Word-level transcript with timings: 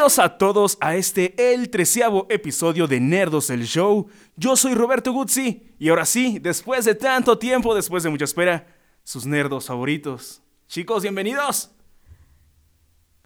Bienvenidos 0.00 0.18
a 0.18 0.38
todos 0.38 0.78
a 0.80 0.96
este, 0.96 1.52
el 1.52 1.68
treceavo 1.68 2.26
episodio 2.30 2.86
de 2.86 2.98
Nerdos 3.00 3.50
el 3.50 3.66
Show. 3.66 4.08
Yo 4.34 4.56
soy 4.56 4.72
Roberto 4.72 5.12
Guzzi 5.12 5.74
y 5.78 5.90
ahora 5.90 6.06
sí, 6.06 6.38
después 6.38 6.86
de 6.86 6.94
tanto 6.94 7.36
tiempo, 7.36 7.74
después 7.74 8.02
de 8.02 8.08
mucha 8.08 8.24
espera, 8.24 8.66
sus 9.04 9.26
nerdos 9.26 9.66
favoritos. 9.66 10.40
Chicos, 10.68 11.02
bienvenidos. 11.02 11.70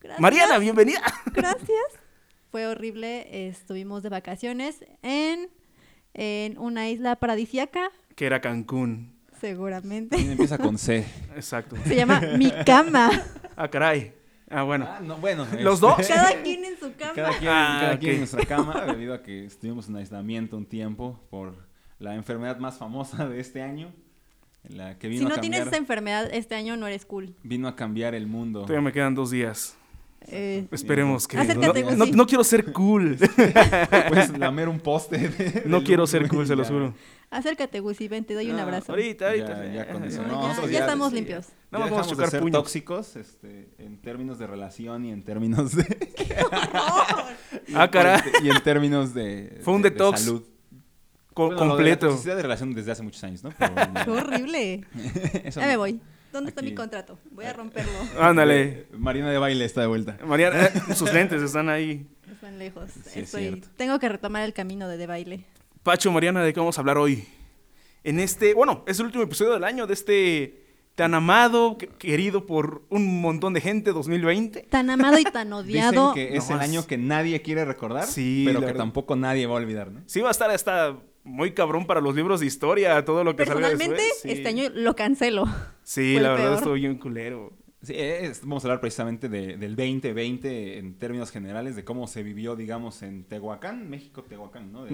Gracias. 0.00 0.20
Mariana, 0.20 0.58
bienvenida. 0.58 1.00
Gracias. 1.26 1.68
Fue 2.50 2.66
horrible. 2.66 3.46
Estuvimos 3.46 4.02
de 4.02 4.08
vacaciones 4.08 4.84
en, 5.02 5.50
en 6.12 6.58
una 6.58 6.88
isla 6.88 7.14
paradisíaca, 7.14 7.92
Que 8.16 8.26
era 8.26 8.40
Cancún. 8.40 9.14
seguramente. 9.40 10.16
Empieza 10.16 10.58
con 10.58 10.76
C. 10.76 11.06
Exacto. 11.36 11.76
Se 11.86 11.94
llama 11.94 12.20
Mi 12.36 12.50
Cama. 12.66 13.12
Ah, 13.54 13.70
caray. 13.70 14.23
Ah, 14.54 14.62
bueno. 14.62 14.86
Ah, 14.88 15.00
no, 15.02 15.16
bueno. 15.18 15.46
¿Los 15.60 15.74
este, 15.82 15.86
dos? 15.86 16.08
Cada 16.08 16.42
quien 16.42 16.64
en 16.64 16.78
su 16.78 16.94
cama. 16.94 17.12
Cada 17.14 17.38
quien, 17.38 17.50
Ah, 17.52 17.78
cada 17.80 17.94
ok. 17.94 18.00
quien 18.00 18.12
en 18.12 18.18
nuestra 18.18 18.44
cama, 18.46 18.80
debido 18.86 19.14
a 19.14 19.22
que 19.22 19.44
estuvimos 19.44 19.88
en 19.88 19.96
aislamiento 19.96 20.56
un 20.56 20.66
tiempo 20.66 21.20
por 21.30 21.54
la 21.98 22.14
enfermedad 22.14 22.58
más 22.58 22.78
famosa 22.78 23.26
de 23.28 23.40
este 23.40 23.62
año, 23.62 23.92
la 24.68 24.98
que 24.98 25.08
vino 25.08 25.20
Si 25.20 25.24
no 25.24 25.30
a 25.30 25.34
cambiar, 25.34 25.50
tienes 25.52 25.66
esa 25.68 25.76
enfermedad 25.76 26.28
este 26.32 26.54
año, 26.54 26.76
no 26.76 26.86
eres 26.86 27.04
cool. 27.04 27.34
vino 27.42 27.68
a 27.68 27.76
cambiar 27.76 28.14
el 28.14 28.26
mundo. 28.26 28.60
Todavía 28.62 28.80
me 28.82 28.92
quedan 28.92 29.14
dos 29.14 29.30
días. 29.30 29.76
Eh, 30.26 30.66
Esperemos 30.70 31.28
que. 31.28 31.36
Acércate, 31.38 31.82
no, 31.82 31.90
no, 31.92 31.96
Gusi. 32.06 32.12
no 32.12 32.26
quiero 32.26 32.44
ser 32.44 32.72
cool. 32.72 33.16
Puedes 34.08 34.38
lamer 34.38 34.68
un 34.68 34.80
poste. 34.80 35.28
de- 35.28 35.62
No 35.66 35.84
quiero 35.84 36.06
ser 36.06 36.26
cool, 36.28 36.46
se 36.46 36.56
lo 36.56 36.64
juro. 36.64 36.94
acércate, 37.30 37.80
Gusi, 37.80 38.08
ven, 38.08 38.24
te 38.24 38.32
doy 38.34 38.50
un 38.50 38.58
Ah, 38.58 38.62
abrazo. 38.62 38.92
Ahorita, 38.92 39.26
ahorita. 39.28 39.64
Ya, 39.66 39.72
ya 39.72 39.88
con 39.92 40.02
eso. 40.04 40.22
Ya, 40.22 40.28
No, 40.28 40.40
ya, 40.42 40.48
nosotros 40.48 40.70
ya 40.70 40.78
estamos 40.80 41.10
sí, 41.10 41.14
limpios. 41.16 41.46
No 41.70 41.78
ya 41.80 41.84
vamos 41.90 42.12
a 42.12 42.14
de 42.22 42.26
ser 42.28 42.40
puños. 42.40 42.52
tóxicos 42.58 43.16
este, 43.16 43.68
en 43.78 44.00
términos 44.00 44.38
de 44.38 44.46
relación 44.46 45.04
y 45.04 45.10
en 45.12 45.22
términos 45.24 45.74
de... 45.76 45.84
Ah, 47.74 47.90
caray. 47.90 48.20
y 48.42 48.50
en 48.50 48.60
términos 48.62 49.14
de... 49.14 49.58
Fue 49.62 49.74
un 49.74 49.82
de- 49.82 49.90
de 49.90 49.94
detox 49.94 50.20
salud. 50.20 50.42
Co- 51.32 51.46
Bueno, 51.48 51.56
lo 51.56 51.60
de 51.60 51.66
la 51.66 51.74
completo. 51.74 52.06
toxicidad 52.08 52.36
de 52.36 52.42
relación 52.42 52.74
desde 52.74 52.92
hace 52.92 53.02
muchos 53.02 53.22
años, 53.24 53.42
¿no? 53.42 53.50
Pero, 53.58 53.74
Qué 54.04 54.10
horrible. 54.10 54.84
eso 55.44 55.60
Ya 55.60 55.66
no. 55.66 55.72
me 55.72 55.76
voy. 55.76 56.00
¿Dónde 56.34 56.50
está 56.50 56.62
mi 56.62 56.74
contrato? 56.74 57.16
Voy 57.30 57.44
a 57.44 57.52
romperlo. 57.52 57.92
Ándale. 58.20 58.86
Marina 58.92 59.30
de 59.30 59.38
baile 59.38 59.64
está 59.64 59.80
de 59.82 59.86
vuelta. 59.86 60.18
Mariana, 60.26 60.64
eh, 60.66 60.72
sus 60.96 61.12
lentes 61.12 61.40
están 61.40 61.68
ahí. 61.68 62.06
Están 62.30 62.58
lejos. 62.58 62.90
Sí, 63.06 63.20
Estoy- 63.20 63.62
tengo 63.76 64.00
que 64.00 64.08
retomar 64.08 64.42
el 64.42 64.52
camino 64.52 64.88
de, 64.88 64.96
de 64.96 65.06
baile. 65.06 65.44
Pacho, 65.84 66.10
Mariana, 66.10 66.42
¿de 66.42 66.52
qué 66.52 66.58
vamos 66.58 66.76
a 66.76 66.80
hablar 66.80 66.98
hoy? 66.98 67.24
En 68.02 68.18
este, 68.18 68.52
bueno, 68.52 68.82
es 68.88 68.98
el 68.98 69.06
último 69.06 69.22
episodio 69.22 69.52
del 69.52 69.62
año 69.62 69.86
de 69.86 69.94
este 69.94 70.60
tan 70.96 71.14
amado, 71.14 71.78
que- 71.78 71.86
querido 71.88 72.46
por 72.46 72.82
un 72.90 73.20
montón 73.20 73.52
de 73.54 73.60
gente 73.60 73.92
2020. 73.92 74.62
Tan 74.70 74.90
amado 74.90 75.18
y 75.18 75.24
tan 75.24 75.52
odiado. 75.52 76.14
Dicen 76.14 76.30
que 76.30 76.36
es 76.36 76.48
No, 76.50 76.56
el 76.56 76.62
año 76.62 76.86
que 76.86 76.98
nadie 76.98 77.42
quiere 77.42 77.64
recordar, 77.64 78.06
Sí, 78.08 78.42
pero 78.44 78.58
que 78.58 78.66
verdad. 78.66 78.80
tampoco 78.80 79.14
nadie 79.14 79.46
va 79.46 79.52
a 79.54 79.56
olvidar, 79.58 79.92
¿no? 79.92 80.02
Sí 80.06 80.20
va 80.20 80.28
a 80.28 80.32
estar 80.32 80.50
hasta 80.50 80.96
muy 81.24 81.52
cabrón 81.52 81.86
para 81.86 82.00
los 82.00 82.14
libros 82.14 82.40
de 82.40 82.46
historia, 82.46 83.04
todo 83.04 83.24
lo 83.24 83.34
que 83.34 83.44
salga 83.46 83.68
Personalmente, 83.68 84.02
después. 84.02 84.20
Sí. 84.22 84.30
este 84.30 84.48
año 84.48 84.64
lo 84.74 84.94
cancelo. 84.94 85.44
Sí, 85.82 86.12
fue 86.14 86.22
la 86.22 86.30
verdad 86.30 86.44
peor. 86.46 86.56
estuvo 86.58 86.72
bien 86.74 86.96
culero. 86.98 87.52
Sí, 87.82 87.92
es- 87.96 88.40
vamos 88.42 88.64
a 88.64 88.68
hablar 88.68 88.80
precisamente 88.80 89.28
de- 89.28 89.56
del 89.58 89.76
2020 89.76 90.78
en 90.78 90.98
términos 90.98 91.30
generales, 91.30 91.76
de 91.76 91.84
cómo 91.84 92.06
se 92.06 92.22
vivió, 92.22 92.56
digamos, 92.56 93.02
en 93.02 93.24
Tehuacán, 93.24 93.90
México, 93.90 94.22
Tehuacán, 94.22 94.72
¿no? 94.72 94.84
De-. 94.84 94.90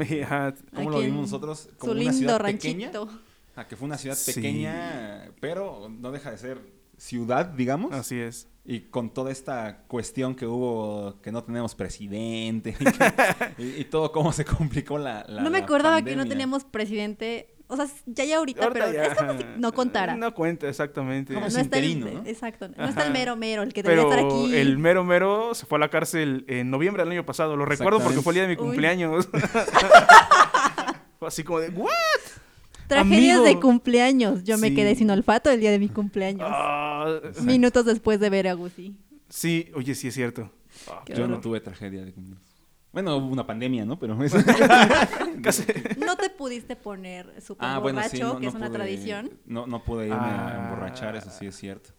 ¿Cómo 0.75 0.89
Aquí 0.89 0.99
lo 0.99 1.01
vimos 1.01 1.23
nosotros? 1.23 1.69
Como 1.79 1.93
Su 1.93 1.99
una 2.01 2.11
lindo 2.11 2.19
ciudad 2.19 2.45
pequeña. 2.45 2.91
ranchito. 2.93 3.21
Ah, 3.57 3.69
que 3.69 3.77
fue 3.77 3.87
una 3.87 3.99
ciudad 3.99 4.17
Sí. 4.17 4.33
pequeña, 4.33 5.31
pero 5.41 5.89
no 5.89 6.11
deja 6.13 6.31
de 6.31 6.39
ser 6.39 6.59
ciudad, 7.01 7.47
digamos. 7.47 7.93
Así 7.93 8.21
es. 8.21 8.47
Y 8.65 8.81
con 8.83 9.09
toda 9.13 9.33
esta 9.33 9.85
cuestión 9.89 10.35
que 10.35 10.47
hubo, 10.47 11.19
que 11.23 11.33
no 11.33 11.43
tenemos 11.43 11.75
presidente, 11.75 12.77
y, 13.59 13.63
y- 13.63 13.81
y 13.81 13.85
todo 13.87 14.13
cómo 14.13 14.33
se 14.33 14.45
complicó 14.45 14.99
la, 14.99 15.25
la- 15.27 15.43
no 15.43 15.51
me 15.51 15.59
la 15.59 15.65
acordaba 15.65 16.03
que 16.03 16.15
no 16.15 16.27
teníamos 16.27 16.65
presidente. 16.65 17.57
O 17.73 17.77
sea, 17.77 17.87
ya 18.05 18.25
ya 18.25 18.39
ahorita, 18.39 18.65
Ahorita 18.65 18.87
pero 18.87 18.93
ya, 18.97 19.05
es 19.05 19.15
como 19.17 19.33
si 19.39 19.45
no 19.57 19.73
contara. 19.73 20.17
No 20.17 20.35
cuenta, 20.35 20.69
exactamente. 20.69 21.35
Como 21.35 21.49
no 21.49 21.59
está 21.59 21.79
el, 21.79 22.01
¿no? 22.01 22.23
Exacto. 22.27 22.67
No 22.69 22.75
Ajá. 22.77 22.89
está 22.89 23.07
el 23.07 23.13
mero 23.13 23.37
mero, 23.37 23.63
el 23.63 23.73
que 23.73 23.83
debería 23.85 24.03
estar 24.03 24.19
aquí. 24.27 24.55
el 24.57 24.77
mero 24.77 25.05
mero 25.05 25.55
se 25.55 25.67
fue 25.67 25.79
a 25.79 25.81
la 25.81 25.89
cárcel 25.89 26.45
en 26.49 26.69
noviembre 26.71 27.05
del 27.05 27.13
año 27.13 27.25
pasado. 27.25 27.57
Lo 27.57 27.65
recuerdo 27.65 28.01
porque 28.01 28.21
fue 28.23 28.33
el 28.33 28.35
día 28.35 28.43
de 28.43 28.49
mi 28.49 28.55
Uy. 28.61 28.67
cumpleaños. 28.67 29.29
Así 31.21 31.45
como 31.45 31.61
de, 31.61 31.69
¿what? 31.69 31.91
Tragedias 32.91 33.39
amigo. 33.39 33.45
de 33.55 33.61
cumpleaños. 33.61 34.45
Yo 34.45 34.59
me 34.59 34.75
quedé 34.75 34.95
sin 34.95 35.11
olfato 35.11 35.51
el 35.51 35.61
día 35.61 35.71
de 35.71 35.79
mi 35.79 35.89
cumpleaños. 35.89 36.49
Ah, 36.51 37.21
Minutos 37.43 37.85
después 37.87 38.21
de 38.21 38.29
ver 38.31 38.49
a 38.49 38.53
Gusi. 38.55 38.97
sí, 39.29 39.71
oye, 39.75 39.95
sí 39.95 40.09
es 40.09 40.15
cierto. 40.15 40.51
Ah, 40.89 41.03
Yo 41.07 41.27
no 41.27 41.41
tuve 41.41 41.61
tragedia 41.61 42.05
de 42.05 42.13
cumpleaños. 42.13 42.47
Bueno, 42.93 43.17
hubo 43.19 43.29
una 43.29 43.47
pandemia, 43.47 43.85
¿no? 43.85 43.99
Pero 43.99 44.21
eso- 44.25 44.39
Casi. 45.43 45.65
No 46.05 46.17
te 46.17 46.29
pudiste 46.31 46.75
poner 46.77 47.41
súper 47.41 47.69
Ah, 47.69 47.79
bueno, 47.79 47.99
borracho, 47.99 48.17
sí, 48.17 48.23
no, 48.23 48.35
que 48.39 48.43
no 48.47 48.49
es 48.49 48.55
una 48.57 48.69
pude- 48.69 48.75
tradición. 48.75 49.31
No, 49.47 49.67
no 49.67 49.85
pude 49.85 50.07
irme 50.07 50.19
Ah. 50.21 50.49
a 50.49 50.65
emborrachar, 50.65 51.17
eso 51.17 51.31
sí 51.31 51.47
es 51.47 51.57
cierto. 51.57 51.91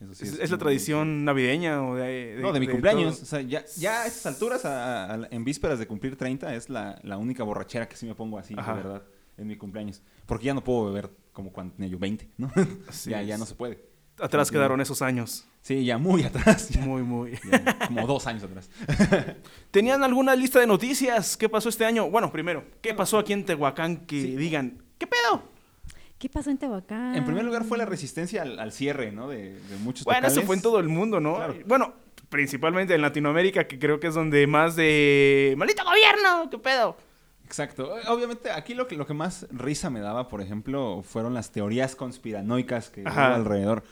Eso 0.00 0.14
sí 0.14 0.24
¿Es, 0.24 0.38
es 0.40 0.50
la 0.50 0.58
tradición 0.58 1.24
navideña 1.24 1.82
o 1.82 1.94
de, 1.96 2.38
No, 2.40 2.52
de 2.52 2.60
mi 2.60 2.66
cumpleaños. 2.68 3.14
todo? 3.16 3.22
O 3.22 3.26
sea, 3.26 3.40
ya, 3.42 3.64
ya 3.78 4.02
a 4.02 4.06
estas 4.06 4.26
alturas, 4.26 4.64
a- 4.64 5.14
a- 5.14 5.28
en 5.30 5.44
vísperas 5.44 5.78
de 5.78 5.86
cumplir 5.86 6.16
30, 6.16 6.54
es 6.54 6.68
la, 6.70 6.98
la 7.02 7.16
única 7.18 7.44
borrachera 7.44 7.88
que 7.88 7.96
sí 7.96 8.06
me 8.06 8.14
pongo 8.14 8.38
así, 8.38 8.54
Ajá. 8.56 8.74
de 8.74 8.82
verdad, 8.82 9.02
en 9.38 9.46
mi 9.46 9.56
cumpleaños. 9.56 10.02
Porque 10.26 10.46
ya 10.46 10.54
no 10.54 10.62
puedo 10.64 10.86
beber 10.86 11.10
como 11.32 11.52
cuando 11.52 11.74
tenía 11.74 11.90
yo 11.90 11.98
20, 11.98 12.28
¿no? 12.38 12.50
Así 12.88 13.10
ya, 13.10 13.22
ya 13.22 13.36
no 13.38 13.46
se 13.46 13.54
puede. 13.54 13.84
Atrás 14.18 14.48
Sí. 14.48 14.54
quedaron 14.54 14.80
esos 14.80 15.02
años. 15.02 15.46
Sí, 15.60 15.84
ya 15.84 15.98
muy 15.98 16.22
atrás. 16.24 16.68
ya- 16.70 16.80
Muy, 16.80 17.02
muy. 17.02 17.32
ya 17.50 17.78
como 17.86 18.06
dos 18.06 18.26
años 18.26 18.42
atrás. 18.44 18.70
¿Tenían 19.70 20.02
alguna 20.04 20.34
lista 20.34 20.60
de 20.60 20.66
noticias? 20.66 21.36
¿Qué 21.36 21.48
pasó 21.48 21.68
este 21.68 21.84
año? 21.84 22.08
Bueno, 22.10 22.32
primero, 22.32 22.64
¿qué 22.80 22.94
pasó 22.94 23.18
aquí 23.18 23.32
en 23.32 23.44
Tehuacán 23.44 24.06
que 24.06 24.20
Sí. 24.22 24.36
digan, 24.36 24.82
¿qué 24.98 25.06
pedo? 25.06 25.42
¿Qué 26.18 26.30
pasó 26.30 26.48
en 26.50 26.56
Tehuacán? 26.56 27.14
En 27.14 27.24
primer 27.26 27.44
lugar 27.44 27.64
fue 27.64 27.76
la 27.76 27.84
resistencia 27.84 28.40
al, 28.42 28.58
al 28.58 28.72
cierre, 28.72 29.12
¿no? 29.12 29.28
De, 29.28 29.60
de 29.60 29.76
muchos 29.82 30.04
Bueno, 30.04 30.20
eso 30.26 30.36
locales. 30.36 30.46
fue 30.46 30.56
en 30.56 30.62
todo 30.62 30.78
el 30.80 30.88
mundo, 30.88 31.20
¿no? 31.20 31.36
Claro. 31.36 31.54
Bueno, 31.66 31.92
principalmente 32.30 32.94
en 32.94 33.02
Latinoamérica, 33.02 33.66
que 33.68 33.78
creo 33.78 34.00
que 34.00 34.06
es 34.06 34.14
donde 34.14 34.46
más 34.46 34.76
de... 34.76 35.54
¡Maldito 35.58 35.84
gobierno! 35.84 36.48
¿Qué 36.50 36.58
pedo? 36.58 36.96
Exacto. 37.46 37.94
Obviamente, 38.08 38.50
aquí 38.50 38.74
lo 38.74 38.86
que, 38.88 38.96
lo 38.96 39.06
que 39.06 39.14
más 39.14 39.46
risa 39.50 39.88
me 39.88 40.00
daba, 40.00 40.26
por 40.28 40.40
ejemplo, 40.42 41.02
fueron 41.02 41.32
las 41.32 41.52
teorías 41.52 41.94
conspiranoicas 41.96 42.90
que 42.90 43.02
hubo 43.02 43.10
alrededor. 43.10 43.84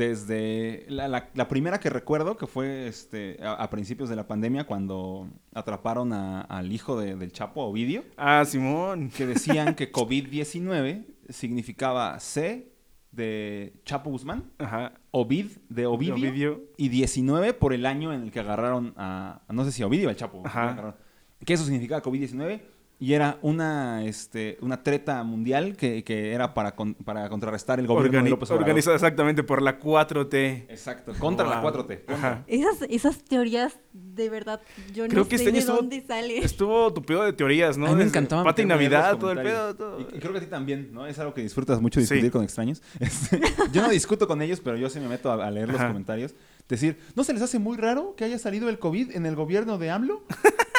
Desde 0.00 0.84
la, 0.88 1.06
la- 1.08 1.30
la 1.32 1.48
primera 1.48 1.78
que 1.80 1.88
recuerdo, 1.90 2.36
que 2.36 2.46
fue 2.46 2.88
este, 2.88 3.38
a, 3.42 3.52
a 3.54 3.70
principios 3.70 4.08
de 4.08 4.16
la 4.16 4.26
pandemia, 4.26 4.64
cuando 4.64 5.28
atraparon 5.54 6.12
a- 6.12 6.40
al 6.42 6.72
hijo 6.72 7.00
de- 7.00 7.14
del 7.16 7.32
Chapo, 7.32 7.62
Ovidio, 7.62 8.02
Ah, 8.16 8.44
Simón. 8.44 9.10
que 9.10 9.26
decían 9.26 9.74
que 9.74 9.90
COVID-19 9.92 11.04
significaba 11.28 12.18
C 12.20 12.72
de 13.12 13.74
Chapo 13.84 14.10
Guzmán, 14.10 14.50
Ajá. 14.58 14.92
Ovid 15.12 15.52
de 15.68 15.86
Ovidio, 15.86 16.14
Ovidio. 16.14 16.62
y 16.76 16.88
19 16.88 17.54
por 17.54 17.72
el 17.72 17.86
año 17.86 18.12
en 18.12 18.22
el 18.24 18.30
que 18.32 18.40
agarraron 18.40 18.92
a, 18.96 19.40
no 19.48 19.64
sé 19.64 19.72
si 19.72 19.82
a 19.82 19.86
Ovidio 19.86 20.08
o 20.08 20.10
al 20.10 20.16
Chapo. 20.16 20.42
Ajá. 20.44 20.96
Que 21.44 21.54
eso 21.54 21.64
significaba 21.64 22.02
COVID-19 22.02 22.60
y 22.98 23.12
era 23.12 23.38
una, 23.42 24.04
este, 24.04 24.56
una 24.62 24.82
treta 24.82 25.22
mundial 25.22 25.76
que, 25.76 26.02
que 26.02 26.32
era 26.32 26.54
para, 26.54 26.74
con- 26.74 26.94
para 26.94 27.28
contrarrestar 27.28 27.78
el 27.78 27.86
gobierno 27.86 28.20
Organi- 28.20 28.24
de 28.24 28.30
López 28.30 28.48
Obrador. 28.50 28.62
organizada 28.62 28.96
exactamente 28.96 29.42
por 29.42 29.60
la 29.60 29.78
4T. 29.78 30.64
Exacto, 30.70 31.12
contra 31.18 31.46
la 31.46 31.60
Wow. 31.60 31.72
4T. 31.72 32.04
contra. 32.06 32.44
Esas, 32.46 32.82
esas 32.88 33.22
teorías, 33.24 33.78
de 33.92 34.30
verdad, 34.30 34.62
yo 34.94 35.06
Creo 35.08 35.24
no 35.24 35.28
que 35.28 35.36
sé 35.36 35.44
este 35.44 35.48
año 35.50 35.54
de 35.54 35.58
estuvo- 35.60 35.76
dónde 35.76 36.00
sale. 36.06 36.38
Estuvo 36.38 36.92
tupido 36.94 37.22
de 37.24 37.32
teorías, 37.34 37.76
¿no? 37.76 37.86
A 37.86 37.90
mí 37.90 37.96
me 37.96 38.04
encantaba 38.04 38.44
Pati 38.44 38.64
Navidad, 38.64 39.10
los 39.10 39.20
todo 39.20 39.32
el 39.32 39.42
pedo. 39.42 39.74
todo. 39.76 40.00
Y, 40.00 40.02
y 40.16 40.18
creo 40.18 40.32
que 40.32 40.38
a 40.38 40.40
ti 40.40 40.46
también, 40.46 40.90
¿no? 40.92 41.06
Es 41.06 41.18
algo 41.18 41.34
que 41.34 41.42
disfrutas 41.42 41.80
mucho 41.82 42.00
discutir 42.00 42.24
Sí. 42.24 42.30
con 42.30 42.42
extraños. 42.44 42.82
Este, 43.00 43.40
yo 43.72 43.82
no 43.82 43.88
discuto 43.90 44.26
con 44.26 44.40
ellos, 44.40 44.60
pero 44.60 44.76
yo 44.78 44.88
sí 44.88 45.00
me 45.00 45.08
meto 45.08 45.30
a, 45.30 45.46
a 45.46 45.50
leer 45.50 45.68
los 45.68 45.78
Ajá. 45.78 45.88
comentarios. 45.88 46.34
Decir, 46.68 46.98
¿no 47.14 47.22
se 47.24 47.32
les 47.34 47.42
hace 47.42 47.58
muy 47.58 47.76
raro 47.76 48.14
que 48.16 48.24
haya 48.24 48.38
salido 48.38 48.68
el 48.68 48.78
COVID 48.78 49.14
en 49.14 49.26
el 49.26 49.36
gobierno 49.36 49.76
de 49.78 49.90
AMLO? 49.90 50.22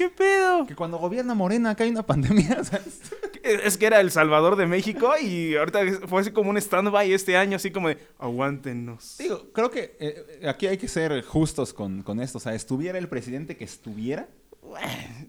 ¿Qué 0.00 0.08
pedo? 0.08 0.64
Que 0.66 0.74
cuando 0.74 0.96
gobierna 0.96 1.34
Morena 1.34 1.68
acá 1.70 1.84
hay 1.84 1.90
una 1.90 2.06
pandemia, 2.06 2.64
¿sabes? 2.64 3.00
Es 3.42 3.76
que 3.76 3.84
era 3.84 4.00
El 4.00 4.10
Salvador 4.10 4.56
de 4.56 4.64
México 4.66 5.12
y 5.20 5.56
ahorita 5.56 5.80
fue 6.08 6.22
así 6.22 6.30
como 6.30 6.48
un 6.48 6.56
stand-by 6.56 7.12
este 7.12 7.36
año, 7.36 7.56
así 7.56 7.70
como 7.70 7.88
de, 7.88 7.98
aguántenos. 8.18 9.16
Digo, 9.18 9.50
creo 9.52 9.70
que 9.70 9.96
eh, 10.00 10.46
aquí 10.48 10.66
hay 10.66 10.78
que 10.78 10.88
ser 10.88 11.22
justos 11.22 11.74
con, 11.74 12.02
con 12.02 12.18
esto. 12.20 12.38
O 12.38 12.40
sea, 12.40 12.54
estuviera 12.54 12.98
el 12.98 13.08
presidente 13.08 13.58
que 13.58 13.64
estuviera. 13.64 14.26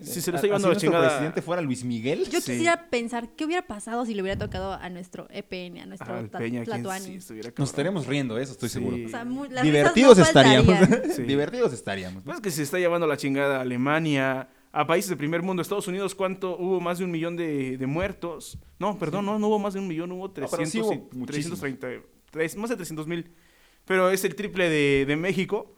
Si 0.01 0.21
se 0.21 0.29
lo 0.31 0.35
está 0.37 0.47
llevando 0.47 0.67
la 0.67 0.73
nuestro 0.73 0.89
chingada. 0.91 1.07
presidente 1.09 1.41
fuera 1.41 1.61
Luis 1.61 1.83
Miguel. 1.83 2.25
Yo 2.29 2.39
Sí. 2.41 2.51
quisiera 2.51 2.89
pensar 2.89 3.29
qué 3.35 3.45
hubiera 3.45 3.65
pasado 3.65 4.05
si 4.05 4.13
le 4.13 4.21
hubiera 4.21 4.37
tocado 4.37 4.73
a 4.73 4.89
nuestro 4.89 5.27
EPN, 5.31 5.79
a 5.79 5.85
nuestro 5.87 6.13
Al 6.15 6.29
Tla- 6.29 6.37
Peña, 6.37 6.63
¿quién 6.63 6.77
Tlatuani. 6.83 7.05
sí 7.05 7.15
estuviera 7.15 7.51
Nos 7.57 7.69
estaremos 7.69 8.05
riendo, 8.07 8.37
eso 8.37 8.51
estoy 8.53 8.69
Sí. 8.69 8.73
seguro. 8.73 8.97
O 9.05 9.09
sea, 9.09 9.25
muy- 9.25 9.49
las 9.49 9.63
Divertidos 9.63 10.17
no 10.17 10.23
estaríamos. 10.25 10.77
faltarían. 10.77 11.11
Sí. 11.15 11.21
Divertidos 11.27 11.73
estaríamos. 11.73 12.23
Pues 12.23 12.39
que 12.39 12.51
se 12.51 12.61
está 12.63 12.77
llevando 12.77 13.07
la 13.07 13.17
chingada 13.17 13.57
a 13.57 13.61
Alemania, 13.61 14.47
a 14.73 14.87
países 14.87 15.09
de 15.09 15.17
primer 15.17 15.41
mundo, 15.41 15.61
Estados 15.61 15.87
Unidos, 15.87 16.15
¿cuánto? 16.15 16.57
Hubo 16.57 16.79
más 16.79 16.97
de 16.99 17.05
un 17.05 17.11
millón 17.11 17.35
de, 17.35 17.77
de 17.77 17.87
muertos. 17.87 18.57
No, 18.79 18.97
perdón, 18.97 19.25
no, 19.25 19.37
no 19.37 19.47
hubo 19.47 19.59
más 19.59 19.73
de 19.73 19.79
un 19.81 19.87
millón, 19.87 20.11
hubo 20.13 20.33
pero 20.33 20.47
300 20.47 20.71
sí 20.71 20.77
y- 20.77 20.81
hubo 20.81 21.09
muchísimos. 21.13 21.59
330, 21.59 22.07
tres- 22.31 22.55
más 22.55 22.69
de 22.69 22.75
300 22.77 23.05
mil. 23.07 23.31
Pero 23.85 24.09
es 24.09 24.23
el 24.23 24.35
triple 24.35 24.69
de, 24.69 25.05
de 25.05 25.15
México. 25.15 25.75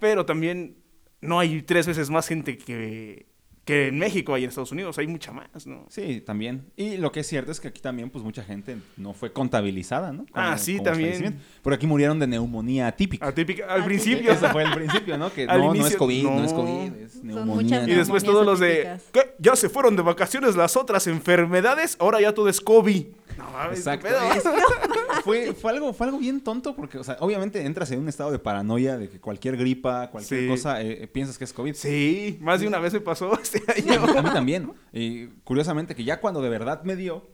Pero 0.00 0.26
también 0.26 0.76
no 1.20 1.38
hay 1.38 1.62
tres 1.62 1.86
veces 1.86 2.10
más 2.10 2.26
gente 2.28 2.58
que, 2.58 3.26
que 3.64 3.88
en 3.88 3.98
México 3.98 4.34
hay 4.34 4.44
en 4.44 4.50
Estados 4.50 4.72
Unidos. 4.72 4.98
Hay 4.98 5.06
mucha 5.06 5.32
más, 5.32 5.66
¿no? 5.66 5.86
Sí, 5.88 6.20
también. 6.20 6.66
Y 6.76 6.98
lo 6.98 7.10
que 7.12 7.20
es 7.20 7.26
cierto 7.26 7.50
es 7.50 7.60
que 7.60 7.68
aquí 7.68 7.80
también, 7.80 8.10
pues 8.10 8.22
mucha 8.22 8.42
gente 8.44 8.76
no 8.96 9.14
fue 9.14 9.32
contabilizada, 9.32 10.12
¿no? 10.12 10.26
Ah, 10.34 10.58
sí, 10.58 10.80
también. 10.82 11.40
Porque 11.62 11.76
aquí 11.76 11.86
murieron 11.86 12.18
de 12.18 12.26
neumonía 12.26 12.88
atípica. 12.88 13.26
Atípica- 13.26 13.64
al 13.64 13.80
Atípica. 13.80 13.84
principio. 13.86 14.32
Ese 14.32 14.48
fue 14.50 14.64
el 14.64 14.72
principio, 14.74 15.16
¿no? 15.16 15.32
Que 15.32 15.44
Al 15.48 15.60
no, 15.60 15.72
no 15.74 15.86
es 15.86 15.96
COVID, 15.96 16.24
no, 16.24 16.44
es. 16.44 16.52
COVID, 16.52 16.92
es 16.96 17.24
neumonía. 17.24 17.84
Y 17.88 17.94
después 17.94 18.22
todos 18.22 18.44
los 18.44 18.60
de. 18.60 18.98
¿qué? 19.12 19.34
Ya 19.38 19.56
se 19.56 19.68
fueron 19.68 19.96
de 19.96 20.02
vacaciones 20.02 20.56
las 20.56 20.76
otras 20.76 21.06
enfermedades, 21.06 21.96
ahora 22.00 22.20
ya 22.20 22.34
todo 22.34 22.48
es 22.48 22.60
COVID. 22.60 23.06
No 23.38 23.50
mames, 23.50 23.82
¿qué 23.82 23.90
Exacto. 23.90 24.08
pedo? 24.08 24.18
Fue, 25.24 25.52
fue, 25.54 25.70
algo, 25.72 25.92
fue 25.92 26.06
algo 26.06 26.18
bien 26.18 26.40
tonto 26.42 26.76
porque, 26.76 26.98
o 26.98 27.04
sea, 27.04 27.16
obviamente 27.20 27.64
entras 27.64 27.90
en 27.90 27.98
un 28.00 28.08
estado 28.08 28.30
de 28.30 28.38
paranoia 28.38 28.96
de 28.98 29.08
que 29.08 29.20
cualquier 29.20 29.56
gripa, 29.56 30.10
cualquier 30.10 30.40
Sí. 30.42 30.48
cosa, 30.48 30.82
eh, 30.82 31.04
eh, 31.04 31.06
piensas 31.08 31.38
que 31.38 31.44
es 31.44 31.52
COVID. 31.52 31.74
Sí, 31.74 32.38
más 32.40 32.60
de 32.60 32.68
una 32.68 32.78
vez 32.78 32.92
me 32.92 33.00
pasó 33.00 33.32
este 33.42 33.62
A 33.66 33.72
año. 33.94 34.06
mí, 34.06 34.18
a 34.18 34.22
mí 34.22 34.30
también. 34.32 34.72
Y 34.92 35.26
curiosamente 35.44 35.94
que 35.94 36.04
ya 36.04 36.20
cuando 36.20 36.40
de 36.42 36.48
verdad 36.50 36.82
me 36.84 36.94
dio, 36.96 37.28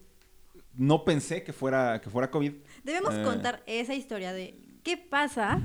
no 0.75 1.05
pensé 1.05 1.43
que 1.43 1.53
fuera, 1.53 2.01
que 2.01 2.09
fuera 2.11 2.31
COVID. 2.31 2.53
Debemos 2.85 3.15
Eh. 3.15 3.23
contar 3.25 3.63
esa 3.67 3.95
historia 3.95 4.33
de 4.33 4.57
qué 4.85 4.97
pasa 4.97 5.61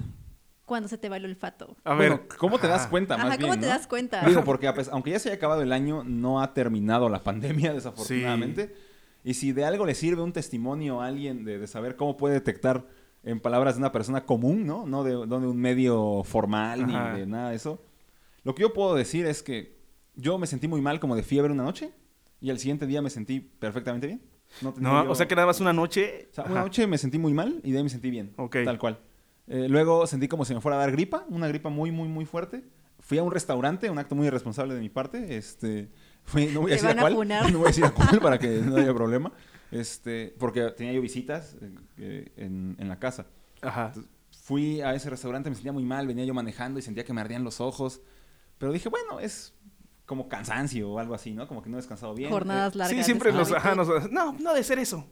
cuando 0.66 0.90
se 0.90 0.98
te 0.98 1.10
va 1.10 1.18
el 1.18 1.26
olfato. 1.26 1.78
A 1.84 1.94
Bueno, 1.94 2.18
ver, 2.28 2.38
¿cómo 2.40 2.58
te 2.58 2.68
das 2.68 2.88
cuenta? 2.88 3.14
Ajá, 3.14 3.26
más 3.28 3.38
¿cómo 3.38 3.50
bien, 3.50 3.60
te 3.62 3.68
no? 3.68 3.74
das 3.74 3.86
cuenta? 3.86 4.26
Digo, 4.26 4.44
porque 4.44 4.68
aunque 4.92 5.12
ya 5.12 5.20
se 5.20 5.30
haya 5.30 5.36
acabado 5.38 5.62
el 5.62 5.72
año, 5.72 6.04
no 6.04 6.42
ha 6.42 6.56
terminado 6.56 7.08
la 7.08 7.22
pandemia, 7.24 7.72
desafortunadamente. 7.74 8.76
Y 9.26 9.34
si 9.34 9.52
de 9.52 9.66
algo 9.66 9.86
le 9.86 9.96
sirve 9.96 10.22
un 10.22 10.32
testimonio 10.32 11.02
a 11.02 11.08
alguien 11.08 11.44
de, 11.44 11.60
de 11.60 11.68
saber 11.68 11.98
cómo 11.98 12.16
puede 12.16 12.36
detectar 12.36 12.86
en 13.24 13.40
palabras 13.42 13.76
de 13.76 13.80
una 13.80 13.92
persona 13.92 14.24
común, 14.26 14.66
¿no? 14.68 14.86
No 14.86 15.04
de, 15.04 15.14
no 15.28 15.40
de 15.42 15.48
un 15.48 15.58
medio 15.58 16.24
formal 16.24 16.84
Ajá. 16.84 17.14
ni 17.14 17.20
de 17.22 17.26
nada 17.26 17.50
de 17.50 17.56
eso. 17.56 17.82
Lo 18.44 18.54
que 18.56 18.62
yo 18.62 18.72
puedo 18.72 18.94
decir 18.96 19.26
es 19.26 19.42
que 19.44 19.76
yo 20.16 20.38
me 20.38 20.46
sentí 20.48 20.68
muy 20.68 20.80
mal 20.80 21.00
como 21.00 21.16
de 21.16 21.24
fiebre 21.24 21.52
una 21.52 21.64
noche 21.64 21.92
y 22.40 22.52
al 22.52 22.60
siguiente 22.60 22.86
día 22.86 23.02
me 23.02 23.10
sentí 23.10 23.40
perfectamente 23.40 24.06
bien. 24.08 24.22
No, 24.62 24.74
No, 24.78 25.04
yo- 25.06 25.12
o 25.12 25.16
sea 25.16 25.28
que 25.28 25.34
nada 25.36 25.48
más 25.48 25.60
una 25.60 25.74
noche. 25.74 26.28
o 26.32 26.34
sea, 26.36 26.44
una 26.46 26.62
noche 26.62 26.86
me 26.86 27.00
sentí 27.00 27.18
muy 27.18 27.34
mal 27.34 27.60
y 27.64 27.72
de 27.72 27.78
ahí 27.80 27.84
me 27.84 27.90
sentí 27.90 28.12
bien. 28.12 28.32
Ok. 28.38 28.58
Tal 28.64 28.78
cual. 28.78 29.00
Eh, 29.48 29.68
luego 29.70 30.06
sentí 30.06 30.28
como 30.28 30.46
si 30.46 30.54
me 30.54 30.62
fuera 30.62 30.78
a 30.78 30.82
dar 30.82 30.92
gripa, 30.92 31.26
una 31.30 31.48
gripa 31.48 31.70
muy, 31.70 31.92
muy, 31.92 32.08
muy 32.08 32.26
fuerte. 32.26 32.64
Fui 33.00 33.18
a 33.18 33.24
un 33.24 33.32
restaurante, 33.32 33.90
un 33.90 33.98
acto 33.98 34.14
muy 34.14 34.28
irresponsable 34.28 34.76
de 34.76 34.82
mi 34.82 34.90
parte. 34.90 35.36
Este, 35.36 35.90
no 36.34 36.62
voy 36.62 36.72
a 36.72 36.76
decir 36.76 36.90
a 36.90 36.96
cuál. 37.00 37.14
No 37.52 37.58
voy 37.60 37.66
a 37.66 37.68
decir 37.68 37.86
a 37.86 37.92
cuál 37.92 38.20
para 38.20 38.38
que 38.40 38.48
no 38.66 38.78
haya 38.78 38.94
problema. 38.94 39.32
Este, 39.72 40.34
porque 40.40 40.62
tenía 40.72 40.94
yo 40.94 41.02
visitas 41.02 41.56
eh, 41.62 41.72
eh, 41.98 42.32
en, 42.38 42.76
en 42.80 42.88
la 42.88 43.00
casa. 43.00 43.26
Ajá. 43.62 43.92
Fui 44.44 44.82
a 44.82 44.94
ese 44.94 45.10
restaurante, 45.10 45.50
me 45.50 45.56
sentía 45.56 45.72
muy 45.72 45.84
mal, 45.84 46.06
venía 46.08 46.24
yo 46.26 46.34
manejando 46.34 46.78
y 46.80 46.82
sentía 46.82 47.04
que 47.04 47.14
me 47.14 47.22
ardían 47.22 47.44
los 47.44 47.60
ojos. 47.62 48.02
Pero 48.58 48.72
dije, 48.72 48.90
bueno, 48.90 49.20
es 49.20 49.54
como 50.06 50.30
cansancio 50.30 50.90
o 50.92 51.00
algo 51.00 51.16
así, 51.16 51.34
¿no? 51.34 51.48
Como 51.48 51.62
que 51.64 51.70
no 51.70 51.78
he 51.78 51.80
descansado 51.80 52.14
bien. 52.14 52.30
Jornadas 52.30 52.76
Eh, 52.76 52.78
largas. 52.78 52.98
Sí, 52.98 53.04
siempre 53.04 53.30
esclavitud. 53.32 53.56
Ajá, 53.58 53.76
nos- 53.76 54.12
no, 54.12 54.34
no 54.34 54.50
ha 54.52 54.54
de 54.54 54.64
ser 54.64 54.78
eso. 54.80 55.08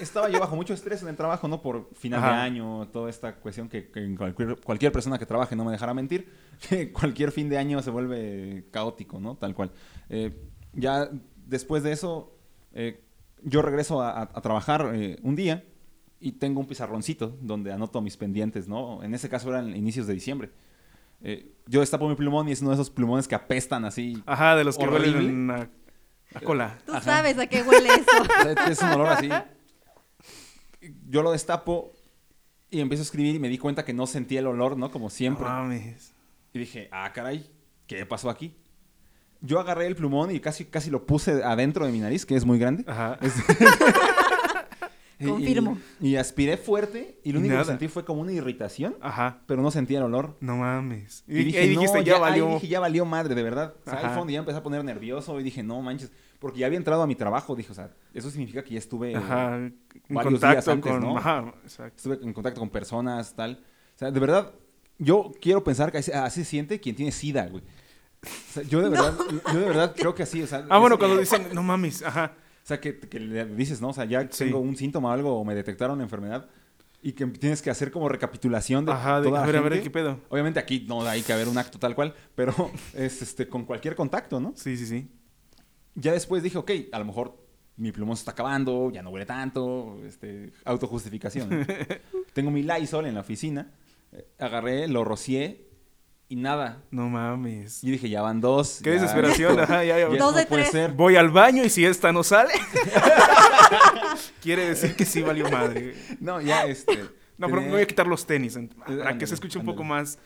Estaba 0.00 0.28
yo 0.28 0.40
bajo 0.40 0.56
mucho 0.56 0.74
estrés 0.74 1.02
en 1.02 1.08
el 1.08 1.16
trabajo, 1.16 1.46
¿no? 1.48 1.62
Por 1.62 1.88
final 1.94 2.20
de 2.20 2.28
año, 2.28 2.88
toda 2.88 3.08
esta 3.10 3.36
cuestión 3.36 3.68
que, 3.68 3.90
que 3.90 4.14
cualquier, 4.16 4.56
cualquier 4.60 4.92
persona 4.92 5.18
que 5.18 5.26
trabaje 5.26 5.54
no 5.56 5.64
me 5.64 5.72
dejará 5.72 5.94
mentir, 5.94 6.32
que 6.68 6.92
cualquier 6.92 7.30
fin 7.32 7.48
de 7.48 7.58
año 7.58 7.80
se 7.82 7.90
vuelve 7.90 8.66
caótico, 8.70 9.20
¿no? 9.20 9.36
Tal 9.36 9.54
cual. 9.54 9.70
Eh, 10.08 10.36
ya 10.72 11.08
después 11.46 11.82
de 11.82 11.92
eso, 11.92 12.36
eh, 12.72 13.02
yo 13.42 13.62
regreso 13.62 14.02
a, 14.02 14.10
a- 14.10 14.22
a 14.34 14.40
trabajar 14.40 14.90
eh, 14.94 15.18
un 15.22 15.36
día 15.36 15.64
y 16.18 16.32
tengo 16.32 16.60
un 16.60 16.66
pizarroncito 16.66 17.36
donde 17.40 17.72
anoto 17.72 18.00
mis 18.00 18.16
pendientes, 18.16 18.66
¿no? 18.68 19.02
En 19.02 19.14
ese 19.14 19.28
caso 19.28 19.50
eran 19.50 19.76
inicios 19.76 20.06
de 20.06 20.14
diciembre. 20.14 20.50
Eh, 21.22 21.52
yo 21.66 21.80
destapo 21.80 22.08
mi 22.08 22.14
plumón 22.14 22.48
y 22.48 22.52
es 22.52 22.60
uno 22.60 22.70
de 22.70 22.74
esos 22.74 22.90
plumones 22.90 23.26
que 23.28 23.34
apestan 23.34 23.84
así. 23.84 24.22
Ajá, 24.26 24.56
de 24.56 24.64
los 24.64 24.76
que 24.76 24.86
huelen 24.88 25.50
a, 25.50 25.68
a 26.34 26.40
cola. 26.40 26.78
Tú 26.84 26.92
Ajá. 26.92 27.00
sabes 27.02 27.38
a 27.38 27.46
qué 27.46 27.62
huele 27.62 27.88
eso. 27.88 28.66
Es 28.70 28.82
un 28.82 28.90
olor 28.90 29.08
así. 29.08 29.28
Yo 31.08 31.22
lo 31.22 31.32
destapo 31.32 31.92
y 32.70 32.80
empiezo 32.80 33.02
a 33.02 33.04
escribir 33.04 33.34
y 33.34 33.38
me 33.38 33.48
di 33.48 33.58
cuenta 33.58 33.84
que 33.84 33.92
no 33.92 34.06
sentía 34.06 34.40
el 34.40 34.46
olor, 34.46 34.76
¿no? 34.76 34.90
Como 34.90 35.10
siempre. 35.10 35.44
Mames. 35.44 36.12
Y 36.52 36.58
dije, 36.58 36.88
ah, 36.92 37.12
caray, 37.12 37.50
¿qué 37.86 38.04
pasó 38.06 38.30
aquí? 38.30 38.56
Yo 39.40 39.60
agarré 39.60 39.86
el 39.86 39.94
plumón 39.94 40.30
y 40.30 40.40
casi, 40.40 40.64
casi 40.64 40.90
lo 40.90 41.06
puse 41.06 41.44
adentro 41.44 41.86
de 41.86 41.92
mi 41.92 42.00
nariz, 42.00 42.26
que 42.26 42.34
es 42.34 42.44
muy 42.44 42.58
grande. 42.58 42.84
Ajá. 42.86 43.18
Confirmo. 45.24 45.78
Y, 46.00 46.08
y 46.10 46.16
aspiré 46.16 46.56
fuerte 46.58 47.18
y 47.24 47.32
lo 47.32 47.38
Y 47.38 47.40
único 47.40 47.54
nada. 47.54 47.64
que 47.64 47.70
sentí 47.70 47.88
fue 47.88 48.04
como 48.04 48.20
una 48.20 48.32
irritación, 48.32 48.96
Ajá. 49.00 49.40
pero 49.46 49.62
no 49.62 49.70
sentía 49.70 49.98
el 49.98 50.04
olor. 50.04 50.36
No 50.40 50.56
mames. 50.58 51.24
Y, 51.26 51.38
Y, 51.40 51.44
dije, 51.44 51.58
ahí 51.60 51.68
dijiste, 51.70 51.98
no, 51.98 52.04
ya, 52.04 52.14
ahí 52.16 52.20
valió. 52.20 52.48
dije, 52.54 52.68
ya 52.68 52.80
valió 52.80 53.04
madre, 53.06 53.34
de 53.34 53.42
verdad. 53.42 53.74
O 53.80 53.84
sea, 53.84 53.94
Ajá. 53.94 54.02
ahí 54.02 54.12
fue 54.12 54.18
donde 54.18 54.32
ya 54.34 54.38
empecé 54.40 54.58
a 54.58 54.62
poner 54.62 54.84
nervioso 54.84 55.40
y 55.40 55.42
dije, 55.42 55.62
no 55.62 55.80
manches, 55.80 56.12
porque 56.38 56.58
ya 56.60 56.66
había 56.66 56.76
entrado 56.76 57.02
a 57.02 57.06
mi 57.06 57.14
trabajo. 57.14 57.56
Dije, 57.56 57.72
o 57.72 57.74
sea, 57.74 57.90
eso 58.12 58.30
significa 58.30 58.62
que 58.62 58.72
ya 58.74 58.78
estuve, 58.78 59.14
Ajá. 59.16 59.56
En 59.56 59.74
varios 60.10 60.34
contacto 60.34 60.48
días 60.54 60.68
antes, 60.68 60.92
con. 60.92 61.00
¿no? 61.00 61.16
Ajá, 61.18 61.54
exacto. 61.62 61.96
estuve 61.96 62.18
en 62.26 62.32
contacto 62.34 62.60
con 62.60 62.68
personas, 62.68 63.34
tal. 63.34 63.62
O 63.94 63.98
sea, 63.98 64.10
de 64.10 64.20
verdad, 64.20 64.52
yo 64.98 65.32
quiero 65.40 65.64
pensar 65.64 65.90
que 65.90 65.98
así, 65.98 66.12
así 66.12 66.44
se 66.44 66.50
siente 66.50 66.78
quien 66.78 66.94
tiene 66.94 67.10
sida, 67.12 67.46
güey. 67.46 67.62
O 68.22 68.52
sea, 68.52 68.62
yo 68.64 68.82
de 68.82 68.88
verdad, 68.90 69.14
yo 69.52 69.60
de 69.60 69.66
verdad 69.66 69.94
creo 69.96 70.14
que 70.14 70.24
así, 70.24 70.42
o 70.42 70.46
sea. 70.46 70.66
Ah, 70.68 70.78
bueno, 70.78 70.96
es- 70.96 70.98
cuando 70.98 71.18
dicen, 71.18 71.46
no 71.54 71.62
mames, 71.62 72.02
ajá. 72.02 72.32
O 72.66 72.68
sea, 72.68 72.80
que, 72.80 72.98
que 72.98 73.20
le 73.20 73.46
dices, 73.46 73.80
¿no? 73.80 73.90
O 73.90 73.92
sea, 73.92 74.06
ya 74.06 74.22
Sí. 74.28 74.46
tengo 74.46 74.58
un 74.58 74.76
síntoma 74.76 75.10
o 75.10 75.12
algo 75.12 75.38
o 75.38 75.44
me 75.44 75.54
detectaron 75.54 76.00
enfermedad 76.00 76.48
y 77.00 77.12
que 77.12 77.24
tienes 77.26 77.62
que 77.62 77.70
hacer 77.70 77.92
como 77.92 78.08
recapitulación 78.08 78.84
de 78.84 78.90
Ajá, 78.90 79.20
de, 79.20 79.28
toda 79.28 79.38
a 79.38 79.40
la 79.42 79.46
ver, 79.46 79.56
a 79.56 79.60
ver, 79.60 79.72
gente. 79.74 79.84
¿qué 79.84 79.90
pedo? 79.92 80.18
Obviamente 80.30 80.58
aquí 80.58 80.84
no 80.88 81.02
hay 81.02 81.22
que 81.22 81.32
haber 81.32 81.46
un 81.46 81.56
acto 81.58 81.78
tal 81.78 81.94
cual, 81.94 82.12
pero 82.34 82.52
es 82.94 83.22
este 83.22 83.46
con 83.46 83.66
cualquier 83.66 83.94
contacto, 83.94 84.40
¿no? 84.40 84.52
Sí, 84.56 84.76
sí, 84.76 84.84
sí. 84.84 85.08
Ya 85.94 86.10
después 86.10 86.42
dije, 86.42 86.58
ok, 86.58 86.72
a 86.90 86.98
lo 86.98 87.04
mejor 87.04 87.40
mi 87.76 87.92
plumón 87.92 88.16
se 88.16 88.22
está 88.22 88.32
acabando, 88.32 88.90
ya 88.90 89.00
no 89.00 89.10
huele 89.10 89.26
tanto, 89.26 90.00
este, 90.04 90.50
autojustificación. 90.64 91.64
Tengo 92.34 92.50
mi 92.50 92.64
Lysol 92.64 93.06
en 93.06 93.14
la 93.14 93.20
oficina, 93.20 93.70
eh, 94.10 94.26
agarré, 94.40 94.88
lo 94.88 95.04
rocié 95.04 95.65
y 96.28 96.36
nada. 96.36 96.82
No 96.90 97.08
mames. 97.08 97.82
Y 97.84 97.90
dije, 97.92 98.08
ya 98.08 98.22
van 98.22 98.40
dos. 98.40 98.80
Qué 98.82 98.94
ya- 98.94 99.00
desesperación, 99.00 99.60
ajá, 99.60 99.84
ya, 99.84 99.98
ya. 99.98 100.08
ya 100.10 100.16
Dos 100.18 100.34
no 100.34 100.44
puede 100.46 100.62
tres. 100.62 100.70
ser. 100.70 100.92
Voy 100.92 101.16
al 101.16 101.30
baño 101.30 101.62
y 101.64 101.70
si 101.70 101.84
esta 101.84 102.12
no 102.12 102.22
sale, 102.24 102.52
quiere 104.42 104.68
decir 104.68 104.96
que 104.96 105.04
sí 105.04 105.22
valió 105.22 105.50
madre. 105.50 105.94
No, 106.20 106.40
ya 106.40 106.64
este. 106.66 107.04
No, 107.38 107.48
pero 107.48 107.60
me 107.60 107.68
voy 107.68 107.82
a 107.82 107.86
quitar 107.86 108.06
los 108.06 108.24
tenis 108.24 108.56
en- 108.56 108.68
para 108.68 108.90
ándale, 108.92 109.18
que 109.18 109.26
se 109.26 109.34
escuche 109.34 109.58
un 109.58 109.66
poco 109.66 109.84
más. 109.84 110.18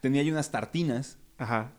Tenía 0.00 0.24
yo 0.24 0.32
unas 0.32 0.50
tartinas. 0.50 1.16
Ajá. 1.38 1.70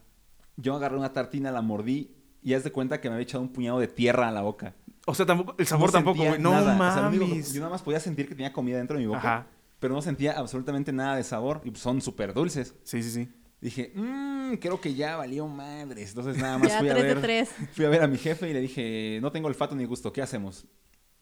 Yo 0.56 0.74
agarré 0.74 0.96
una 0.96 1.12
tartina, 1.12 1.52
la 1.52 1.62
mordí 1.62 2.16
y 2.42 2.54
haz 2.54 2.64
de 2.64 2.72
cuenta 2.72 3.02
que 3.02 3.10
me 3.10 3.16
había 3.16 3.24
echado 3.24 3.42
un 3.44 3.50
puñado 3.52 3.78
de 3.80 3.90
tierra 3.90 4.30
a 4.30 4.32
la 4.32 4.40
boca. 4.42 4.76
O 5.06 5.14
sea, 5.14 5.26
tampoco, 5.26 5.54
el 5.58 5.68
sabor 5.68 5.88
No 5.90 5.92
tampoco, 5.92 6.24
güey. 6.24 6.40
No 6.40 6.52
nada. 6.52 6.76
O 6.76 6.94
sea, 6.94 7.02
mames. 7.10 7.52
yo 7.52 7.60
nada 7.60 7.72
más 7.74 7.82
podía 7.82 8.00
sentir 8.00 8.30
que 8.30 8.36
tenía 8.36 8.54
comida 8.54 8.78
dentro 8.78 8.96
de 8.96 9.02
mi 9.02 9.08
boca. 9.08 9.20
Ajá. 9.20 9.48
Pero 9.82 9.94
no 9.94 10.02
sentía 10.02 10.40
absolutamente 10.40 10.94
nada 10.94 11.18
de 11.18 11.24
sabor. 11.26 11.60
Y 11.66 11.76
son 11.76 12.00
súper 12.02 12.34
dulces. 12.34 12.74
Sí, 12.86 13.04
sí, 13.04 13.12
sí. 13.12 13.30
Dije, 13.62 13.92
mmm, 13.94 14.54
creo 14.56 14.80
que 14.80 14.94
ya 14.94 15.18
valió 15.18 15.48
madres. 15.48 16.10
Entonces 16.10 16.38
nada 16.42 16.58
más 16.60 16.70
Ya, 16.70 16.80
fui 16.80 16.90
a 16.90 16.94
ver. 16.94 17.22
tres. 17.22 17.50
Fui 17.74 17.86
a 17.86 17.90
ver 17.90 18.02
a 18.02 18.08
mi 18.08 18.18
jefe 18.18 18.50
y 18.50 18.54
le 18.54 18.62
dije, 18.62 19.20
no 19.22 19.32
tengo 19.32 19.48
olfato 19.48 19.76
ni 19.76 19.86
gusto, 19.86 20.12
¿qué 20.14 20.22
hacemos? 20.22 20.66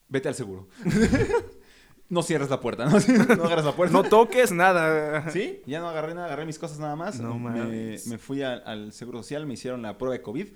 Vete 0.08 0.28
al 0.30 0.36
seguro. 0.36 0.68
no 2.10 2.24
cierres 2.24 2.50
la 2.50 2.60
puerta, 2.62 2.86
¿no? 2.86 2.98
no 3.36 3.44
agarras 3.44 3.66
la 3.66 3.76
puerta. 3.76 3.92
No 3.94 4.04
toques 4.04 4.52
nada. 4.52 5.30
Sí, 5.32 5.62
ya 5.66 5.80
no 5.80 5.90
agarré 5.90 6.14
nada, 6.14 6.28
agarré 6.28 6.46
mis 6.46 6.60
cosas 6.60 6.80
nada 6.80 6.96
más. 6.96 7.20
No 7.20 7.38
me, 7.38 7.50
mames. 7.60 8.08
me 8.08 8.18
fui 8.18 8.42
al 8.44 8.94
seguro 8.94 9.20
social, 9.20 9.46
me 9.46 9.56
hicieron 9.56 9.82
la 9.82 9.98
prueba 9.98 10.14
de 10.14 10.22
COVID, 10.22 10.48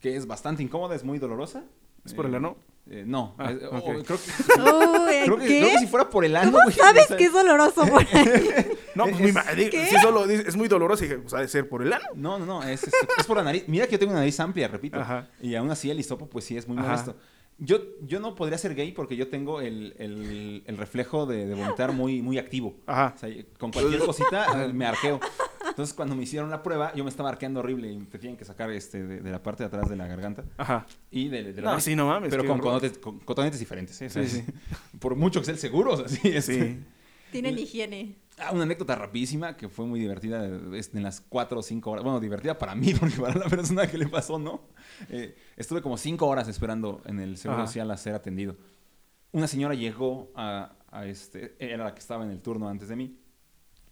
que 0.00 0.16
es 0.16 0.26
bastante 0.26 0.62
incómoda, 0.62 0.94
es 0.94 1.04
muy 1.04 1.18
dolorosa. 1.18 1.64
¿Es 2.04 2.14
por 2.14 2.26
el 2.26 2.34
ano? 2.34 2.56
Eh, 2.90 3.02
no, 3.06 3.34
Ah, 3.38 3.50
es- 3.50 3.58
oh, 3.70 3.82
creo, 3.82 4.02
que, 4.04 4.12
Uy, 4.12 5.22
creo, 5.24 5.38
que, 5.38 5.46
creo 5.46 5.70
que 5.72 5.78
si 5.78 5.86
fuera 5.86 6.10
por 6.10 6.22
el 6.24 6.36
ano. 6.36 6.52
¿Cómo 6.52 6.64
güey, 6.64 6.76
sabes 6.76 7.06
que 7.06 7.24
es 7.24 7.32
doloroso? 7.32 7.86
güey? 7.90 8.06
No, 8.94 9.04
pues 9.04 9.14
Es- 9.16 9.20
mi 9.22 9.32
madre. 9.32 9.70
¿Qué? 9.70 9.86
Si 9.86 9.96
solo 9.98 10.26
dice, 10.26 10.44
es 10.46 10.54
muy 10.56 10.68
doloroso, 10.68 11.02
y 11.04 11.08
dije, 11.08 11.18
pues 11.20 11.32
ha 11.32 11.38
de 11.40 11.48
ser 11.48 11.66
por 11.68 11.82
el 11.82 11.92
ano. 11.92 12.04
No, 12.14 12.38
no, 12.38 12.44
no, 12.44 12.62
es, 12.62 12.82
es 12.84 13.26
por 13.26 13.38
la 13.38 13.42
nariz. 13.42 13.64
Mira 13.68 13.86
que 13.86 13.92
yo 13.92 13.98
tengo 13.98 14.12
una 14.12 14.20
nariz 14.20 14.38
amplia, 14.38 14.68
repito. 14.68 15.00
Ajá. 15.00 15.28
Y 15.40 15.54
aún 15.54 15.70
así 15.70 15.90
el 15.90 15.98
hisopo, 15.98 16.28
pues 16.28 16.44
sí, 16.44 16.56
es 16.58 16.68
muy 16.68 16.76
Ajá. 16.76 16.88
molesto. 16.88 17.16
Yo, 17.56 17.78
yo 18.02 18.18
no 18.20 18.34
podría 18.34 18.58
ser 18.58 18.74
gay 18.74 18.90
porque 18.92 19.14
yo 19.16 19.28
tengo 19.28 19.60
el, 19.60 19.94
el- 19.98 20.62
el 20.66 20.76
reflejo 20.76 21.24
de, 21.24 21.46
de 21.46 21.54
vomitar 21.54 21.92
muy, 21.92 22.20
muy 22.20 22.36
activo. 22.36 22.74
Ajá. 22.84 23.14
O 23.16 23.18
sea, 23.18 23.30
con 23.58 23.70
cualquier 23.72 24.00
cosita 24.04 24.68
me 24.74 24.84
arqueo. 24.84 25.20
Entonces, 25.74 25.92
cuando 25.92 26.14
me 26.14 26.22
hicieron 26.22 26.50
la 26.50 26.62
prueba, 26.62 26.94
yo 26.94 27.02
me 27.02 27.10
estaba 27.10 27.30
arqueando 27.30 27.58
horrible 27.58 27.90
y 27.90 27.98
te 28.04 28.20
tienen 28.20 28.36
que 28.36 28.44
sacar 28.44 28.70
este, 28.70 29.02
de, 29.04 29.20
de 29.20 29.30
la 29.32 29.42
parte 29.42 29.64
de 29.64 29.66
atrás 29.66 29.88
de 29.88 29.96
la 29.96 30.06
garganta 30.06 30.44
Ajá. 30.56 30.86
y 31.10 31.26
de, 31.28 31.52
de 31.52 31.60
la 31.60 31.72
No, 31.72 31.80
sí, 31.80 31.96
no 31.96 32.06
mames. 32.06 32.30
Pero 32.30 32.46
con, 32.46 32.60
cotonetes, 32.60 32.98
con 32.98 33.18
cotonetes 33.18 33.58
diferentes. 33.58 34.00
¿eh? 34.00 34.06
O 34.06 34.10
sea, 34.10 34.22
Sí, 34.22 34.42
sí. 34.42 34.52
Por 35.00 35.16
mucho 35.16 35.40
que 35.40 35.46
sea 35.46 35.54
el 35.54 35.58
seguro. 35.60 35.94
O 35.94 35.96
sea, 35.96 36.06
sí, 36.08 36.20
este. 36.28 36.74
Sí. 36.74 36.84
Tienen 37.32 37.58
higiene. 37.58 38.14
Ah, 38.38 38.50
una 38.52 38.62
anécdota 38.62 38.94
rapidísima 38.94 39.56
que 39.56 39.68
fue 39.68 39.84
muy 39.84 39.98
divertida 39.98 40.48
es 40.76 40.94
en 40.94 41.02
las 41.02 41.20
cuatro 41.20 41.58
o 41.58 41.62
cinco 41.62 41.90
horas. 41.90 42.04
Bueno, 42.04 42.20
divertida 42.20 42.56
para 42.56 42.76
mí, 42.76 42.94
porque 43.00 43.16
para 43.16 43.34
la 43.34 43.48
persona 43.48 43.88
que 43.88 43.98
le 43.98 44.06
pasó, 44.06 44.38
no. 44.38 44.62
Eh, 45.08 45.34
estuve 45.56 45.82
como 45.82 45.96
cinco 45.96 46.28
horas 46.28 46.46
esperando 46.46 47.02
en 47.04 47.18
el 47.18 47.36
Seguro 47.36 47.62
Ajá. 47.62 47.66
Social 47.66 47.90
a 47.90 47.96
ser 47.96 48.14
atendido. 48.14 48.56
Una 49.32 49.48
señora 49.48 49.74
llegó 49.74 50.30
a, 50.36 50.76
a 50.92 51.06
este, 51.06 51.56
era 51.58 51.82
la 51.84 51.94
que 51.94 51.98
estaba 51.98 52.22
en 52.24 52.30
el 52.30 52.40
turno 52.40 52.68
antes 52.68 52.88
de 52.88 52.94
mí. 52.94 53.18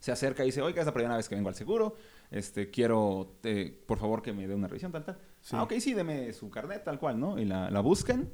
Se 0.03 0.11
acerca 0.11 0.43
y 0.43 0.47
dice, 0.47 0.61
oiga, 0.61 0.81
es 0.81 0.85
la 0.85 0.93
primera 0.93 1.15
vez 1.15 1.29
que 1.29 1.35
vengo 1.35 1.47
al 1.47 1.55
seguro. 1.55 1.95
este, 2.29 2.69
quiero, 2.69 3.37
eh, 3.43 3.81
por 3.87 3.99
favor, 3.99 4.21
que 4.21 4.33
me 4.33 4.45
dé 4.45 4.53
una 4.53 4.67
revisión, 4.67 4.91
tal, 4.91 5.05
tal. 5.05 5.17
Sí. 5.39 5.55
Ah, 5.55 5.63
ok, 5.63 5.75
sí, 5.79 5.93
deme 5.93 6.33
su 6.33 6.49
carnet, 6.49 6.83
tal 6.83 6.99
cual, 6.99 7.17
¿no? 7.17 7.39
Y 7.39 7.45
la, 7.45 7.69
la 7.71 7.79
buscan 7.79 8.29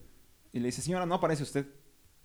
y 0.51 0.59
le 0.61 0.65
dice, 0.65 0.81
señora, 0.81 1.05
no 1.05 1.13
aparece 1.13 1.43
usted. 1.43 1.67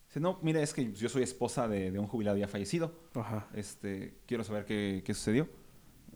Dice, 0.09 0.19
no, 0.19 0.39
mire, 0.41 0.63
es 0.63 0.73
que 0.73 0.91
yo 0.95 1.11
soy 1.11 1.25
esposa 1.25 1.69
de, 1.69 1.91
de 1.91 1.99
un 1.99 2.07
jubilado 2.07 2.39
ya 2.39 2.49
fallecido. 2.49 2.95
Ajá. 3.15 3.47
Este, 3.53 4.17
quiero 4.27 4.45
saber 4.45 4.65
qué, 4.65 5.03
qué 5.05 5.13
sucedió. 5.13 5.47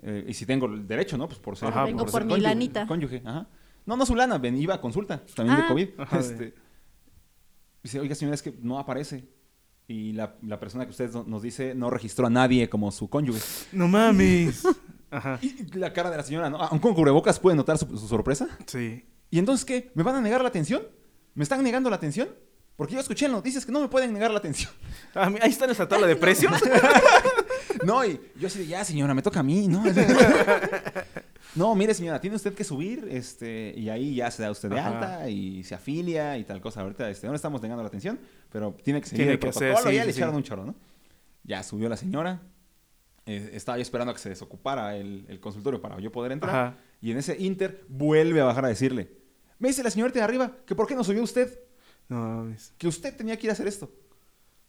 Eh, 0.01 0.25
y 0.29 0.33
si 0.33 0.47
tengo 0.47 0.65
el 0.65 0.87
derecho, 0.87 1.19
¿no? 1.19 1.27
Pues 1.29 1.39
por 1.39 1.55
ser, 1.55 1.69
Ajá, 1.69 1.85
Vengo 1.85 2.05
ser 2.05 2.13
por 2.13 2.25
mi 2.25 2.33
cónyuge- 2.33 2.41
lanita. 2.43 2.87
Cónyuge, 2.87 3.21
ajá. 3.27 3.47
No, 3.85 3.97
no 3.99 4.07
su 4.07 4.15
lana, 4.15 4.39
ven, 4.39 4.57
iba 4.57 4.73
a 4.75 4.81
consulta, 4.81 5.23
también 5.37 5.59
de 5.59 5.65
Ah. 5.65 5.69
COVID. 5.69 5.89
Ajá, 5.99 6.19
Este, 6.21 6.55
dice, 7.83 8.01
oiga, 8.01 8.15
señora, 8.15 8.37
es 8.37 8.43
que 8.43 8.55
no 8.63 8.79
aparece. 8.79 9.29
Y 9.91 10.13
la, 10.13 10.37
la 10.43 10.61
persona 10.61 10.85
que 10.85 10.91
usted 10.91 11.11
no- 11.13 11.25
nos 11.25 11.41
dice 11.43 11.75
no 11.75 11.89
registró 11.89 12.27
a 12.27 12.31
nadie 12.31 12.69
como 12.69 12.93
su 12.93 13.09
cónyuge. 13.09 13.41
No 13.73 13.89
mames. 13.89 14.63
Ajá. 15.11 15.39
Y 15.41 15.65
la 15.79 15.93
cara 15.95 16.11
de 16.11 16.19
la 16.19 16.23
señora, 16.23 16.51
¿no? 16.51 16.59
Aún 16.63 16.79
con 16.79 16.95
cubrebocas 16.95 17.41
puede 17.41 17.57
notar 17.57 17.79
su, 17.79 17.87
su 17.97 18.07
sorpresa. 18.07 18.47
Sí. 18.67 19.07
¿Y 19.31 19.39
entonces 19.39 19.65
qué? 19.65 19.91
¿Me 19.95 20.03
van 20.03 20.15
a 20.17 20.21
negar 20.21 20.43
la 20.43 20.49
atención? 20.49 20.83
¿Me 21.35 21.43
están 21.43 21.63
negando 21.63 21.89
la 21.89 21.97
atención? 21.97 22.29
Porque 22.77 22.95
yo 22.95 23.01
escuché 23.01 23.27
en 23.27 23.33
noticias 23.33 23.65
que 23.67 23.73
no 23.73 23.81
me 23.81 23.89
pueden 23.89 24.13
negar 24.13 24.31
la 24.31 24.39
atención. 24.39 24.71
Ah, 25.15 25.33
ahí 25.41 25.51
está 25.51 25.65
nuestra 25.65 25.89
tabla 25.89 26.07
de 26.07 26.17
precios. 26.25 26.53
No, 27.85 28.05
y 28.05 28.21
yo 28.39 28.47
así 28.49 28.59
de, 28.61 28.67
ya 28.67 28.85
señora, 28.85 29.15
me 29.15 29.23
toca 29.23 29.41
a 29.41 29.43
mí, 29.43 29.69
¿no? 29.69 29.85
no, 31.55 31.75
mire 31.75 31.95
señora, 31.95 32.21
tiene 32.21 32.37
usted 32.37 32.55
que 32.55 32.65
subir, 32.65 33.07
este, 33.11 33.73
y 33.77 33.89
ahí 33.89 34.15
ya 34.17 34.31
se 34.31 34.43
da 34.43 34.51
usted 34.51 34.69
de 34.71 34.79
Ajá. 34.79 34.89
alta 35.15 35.31
y 35.31 35.65
se 35.65 35.75
afilia 35.75 36.37
y 36.39 36.45
tal 36.45 36.61
cosa. 36.61 36.81
Ahorita, 36.83 37.09
este, 37.11 37.27
no 37.27 37.33
le 37.33 37.37
estamos 37.37 37.61
negando 37.63 37.83
la 37.83 37.89
atención, 37.89 38.19
pero 38.51 38.77
tiene 38.83 39.01
que 39.01 39.07
seguir 39.07 39.21
Tiene 39.25 39.33
el 39.35 39.39
que 39.39 39.49
hacer, 39.49 39.69
protocolo. 39.73 39.91
sí, 39.91 39.97
ya 39.97 40.05
le 40.05 40.13
sí, 40.13 40.19
echaron 40.19 40.35
un 40.37 40.43
chorro, 40.43 40.65
¿no? 40.65 40.75
Ya 41.45 41.63
subió 41.63 41.89
la 41.89 41.97
señora. 41.97 42.41
eh, 43.27 43.51
estaba 43.55 43.79
yo 43.79 43.83
esperando 43.83 44.11
a 44.11 44.15
que 44.15 44.21
se 44.21 44.29
desocupara 44.31 44.97
el, 44.97 45.25
el 45.29 45.41
consultorio 45.41 45.81
para 45.81 45.99
yo 46.01 46.11
poder 46.13 46.33
entrar. 46.33 46.55
Ajá. 46.55 46.77
Y 47.01 47.11
en 47.13 47.19
ese 47.19 47.37
inter 47.39 47.85
vuelve 47.89 48.41
a 48.41 48.45
bajar 48.45 48.65
a 48.65 48.69
decirle, 48.69 49.11
me 49.59 49.69
dice 49.69 49.83
la 49.83 49.91
señorita 49.91 50.19
de 50.19 50.25
arriba 50.25 50.53
que 50.67 50.75
por 50.75 50.87
qué 50.87 50.95
no 50.95 51.05
subió 51.05 51.23
usted, 51.23 51.59
No 52.09 52.17
mames. 52.17 52.73
que 52.79 52.89
usted 52.89 53.17
tenía 53.17 53.37
que 53.37 53.47
ir 53.47 53.51
a 53.51 53.53
hacer 53.55 53.67
esto. 53.69 53.91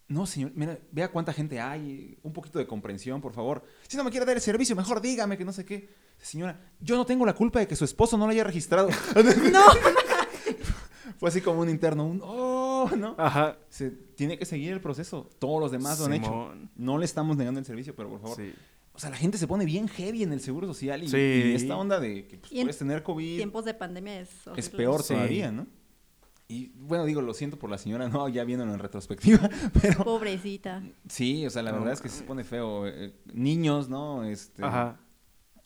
No, 0.09 0.25
señor, 0.25 0.51
mira, 0.55 0.77
vea 0.91 1.11
cuánta 1.11 1.31
gente 1.31 1.59
hay, 1.61 2.17
un 2.23 2.33
poquito 2.33 2.57
de 2.57 2.65
comprensión, 2.65 3.21
por 3.21 3.31
favor. 3.31 3.63
Si 3.87 3.95
no 3.95 4.03
me 4.03 4.09
quiere 4.09 4.25
dar 4.25 4.35
el 4.35 4.41
servicio, 4.41 4.75
mejor 4.75 5.01
dígame 5.01 5.37
que 5.37 5.45
no 5.45 5.53
sé 5.53 5.63
qué. 5.63 5.87
Señora, 6.17 6.59
yo 6.81 6.97
no 6.97 7.05
tengo 7.05 7.27
la 7.27 7.33
culpa 7.33 7.59
de 7.59 7.67
que 7.67 7.75
su 7.75 7.85
esposo 7.85 8.17
no 8.17 8.25
lo 8.25 8.31
haya 8.31 8.43
registrado. 8.43 8.89
No. 9.53 9.61
Fue 11.19 11.29
así 11.29 11.41
como 11.41 11.61
un 11.61 11.69
interno, 11.69 12.05
un 12.05 12.21
oh, 12.23 12.89
¿no? 12.97 13.13
Ajá. 13.17 13.57
Se 13.69 13.91
tiene 13.91 14.37
que 14.37 14.45
seguir 14.45 14.71
el 14.73 14.79
proceso. 14.81 15.29
Todos 15.37 15.59
los 15.59 15.71
demás 15.71 15.99
lo 15.99 16.05
han 16.05 16.13
hecho. 16.13 16.53
No 16.75 16.97
le 16.97 17.05
estamos 17.05 17.35
negando 17.37 17.59
el 17.59 17.65
servicio, 17.65 17.95
pero 17.95 18.09
por 18.09 18.21
favor. 18.21 18.37
Sí. 18.37 18.53
O 18.93 18.99
sea, 18.99 19.09
la 19.09 19.17
gente 19.17 19.37
se 19.37 19.47
pone 19.47 19.63
bien 19.65 19.87
heavy 19.87 20.23
en 20.23 20.33
el 20.33 20.41
seguro 20.41 20.67
social 20.67 21.03
y, 21.03 21.07
Sí. 21.07 21.17
y 21.17 21.53
esta 21.55 21.77
onda 21.77 21.99
de 21.99 22.25
que 22.27 22.37
pues, 22.37 22.51
puedes 22.51 22.77
tener 22.77 23.03
COVID 23.03 23.37
Tiempos 23.37 23.65
de 23.65 23.73
pandemia 23.73 24.21
es 24.21 24.29
es 24.55 24.69
peor 24.69 25.03
Sí. 25.03 25.13
todavía, 25.13 25.51
¿no? 25.51 25.67
Y 26.51 26.71
bueno, 26.75 27.05
digo, 27.05 27.21
lo 27.21 27.33
siento 27.35 27.57
por 27.59 27.69
la 27.69 27.77
señora, 27.77 28.09
no, 28.09 28.27
ya 28.27 28.43
viéndolo 28.43 28.73
en 28.73 28.79
retrospectiva, 28.79 29.47
pero 29.81 30.03
Pobrecita. 30.03 30.81
sí, 31.07 31.45
o 31.45 31.49
sea, 31.51 31.61
la 31.61 31.71
No 31.71 31.77
verdad 31.77 31.93
es 31.93 32.01
que 32.01 32.09
se 32.09 32.23
pone 32.23 32.43
feo. 32.43 32.87
eh, 32.87 33.13
niños, 33.33 33.87
¿no? 33.87 34.23
Este, 34.23 34.63
Ajá. 34.65 34.99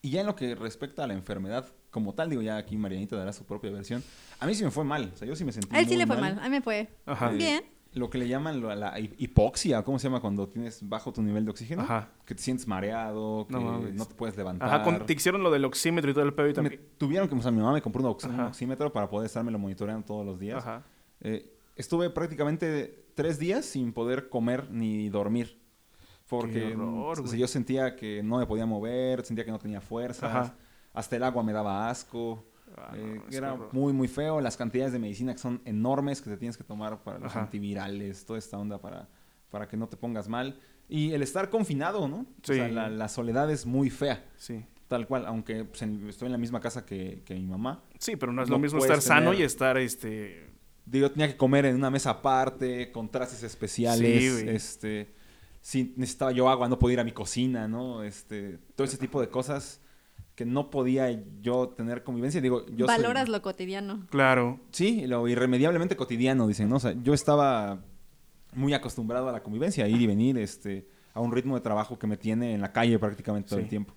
Y 0.02 0.10
ya 0.10 0.20
en 0.20 0.28
lo 0.28 0.36
que 0.36 0.54
respecta 0.56 1.06
a 1.06 1.08
la 1.08 1.14
enfermedad, 1.14 1.66
como 1.90 2.14
tal, 2.14 2.30
digo, 2.30 2.42
ya 2.42 2.58
aquí 2.58 2.76
Marianita 2.76 3.16
dará 3.16 3.32
su 3.32 3.46
propia 3.46 3.72
versión. 3.72 4.04
A 4.42 4.46
mí 4.46 4.54
sí 4.54 4.66
me 4.66 4.72
fue 4.72 4.84
mal, 4.84 5.12
o 5.14 5.18
sea, 5.18 5.26
yo 5.26 5.36
sí 5.38 5.46
me 5.46 5.54
sentí 5.54 5.74
A 5.74 5.80
él 5.80 5.88
sí 5.88 5.96
le 5.96 6.06
fue 6.06 6.18
mal. 6.18 6.38
A 6.40 6.44
mí 6.44 6.50
me 6.50 6.62
fue 6.62 6.90
Ajá. 7.06 7.30
Bien. 7.30 7.64
Lo 7.94 8.10
que 8.10 8.18
le 8.18 8.28
llaman 8.28 8.60
la 8.80 9.00
hi- 9.00 9.14
hipoxia, 9.20 9.84
¿cómo 9.84 10.00
se 10.00 10.08
llama 10.08 10.20
cuando 10.20 10.48
tienes 10.50 10.88
bajo 10.88 11.14
tu 11.14 11.22
nivel 11.22 11.46
de 11.46 11.52
oxígeno? 11.52 11.84
Ajá. 11.84 12.10
Que 12.26 12.34
te 12.34 12.42
sientes 12.42 12.68
mareado, 12.68 13.46
que 13.48 13.54
No 13.54 14.06
te 14.06 14.16
puedes 14.16 14.36
levantar. 14.36 14.68
Ajá. 14.82 15.06
Te 15.06 15.14
hicieron 15.14 15.44
lo 15.44 15.52
del 15.52 15.64
oxímetro 15.66 16.10
y 16.10 16.14
todo 16.14 16.24
el 16.26 16.34
pedo 16.34 16.48
y 16.48 16.50
Me 16.50 16.54
también. 16.56 16.82
tuvieron 16.98 17.28
que, 17.30 17.36
o 17.36 17.42
sea, 17.42 17.52
mi 17.52 17.60
mamá 17.60 17.74
me 17.74 17.82
compró 17.82 18.02
un, 18.02 18.08
ox- 18.10 18.24
un 18.26 18.32
Ajá. 18.32 18.48
oxímetro 18.48 18.92
para 18.92 19.08
poder 19.10 19.28
estármelo 19.28 19.60
monitoreando 19.60 20.06
todos 20.06 20.26
los 20.26 20.40
días. 20.40 20.58
Ajá. 20.58 20.84
Eh, 21.22 21.54
estuve 21.76 22.10
prácticamente 22.10 23.06
tres 23.16 23.38
días 23.38 23.66
sin 23.66 23.94
poder 23.94 24.28
comer 24.30 24.70
ni 24.72 25.10
dormir. 25.10 25.62
Porque 26.28 26.70
Qué 26.70 26.76
horror, 26.76 27.12
o 27.12 27.16
sea, 27.16 27.26
güey. 27.26 27.40
yo 27.40 27.48
sentía 27.48 27.96
que 27.96 28.24
no 28.24 28.38
me 28.40 28.48
podía 28.48 28.66
mover, 28.66 29.24
sentía 29.26 29.46
que 29.46 29.52
no 29.52 29.60
tenía 29.60 29.82
fuerzas. 29.82 30.52
Hasta 30.94 31.16
el 31.16 31.24
agua 31.24 31.44
me 31.44 31.54
daba 31.54 31.90
asco. 31.90 32.44
Ah, 32.78 32.94
eh, 32.96 33.22
no, 33.30 33.38
era 33.38 33.54
horror. 33.54 33.70
muy, 33.74 33.94
muy 33.94 34.08
feo. 34.08 34.42
Las 34.42 34.58
cantidades 34.58 34.94
de 34.94 35.00
medicina 35.00 35.34
que 35.34 35.40
son 35.40 35.62
enormes 35.66 36.22
que 36.22 36.30
te 36.30 36.38
tienes 36.38 36.58
que 36.58 36.64
tomar 36.64 37.04
para 37.04 37.20
los 37.20 37.32
Ajá. 37.32 37.42
antivirales, 37.42 38.26
toda 38.26 38.40
esta 38.40 38.58
onda 38.58 38.80
para, 38.82 39.08
para 39.50 39.68
que 39.68 39.78
no 39.78 39.88
te 39.88 39.98
pongas 39.98 40.28
mal. 40.28 40.60
Y 40.90 41.12
el 41.14 41.22
estar 41.24 41.50
confinado, 41.50 42.08
¿no? 42.08 42.26
Sí. 42.44 42.52
O 42.52 42.56
sea, 42.56 42.68
la, 42.68 42.90
la 42.90 43.08
soledad 43.08 43.50
es 43.52 43.66
muy 43.66 43.90
fea. 43.90 44.26
Sí. 44.38 44.66
Tal 44.88 45.08
cual, 45.08 45.26
aunque 45.26 45.64
pues, 45.64 45.82
en- 45.82 46.08
estoy 46.10 46.28
en 46.28 46.34
la 46.34 46.38
misma 46.38 46.60
casa 46.60 46.86
que, 46.86 47.24
que 47.26 47.34
mi 47.36 47.46
mamá. 47.46 47.84
Sí, 48.00 48.16
pero 48.16 48.32
no 48.32 48.44
es 48.44 48.50
No 48.50 48.56
lo 48.56 48.60
mismo 48.60 48.80
estar 48.80 49.02
sano 49.02 49.34
y 49.34 49.42
estar 49.44 49.78
este. 49.78 50.52
Digo, 50.86 51.10
tenía 51.10 51.28
que 51.30 51.38
comer 51.38 51.66
en 51.66 51.76
una 51.76 51.90
mesa 51.90 52.10
aparte, 52.10 52.92
con 52.92 53.10
trastes 53.10 53.42
especiales. 53.44 54.22
Sí, 54.22 54.30
güey. 54.44 54.56
este, 54.56 55.14
si 55.62 55.94
necesitaba 55.96 56.34
yo 56.34 56.50
agua, 56.50 56.68
no 56.68 56.78
podía 56.78 56.96
ir 56.96 57.00
a 57.00 57.04
mi 57.06 57.14
cocina, 57.14 57.68
¿no? 57.70 58.04
Este, 58.04 58.60
todo 58.76 58.86
ese 58.86 58.98
tipo 58.98 59.22
de 59.22 59.30
cosas 59.30 59.80
que 60.36 60.46
no 60.46 60.70
podía 60.72 61.22
yo 61.42 61.70
tener 61.70 62.04
convivencia. 62.04 62.42
Digo, 62.42 62.66
yo 62.68 62.88
soy- 62.88 62.96
Valoras 62.98 63.30
lo 63.30 63.42
cotidiano. 63.42 64.08
Claro. 64.10 64.60
Sí, 64.72 65.06
lo 65.06 65.28
irremediablemente 65.28 65.96
cotidiano, 65.96 66.48
dicen, 66.48 66.70
¿no? 66.70 66.78
O 66.78 66.80
sea, 66.80 66.94
yo 67.04 67.14
estaba 67.14 67.84
muy 68.54 68.74
acostumbrado 68.74 69.30
a 69.30 69.32
la 69.32 69.44
convivencia, 69.44 69.86
a 69.86 69.88
ir 69.88 70.02
y 70.02 70.08
venir, 70.08 70.38
este, 70.38 70.88
a 71.14 71.20
un 71.20 71.32
ritmo 71.32 71.56
de 71.56 71.62
trabajo 71.62 72.00
que 72.00 72.08
me 72.08 72.18
tiene 72.18 72.54
en 72.56 72.62
la 72.62 72.72
calle 72.72 72.98
prácticamente 73.00 73.50
todo 73.50 73.60
Sí. 73.60 73.64
el 73.64 73.70
tiempo. 73.70 73.94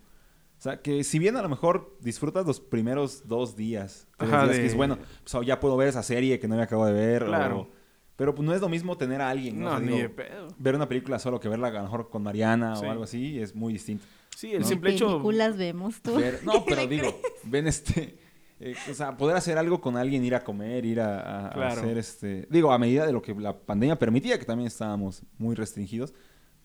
O 0.58 0.60
sea, 0.62 0.80
que 0.80 1.04
si 1.04 1.18
bien 1.18 1.36
a 1.36 1.42
lo 1.42 1.48
mejor 1.50 1.96
disfrutas 2.00 2.46
los 2.46 2.60
primeros 2.60 3.28
dos 3.28 3.56
días, 3.56 4.06
tres 4.16 4.32
Ajá, 4.32 4.44
días 4.44 4.56
que 4.56 4.66
es 4.66 4.74
bueno, 4.74 4.96
pues 5.30 5.46
ya 5.46 5.60
puedo 5.60 5.76
ver 5.76 5.88
esa 5.88 6.02
serie 6.02 6.38
que 6.38 6.48
no 6.48 6.56
me 6.56 6.62
acabo 6.62 6.86
de 6.86 6.92
ver. 6.94 7.22
o- 7.24 7.26
Claro. 7.26 7.70
pero 8.16 8.34
pues 8.34 8.46
no 8.46 8.54
es 8.54 8.62
lo 8.62 8.68
mismo 8.70 8.96
tener 8.96 9.20
a 9.20 9.28
alguien, 9.28 9.58
¿no? 9.60 9.66
No, 9.66 9.74
O 9.76 9.78
sea, 9.78 9.80
ni 9.80 9.86
digo, 9.92 9.98
de 10.02 10.08
pedo. 10.08 10.48
ver 10.56 10.74
una 10.74 10.88
película 10.88 11.18
solo 11.18 11.38
que 11.40 11.50
verla 11.50 11.68
a 11.68 11.72
lo 11.72 11.82
mejor 11.82 12.08
con 12.08 12.22
Mariana 12.22 12.76
Sí. 12.76 12.86
o 12.86 12.90
algo 12.90 13.04
así 13.04 13.38
es 13.38 13.54
muy 13.54 13.74
distinto. 13.74 14.04
Sí, 14.36 14.52
el 14.52 14.60
¿No? 14.60 14.66
simple 14.68 14.90
hecho. 14.92 15.06
películas 15.06 15.56
vemos 15.56 16.02
tú? 16.02 16.14
Ver- 16.16 16.40
no, 16.44 16.62
pero 16.66 16.82
¿Le 16.82 16.88
digo, 16.88 17.18
ven 17.44 17.66
este. 17.66 18.18
eh, 18.60 18.74
o 18.90 18.94
sea, 18.94 19.16
poder 19.16 19.34
hacer 19.36 19.56
algo 19.56 19.80
con 19.80 19.96
alguien, 19.96 20.22
ir 20.24 20.34
a 20.34 20.44
comer, 20.44 20.84
ir 20.84 21.00
a, 21.00 21.20
a- 21.20 21.46
a 21.48 21.52
Claro. 21.52 21.80
hacer 21.80 21.96
este. 21.96 22.46
Digo, 22.50 22.70
a 22.70 22.78
medida 22.78 23.06
de 23.06 23.12
lo 23.14 23.22
que 23.22 23.34
la 23.34 23.58
pandemia 23.58 23.98
permitía, 23.98 24.38
que 24.38 24.44
también 24.44 24.66
estábamos 24.66 25.22
muy 25.38 25.54
restringidos, 25.54 26.12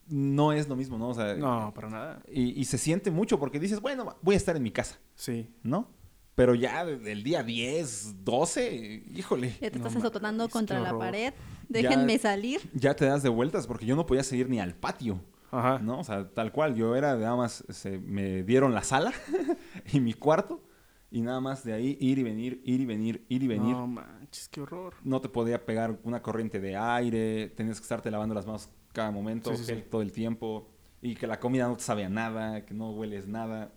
no 0.07 0.51
es 0.51 0.67
lo 0.67 0.75
mismo, 0.75 0.97
¿no? 0.97 1.09
O 1.09 1.13
sea, 1.13 1.33
No, 1.35 1.71
para 1.73 1.89
nada. 1.89 2.21
y, 2.29 2.59
y 2.59 2.65
se 2.65 2.77
siente 2.77 3.09
mucho 3.11 3.39
porque 3.39 3.57
dices, 3.59 3.79
bueno, 3.79 4.17
voy 4.21 4.33
a 4.35 4.37
estar 4.37 4.55
en 4.57 4.63
mi 4.63 4.71
casa, 4.71 4.99
Sí. 5.15 5.49
¿no? 5.63 5.89
Pero 6.35 6.55
ya 6.55 6.85
del 6.85 7.23
día 7.23 7.43
10, 7.43 8.23
12, 8.25 9.03
híjole, 9.15 9.53
Ya 9.61 9.69
te 9.71 9.79
No 9.79 9.87
estás 9.87 10.01
azotando 10.03 10.49
contra 10.49 10.79
la 10.79 10.97
pared. 10.97 11.33
Déjenme 11.69 12.17
salir. 12.17 12.61
ya 12.73 12.95
te 12.95 13.05
das 13.05 13.21
de 13.23 13.29
vueltas 13.29 13.67
porque 13.67 13.85
yo 13.85 13.95
no 13.95 14.05
podía 14.05 14.23
seguir 14.23 14.49
ni 14.49 14.59
al 14.59 14.73
patio. 14.73 15.21
Ajá. 15.51 15.79
¿no? 15.79 15.99
O 15.99 16.03
sea, 16.03 16.29
tal 16.29 16.51
cual, 16.51 16.75
yo 16.75 16.95
era 16.95 17.15
nada 17.15 17.35
más, 17.35 17.63
se, 17.69 17.99
me 17.99 18.43
dieron 18.43 18.73
la 18.73 18.83
sala 18.83 19.13
y 19.93 19.99
mi 19.99 20.13
cuarto 20.13 20.63
y 21.11 21.21
nada 21.21 21.41
más 21.41 21.63
de 21.65 21.73
ahí 21.73 21.97
ir 21.99 22.19
y 22.19 22.23
venir, 22.23 22.61
ir 22.63 22.79
y 22.79 22.85
venir, 22.85 23.25
ir 23.27 23.43
y 23.43 23.47
venir. 23.47 23.75
No 23.75 23.85
manches, 23.85 24.47
qué 24.47 24.61
horror. 24.61 24.93
No 25.03 25.19
te 25.19 25.27
podía 25.27 25.65
pegar 25.65 25.99
una 26.03 26.21
corriente 26.21 26.61
de 26.61 26.77
aire, 26.77 27.49
tenías 27.49 27.79
que 27.79 27.83
estarte 27.83 28.09
lavando 28.09 28.33
las 28.33 28.45
manos 28.45 28.69
cada 28.93 29.11
momento, 29.11 29.53
Sí, 29.55 29.63
sí, 29.63 29.75
sí. 29.75 29.83
todo 29.89 30.01
el 30.01 30.11
tiempo 30.11 30.69
y 31.01 31.15
que 31.15 31.27
la 31.27 31.39
comida 31.39 31.67
no 31.67 31.75
te 31.75 31.83
sabe 31.83 32.05
a 32.05 32.09
nada, 32.09 32.65
que 32.65 32.73
no 32.73 32.91
hueles 32.91 33.27
nada. 33.27 33.73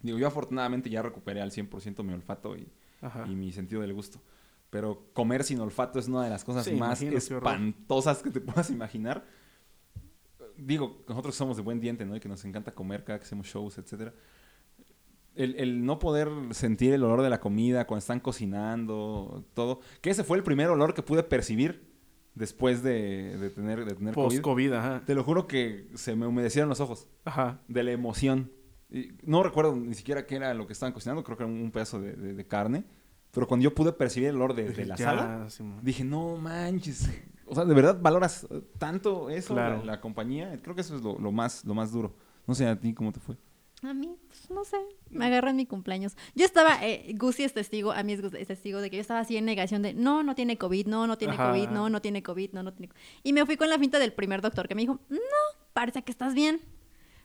Digo, 0.00 0.18
yo 0.18 0.28
afortunadamente 0.28 0.90
ya 0.90 1.02
recuperé 1.02 1.40
al 1.40 1.50
100% 1.50 2.04
mi 2.04 2.12
olfato 2.12 2.56
y, 2.56 2.70
y 3.26 3.34
mi 3.34 3.50
sentido 3.52 3.80
del 3.80 3.92
gusto. 3.92 4.20
Pero 4.70 5.10
comer 5.12 5.42
sin 5.42 5.58
olfato 5.58 5.98
es 5.98 6.06
una 6.06 6.22
de 6.22 6.30
las 6.30 6.44
cosas 6.44 6.70
más 6.72 7.02
espantosas 7.02 8.22
que 8.22 8.30
te 8.30 8.40
puedas 8.40 8.70
imaginar. 8.70 9.24
Digo, 10.60 11.02
nosotros 11.08 11.34
somos 11.34 11.56
de 11.56 11.62
buen 11.62 11.80
diente, 11.80 12.04
¿no? 12.04 12.14
Y 12.16 12.20
que 12.20 12.28
nos 12.28 12.44
encanta 12.44 12.72
comer 12.72 13.04
cada 13.04 13.18
que 13.18 13.24
hacemos 13.24 13.46
shows, 13.46 13.78
etcétera. 13.78 14.12
El, 15.34 15.54
el 15.56 15.84
no 15.84 15.98
poder 15.98 16.28
sentir 16.50 16.92
el 16.92 17.02
olor 17.04 17.22
de 17.22 17.30
la 17.30 17.40
comida 17.40 17.86
cuando 17.86 18.00
están 18.00 18.20
cocinando, 18.20 19.44
todo. 19.54 19.80
Que 20.00 20.10
ese 20.10 20.24
fue 20.24 20.36
el 20.36 20.42
primer 20.42 20.68
olor 20.68 20.92
que 20.92 21.02
pude 21.02 21.22
percibir 21.22 21.88
después 22.34 22.82
de, 22.82 23.38
de 23.38 23.50
tener, 23.50 23.84
de 23.84 23.94
tener 23.94 24.14
COVID. 24.14 24.26
Post-COVID, 24.36 24.72
ajá. 24.74 25.02
Te 25.06 25.14
lo 25.14 25.24
juro 25.24 25.46
que 25.46 25.88
se 25.94 26.14
me 26.16 26.26
humedecieron 26.26 26.68
los 26.68 26.80
ojos 26.80 27.06
Ajá. 27.24 27.60
de 27.68 27.82
la 27.84 27.92
emoción. 27.92 28.50
Y 28.90 29.12
no 29.24 29.42
recuerdo 29.42 29.74
ni 29.76 29.94
siquiera 29.94 30.26
qué 30.26 30.34
era 30.36 30.52
lo 30.52 30.66
que 30.66 30.72
estaban 30.72 30.92
cocinando, 30.92 31.22
creo 31.22 31.36
que 31.36 31.44
era 31.44 31.52
un 31.52 31.70
pedazo 31.70 32.00
de, 32.00 32.12
de- 32.14 32.34
de 32.34 32.46
carne. 32.46 32.84
Pero 33.30 33.46
cuando 33.46 33.62
yo 33.62 33.72
pude 33.72 33.92
percibir 33.92 34.30
el 34.30 34.36
olor 34.36 34.54
desde 34.54 34.84
la 34.84 34.96
Ya, 34.96 35.04
sala, 35.04 35.48
Simón. 35.50 35.78
dije, 35.82 36.02
no 36.02 36.36
manches. 36.36 37.08
O 37.50 37.54
sea, 37.54 37.64
¿de 37.64 37.74
verdad 37.74 37.98
valoras 38.00 38.46
eh, 38.50 38.62
tanto 38.78 39.28
eso, 39.30 39.54
Claro. 39.54 39.78
la, 39.78 39.84
la 39.96 40.00
compañía? 40.00 40.58
Creo 40.62 40.74
que 40.74 40.80
eso 40.82 40.96
es 40.96 41.02
lo, 41.02 41.18
lo 41.18 41.32
más, 41.32 41.64
lo 41.64 41.74
más 41.74 41.92
duro. 41.92 42.14
No 42.46 42.54
sé 42.54 42.66
a 42.66 42.78
ti 42.78 42.94
cómo 42.94 43.12
te 43.12 43.20
fue. 43.20 43.36
A 43.82 43.94
mí, 43.94 44.14
pues, 44.28 44.50
no 44.50 44.62
sé, 44.64 44.76
me 45.08 45.24
agarró 45.26 45.48
en 45.48 45.56
mi 45.56 45.64
cumpleaños. 45.64 46.14
Yo 46.34 46.44
estaba, 46.44 46.84
eh, 46.86 47.14
Gusi 47.18 47.44
es 47.44 47.54
testigo, 47.54 47.92
a 47.92 48.02
mí 48.02 48.12
es, 48.12 48.20
testigo 48.46 48.80
de 48.80 48.90
que 48.90 48.96
yo 48.96 49.00
estaba 49.00 49.20
así 49.20 49.36
en 49.38 49.46
negación 49.46 49.80
de, 49.80 49.94
no, 49.94 50.22
no 50.22 50.34
tiene 50.34 50.58
COVID, 50.58 50.86
no, 50.86 51.06
no 51.06 51.16
tiene 51.16 51.32
Ajá. 51.34 51.50
COVID, 51.50 51.68
no, 51.70 51.88
no 51.88 52.02
tiene 52.02 52.22
COVID, 52.22 52.52
no, 52.52 52.62
no 52.62 52.74
tiene. 52.74 52.92
Y 53.22 53.32
me 53.32 53.46
fui 53.46 53.56
con 53.56 53.70
la 53.70 53.78
finta 53.78 53.98
del 53.98 54.12
primer 54.12 54.42
doctor 54.42 54.68
que 54.68 54.74
me 54.74 54.82
dijo, 54.82 55.00
no, 55.08 55.18
parece 55.72 56.02
que 56.02 56.12
estás 56.12 56.34
bien. 56.34 56.60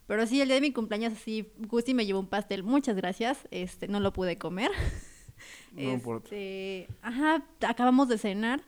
Pero 0.08 0.26
sí, 0.28 0.40
el 0.40 0.48
día 0.48 0.56
de 0.56 0.62
mi 0.62 0.72
cumpleaños 0.72 1.12
así, 1.14 1.52
Gusti 1.68 1.94
me 1.94 2.06
llevó 2.06 2.20
un 2.22 2.28
pastel, 2.28 2.64
muchas 2.64 2.96
gracias. 2.96 3.48
Este, 3.52 3.88
no 3.90 4.00
lo 4.00 4.14
pude 4.14 4.38
comer. 4.38 4.72
No 5.74 5.82
importa. 5.92 6.28
este, 6.28 6.88
ajá, 7.02 7.44
acabamos 7.68 8.08
de 8.08 8.18
cenar 8.18 8.62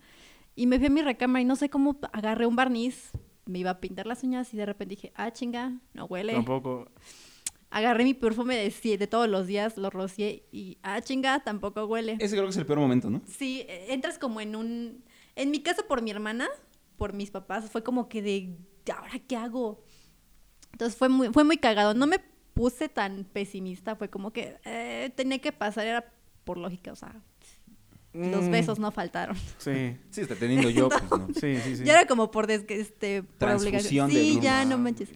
y 0.58 0.66
me 0.66 0.80
fui 0.80 0.88
a 0.88 0.90
mi 0.90 1.04
recámara 1.04 1.40
y 1.40 1.46
no 1.46 1.56
sé 1.56 1.70
cómo 1.70 2.00
agarré 2.12 2.48
un 2.48 2.56
barniz, 2.56 3.12
me 3.46 3.60
iba 3.60 3.70
a 3.70 3.80
pintar 3.80 4.08
las 4.08 4.24
uñas 4.24 4.52
y 4.56 4.58
de 4.58 4.66
repente 4.66 4.96
dije, 4.96 5.14
ah, 5.16 5.32
chinga, 5.32 5.80
no 5.94 6.06
huele. 6.06 6.34
Tampoco. 6.34 6.90
Agarré 7.70 8.04
mi 8.04 8.16
perfume 8.16 8.56
de, 8.56 8.98
de 8.98 9.08
todos 9.08 9.30
los 9.30 9.46
días, 9.46 9.78
lo 9.78 9.92
rocié 9.92 10.48
y, 10.52 10.80
ah, 10.82 11.00
chinga, 11.02 11.42
tampoco 11.42 11.86
huele. 11.86 12.18
Ese 12.20 12.36
creo 12.36 12.46
que 12.46 12.50
es 12.50 12.58
el 12.58 12.66
peor 12.66 12.80
momento, 12.80 13.12
¿no? 13.12 13.22
Sí, 13.28 13.66
eh, 13.68 13.86
entras 13.90 14.18
como 14.18 14.42
en 14.42 14.56
un... 14.56 15.04
En 15.36 15.52
mi 15.52 15.62
caso, 15.62 15.86
por 15.88 16.02
mi 16.02 16.10
hermana, 16.10 16.48
por 16.98 17.14
mis 17.14 17.30
papás, 17.30 17.70
fue 17.70 17.84
como 17.84 18.10
que 18.10 18.24
de, 18.24 18.58
¿ahora 18.92 19.20
qué 19.28 19.36
hago? 19.36 19.84
Entonces 20.72 20.98
fue 20.98 21.08
muy, 21.08 21.28
fue 21.30 21.44
muy 21.44 21.58
cagado. 21.58 21.94
No 21.94 22.08
me 22.08 22.18
puse 22.56 22.90
tan 22.90 23.26
pesimista, 23.26 23.96
fue 23.96 24.10
como 24.10 24.34
que 24.34 24.58
eh, 24.66 25.12
tenía 25.16 25.38
que 25.38 25.52
pasar, 25.52 25.86
era 25.86 26.12
por 26.44 26.58
lógica, 26.58 26.94
o 26.94 26.96
sea, 26.96 27.22
los 28.14 28.46
Mm, 28.46 28.52
besos 28.52 28.80
no 28.80 28.92
faltaron. 28.92 29.36
Sí, 29.58 29.96
Sí, 30.10 30.22
está 30.22 30.36
teniendo 30.36 30.70
yo, 30.70 30.90
pues 30.90 31.04
no. 31.12 31.28
sí, 31.36 31.58
sí. 31.58 31.76
sí. 31.78 31.84
Ya 31.84 31.94
era 31.94 32.08
como 32.08 32.32
por, 32.32 32.48
des- 32.48 32.66
este, 32.70 33.24
por 33.24 33.38
Transfusión 33.38 34.06
obligación. 34.06 34.08
de 34.10 34.14
Sí, 34.22 34.34
luz. 34.36 34.44
ya, 34.44 34.66
no 34.66 34.78
manches. 34.78 35.10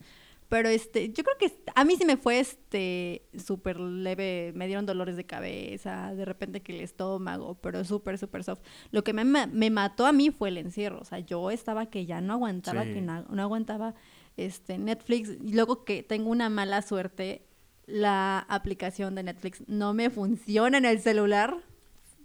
Pero 0.48 0.68
este, 0.68 1.08
yo 1.08 1.24
creo 1.24 1.38
que 1.38 1.62
a 1.74 1.82
mí 1.82 1.96
sí 1.96 2.04
me 2.04 2.18
fue 2.18 2.38
este 2.38 3.22
súper 3.42 3.80
leve, 3.80 4.52
me 4.54 4.66
dieron 4.66 4.84
dolores 4.84 5.16
de 5.16 5.24
cabeza, 5.24 6.14
de 6.14 6.26
repente 6.26 6.60
que 6.60 6.74
el 6.74 6.82
estómago, 6.82 7.54
pero 7.54 7.82
súper, 7.84 8.18
súper 8.18 8.44
soft. 8.44 8.60
Lo 8.90 9.02
que 9.02 9.14
me, 9.14 9.24
me 9.24 9.70
mató 9.70 10.04
a 10.04 10.12
mí 10.12 10.30
fue 10.30 10.50
el 10.50 10.58
encierro, 10.58 11.00
o 11.00 11.04
sea, 11.06 11.20
yo 11.20 11.50
estaba 11.50 11.86
que 11.86 12.04
ya 12.04 12.20
no 12.20 12.34
aguantaba, 12.34 12.84
Sí. 12.84 12.92
que 12.92 13.00
na- 13.00 13.24
no, 13.30 13.42
aguantaba 13.42 13.94
este 14.36 14.76
Netflix, 14.76 15.30
y 15.42 15.54
luego 15.54 15.84
que 15.86 16.02
tengo 16.02 16.28
una 16.28 16.50
mala 16.50 16.82
suerte, 16.82 17.46
la 17.86 18.40
aplicación 18.40 19.14
de 19.14 19.22
Netflix 19.22 19.62
no 19.68 19.94
me 19.94 20.10
funciona 20.10 20.76
en 20.76 20.84
el 20.84 21.00
celular. 21.00 21.56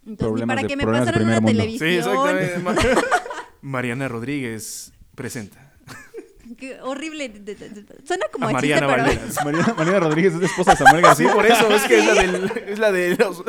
Entonces, 0.08 0.48
para 0.48 0.62
de- 0.62 0.68
que 0.68 0.76
me 0.78 0.86
de 0.86 0.92
pasaran 0.92 1.24
una 1.24 1.42
mundo. 1.42 1.52
televisión. 1.52 1.90
Sí, 1.90 1.98
exactamente. 1.98 2.60
Ma- 2.60 2.76
Mariana 3.62 4.08
Rodríguez 4.08 4.94
presenta. 5.16 5.64
Qué 6.58 6.80
horrible. 6.82 7.28
de- 7.28 7.56
de- 7.56 7.56
de- 7.56 7.86
Suena 8.06 8.26
como 8.32 8.46
A 8.48 8.50
a 8.50 8.54
Mariana 8.54 8.88
chiste, 8.88 9.22
pero... 9.36 9.44
Mariana, 9.46 9.74
Mariana 9.78 10.00
Rodríguez 10.00 10.34
es 10.34 10.40
la 10.40 10.46
esposa 10.46 10.72
de 10.72 10.78
Samuel 10.78 10.96
Sí, 10.98 11.02
García. 11.26 11.34
por 11.34 11.46
eso, 11.46 11.76
es 11.76 11.84
que 11.84 12.00
es 12.00 12.06
la, 12.06 12.14
del, 12.16 12.52
es 12.68 12.80
la 12.80 12.92
de 12.94 13.16
los- 13.18 13.44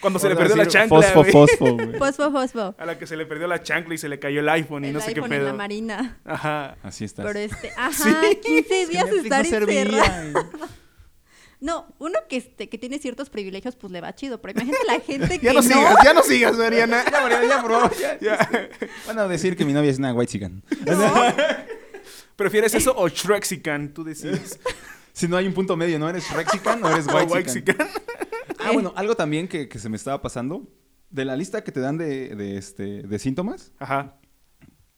cuando 0.00 0.18
se 0.18 0.28
le 0.28 0.34
perdió 0.36 0.56
la 0.56 0.66
chancla. 0.66 1.00
Fosfo, 1.00 1.20
güey. 1.20 1.32
fosfo, 1.32 1.74
güey. 1.76 1.92
Fosfo, 1.98 2.32
fosfo. 2.32 2.74
A 2.76 2.84
la 2.86 2.98
que 2.98 3.06
se 3.06 3.16
le 3.16 3.24
perdió 3.24 3.46
la 3.46 3.62
chancla 3.62 3.94
y 3.94 3.98
se 3.98 4.08
le 4.08 4.18
cayó 4.18 4.40
el 4.40 4.48
iPhone 4.48 4.84
y 4.84 4.88
El 4.88 4.94
no 4.94 5.00
sé 5.00 5.10
iPhone 5.10 5.28
qué 5.30 5.36
en 5.36 5.44
la 5.44 5.48
pedo. 5.50 5.56
marina. 5.58 6.18
Ajá. 6.24 6.76
Así 6.82 7.04
estás. 7.04 7.24
Pero 7.24 7.38
este, 7.38 7.70
ajá, 7.76 8.20
15 8.42 8.86
días 8.88 9.08
estar 9.10 9.44
no 9.44 9.50
servía, 9.50 9.82
encerrado. 9.82 10.50
No, 11.60 11.94
uno 11.98 12.18
que, 12.28 12.38
este, 12.38 12.68
que 12.70 12.78
tiene 12.78 12.98
ciertos 12.98 13.28
privilegios, 13.28 13.76
pues 13.76 13.92
le 13.92 14.00
va 14.00 14.14
chido. 14.14 14.40
Pero 14.40 14.52
imagínate 14.58 14.86
la 14.86 15.00
gente 15.00 15.38
que 15.40 15.46
Ya 15.46 15.52
no, 15.52 15.60
no. 15.60 15.62
sigas, 15.62 15.96
ya 16.04 16.14
no 16.14 16.22
sigas, 16.22 16.56
Mariana. 16.56 17.04
Ya, 17.12 17.20
Mariana, 17.20 17.46
ya, 17.48 17.62
por 17.62 17.70
favor, 17.72 17.92
ya. 17.98 18.18
Ya. 18.20 18.68
Van 19.06 19.18
a 19.18 19.28
decir 19.28 19.56
que 19.56 19.64
mi 19.64 19.72
novia 19.72 19.90
es 19.90 19.98
una 19.98 20.12
white 20.14 20.32
chican. 20.32 20.62
¿Prefieres 22.36 22.74
eso 22.74 22.94
o 22.96 23.08
Shrexican? 23.08 23.92
Tú 23.92 24.04
decides. 24.04 24.58
Si 25.12 25.28
no 25.28 25.36
hay 25.36 25.46
un 25.46 25.52
punto 25.52 25.76
medio, 25.76 25.98
¿no 25.98 26.08
eres 26.08 26.30
Rexican 26.32 26.82
o 26.82 26.88
eres 26.90 27.06
O 27.08 27.14
white 27.16 27.30
Waxican. 27.32 27.76
Ah, 28.58 28.70
bueno, 28.72 28.92
algo 28.96 29.14
también 29.14 29.48
que, 29.48 29.68
que 29.68 29.78
se 29.78 29.88
me 29.88 29.96
estaba 29.96 30.22
pasando. 30.22 30.66
De 31.10 31.24
la 31.24 31.36
lista 31.36 31.62
que 31.64 31.72
te 31.72 31.80
dan 31.80 31.98
de, 31.98 32.34
de, 32.36 32.56
este, 32.56 33.02
de 33.02 33.18
síntomas, 33.18 33.72
Ajá. 33.78 34.14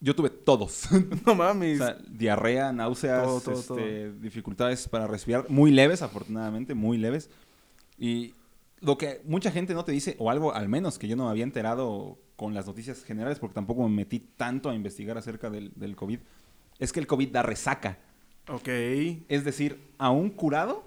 Yo 0.03 0.15
tuve 0.15 0.29
todos. 0.29 0.89
No 1.25 1.33
o 1.33 1.35
mames. 1.35 1.79
sea, 1.79 1.97
diarrea, 2.11 2.73
náuseas, 2.73 3.23
Todo, 3.23 3.41
todo, 3.41 3.79
este, 3.79 4.13
dificultades 4.15 4.89
para 4.89 5.07
respirar, 5.07 5.49
muy 5.49 5.71
leves, 5.71 6.03
afortunadamente, 6.03 6.75
muy 6.75 6.99
leves. 6.99 7.31
Y 7.99 8.35
lo 8.81 8.99
que 8.99 9.23
mucha 9.25 9.51
gente 9.53 9.73
no 9.75 9.85
te 9.85 9.93
dice, 9.93 10.17
o 10.19 10.31
algo 10.31 10.53
al 10.53 10.69
menos 10.69 10.99
que 10.99 11.07
yo 11.09 11.17
no 11.17 11.25
me 11.27 11.31
había 11.31 11.45
enterado 11.45 12.19
con 12.37 12.53
las 12.53 12.67
noticias 12.67 13.05
generales, 13.05 13.39
porque 13.39 13.55
tampoco 13.55 13.89
me 13.89 13.95
metí 13.95 14.19
tanto 14.19 14.69
a 14.69 14.75
investigar 14.75 15.17
acerca 15.17 15.49
del, 15.51 15.73
del 15.77 15.95
COVID, 15.95 16.19
es 16.81 16.93
que 16.93 16.99
el 17.01 17.07
COVID 17.07 17.29
da 17.31 17.43
resaca. 17.43 17.99
ok. 18.49 18.69
Es 19.29 19.45
decir, 19.45 19.79
aún 19.99 20.31
curado, 20.31 20.85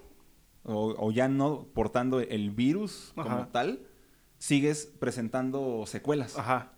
o, 0.64 0.94
o 0.98 1.10
ya 1.10 1.28
no 1.28 1.66
portando 1.72 2.20
el 2.20 2.50
virus 2.50 3.12
como 3.14 3.28
Ajá. 3.30 3.48
tal, 3.52 3.80
sigues 4.38 4.92
presentando 4.98 5.84
secuelas, 5.86 6.38
Ajá. 6.38 6.72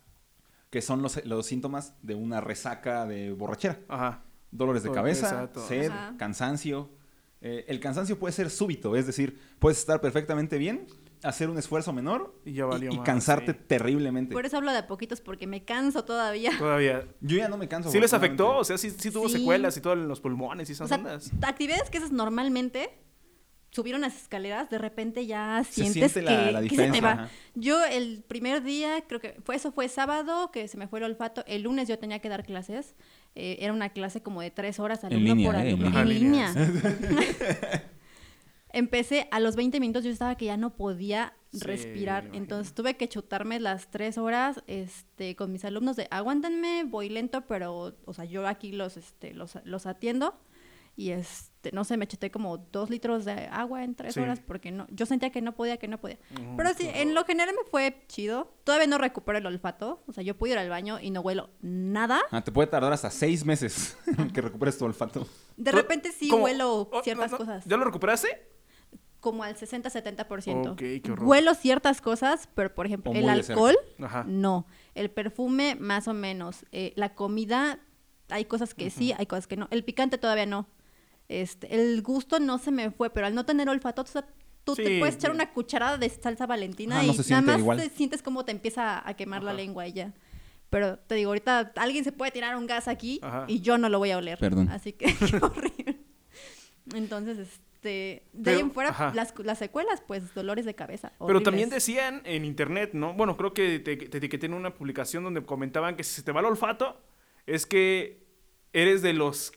Que 0.70 0.82
son 0.82 1.02
los, 1.02 1.24
los 1.24 1.46
síntomas 1.46 1.94
de 2.02 2.14
una 2.14 2.40
resaca 2.40 3.06
de 3.06 3.32
borrachera. 3.32 3.80
Ajá. 3.88 4.24
Dolores 4.50 4.82
de 4.82 4.90
cabeza, 4.92 5.26
exacto. 5.28 5.66
sed, 5.66 5.90
Ajá. 5.90 6.14
cansancio. 6.18 6.90
Eh, 7.40 7.64
el 7.68 7.80
cansancio 7.80 8.18
puede 8.18 8.32
ser 8.32 8.50
súbito, 8.50 8.96
es 8.96 9.06
decir, 9.06 9.38
puedes 9.58 9.78
estar 9.78 10.00
perfectamente 10.00 10.58
bien, 10.58 10.86
hacer 11.22 11.48
un 11.50 11.56
esfuerzo 11.58 11.92
menor 11.92 12.34
Y 12.44 12.52
ya 12.54 12.64
valió 12.64 12.90
y 12.92 12.96
más, 12.96 13.06
cansarte 13.06 13.52
sí. 13.52 13.58
terriblemente. 13.66 14.32
Por 14.32 14.44
eso 14.46 14.56
hablo 14.56 14.72
de 14.72 14.78
a 14.78 14.86
poquitos, 14.86 15.20
porque 15.20 15.46
me 15.46 15.64
canso 15.64 16.04
todavía. 16.04 16.50
Todavía. 16.58 17.06
Yo 17.20 17.36
ya 17.36 17.48
no 17.48 17.56
me 17.56 17.68
canso. 17.68 17.90
¿Sí 17.90 18.00
les 18.00 18.12
afectó? 18.12 18.56
O 18.56 18.64
sea, 18.64 18.76
sí, 18.78 18.90
sí 18.90 19.10
tuvo 19.10 19.28
Sí. 19.28 19.38
secuelas 19.38 19.76
y 19.76 19.80
todo 19.80 19.92
en 19.92 20.08
los 20.08 20.20
pulmones 20.20 20.68
y 20.68 20.72
esas 20.72 20.86
O 20.86 20.88
sea, 20.88 20.96
ondas. 20.98 21.30
actividades 21.42 21.90
que 21.90 21.98
haces 21.98 22.10
normalmente, 22.12 22.98
subir 23.78 23.94
unas 23.94 24.16
escaleras, 24.16 24.68
de 24.70 24.78
repente 24.78 25.24
ya 25.26 25.62
Se 25.64 25.82
sientes 25.84 26.12
siente 26.12 26.30
que, 26.30 26.36
la- 26.36 26.60
la 26.60 26.62
que 26.68 26.74
se 26.76 26.90
te 26.90 27.00
va. 27.00 27.12
ajá. 27.12 27.28
Yo 27.54 27.84
el 27.84 28.22
primer 28.26 28.62
día, 28.62 29.02
creo 29.06 29.20
que 29.20 29.36
fue 29.44 29.54
eso 29.56 29.70
fue 29.72 29.88
sábado, 29.88 30.50
que 30.50 30.66
se 30.68 30.76
me 30.76 30.88
fue 30.88 30.98
el 30.98 31.04
olfato. 31.04 31.44
El 31.46 31.62
lunes 31.62 31.88
yo 31.88 31.98
tenía 31.98 32.18
que 32.18 32.28
dar 32.28 32.44
clases. 32.44 32.94
eh, 33.34 33.58
era 33.60 33.72
una 33.72 33.90
clase 33.90 34.20
como 34.20 34.40
de 34.42 34.50
tres 34.50 34.80
horas 34.80 35.04
En 35.04 35.12
alumno 35.12 35.34
línea, 35.34 35.46
por 35.52 35.54
eh, 35.60 35.70
en 35.70 35.82
alumno. 35.84 36.04
línea. 36.04 36.52
En 36.56 36.74
línea. 36.74 37.84
Empecé 38.72 39.28
a 39.30 39.40
los 39.40 39.56
20 39.56 39.80
minutos, 39.80 40.04
yo 40.04 40.10
estaba 40.10 40.34
que 40.36 40.44
ya 40.46 40.56
no 40.56 40.74
podía 40.76 41.32
Sí, 41.52 41.60
respirar. 41.60 42.28
Entonces 42.34 42.74
tuve 42.74 42.98
que 42.98 43.08
chutarme 43.08 43.58
las 43.60 43.90
tres 43.90 44.18
horas 44.18 44.62
este, 44.66 45.34
con 45.36 45.50
mis 45.50 45.64
alumnos 45.64 45.96
de 45.96 46.06
aguántenme, 46.10 46.84
voy 46.84 47.08
lento, 47.08 47.40
pero, 47.48 47.96
o 48.04 48.12
sea, 48.12 48.26
yo 48.26 48.46
aquí 48.46 48.72
los, 48.72 48.98
este, 48.98 49.32
los, 49.32 49.56
los 49.64 49.86
atiendo. 49.86 50.38
Y 51.00 51.12
este, 51.12 51.70
no 51.70 51.84
sé, 51.84 51.96
me 51.96 52.08
chuté 52.08 52.32
como 52.32 52.58
dos 52.58 52.90
litros 52.90 53.24
de 53.24 53.46
agua 53.52 53.84
en 53.84 53.94
tres 53.94 54.14
Sí. 54.14 54.20
horas 54.20 54.40
porque 54.44 54.72
no, 54.72 54.84
yo 54.90 55.06
sentía 55.06 55.30
que 55.30 55.40
no 55.40 55.54
podía, 55.54 55.76
que 55.76 55.86
no 55.86 55.98
podía. 56.00 56.18
Ujú, 56.34 56.56
Pero 56.56 56.70
sí, 56.74 56.90
en 56.92 57.14
lo 57.14 57.24
general 57.24 57.54
me 57.54 57.70
fue 57.70 58.02
chido. 58.08 58.52
Todavía 58.64 58.88
no 58.88 58.98
recupero 58.98 59.38
el 59.38 59.46
olfato. 59.46 60.02
O 60.08 60.12
sea, 60.12 60.24
yo 60.24 60.36
puedo 60.36 60.54
ir 60.54 60.58
al 60.58 60.68
baño 60.68 60.98
y 60.98 61.10
no 61.12 61.20
huelo 61.20 61.50
nada. 61.60 62.20
Ah, 62.32 62.42
te 62.42 62.50
puede 62.50 62.66
tardar 62.66 62.92
hasta 62.92 63.10
seis 63.12 63.44
meses 63.44 63.96
que 64.34 64.40
recuperes 64.40 64.76
tu 64.76 64.86
olfato. 64.86 65.24
De 65.56 65.70
repente 65.70 66.10
sí 66.10 66.28
¿cómo? 66.30 66.46
huelo 66.46 66.88
Oh, 66.90 67.00
ciertas 67.04 67.30
no, 67.30 67.38
no. 67.38 67.44
cosas. 67.44 67.64
¿Ya 67.64 67.76
lo 67.76 67.84
recuperaste? 67.84 68.48
Como 69.20 69.44
al 69.44 69.54
60-70%. 69.54 70.72
Ok, 70.72 70.78
qué 70.78 71.12
horror. 71.12 71.28
Huelo 71.28 71.54
ciertas 71.54 72.00
cosas, 72.00 72.48
pero 72.56 72.74
por 72.74 72.86
ejemplo, 72.86 73.12
el 73.12 73.28
alcohol, 73.28 73.76
no. 74.26 74.66
El 74.96 75.12
perfume, 75.12 75.76
más 75.76 76.08
o 76.08 76.12
menos. 76.12 76.66
Eh, 76.72 76.92
la 76.96 77.14
comida, 77.14 77.78
hay 78.30 78.46
cosas 78.46 78.74
que 78.74 78.90
sí, 78.90 79.12
hay 79.16 79.26
cosas 79.26 79.46
que 79.46 79.56
no. 79.56 79.68
El 79.70 79.84
picante 79.84 80.18
todavía 80.18 80.46
no. 80.46 80.66
Este, 81.28 81.74
el 81.74 82.00
gusto 82.02 82.40
no 82.40 82.58
se 82.58 82.70
me 82.70 82.90
fue, 82.90 83.10
pero 83.10 83.26
al 83.26 83.34
no 83.34 83.44
tener 83.44 83.68
olfato, 83.68 84.02
o 84.02 84.06
sea, 84.06 84.26
tú 84.64 84.74
Sí, 84.74 84.82
te 84.84 84.98
puedes 84.98 85.16
echar 85.16 85.30
una 85.30 85.52
cucharada 85.52 85.98
de 85.98 86.08
salsa 86.08 86.46
valentina 86.46 87.00
Ah, 87.00 87.04
y 87.04 87.16
nada 87.30 87.42
más 87.42 87.58
igual. 87.58 87.78
te 87.78 87.90
sientes 87.90 88.22
como 88.22 88.44
te 88.44 88.52
empieza 88.52 89.06
a 89.06 89.14
quemar 89.14 89.42
la 89.42 89.52
lengua 89.52 89.86
y 89.86 89.92
ya. 89.92 90.14
Pero 90.70 90.98
te 90.98 91.14
digo, 91.14 91.30
ahorita 91.30 91.72
alguien 91.76 92.04
se 92.04 92.12
puede 92.12 92.30
tirar 92.32 92.54
un 92.56 92.66
gas 92.66 92.88
aquí 92.88 93.20
Ajá. 93.22 93.44
y 93.48 93.60
yo 93.60 93.78
no 93.78 93.88
lo 93.88 93.98
voy 93.98 94.10
a 94.10 94.18
oler. 94.18 94.38
Perdón. 94.38 94.68
Así 94.68 94.92
que 94.92 95.06
qué 95.14 95.36
horrible. 95.40 95.98
Entonces, 96.94 97.38
este, 97.38 97.78
de 98.32 98.50
ahí 98.50 98.56
Pero, 98.56 98.60
en 98.60 98.70
fuera, 98.72 99.12
las, 99.14 99.34
las 99.38 99.58
secuelas, 99.58 100.02
pues 100.06 100.34
dolores 100.34 100.64
de 100.64 100.74
cabeza. 100.74 101.12
Pero 101.26 101.42
también 101.42 101.68
decían 101.70 102.22
en 102.24 102.44
internet, 102.44 102.90
¿no? 102.94 103.14
Bueno, 103.14 103.36
creo 103.36 103.52
que 103.54 103.78
te, 103.78 103.96
te 103.96 104.16
etiqueté 104.18 104.46
en 104.46 104.54
una 104.54 104.74
publicación 104.74 105.24
donde 105.24 105.42
comentaban 105.44 105.96
que 105.96 106.04
si 106.04 106.16
se 106.16 106.22
te 106.22 106.32
va 106.32 106.40
el 106.40 106.46
olfato, 106.46 107.00
es 107.46 107.66
que 107.66 108.26
eres 108.72 109.02
de 109.02 109.12
los 109.12 109.52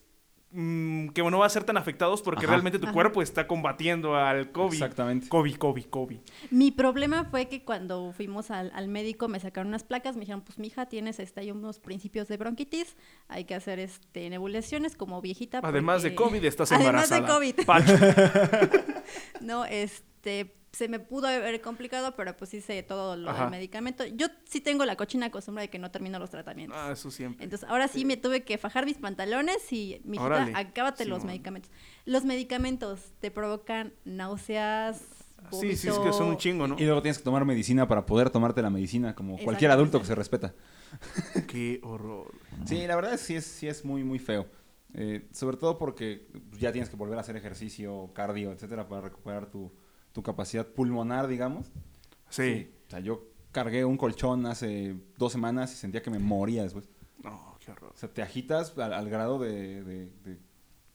mm, 0.52 1.10
que 1.10 1.24
no 1.24 1.40
va 1.40 1.46
a 1.46 1.50
ser 1.50 1.64
tan 1.64 1.78
afectados 1.78 2.22
porque 2.22 2.46
Ajá. 2.46 2.54
realmente 2.54 2.80
tu 2.80 2.86
Ajá. 2.86 2.94
cuerpo 2.94 3.22
está 3.22 3.48
combatiendo 3.48 4.16
al 4.16 4.52
COVID. 4.52 4.74
Exactamente. 4.74 5.30
COVID, 5.30 5.56
COVID, 5.56 5.86
COVID. 5.86 6.20
Mi 6.50 6.72
problema 6.72 7.26
fue 7.26 7.48
que 7.48 7.64
cuando 7.64 8.12
fuimos 8.14 8.52
al, 8.52 8.72
al 8.74 8.88
médico 8.88 9.28
me 9.28 9.40
sacaron 9.40 9.70
unas 9.70 9.84
placas, 9.84 10.16
me 10.16 10.22
dijeron, 10.22 10.42
pues 10.42 10.60
mija, 10.60 10.86
tienes 10.88 11.20
este, 11.20 11.42
hay 11.42 11.52
unos 11.52 11.80
principios 11.80 12.28
de 12.28 12.38
bronquitis, 12.38 12.96
hay 13.28 13.46
que 13.46 13.56
hacer 13.56 13.80
este, 13.80 14.30
nebulizaciones 14.30 14.96
como 14.96 15.22
viejita. 15.22 15.62
Además 15.64 16.04
de 16.04 16.16
COVID, 16.16 16.44
estás 16.44 16.72
Además 16.72 17.10
de 17.10 17.18
embarazada. 17.18 17.40
COVID. 17.40 17.66
Pacho. 17.66 18.92
No, 19.42 19.66
este, 19.66 20.56
se 20.72 20.88
me 20.88 21.00
pudo 21.00 21.28
haber 21.28 21.62
complicado, 21.62 22.16
pero 22.16 22.36
pues 22.38 22.54
hice 22.54 22.82
todo 22.84 23.18
lo 23.18 23.30
Ajá. 23.30 23.44
del 23.44 23.52
medicamento. 23.52 24.06
Yo 24.06 24.28
sí 24.46 24.62
tengo 24.62 24.86
la 24.86 24.96
cochina 24.96 25.30
costumbre 25.30 25.64
de 25.64 25.70
que 25.70 25.80
no 25.80 25.92
termino 25.92 26.18
los 26.18 26.30
tratamientos. 26.30 26.78
Ah, 26.80 26.92
eso 26.92 27.12
siempre. 27.12 27.44
Entonces, 27.44 27.68
ahora 27.70 27.88
sí 27.88 28.06
me 28.06 28.18
tuve 28.18 28.44
que 28.44 28.58
fajar 28.58 28.86
mis 28.86 28.98
pantalones 28.98 29.72
y, 29.72 30.02
mijita, 30.06 30.26
Órale. 30.26 30.54
acábate 30.56 31.06
los 31.06 31.26
medicamentos. 31.26 31.72
Los 32.06 32.24
medicamentos 32.24 33.14
te 33.20 33.32
provocan 33.32 33.94
náuseas, 34.06 35.02
Sí, 35.50 35.76
sí, 35.76 35.90
es 35.90 35.98
que 35.98 36.14
son 36.14 36.28
un 36.28 36.38
chingo, 36.38 36.68
¿no? 36.68 36.76
Y 36.78 36.86
luego 36.86 37.02
tienes 37.02 37.18
que 37.18 37.24
tomar 37.24 37.44
medicina 37.46 37.88
para 37.88 38.06
poder 38.06 38.30
tomarte 38.30 38.62
la 38.62 38.70
medicina, 38.70 39.16
como 39.16 39.38
cualquier 39.38 39.72
adulto 39.72 40.00
que 40.00 40.06
se 40.06 40.16
respeta. 40.16 40.54
Qué 41.48 41.82
horror. 41.84 42.32
Sí, 42.66 42.86
la 42.88 42.96
verdad 42.96 43.18
sí 43.18 43.36
es, 43.36 43.46
sí 43.46 43.68
es 43.68 43.84
muy, 43.84 44.04
muy 44.04 44.20
feo. 44.20 44.48
Eh, 44.94 45.28
sobre 45.32 45.58
todo 45.58 45.78
porque 45.78 46.28
ya 46.58 46.72
tienes 46.72 46.90
que 46.90 46.96
volver 46.96 47.18
a 47.18 47.22
hacer 47.22 47.36
ejercicio, 47.36 48.12
cardio, 48.14 48.52
etcétera, 48.52 48.88
para 48.88 49.02
recuperar 49.02 49.50
tu, 49.50 49.72
tu 50.14 50.24
capacidad 50.24 50.68
pulmonar, 50.68 51.28
digamos. 51.28 51.68
Sí. 52.30 52.72
O 52.88 52.90
sea, 52.90 53.00
yo 53.00 53.26
cargué 53.52 53.86
un 53.86 53.98
colchón 53.98 54.46
hace 54.46 54.96
dos 55.18 55.32
semanas 55.32 55.74
y 55.74 55.78
sentía 55.78 56.02
que 56.02 56.10
me 56.10 56.20
moría 56.20 56.64
después. 56.64 56.90
No, 57.24 57.58
qué 57.64 57.72
horror. 57.72 57.92
O 57.94 57.98
sea, 57.98 58.10
te 58.10 58.22
agitas 58.22 58.78
al, 58.78 58.94
al 58.94 59.10
grado 59.10 59.40
de, 59.40 59.84
de- 59.84 60.06
de, 60.24 60.38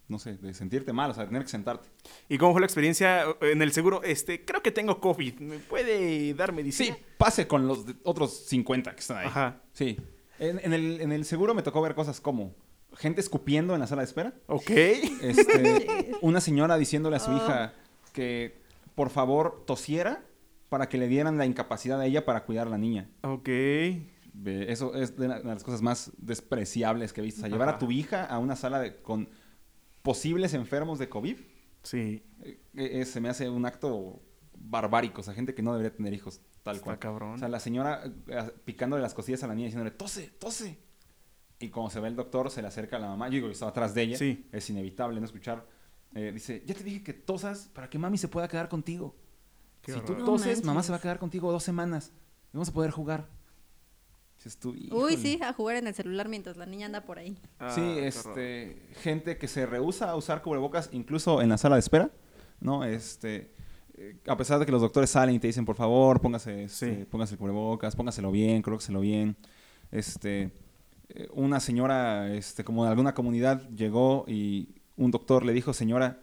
no 0.09 0.19
sé, 0.19 0.37
de 0.37 0.55
sentirte 0.55 0.93
mal, 0.93 1.11
o 1.11 1.15
sea, 1.15 1.25
de 1.25 1.29
tener 1.29 1.43
que 1.43 1.49
sentarte. 1.49 1.89
¿Y 2.29 2.39
cómo 2.39 2.53
fue 2.53 2.61
la 2.61 2.67
experiencia 2.67 3.25
en 3.41 3.61
el 3.63 3.73
seguro? 3.73 4.03
Este, 4.05 4.45
creo 4.45 4.63
que 4.63 4.71
tengo 4.71 5.01
COVID. 5.01 5.41
¿Me 5.41 5.59
puede 5.59 6.33
dar 6.35 6.51
Sí, 6.51 6.57
medicina? 6.57 6.97
pase 7.19 7.47
con 7.47 7.67
los 7.67 7.87
de- 7.87 7.95
otros 8.05 8.47
50 8.47 8.93
que 8.95 9.01
están 9.01 9.19
ahí. 9.19 9.27
Ajá. 9.27 9.61
Sí. 9.73 9.97
En, 10.39 10.61
en 10.63 10.73
el, 10.75 11.01
en 11.01 11.13
el 11.13 11.25
seguro 11.25 11.55
me 11.55 11.63
tocó 11.63 11.81
ver 11.83 11.95
cosas 11.95 12.21
como 12.21 12.55
gente 12.97 13.21
escupiendo 13.21 13.75
en 13.75 13.81
la 13.81 13.87
sala 13.87 14.03
de 14.03 14.07
espera. 14.07 14.35
Ok. 14.47 14.71
Este, 14.71 16.13
una 16.23 16.41
señora 16.41 16.77
diciéndole 16.77 17.17
a 17.17 17.21
su 17.21 17.31
Oh. 17.31 17.37
hija 17.37 17.73
que 18.13 18.59
por 18.97 19.11
favor 19.11 19.63
tosiera 19.67 20.25
para 20.69 20.89
que 20.89 20.99
le 20.99 21.07
dieran 21.07 21.39
la 21.39 21.47
incapacidad 21.47 22.01
a 22.01 22.07
ella 22.07 22.25
para 22.25 22.45
cuidar 22.45 22.67
a 22.67 22.71
la 22.71 22.79
niña. 22.79 23.09
Ok. 23.23 23.49
Eso 24.45 24.95
es 24.97 25.17
de 25.17 25.29
la- 25.29 25.39
de 25.39 25.45
las 25.45 25.63
cosas 25.63 25.81
más 25.83 26.11
despreciables 26.19 27.13
que 27.13 27.21
he 27.21 27.25
visto. 27.25 27.41
O 27.41 27.43
sea, 27.43 27.49
llevar 27.51 27.69
a 27.69 27.79
tu 27.79 27.91
hija 27.93 28.25
a 28.25 28.39
una 28.39 28.57
sala 28.57 28.81
de- 28.81 28.97
con 29.01 29.29
posibles 30.03 30.55
enfermos 30.55 30.99
de 30.99 31.09
COVID 31.09 31.37
Sí. 31.83 32.23
eh, 32.43 32.59
eh, 32.75 33.05
se 33.05 33.21
me 33.21 33.29
hace 33.29 33.49
un 33.49 33.65
acto 33.65 34.21
barbárico. 34.59 35.21
O 35.21 35.25
sea, 35.25 35.35
gente 35.35 35.55
que 35.55 35.63
no 35.63 35.73
debería 35.73 35.95
tener 35.97 36.13
hijos, 36.13 36.41
tal 36.63 36.77
Está 36.77 36.85
cual. 36.85 36.99
cabrón. 36.99 37.35
O 37.35 37.39
sea, 37.39 37.49
la 37.49 37.61
señora 37.61 38.03
eh, 38.27 38.51
picándole 38.65 39.03
las 39.03 39.15
costillas 39.15 39.43
a 39.45 39.47
la 39.47 39.55
niña 39.55 39.67
diciéndole, 39.67 39.93
tose, 39.93 40.29
tose. 40.39 40.79
Y 41.59 41.69
cuando 41.71 41.91
se 41.91 42.01
ve 42.01 42.09
el 42.09 42.17
doctor, 42.17 42.51
se 42.51 42.61
le 42.61 42.69
acerca 42.69 42.97
a 42.97 43.01
la 43.01 43.07
mamá. 43.09 43.29
Yo 43.29 43.35
digo, 43.37 43.49
estaba 43.49 43.71
atrás 43.71 43.95
de 43.95 44.03
ella. 44.03 44.19
Sí. 44.19 44.47
Es 44.53 44.69
inevitable 44.69 45.19
no 45.21 45.27
escuchar. 45.27 45.67
Eh, 46.15 46.31
dice, 46.33 46.63
ya 46.67 46.75
te 46.75 46.83
dije 46.85 47.03
que 47.03 47.13
tosas 47.13 47.69
para 47.75 47.91
que 47.91 47.99
mami 47.99 48.17
se 48.19 48.29
pueda 48.29 48.49
quedar 48.49 48.69
contigo. 48.69 49.15
Qué 49.83 49.93
si 49.93 49.99
horror. 49.99 50.07
tú 50.17 50.19
No 50.21 50.25
toses, 50.25 50.61
mamá 50.63 50.75
manches. 50.75 50.87
se 50.87 50.93
va 50.93 50.99
a 50.99 51.01
quedar 51.01 51.19
contigo 51.19 51.53
dos 51.53 51.63
semanas. 51.63 52.13
Y 52.53 52.57
vamos 52.57 52.69
a 52.71 52.73
poder 52.73 52.91
jugar. 52.91 53.29
Dices 54.39 54.59
tú, 54.59 54.75
Uy, 54.93 55.17
sí, 55.17 55.41
a 55.43 55.53
jugar 55.53 55.77
en 55.77 55.87
el 55.87 55.95
celular 55.95 56.29
mientras 56.29 56.57
la 56.57 56.67
niña 56.67 56.87
anda 56.87 57.05
por 57.05 57.19
ahí. 57.19 57.37
Ah, 57.59 57.71
Sí, 57.71 57.81
qué 57.81 57.91
horror. 57.91 58.05
este, 58.05 58.83
gente 59.03 59.39
que 59.39 59.49
se 59.49 59.67
rehúsa 59.67 60.11
a 60.11 60.17
usar 60.17 60.43
cubrebocas 60.43 60.89
incluso 60.93 61.41
en 61.43 61.49
la 61.49 61.59
sala 61.59 61.77
de 61.77 61.81
espera, 61.81 62.11
¿no? 62.61 62.85
Este, 62.85 63.53
eh, 63.95 64.17
a 64.27 64.37
pesar 64.37 64.59
de 64.59 64.67
que 64.67 64.73
los 64.73 64.83
doctores 64.83 65.11
salen 65.11 65.35
y 65.35 65.39
te 65.39 65.47
dicen, 65.47 65.65
por 65.65 65.75
favor, 65.77 66.21
póngase, 66.21 66.65
este, 66.65 66.97
Sí. 67.01 67.05
póngase 67.11 67.35
el 67.35 67.39
cubrebocas, 67.39 67.97
póngaselo 67.97 68.31
bien, 68.31 68.61
colóqueselo 68.63 69.01
bien. 69.01 69.37
Este, 69.91 70.53
eh, 71.09 71.29
una 71.33 71.59
señora, 71.59 72.33
este, 72.35 72.63
como 72.63 72.85
de 72.85 72.91
alguna 72.91 73.15
comunidad, 73.15 73.69
llegó 73.71 74.27
y 74.29 74.76
un 74.97 75.11
doctor 75.11 75.45
le 75.45 75.53
dijo, 75.53 75.73
señora, 75.73 76.23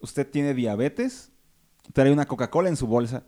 usted 0.00 0.28
tiene 0.28 0.54
diabetes, 0.54 1.32
trae 1.92 2.12
una 2.12 2.26
Coca-Cola 2.26 2.68
en 2.68 2.76
su 2.76 2.86
bolsa 2.86 3.24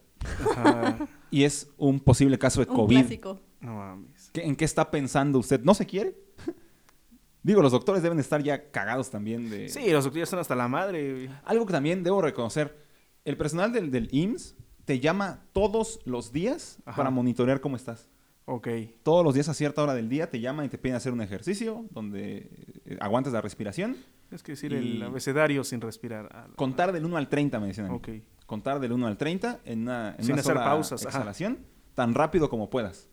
Ajá. 0.57 0.99
y 1.31 1.45
es 1.45 1.71
un 1.77 2.01
posible 2.01 2.39
caso 2.39 2.65
de 2.65 2.71
Un 2.71 2.77
COVID. 2.77 2.97
clásico. 3.01 3.41
No 3.61 3.77
mames. 3.77 4.31
¿Qué- 4.33 4.43
¿En 4.45 4.57
qué 4.57 4.65
está 4.65 4.91
pensando 4.91 5.39
usted? 5.39 5.61
¿No 5.63 5.75
se 5.75 5.87
quiere? 5.87 6.17
Digo, 7.43 7.61
los 7.63 7.73
doctores 7.73 8.03
deben 8.03 8.19
estar 8.19 8.43
ya 8.43 8.71
cagados 8.71 9.11
también 9.11 9.51
de... 9.51 9.69
Sí, 9.69 9.91
los 9.91 10.05
doctores 10.05 10.25
están 10.29 10.41
hasta 10.41 10.55
la 10.55 10.67
madre. 10.69 11.29
Algo 11.45 11.67
que 11.67 11.73
también 11.73 12.03
debo 12.03 12.23
reconocer. 12.23 12.77
El 13.25 13.37
personal 13.37 13.73
del, 13.73 13.91
del 13.91 14.09
IMSS 14.13 14.55
te 14.87 14.99
llama 15.01 15.45
todos 15.53 16.01
los 16.05 16.33
días 16.33 16.79
Ajá. 16.87 16.97
para 16.97 17.11
monitorear 17.11 17.61
cómo 17.61 17.77
estás. 17.77 18.09
Ok. 18.47 18.69
Todos 19.03 19.25
los 19.25 19.35
días 19.35 19.49
a 19.49 19.55
cierta 19.55 19.83
hora 19.83 19.95
del 19.95 20.09
día 20.09 20.31
te 20.31 20.41
llaman 20.41 20.67
y 20.67 20.69
te 20.69 20.79
piden 20.79 20.97
hacer 20.97 21.13
un 21.13 21.21
ejercicio 21.23 21.85
donde 21.91 22.51
eh, 22.87 22.97
aguantes 23.01 23.33
la 23.33 23.41
respiración. 23.43 23.97
Es 24.31 24.43
que 24.43 24.53
decir 24.53 24.73
Y- 24.73 24.97
el 24.97 25.03
abecedario 25.03 25.63
sin 25.65 25.81
respirar. 25.81 26.51
Contar 26.57 26.93
del 26.93 27.05
1 27.05 27.17
al 27.17 27.29
30, 27.29 27.61
me 27.61 27.69
decían. 27.69 27.87
a 27.87 27.91
mí. 27.91 27.97
Ok. 27.97 28.09
Contar 28.47 28.81
del 28.81 28.93
1 28.93 29.07
al 29.07 29.17
30 29.17 29.61
en 29.65 29.83
una, 29.83 30.15
en 30.19 30.25
Sin 30.25 30.33
una 30.35 30.41
hacer 30.41 30.55
sola 30.55 30.65
pausas, 30.67 31.01
ajá. 31.07 31.09
exhalación, 31.19 31.59
tan 31.95 32.15
rápido 32.15 32.49
como 32.49 32.69
puedas. 32.71 33.09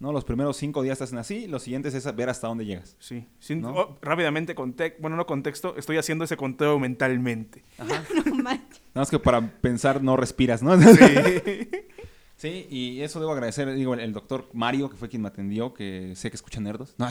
¿No? 0.00 0.12
Los 0.12 0.24
primeros 0.24 0.56
cinco 0.56 0.82
días 0.82 0.96
te 0.96 1.04
hacen 1.04 1.18
así, 1.18 1.46
los 1.46 1.62
siguientes 1.62 1.92
es 1.92 2.16
ver 2.16 2.30
hasta 2.30 2.48
dónde 2.48 2.64
llegas. 2.64 2.96
Sí. 2.98 3.26
Sin- 3.38 3.60
¿No? 3.60 3.70
oh, 3.74 3.98
rápidamente, 4.00 4.54
bueno, 4.98 5.14
no 5.16 5.26
contexto, 5.26 5.76
estoy 5.76 5.98
haciendo 5.98 6.24
ese 6.24 6.38
conteo 6.38 6.78
mentalmente. 6.78 7.62
Ajá. 7.78 8.02
No 8.24 8.34
manches. 8.36 8.80
Nada 8.94 9.02
más 9.02 9.10
que 9.10 9.18
para 9.18 9.46
pensar 9.60 10.02
no 10.02 10.16
respiras, 10.16 10.62
¿no? 10.62 10.78
Sí. 10.80 10.88
Sí, 12.40 12.66
y 12.70 13.02
eso 13.02 13.20
debo 13.20 13.32
agradecer, 13.32 13.70
digo, 13.74 13.92
el, 13.92 14.00
el 14.00 14.14
doctor 14.14 14.48
Mario, 14.54 14.88
que 14.88 14.96
fue 14.96 15.10
quien 15.10 15.20
me 15.20 15.28
atendió, 15.28 15.74
que 15.74 16.14
sé 16.16 16.30
que 16.30 16.36
escucha 16.36 16.58
nerdos. 16.58 16.94
No, 16.98 17.06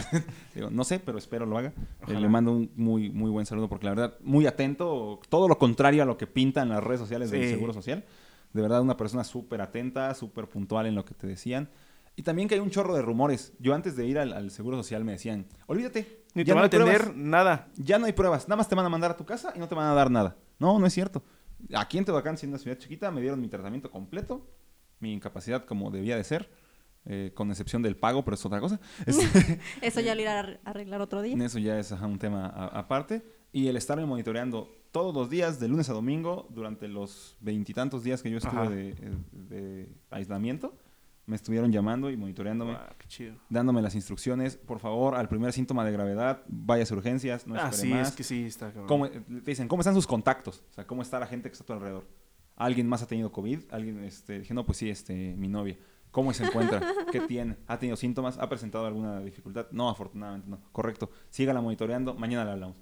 digo, 0.55 0.69
no 0.71 0.83
sé, 0.83 0.99
pero 0.99 1.19
espero 1.19 1.45
lo 1.45 1.55
haga. 1.55 1.69
Eh, 1.69 1.73
Ojalá. 2.01 2.19
le 2.19 2.29
mando 2.29 2.51
un 2.53 2.71
muy, 2.75 3.11
muy 3.11 3.29
buen 3.29 3.45
saludo 3.45 3.69
porque 3.69 3.85
la 3.85 3.91
verdad, 3.91 4.15
muy 4.21 4.47
atento, 4.47 5.19
todo 5.29 5.47
lo 5.47 5.59
contrario 5.59 6.01
a 6.01 6.05
lo 6.07 6.17
que 6.17 6.25
pintan 6.25 6.69
las 6.69 6.83
redes 6.83 6.99
sociales 6.99 7.29
del 7.29 7.43
Sí. 7.43 7.49
Seguro 7.51 7.73
Social. 7.73 8.03
De 8.53 8.61
verdad, 8.63 8.81
una 8.81 8.97
persona 8.97 9.23
súper 9.23 9.61
atenta, 9.61 10.15
súper 10.15 10.47
puntual 10.49 10.87
en 10.87 10.95
lo 10.95 11.05
que 11.05 11.13
te 11.13 11.27
decían. 11.27 11.69
Y 12.15 12.23
también 12.23 12.47
que 12.49 12.55
hay 12.55 12.61
un 12.61 12.71
chorro 12.71 12.95
de 12.95 13.03
rumores. 13.03 13.53
Yo 13.59 13.75
antes 13.75 13.95
de 13.95 14.07
ir 14.07 14.17
al, 14.17 14.33
al 14.33 14.49
Seguro 14.49 14.77
Social 14.77 15.03
me 15.05 15.11
decían, 15.11 15.45
olvídate, 15.67 16.23
Ni 16.33 16.43
te 16.43 16.51
van 16.53 16.57
no 16.57 16.61
a 16.61 16.63
hay 16.63 16.69
pruebas, 16.71 16.95
atender 17.01 17.15
nada. 17.17 17.67
ya 17.77 17.99
no 17.99 18.07
hay 18.07 18.13
pruebas, 18.13 18.47
nada 18.47 18.55
más 18.57 18.67
te 18.67 18.73
van 18.73 18.87
a 18.87 18.89
mandar 18.89 19.11
a 19.11 19.15
tu 19.15 19.25
casa 19.25 19.53
y 19.55 19.59
no 19.59 19.67
te 19.67 19.75
van 19.75 19.85
a 19.85 19.93
dar 19.93 20.09
nada. 20.09 20.35
No, 20.57 20.79
no 20.79 20.87
es 20.87 20.93
cierto. 20.93 21.21
Aquí 21.75 21.99
en 21.99 22.05
Tehuacán, 22.05 22.35
siendo 22.35 22.55
una 22.55 22.63
ciudad 22.63 22.77
chiquita, 22.79 23.11
me 23.11 23.21
dieron 23.21 23.39
mi 23.39 23.47
tratamiento 23.47 23.91
completo, 23.91 24.47
mi 24.99 25.13
incapacidad 25.13 25.65
como 25.65 25.91
debía 25.91 26.15
de 26.17 26.23
ser, 26.23 26.49
eh, 27.05 27.31
con 27.33 27.49
excepción 27.49 27.81
del 27.81 27.95
pago, 27.95 28.23
pero 28.25 28.35
es 28.35 28.45
otra 28.45 28.59
cosa. 28.59 28.79
Este, 29.05 29.59
Eso 29.81 30.01
ya 30.01 30.15
lo 30.15 30.21
irá 30.21 30.35
a 30.35 30.39
ar- 30.39 30.59
arreglar 30.65 31.01
otro 31.01 31.21
día. 31.21 31.35
eso 31.45 31.59
ya 31.59 31.79
es 31.79 31.91
ajá, 31.91 32.05
un 32.07 32.19
tema 32.19 32.47
aparte. 32.47 33.23
Y 33.51 33.67
el 33.67 33.77
estarme 33.77 34.05
monitoreando 34.05 34.69
todos 34.91 35.13
los 35.13 35.29
días, 35.29 35.59
de 35.59 35.67
lunes 35.67 35.89
a 35.89 35.93
domingo, 35.93 36.47
durante 36.51 36.87
los 36.87 37.35
veintitantos 37.39 38.03
días 38.03 38.21
que 38.21 38.29
yo 38.29 38.37
estuve 38.37 38.69
de, 38.69 38.95
de 39.31 39.89
aislamiento, 40.11 40.75
me 41.25 41.35
estuvieron 41.35 41.71
llamando 41.71 42.09
y 42.09 42.17
monitoreándome. 42.17 42.73
Ah, 42.73 42.93
qué 42.97 43.07
chido. 43.07 43.35
Dándome 43.49 43.81
las 43.83 43.93
instrucciones, 43.95 44.57
por 44.57 44.79
favor, 44.79 45.15
al 45.15 45.29
primer 45.29 45.53
síntoma 45.53 45.85
de 45.85 45.91
gravedad, 45.91 46.43
váyase 46.47 46.93
a 46.93 46.97
urgencias, 46.97 47.45
no 47.47 47.55
ah, 47.55 47.71
sí, 47.71 47.87
más. 47.89 48.09
es 48.09 48.15
que 48.15 48.23
sí, 48.23 48.45
está 48.45 48.67
cabrón. 48.67 48.87
¿Cómo- 48.87 49.09
te 49.09 49.21
dicen, 49.51 49.67
¿cómo 49.67 49.81
están 49.81 49.93
sus 49.95 50.07
contactos? 50.07 50.63
O 50.71 50.73
sea, 50.73 50.85
¿cómo 50.87 51.01
está 51.03 51.19
la 51.19 51.27
gente 51.27 51.49
que 51.49 51.53
está 51.53 51.63
a 51.63 51.67
tu 51.67 51.73
alrededor? 51.73 52.05
¿Alguien 52.59 52.87
más 52.87 53.01
ha 53.01 53.07
tenido 53.07 53.31
COVID? 53.31 53.61
¿Alguien, 53.71 54.03
este, 54.03 54.39
dije, 54.39 54.53
no, 54.53 54.65
pues 54.65 54.77
sí, 54.77 54.89
este, 54.89 55.33
mi 55.35 55.47
novia. 55.47 55.77
¿Cómo 56.11 56.33
se 56.33 56.43
encuentra? 56.43 56.81
¿Qué 57.11 57.21
tiene? 57.21 57.55
¿Ha 57.67 57.79
tenido 57.79 57.95
síntomas? 57.95 58.37
¿Ha 58.37 58.49
presentado 58.49 58.85
alguna 58.85 59.21
dificultad? 59.21 59.67
No, 59.71 59.89
afortunadamente 59.89 60.47
no. 60.49 60.59
Correcto. 60.71 61.09
Sígala 61.29 61.61
monitoreando. 61.61 62.13
Mañana 62.15 62.45
le 62.45 62.51
hablamos. 62.51 62.75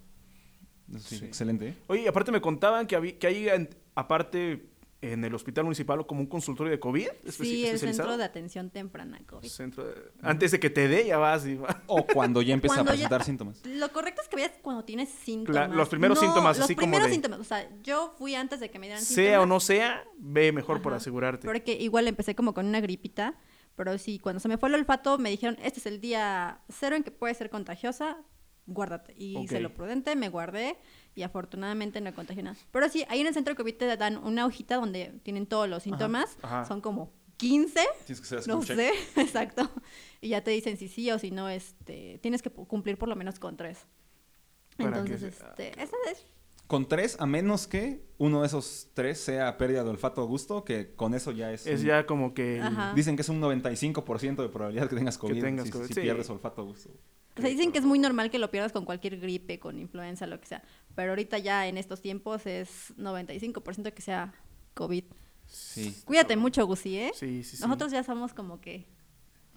Eso 0.89 0.99
sí, 1.07 1.17
Sí. 1.19 1.25
excelente. 1.25 1.69
¿eh? 1.69 1.73
Oye, 1.87 2.07
aparte 2.07 2.31
me 2.31 2.41
contaban 2.41 2.87
que, 2.87 2.95
había, 2.95 3.19
que 3.19 3.27
hay, 3.27 3.69
aparte, 3.95 4.69
en 5.01 5.23
el 5.23 5.35
hospital 5.35 5.63
municipal, 5.65 6.05
como 6.07 6.21
un 6.21 6.25
consultorio 6.27 6.71
de 6.71 6.79
COVID 6.79 7.07
Sí, 7.29 7.65
el 7.67 7.77
centro 7.77 8.17
de 8.17 8.23
atención 8.23 8.71
temprana 8.71 9.19
COVID. 9.27 9.47
Centro 9.47 9.85
de- 9.85 9.93
Antes 10.23 10.51
de 10.51 10.59
que 10.59 10.69
te 10.71 10.87
dé, 10.87 11.05
ya 11.05 11.17
vas 11.17 11.45
y 11.45 11.55
va. 11.55 11.83
O 11.87 12.05
cuando 12.07 12.41
ya 12.41 12.53
empieza 12.55 12.81
a 12.81 12.83
ya- 12.83 12.89
presentar 12.91 13.23
síntomas. 13.23 13.61
Lo 13.65 13.91
correcto 13.93 14.21
es 14.23 14.27
que 14.27 14.37
vayas 14.37 14.53
cuando 14.61 14.83
tienes 14.85 15.09
síntomas. 15.09 15.69
los 15.69 15.89
primeros 15.89 16.19
síntomas, 16.19 16.57
los 16.57 16.65
así 16.65 16.75
como 16.75 16.87
primeros 16.87 17.07
de- 17.09 17.13
síntomas. 17.13 17.39
O 17.39 17.43
sea, 17.43 17.69
yo 17.83 18.15
fui 18.17 18.33
antes 18.33 18.59
de 18.59 18.71
que 18.71 18.79
me 18.79 18.87
dieran 18.87 19.03
Sea 19.03 19.15
síntomas. 19.23 19.43
o 19.43 19.45
no 19.45 19.59
sea, 19.59 20.03
ve 20.17 20.51
mejor 20.51 20.81
por 20.81 20.93
asegurarte. 20.95 21.45
Porque 21.47 21.73
igual 21.73 22.07
empecé 22.07 22.33
como 22.35 22.53
con 22.55 22.65
una 22.65 22.81
gripita. 22.81 23.35
Pero 23.75 23.95
sí, 23.99 24.17
cuando 24.17 24.39
se 24.39 24.47
me 24.47 24.57
fue 24.57 24.69
el 24.69 24.75
olfato, 24.75 25.19
me 25.19 25.29
dijeron, 25.29 25.55
este 25.61 25.79
es 25.79 25.85
el 25.85 26.01
día 26.01 26.61
cero 26.67 26.95
en 26.95 27.03
que 27.03 27.11
puede 27.11 27.35
ser 27.35 27.51
contagiosa, 27.51 28.17
guárdate. 28.67 29.13
Y 29.17 29.35
Ok. 29.35 29.43
hice 29.45 29.59
lo 29.59 29.73
prudente, 29.73 30.15
me 30.15 30.29
guardé 30.29 30.77
y 31.15 31.23
afortunadamente 31.23 31.99
no 32.01 32.13
contagié 32.13 32.43
nada. 32.43 32.57
Pero 32.71 32.87
sí, 32.89 33.03
ahí 33.09 33.21
en 33.21 33.27
el 33.27 33.33
centro 33.33 33.53
de 33.53 33.57
COVID 33.57 33.75
te 33.75 33.97
dan 33.97 34.17
una 34.17 34.45
hojita 34.45 34.75
donde 34.75 35.13
tienen 35.23 35.47
todos 35.47 35.67
los 35.67 35.83
síntomas. 35.83 36.37
ajá. 36.41 36.65
Son 36.65 36.81
como 36.81 37.11
15, 37.37 37.79
Tienes 38.05 38.19
que 38.27 38.35
hacer 38.35 38.47
no 38.47 38.63
check. 38.63 38.75
sé, 38.77 38.91
exacto. 39.21 39.69
Y 40.21 40.29
ya 40.29 40.43
te 40.43 40.51
dicen 40.51 40.77
si 40.77 40.87
sí 40.87 41.09
o 41.11 41.19
si 41.19 41.31
no, 41.31 41.49
este, 41.49 42.19
tienes 42.21 42.41
que 42.41 42.49
cumplir 42.49 42.97
por 42.97 43.09
lo 43.09 43.15
menos 43.15 43.39
con 43.39 43.55
tres. 43.57 43.85
Que 44.77 44.83
Entonces, 44.83 45.19
se- 45.35 45.43
ah, 45.43 45.49
este, 45.49 45.69
esa 45.81 45.95
es 46.11 46.25
Con 46.67 46.87
tres, 46.87 47.15
a 47.19 47.25
menos 47.25 47.65
que 47.67 48.03
uno 48.17 48.41
de 48.41 48.47
esos 48.47 48.89
tres 48.93 49.19
sea 49.19 49.57
pérdida 49.57 49.83
de 49.83 49.89
olfato 49.89 50.23
o 50.23 50.27
gusto, 50.27 50.63
que 50.65 50.93
con 50.95 51.13
eso 51.13 51.31
ya 51.31 51.51
es... 51.53 51.65
Es 51.65 51.79
un- 51.81 51.85
ya 51.87 52.05
como 52.05 52.33
que... 52.33 52.59
Ajá. 52.61 52.93
Dicen 52.93 53.15
que 53.15 53.21
es 53.21 53.29
un 53.29 53.39
95% 53.41 54.35
de 54.41 54.49
probabilidad 54.49 54.89
que 54.89 54.95
tengas 54.95 55.17
COVID. 55.17 55.41
tengas 55.41 55.65
si, 55.67 55.71
COVID, 55.71 55.85
si 55.87 55.93
sí. 55.93 56.01
pierdes 56.01 56.29
olfato 56.29 56.63
o 56.63 56.65
gusto. 56.65 56.89
O 57.37 57.41
sea, 57.41 57.49
dicen 57.49 57.71
que 57.71 57.79
es 57.79 57.85
muy 57.85 57.99
normal 57.99 58.29
que 58.31 58.39
lo 58.39 58.49
pierdas 58.51 58.71
con 58.71 58.85
cualquier 58.85 59.19
gripe, 59.19 59.59
con 59.59 59.79
influenza, 59.79 60.25
lo 60.27 60.39
que 60.39 60.47
sea. 60.47 60.63
Pero 60.95 61.11
ahorita 61.11 61.37
ya 61.37 61.67
en 61.67 61.77
estos 61.77 62.01
tiempos 62.01 62.45
es 62.45 62.93
95% 62.97 63.93
que 63.93 64.01
sea 64.01 64.33
COVID. 64.73 65.03
Sí. 65.45 65.95
Cuídate 66.05 66.35
mucho, 66.35 66.65
Gusi, 66.65 66.97
¿eh? 66.97 67.11
Sí, 67.15 67.43
sí, 67.43 67.57
sí. 67.57 67.63
Nosotros 67.63 67.91
ya 67.91 68.03
somos 68.03 68.33
como 68.33 68.59
que 68.59 68.85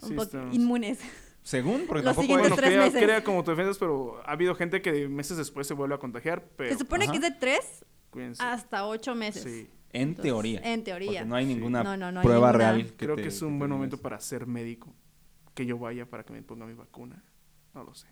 un 0.03 0.09
Sí, 0.09 0.15
poco 0.15 0.23
estamos- 0.25 0.55
inmunes. 0.55 0.99
Según, 1.43 1.87
porque 1.87 2.05
Los 2.05 2.15
tampoco 2.17 2.39
Bueno, 2.39 2.55
tres 2.55 2.69
crea, 2.71 2.85
meses. 2.85 3.03
crea 3.03 3.25
como 3.25 3.43
te 3.43 3.51
defendes, 3.53 3.79
pero 3.79 4.21
ha 4.27 4.33
habido 4.33 4.55
gente 4.55 4.83
que 4.83 5.09
meses 5.09 5.39
después 5.39 5.67
se 5.67 5.73
vuelve 5.75 5.95
a 5.95 5.99
contagiar, 5.99 6.45
pero 6.57 6.71
Se 6.71 6.79
supone 6.79 7.05
Ajá. 7.05 7.13
que 7.13 7.17
es 7.19 7.23
de 7.23 7.31
3 7.31 7.85
cuídense. 8.11 8.43
hasta 8.43 8.87
8 8.87 9.15
meses. 9.15 9.43
Sí, 9.43 9.69
En 9.93 10.03
Entonces, 10.11 10.23
teoría. 10.23 10.61
En 10.63 10.85
teoría. 10.85 11.09
Porque 11.23 11.25
no 11.25 11.35
hay 11.35 11.47
Sí. 11.47 11.55
ninguna 11.55 11.83
No, 11.83 11.97
no, 11.97 12.13
no 12.13 12.21
hay 12.21 12.25
prueba 12.27 12.53
ninguna- 12.53 12.73
real. 12.73 12.93
creo 12.97 13.17
te- 13.17 13.23
que 13.23 13.29
es 13.29 13.43
un 13.43 13.59
buen 13.59 13.71
momento 13.73 13.97
para 13.97 14.21
ser 14.21 14.47
médico. 14.47 14.95
Que 15.55 15.67
yo 15.67 15.79
vaya 15.79 16.07
para 16.07 16.23
que 16.23 16.33
me 16.33 16.43
ponga 16.43 16.65
mi 16.67 16.75
vacuna. 16.75 17.25
No 17.81 17.87
lo 17.87 17.95
sé. 17.95 18.07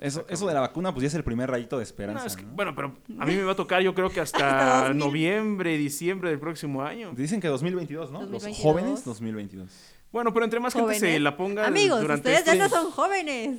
Eso, 0.00 0.26
eso 0.28 0.46
de 0.48 0.54
la 0.54 0.60
vacuna, 0.60 0.92
pues 0.92 1.02
ya 1.02 1.06
es 1.08 1.14
el 1.14 1.22
primer 1.22 1.48
rayito 1.50 1.76
de 1.76 1.80
No, 1.80 1.84
esperanza. 1.84 2.26
es 2.26 2.36
que- 2.36 2.42
¿no? 2.42 2.52
bueno, 2.54 2.74
pero 2.74 2.96
a 3.18 3.24
mí 3.24 3.34
me 3.36 3.42
va 3.44 3.52
a 3.52 3.56
tocar 3.56 3.80
yo 3.82 3.94
creo 3.94 4.10
que 4.10 4.20
Hasta 4.20 4.38
hasta 4.80 4.88
2000. 4.88 4.98
noviembre, 4.98 5.76
diciembre 5.78 6.30
del 6.30 6.40
próximo 6.40 6.82
año. 6.82 7.12
Dicen 7.14 7.40
que 7.40 7.48
2022, 7.48 8.10
¿no? 8.10 8.18
2022. 8.26 8.48
Los 8.48 8.62
jóvenes 8.62 9.04
2022. 9.04 9.70
Bueno, 10.12 10.32
pero 10.32 10.44
entre 10.44 10.60
más 10.60 10.72
gente 10.74 10.94
se 10.94 11.00
Jóvenes. 11.00 11.20
la 11.22 11.36
ponga 11.36 11.66
Amigos, 11.66 12.00
durante 12.00 12.28
ustedes 12.30 12.44
ya 12.46 12.54
no 12.56 12.64
estos- 12.66 12.82
son 12.82 12.90
jóvenes. 12.90 13.58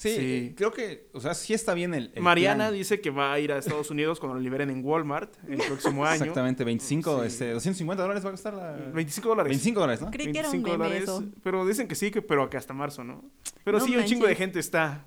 Sí, 0.00 0.08
Sí. 0.14 0.16
eh, 0.18 0.54
creo 0.56 0.72
que, 0.72 1.10
o 1.12 1.20
sea, 1.20 1.34
sí 1.34 1.52
está 1.52 1.74
bien 1.74 1.92
el, 1.92 2.10
el 2.14 2.22
Mariana 2.22 2.68
plan. 2.68 2.74
dice 2.74 3.02
que 3.02 3.10
va 3.10 3.34
a 3.34 3.38
ir 3.38 3.52
a 3.52 3.58
Estados 3.58 3.90
Unidos 3.90 4.18
cuando 4.18 4.36
lo 4.36 4.40
liberen 4.40 4.70
en 4.70 4.82
Walmart 4.82 5.34
el 5.46 5.58
próximo 5.58 6.06
año. 6.06 6.14
Exactamente, 6.22 6.64
25, 6.64 7.20
Sí. 7.20 7.26
este, 7.26 7.50
250 7.52 8.02
dólares 8.02 8.24
va 8.24 8.28
a 8.28 8.32
costar 8.32 8.54
la... 8.54 8.72
25 8.94 9.28
dólares. 9.28 9.50
25 9.50 9.78
dólares, 9.80 10.00
¿no? 10.00 10.10
Creí 10.10 10.32
que 10.32 10.38
era 10.38 10.48
un 10.48 10.62
25 10.62 10.78
meme 10.78 10.84
dólares, 10.84 11.02
eso. 11.02 11.24
Pero 11.42 11.66
dicen 11.66 11.86
que 11.86 11.94
sí, 11.96 12.10
que, 12.10 12.22
pero 12.22 12.48
que 12.48 12.56
hasta 12.56 12.72
marzo, 12.72 13.04
¿no? 13.04 13.22
Pero 13.62 13.78
No 13.78 13.84
sí, 13.84 13.94
un 13.94 14.04
chingo 14.06 14.26
de 14.26 14.34
gente 14.36 14.58
está, 14.58 15.04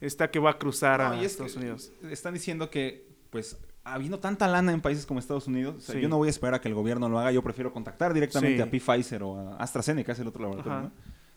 está 0.00 0.30
que 0.30 0.38
va 0.38 0.50
a 0.50 0.58
cruzar 0.58 1.00
No, 1.00 1.06
a 1.06 1.18
es 1.20 1.32
Estados 1.32 1.54
que 1.54 1.58
Unidos. 1.58 1.90
Están 2.08 2.34
diciendo 2.34 2.70
que, 2.70 3.08
pues, 3.30 3.58
habiendo 3.82 4.20
tanta 4.20 4.46
lana 4.46 4.72
en 4.72 4.80
países 4.82 5.04
como 5.04 5.18
Estados 5.18 5.48
Unidos, 5.48 5.74
o 5.78 5.80
sea, 5.80 5.94
Sí. 5.96 6.00
yo 6.00 6.08
no 6.08 6.16
voy 6.16 6.28
a 6.28 6.30
esperar 6.30 6.54
a 6.54 6.60
que 6.60 6.68
el 6.68 6.74
gobierno 6.74 7.08
lo 7.08 7.18
haga, 7.18 7.32
yo 7.32 7.42
prefiero 7.42 7.72
contactar 7.72 8.14
directamente 8.14 8.56
Sí. 8.56 8.62
a 8.62 8.70
Pfizer 8.70 9.24
o 9.24 9.36
a 9.36 9.56
AstraZeneca, 9.56 10.12
es 10.12 10.18
el 10.20 10.28
otro 10.28 10.42
laboratorio, 10.42 10.78
Ajá. 10.78 10.88
¿no? 10.88 10.92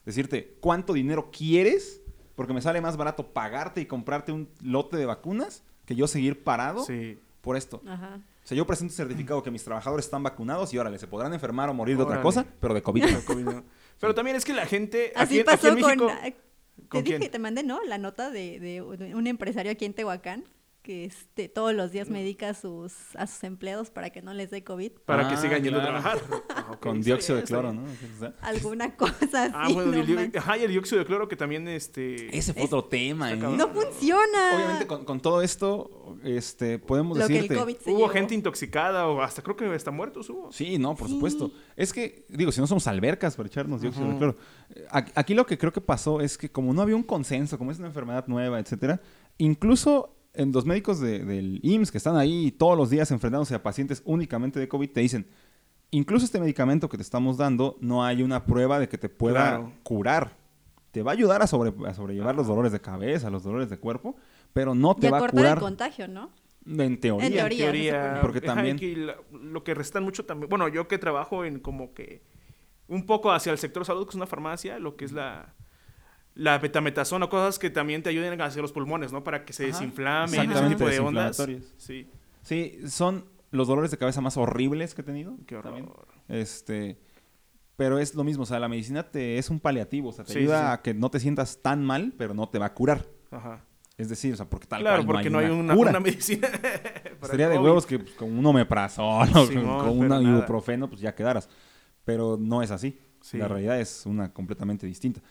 Decirte, 0.06 0.58
¿cuánto 0.60 0.94
dinero 0.94 1.32
quieres? 1.36 2.02
Porque 2.40 2.54
me 2.54 2.62
sale 2.62 2.80
más 2.80 2.96
barato 2.96 3.34
pagarte 3.34 3.82
y 3.82 3.86
comprarte 3.86 4.32
un 4.32 4.48
lote 4.62 4.96
de 4.96 5.06
vacunas 5.06 5.62
que 5.86 5.94
yo 5.94 6.08
seguir 6.08 6.42
parado 6.42 6.86
Sí. 6.86 7.20
por 7.42 7.58
esto. 7.58 7.82
Ajá. 7.86 8.22
O 8.42 8.48
sea, 8.48 8.56
yo 8.56 8.66
presento 8.66 8.94
un 8.94 8.96
certificado 8.96 9.44
que 9.44 9.52
mis 9.52 9.62
trabajadores 9.62 10.06
están 10.06 10.24
vacunados 10.24 10.74
y 10.74 10.78
órale, 10.78 10.98
se 11.00 11.06
podrán 11.08 11.34
enfermar 11.34 11.68
o 11.68 11.74
morir 11.74 11.98
de 11.98 12.04
otra 12.04 12.22
cosa, 12.22 12.46
pero 12.62 12.74
de 12.74 12.82
COVID. 12.82 13.02
Pero 13.06 13.26
COVID 13.26 13.44
no. 13.44 13.64
Pero 14.00 14.16
también 14.16 14.38
es 14.38 14.46
que 14.46 14.54
la 14.54 14.66
gente. 14.66 15.12
Así 15.18 15.38
aquí, 15.38 15.40
aquí 15.42 15.44
pasó 15.44 15.68
en 15.68 15.76
México, 15.76 16.06
con... 16.08 16.16
Te 16.16 16.88
¿con 16.88 17.04
dije, 17.04 17.20
quién? 17.20 17.32
te 17.32 17.40
mandé, 17.40 17.64
¿no? 17.64 17.84
La 17.84 17.98
nota 17.98 18.30
de, 18.30 18.58
de 18.62 18.82
un 18.82 19.28
empresario 19.28 19.70
aquí 19.74 19.84
en 19.84 19.94
Tehuacán 19.94 20.46
que 20.82 21.06
este, 21.06 21.50
todos 21.50 21.74
los 21.74 21.92
días 21.92 22.10
medica 22.10 22.50
a 22.50 22.54
sus, 22.54 22.94
a 23.16 23.28
sus 23.28 23.44
empleados 23.44 23.90
para 23.92 24.10
que 24.12 24.22
no 24.22 24.34
les 24.34 24.50
dé 24.50 24.64
COVID. 24.64 24.92
Para 25.06 25.28
que 25.28 25.36
Ah, 25.36 25.38
sigan 25.38 25.62
yendo 25.64 25.80
claro. 25.80 25.98
a 25.98 26.02
trabajar. 26.02 26.44
Ah, 26.50 26.78
Con 26.80 27.02
dióxido 27.02 27.38
de 27.38 27.44
cloro. 27.44 27.74
¿no? 27.74 27.84
Sea, 28.20 28.34
Alguna 28.42 28.96
cosa 28.96 29.44
así. 29.46 29.54
Ah, 29.56 29.70
bueno, 29.74 29.92
no 29.92 29.98
el, 30.02 30.08
manches. 30.16 30.42
ajá, 30.42 30.58
y 30.58 30.64
el 30.64 30.72
dióxido 30.72 31.00
de 31.00 31.06
cloro 31.06 31.28
que 31.28 31.36
también 31.36 31.68
este. 31.68 32.36
Ese 32.38 32.54
fue 32.54 32.64
otro 32.64 32.86
tema, 32.86 33.32
¿eh? 33.34 33.36
No 33.38 33.70
funciona. 33.70 34.56
Obviamente 34.56 34.88
con, 34.88 35.04
con 35.06 35.20
todo 35.20 35.42
esto, 35.42 36.18
este, 36.24 36.80
podemos 36.80 37.18
Lo 37.18 37.28
que 37.28 37.34
decirte... 37.34 37.54
el 37.56 37.60
COVID 37.60 37.78
se 37.78 37.90
Hubo 37.92 37.98
llevó. 38.00 38.10
gente 38.10 38.34
intoxicada 38.36 39.08
o 39.08 39.22
hasta 39.22 39.42
creo 39.42 39.56
que 39.56 39.66
hasta 39.66 39.92
muertos 39.92 40.30
hubo. 40.30 40.52
Sí, 40.52 40.78
no, 40.78 40.96
por 40.96 41.08
Sí. 41.08 41.14
supuesto. 41.16 41.52
Es 41.76 41.92
que, 41.94 42.26
digo, 42.30 42.52
si 42.52 42.62
no 42.62 42.68
somos 42.68 42.88
albercas 42.88 43.36
para 43.36 43.48
echarnos 43.48 43.82
dióxido 43.82 44.08
de 44.10 44.18
cloro. 44.18 44.38
Eh, 44.76 44.86
aquí 45.16 45.34
lo 45.34 45.46
que 45.46 45.58
creo 45.58 45.74
que 45.74 45.82
pasó 45.82 46.22
es 46.22 46.38
que 46.38 46.50
como 46.52 46.74
no 46.74 46.82
había 46.82 46.96
un 46.96 47.04
consenso, 47.04 47.58
como 47.58 47.72
es 47.72 47.80
una 47.80 47.88
enfermedad 47.88 48.26
nueva, 48.28 48.60
etcétera, 48.60 49.02
incluso 49.38 50.16
en 50.34 50.52
los 50.52 50.66
médicos 50.66 51.00
de- 51.00 51.20
del 51.26 51.60
IMSS 51.64 51.92
que 51.92 51.98
están 51.98 52.16
ahí 52.18 52.52
todos 52.52 52.78
los 52.78 52.90
días 52.90 53.10
enfrentándose 53.12 53.56
a 53.56 53.64
pacientes 53.64 54.02
únicamente 54.06 54.60
de 54.60 54.68
COVID, 54.68 54.90
te 54.92 55.00
dicen, 55.02 55.28
incluso 55.92 56.26
este 56.26 56.40
medicamento 56.40 56.88
que 56.90 56.98
te 56.98 57.04
estamos 57.04 57.38
dando, 57.38 57.78
no 57.82 58.04
hay 58.04 58.22
una 58.24 58.46
prueba 58.46 58.80
de 58.80 58.88
que 58.88 58.98
te 58.98 59.10
pueda 59.10 59.42
Claro. 59.58 59.74
curar. 59.84 60.38
Te 60.92 61.04
va 61.04 61.12
a 61.12 61.14
ayudar 61.14 61.42
a, 61.42 61.48
sobre- 61.48 61.74
a 61.88 61.94
sobrellevar 61.94 62.36
los 62.36 62.48
dolores 62.48 62.72
de 62.72 62.80
cabeza, 62.80 63.30
los 63.30 63.44
dolores 63.44 63.70
de 63.70 63.78
cuerpo, 63.78 64.16
pero 64.54 64.74
no 64.76 64.96
Y 64.98 65.02
te 65.02 65.08
a 65.08 65.12
va 65.12 65.18
a 65.18 65.20
cortar 65.22 65.38
curar. 65.40 65.58
el 65.58 65.64
contagio, 65.64 66.08
¿no? 66.08 66.32
En 66.66 67.00
teoría. 67.00 67.28
En 67.28 67.50
teoría. 67.58 68.20
Porque 68.22 68.42
también- 68.42 68.78
y 68.78 68.80
que 68.80 68.96
la- 68.98 69.16
lo 69.32 69.64
que 69.64 69.74
restan 69.74 70.04
mucho 70.04 70.26
también, 70.26 70.50
bueno, 70.50 70.68
yo 70.68 70.88
que 70.88 70.98
trabajo 70.98 71.44
en 71.46 71.60
como 71.60 71.94
que 71.94 72.22
un 72.88 73.06
poco 73.06 73.32
hacia 73.32 73.52
el 73.52 73.58
sector 73.60 73.86
salud, 73.86 74.04
que 74.06 74.10
es 74.10 74.16
una 74.16 74.26
farmacia, 74.28 74.78
lo 74.80 74.96
que 74.96 75.06
es 75.06 75.12
la 75.12 75.54
la 76.40 76.58
betametasona, 76.58 77.28
cosas 77.28 77.60
que 77.60 77.70
también 77.70 78.02
te 78.02 78.10
ayuden 78.10 78.40
hacia 78.42 78.62
los 78.62 78.72
pulmones, 78.72 79.12
¿no? 79.12 79.24
Para 79.24 79.44
que 79.44 79.52
se 79.54 79.66
Ajá. 79.66 79.74
desinflamen, 79.74 80.52
ese 80.52 80.70
tipo 80.70 80.88
de 80.88 81.00
ondas. 81.00 81.46
Sí, 81.78 82.10
Sí, 82.42 82.80
son 82.88 83.26
los 83.52 83.68
dolores 83.68 83.92
de 83.92 83.98
cabeza 83.98 84.22
más 84.22 84.38
horribles 84.38 84.96
que 84.96 85.02
he 85.02 85.04
tenido. 85.04 85.36
qué 85.46 85.58
horror. 85.58 85.74
también. 85.74 85.94
Este, 86.30 86.98
pero 87.76 88.00
es 88.00 88.16
lo 88.16 88.24
mismo, 88.24 88.44
o 88.44 88.46
sea, 88.46 88.60
la 88.60 88.70
medicina 88.70 89.04
te 89.04 89.38
es 89.38 89.50
un 89.50 89.60
paliativo, 89.60 90.10
o 90.10 90.12
sea, 90.14 90.24
te 90.24 90.34
Sí, 90.34 90.40
ayuda 90.40 90.60
sí, 90.62 90.74
a 90.74 90.82
que 90.82 90.94
no 90.94 91.12
te 91.12 91.20
sientas 91.20 91.62
tan 91.62 91.84
mal, 91.84 92.14
pero 92.18 92.34
no 92.34 92.48
te 92.48 92.58
va 92.58 92.68
a 92.68 92.74
curar. 92.74 93.06
Ajá. 93.32 93.66
Es 93.98 94.08
decir, 94.08 94.34
o 94.34 94.38
sea, 94.38 94.50
porque 94.50 94.66
tal 94.66 94.80
claro, 94.80 95.04
cual 95.06 95.18
porque 95.18 95.30
no 95.30 95.40
hay 95.40 95.50
una, 95.50 95.76
cura. 95.76 95.90
una 95.92 96.00
medicina. 96.00 96.48
para 97.20 97.34
el 97.34 97.38
de 97.40 97.58
huevos 97.60 97.86
que 97.86 98.00
pues, 98.00 98.14
con 98.14 98.32
un 98.38 98.46
omeprazol 98.46 99.28
o 99.36 99.48
con 99.84 100.00
un 100.00 100.24
ibuprofeno, 100.28 100.88
pues 100.90 101.02
ya 101.02 101.14
quedaras. 101.14 101.50
Pero 102.06 102.38
no 102.40 102.62
es 102.64 102.72
así. 102.72 102.98
Sí. 103.20 103.38
La 103.38 103.50
realidad 103.50 103.78
es 103.80 104.06
una 104.06 104.32
completamente 104.32 104.88
distinta. 104.88 105.22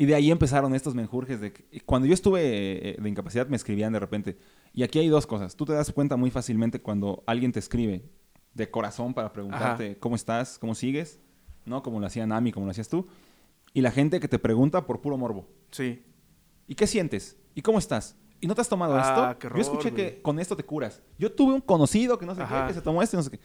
Y 0.00 0.06
de 0.06 0.14
ahí 0.14 0.30
empezaron 0.30 0.74
estos 0.74 0.94
menjurjes 0.94 1.42
de 1.42 1.52
que 1.52 1.82
cuando 1.82 2.08
yo 2.08 2.14
estuve 2.14 2.40
eh, 2.92 2.96
de 2.98 3.06
incapacidad 3.10 3.46
me 3.48 3.56
escribían 3.56 3.92
de 3.92 4.00
repente. 4.00 4.38
Y 4.72 4.82
aquí 4.82 4.98
hay 4.98 5.08
dos 5.08 5.26
cosas. 5.26 5.56
Tú 5.56 5.66
te 5.66 5.74
das 5.74 5.92
cuenta 5.92 6.16
muy 6.16 6.30
fácilmente 6.30 6.80
cuando 6.80 7.22
alguien 7.26 7.52
te 7.52 7.58
escribe 7.58 8.08
de 8.54 8.70
corazón 8.70 9.12
para 9.12 9.30
preguntarte 9.30 9.98
cómo 9.98 10.16
estás, 10.16 10.58
cómo 10.58 10.74
sigues, 10.74 11.20
¿no? 11.66 11.82
Como 11.82 12.00
lo 12.00 12.06
hacía 12.06 12.26
Nami, 12.26 12.50
como 12.50 12.64
lo 12.64 12.70
hacías 12.70 12.88
tú. 12.88 13.06
Y 13.74 13.82
la 13.82 13.90
gente 13.90 14.20
que 14.20 14.26
te 14.26 14.38
pregunta 14.38 14.86
por 14.86 15.02
puro 15.02 15.18
morbo. 15.18 15.46
Sí. 15.70 16.02
¿Y 16.66 16.76
qué 16.76 16.86
sientes? 16.86 17.36
¿Y 17.54 17.60
cómo 17.60 17.78
estás? 17.78 18.16
¿Y 18.40 18.46
no 18.46 18.54
te 18.54 18.62
has 18.62 18.70
tomado 18.70 18.96
Ah, 18.96 19.32
esto? 19.32 19.38
qué 19.50 19.54
Yo 19.54 19.60
escuché 19.60 19.92
que 19.92 20.22
con 20.22 20.40
esto 20.40 20.56
te 20.56 20.64
curas. 20.64 21.02
Yo 21.18 21.30
tuve 21.30 21.52
un 21.52 21.60
conocido 21.60 22.16
que 22.18 22.24
no 22.24 22.34
sé 22.34 22.40
Ajá. 22.40 22.62
qué, 22.62 22.68
que 22.68 22.74
se 22.78 22.80
tomó 22.80 23.02
esto 23.02 23.16
y 23.16 23.18
no 23.18 23.22
sé 23.24 23.32
qué. 23.32 23.40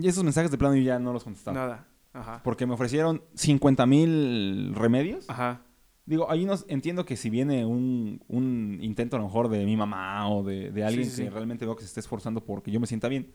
Y 0.00 0.08
esos 0.08 0.24
mensajes 0.24 0.50
de 0.50 0.58
plano 0.58 0.74
yo 0.74 0.82
ya 0.82 0.98
no 0.98 1.12
los 1.12 1.22
contestaba. 1.22 1.54
Nada. 1.56 1.86
Ajá. 2.12 2.40
Porque 2.44 2.66
me 2.66 2.74
ofrecieron 2.74 3.22
50 3.34 3.86
mil 3.86 4.74
remedios. 4.74 5.28
Ajá. 5.28 5.62
Digo, 6.04 6.30
ahí 6.30 6.44
nos 6.44 6.64
entiendo 6.68 7.04
que 7.06 7.16
si 7.16 7.30
viene 7.30 7.64
un, 7.64 8.22
un 8.28 8.78
intento 8.82 9.16
a 9.16 9.20
lo 9.20 9.26
mejor 9.26 9.48
de 9.48 9.64
mi 9.64 9.76
mamá 9.76 10.28
o 10.28 10.42
de, 10.42 10.70
de 10.72 10.84
alguien 10.84 11.04
Sí, 11.04 11.10
sí, 11.10 11.22
que 11.22 11.28
sí. 11.28 11.32
realmente 11.32 11.64
veo 11.64 11.76
que 11.76 11.82
se 11.82 11.86
esté 11.88 12.00
esforzando 12.00 12.44
porque 12.44 12.70
yo 12.70 12.80
me 12.80 12.86
sienta 12.86 13.08
bien. 13.08 13.32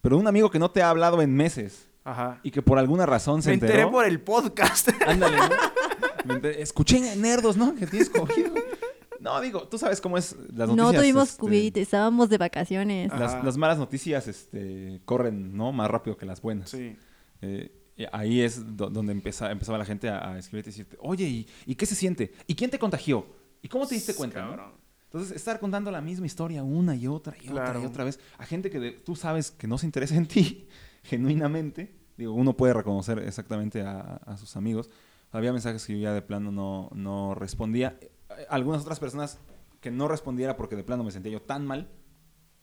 Pero 0.00 0.16
un 0.16 0.26
amigo 0.26 0.50
que 0.50 0.58
no 0.58 0.70
te 0.70 0.82
ha 0.82 0.88
hablado 0.88 1.20
en 1.20 1.34
meses 1.34 1.88
Ajá. 2.04 2.40
y 2.42 2.50
que 2.50 2.62
por 2.62 2.78
alguna 2.78 3.04
razón 3.04 3.42
se 3.42 3.50
Me 3.50 3.54
enteré 3.54 3.72
enteró. 3.74 3.90
por 3.90 4.06
el 4.06 4.18
podcast. 4.20 4.88
Ándale, 5.06 5.36
¿no? 5.36 5.48
Me 6.24 6.34
enteré- 6.40 6.60
Escuché 6.62 7.12
en 7.12 7.20
Nerdos, 7.20 7.56
¿no? 7.58 7.74
Que 7.74 7.86
tienes 7.86 8.08
cogido. 8.08 8.54
No, 9.20 9.38
digo, 9.42 9.68
tú 9.68 9.76
sabes 9.76 10.00
cómo 10.00 10.16
es 10.16 10.34
las 10.54 10.68
noticias. 10.70 10.76
No 10.76 10.92
tuvimos 10.98 11.28
este, 11.28 11.40
COVID, 11.42 11.76
estábamos 11.76 12.30
de 12.30 12.38
vacaciones. 12.38 13.12
Las, 13.12 13.44
las 13.44 13.58
malas 13.58 13.76
noticias 13.76 14.26
este, 14.26 15.02
corren, 15.04 15.54
¿no? 15.54 15.70
Más 15.72 15.90
rápido 15.90 16.16
que 16.16 16.24
las 16.24 16.40
buenas. 16.40 16.70
sí. 16.70 16.96
Eh, 17.42 17.70
ahí 18.12 18.40
es 18.40 18.76
do- 18.76 18.88
donde 18.90 19.12
empeza- 19.12 19.50
empezaba 19.50 19.78
la 19.78 19.84
gente 19.84 20.08
a, 20.08 20.32
a 20.32 20.38
escribirte 20.38 20.70
y 20.70 20.72
decirte, 20.72 20.96
oye, 21.00 21.24
¿y, 21.26 21.48
y 21.66 21.74
qué 21.74 21.86
se 21.86 21.94
siente? 21.94 22.32
¿Y 22.46 22.54
quién 22.54 22.70
te 22.70 22.78
contagió? 22.78 23.26
¿Y 23.62 23.68
cómo 23.68 23.86
te 23.86 23.94
diste 23.94 24.14
cuenta? 24.14 24.42
no?" 24.42 24.50
Cabrón. 24.50 24.72
Entonces, 25.04 25.32
estar 25.36 25.58
contando 25.58 25.90
la 25.90 26.00
misma 26.00 26.26
historia 26.26 26.62
una 26.62 26.94
y 26.94 27.08
otra 27.08 27.34
y 27.42 27.48
otra 27.48 27.80
y 27.82 27.84
otra 27.86 28.04
vez 28.04 28.20
a 28.38 28.46
gente 28.46 28.70
que 28.70 28.78
de- 28.78 28.92
tú 28.92 29.16
sabes 29.16 29.50
que 29.50 29.66
no 29.66 29.76
se 29.76 29.86
interesa 29.86 30.14
en 30.14 30.26
ti, 30.28 30.68
genuinamente. 31.02 31.94
Digo, 32.16 32.32
uno 32.34 32.56
puede 32.56 32.74
reconocer 32.74 33.18
exactamente 33.20 33.82
a, 33.82 34.00
a 34.00 34.36
sus 34.36 34.56
amigos. 34.56 34.90
Había 35.32 35.52
mensajes 35.52 35.84
que 35.86 35.94
yo 35.94 35.98
ya 35.98 36.12
de 36.12 36.22
plano 36.22 36.50
no, 36.52 36.90
no 36.94 37.34
respondía. 37.34 37.98
Eh, 38.00 38.10
Algunas 38.48 38.82
otras 38.82 39.00
personas 39.00 39.38
que 39.80 39.90
no 39.90 40.06
respondiera 40.08 40.56
porque 40.56 40.76
de 40.76 40.84
plano 40.84 41.02
me 41.04 41.10
sentía 41.10 41.32
yo 41.32 41.40
tan 41.42 41.66
mal 41.66 41.88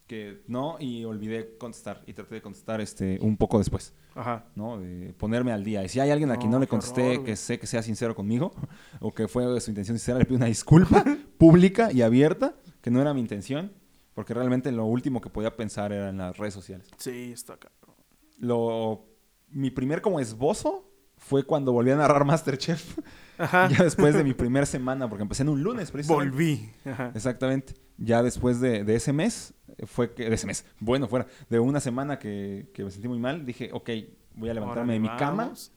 que 0.08 0.42
no 0.48 0.78
y 0.80 1.04
olvidé 1.04 1.58
contestar 1.58 2.02
y 2.08 2.14
traté 2.14 2.36
de 2.36 2.42
contestar 2.42 2.82
este 2.82 3.20
un 3.22 3.38
poco 3.38 3.58
después. 3.60 3.94
Ajá. 4.16 4.46
¿no? 4.56 4.80
De 4.80 5.14
ponerme 5.14 5.52
al 5.52 5.64
día. 5.64 5.84
Y 5.84 5.90
si 5.90 6.00
hay 6.00 6.10
alguien 6.10 6.32
a 6.32 6.38
quien 6.38 6.50
no, 6.50 6.60
le 6.60 6.68
contesté 6.68 7.12
horror, 7.12 7.26
que 7.26 7.36
sé 7.36 7.60
que 7.60 7.68
sea 7.68 7.84
sincero 7.84 8.16
conmigo 8.16 8.52
o 9.00 9.14
que 9.14 9.28
fue 9.28 9.44
su 9.62 9.70
intención 9.70 9.98
sincera, 9.98 10.18
le 10.18 10.26
pido 10.26 10.38
una 10.38 10.48
disculpa 10.48 11.04
pública 11.38 11.92
y 11.92 12.02
abierta, 12.02 12.56
que 12.82 12.90
no 12.90 13.02
era 13.02 13.14
mi 13.14 13.20
intención, 13.20 13.72
porque 14.14 14.34
realmente 14.34 14.72
lo 14.72 14.86
último 14.86 15.22
que 15.22 15.30
podía 15.30 15.56
pensar 15.56 15.92
era 15.92 16.10
en 16.10 16.18
las 16.18 16.36
redes 16.38 16.54
sociales. 16.54 16.88
Sí, 16.98 17.32
está 17.34 17.58
cabrón. 17.58 17.96
Lo, 18.40 19.06
mi 19.50 19.70
primer 19.70 20.02
como 20.02 20.20
esbozo 20.20 20.90
fue 21.18 21.44
cuando 21.44 21.74
volví 21.74 21.92
a 21.92 21.96
narrar 21.96 22.26
Masterchef, 22.26 22.98
Ajá. 23.38 23.70
ya 23.70 23.84
después 23.84 24.16
de 24.16 24.24
mi 24.24 24.34
primera 24.36 24.66
semana, 24.66 25.10
porque 25.10 25.24
empecé 25.24 25.44
en 25.44 25.50
un 25.50 25.64
lunes 25.64 25.92
precisamente. 25.92 26.32
Volví. 26.32 26.72
Ajá. 26.86 27.12
Exactamente. 27.14 27.74
Ya 27.98 28.22
después 28.24 28.60
de, 28.60 28.84
de 28.84 28.96
ese 28.96 29.14
mes, 29.14 29.54
eh, 29.78 29.86
fue 29.86 30.14
que, 30.14 30.30
de 30.30 30.36
ese 30.36 30.48
mes, 30.48 30.66
bueno, 30.80 31.08
fuera, 31.08 31.28
de 31.50 31.60
una 31.60 31.80
semana 31.80 32.20
que, 32.20 32.70
que 32.74 32.84
me 32.84 32.92
sentí 32.92 33.08
muy 33.08 33.20
mal, 33.20 33.46
dije, 33.46 33.70
ok, 33.74 33.90
voy 34.36 34.50
a 34.50 34.54
levantarme 34.54 34.94
de 34.94 35.00
mi 35.00 35.10
cama. 35.10 35.44
vamos. 35.46 35.72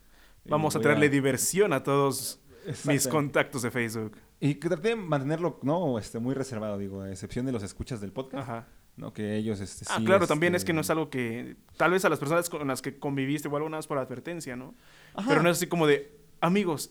Vamos 0.44 0.74
a 0.76 0.80
traerle 0.80 1.08
diversión 1.08 1.72
a 1.72 1.82
todos 1.82 2.40
mis 2.84 3.06
contactos 3.08 3.62
de 3.62 3.70
Facebook. 3.70 4.16
Y 4.40 4.54
que 4.54 4.68
traté 4.68 4.88
de 4.88 4.96
mantenerlo, 4.96 5.58
¿no? 5.62 5.98
Este, 5.98 6.18
muy 6.18 6.34
reservado, 6.34 6.78
digo, 6.78 7.02
a 7.02 7.10
excepción 7.10 7.44
de 7.46 7.52
los 7.52 7.62
escuchas 7.62 8.00
del 8.00 8.12
podcast, 8.12 8.48
Ajá. 8.48 8.66
¿no? 8.96 9.12
Que 9.12 9.36
ellos, 9.36 9.60
este, 9.60 9.84
Ah, 9.88 9.96
sí, 9.98 10.04
claro, 10.04 10.26
también 10.26 10.54
es 10.54 10.62
este, 10.62 10.68
que 10.68 10.72
no 10.72 10.80
es 10.80 10.90
algo 10.90 11.10
que 11.10 11.56
tal 11.76 11.90
vez 11.90 12.04
a 12.04 12.08
las 12.08 12.18
personas 12.18 12.48
con 12.48 12.66
las 12.66 12.80
que 12.80 12.98
conviviste 12.98 13.48
o 13.48 13.56
algo 13.56 13.68
nada 13.68 13.78
más 13.78 13.86
por 13.86 13.98
advertencia, 13.98 14.56
¿no? 14.56 14.74
Ajá. 15.14 15.28
Pero 15.28 15.42
no 15.42 15.50
es 15.50 15.58
así 15.58 15.66
como 15.66 15.86
de, 15.86 16.18
amigos, 16.40 16.90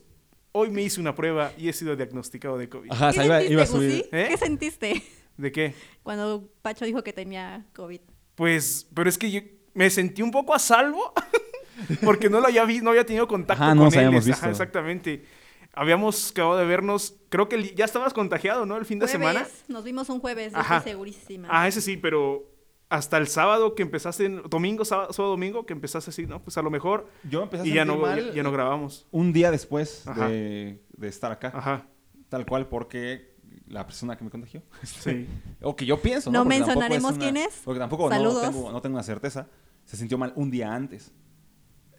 hoy 0.52 0.70
me 0.70 0.82
hice 0.82 1.00
una 1.00 1.16
prueba 1.16 1.52
y 1.58 1.70
he 1.70 1.74
sido 1.74 1.96
diagnosticado 1.96 2.58
de 2.58 2.70
COVID. 2.70 2.92
Ajá, 2.92 3.12
¿Qué 3.12 3.48
iba, 3.50 3.64
a 3.64 3.66
subir. 3.66 4.08
¿Eh? 4.12 4.28
¿Qué 4.30 4.38
sentiste 4.38 5.04
¿De 5.38 5.52
qué? 5.52 5.74
cuando 6.04 6.50
Pacho 6.62 6.86
dijo 6.86 7.04
que 7.04 7.14
tenía 7.14 7.66
COVID? 7.74 8.02
Pues, 8.36 8.88
pero 8.94 9.10
es 9.10 9.18
que 9.18 9.32
yo 9.32 9.42
me 9.74 9.90
sentí 9.90 10.22
un 10.22 10.32
poco 10.32 10.54
a 10.54 10.60
salvo 10.60 11.14
porque 12.04 12.30
no 12.30 12.40
lo 12.40 12.48
había 12.48 12.66
visto, 12.66 12.84
no 12.84 12.90
había 12.92 13.06
tenido 13.06 13.28
contacto 13.28 13.64
Ajá, 13.64 13.74
no 13.76 13.82
con 13.82 13.86
nos 13.86 13.94
él. 13.94 14.00
habíamos 14.00 14.24
Ajá, 14.26 14.32
visto. 14.32 14.50
exactamente. 14.50 15.26
habíamos 15.74 16.32
acabado 16.32 16.58
de 16.58 16.66
vernos, 16.66 17.16
creo 17.30 17.48
que 17.48 17.74
ya 17.76 17.86
estabas 17.86 18.14
contagiado, 18.14 18.66
¿no? 18.66 18.76
El 18.78 18.86
fin 18.86 19.00
de 19.00 19.08
semana. 19.08 19.42
Jueves, 19.42 19.64
Nos 19.68 19.84
vimos 19.84 20.10
un 20.10 20.20
jueves, 20.20 20.54
Ajá. 20.56 20.78
estoy 20.78 20.92
segurísima. 20.94 21.48
Ah, 21.52 21.68
ese 21.68 21.82
sí, 21.82 21.96
pero 21.96 22.44
hasta 22.89 23.17
el 23.17 23.28
sábado 23.28 23.75
que 23.75 23.84
empezaste, 23.84 24.25
en- 24.25 24.41
domingo, 24.49 24.84
sábado, 24.84 25.13
sábado, 25.13 25.32
domingo, 25.32 25.65
que 25.65 25.73
empezaste 25.73 26.10
así, 26.10 26.25
¿no? 26.25 26.41
Pues 26.43 26.58
a 26.58 26.62
lo 26.62 26.69
mejor. 26.71 27.08
Yo 27.30 27.43
empecé 27.43 27.63
a 27.63 27.67
Y 27.67 27.73
ya 27.73 27.86
no, 27.86 27.97
mal 27.97 28.28
ya, 28.30 28.34
ya 28.34 28.43
no 28.43 28.52
grabamos. 28.52 29.08
un 29.12 29.32
día 29.32 29.52
después 29.52 30.04
de, 30.17 30.82
de 30.97 31.08
estar 31.08 31.32
acá. 31.32 31.52
Ajá, 31.54 31.86
Tal 32.30 32.45
cual 32.45 32.67
porque 32.67 33.36
la 33.67 33.86
persona 33.86 34.15
que 34.17 34.23
me 34.23 34.30
contagió. 34.32 34.62
sí. 34.84 35.28
O 35.62 35.75
que 35.75 35.86
yo 35.86 35.99
pienso, 36.02 36.32
No 36.32 36.45
mencionaremos 36.45 37.12
una- 37.13 37.19
quién 37.19 37.38
es. 37.38 37.62
Porque 37.63 37.80
tampoco 37.80 38.10
no 38.10 38.15
Saludos. 38.15 38.41
tengo, 38.52 38.71
no 38.71 38.82
tengo 38.82 38.95
una 38.95 39.04
certeza. 39.04 39.47
Se 39.86 39.95
sintió 39.97 40.17
mal 40.17 40.34
un 40.36 40.49
día 40.52 40.73
antes. 40.73 41.12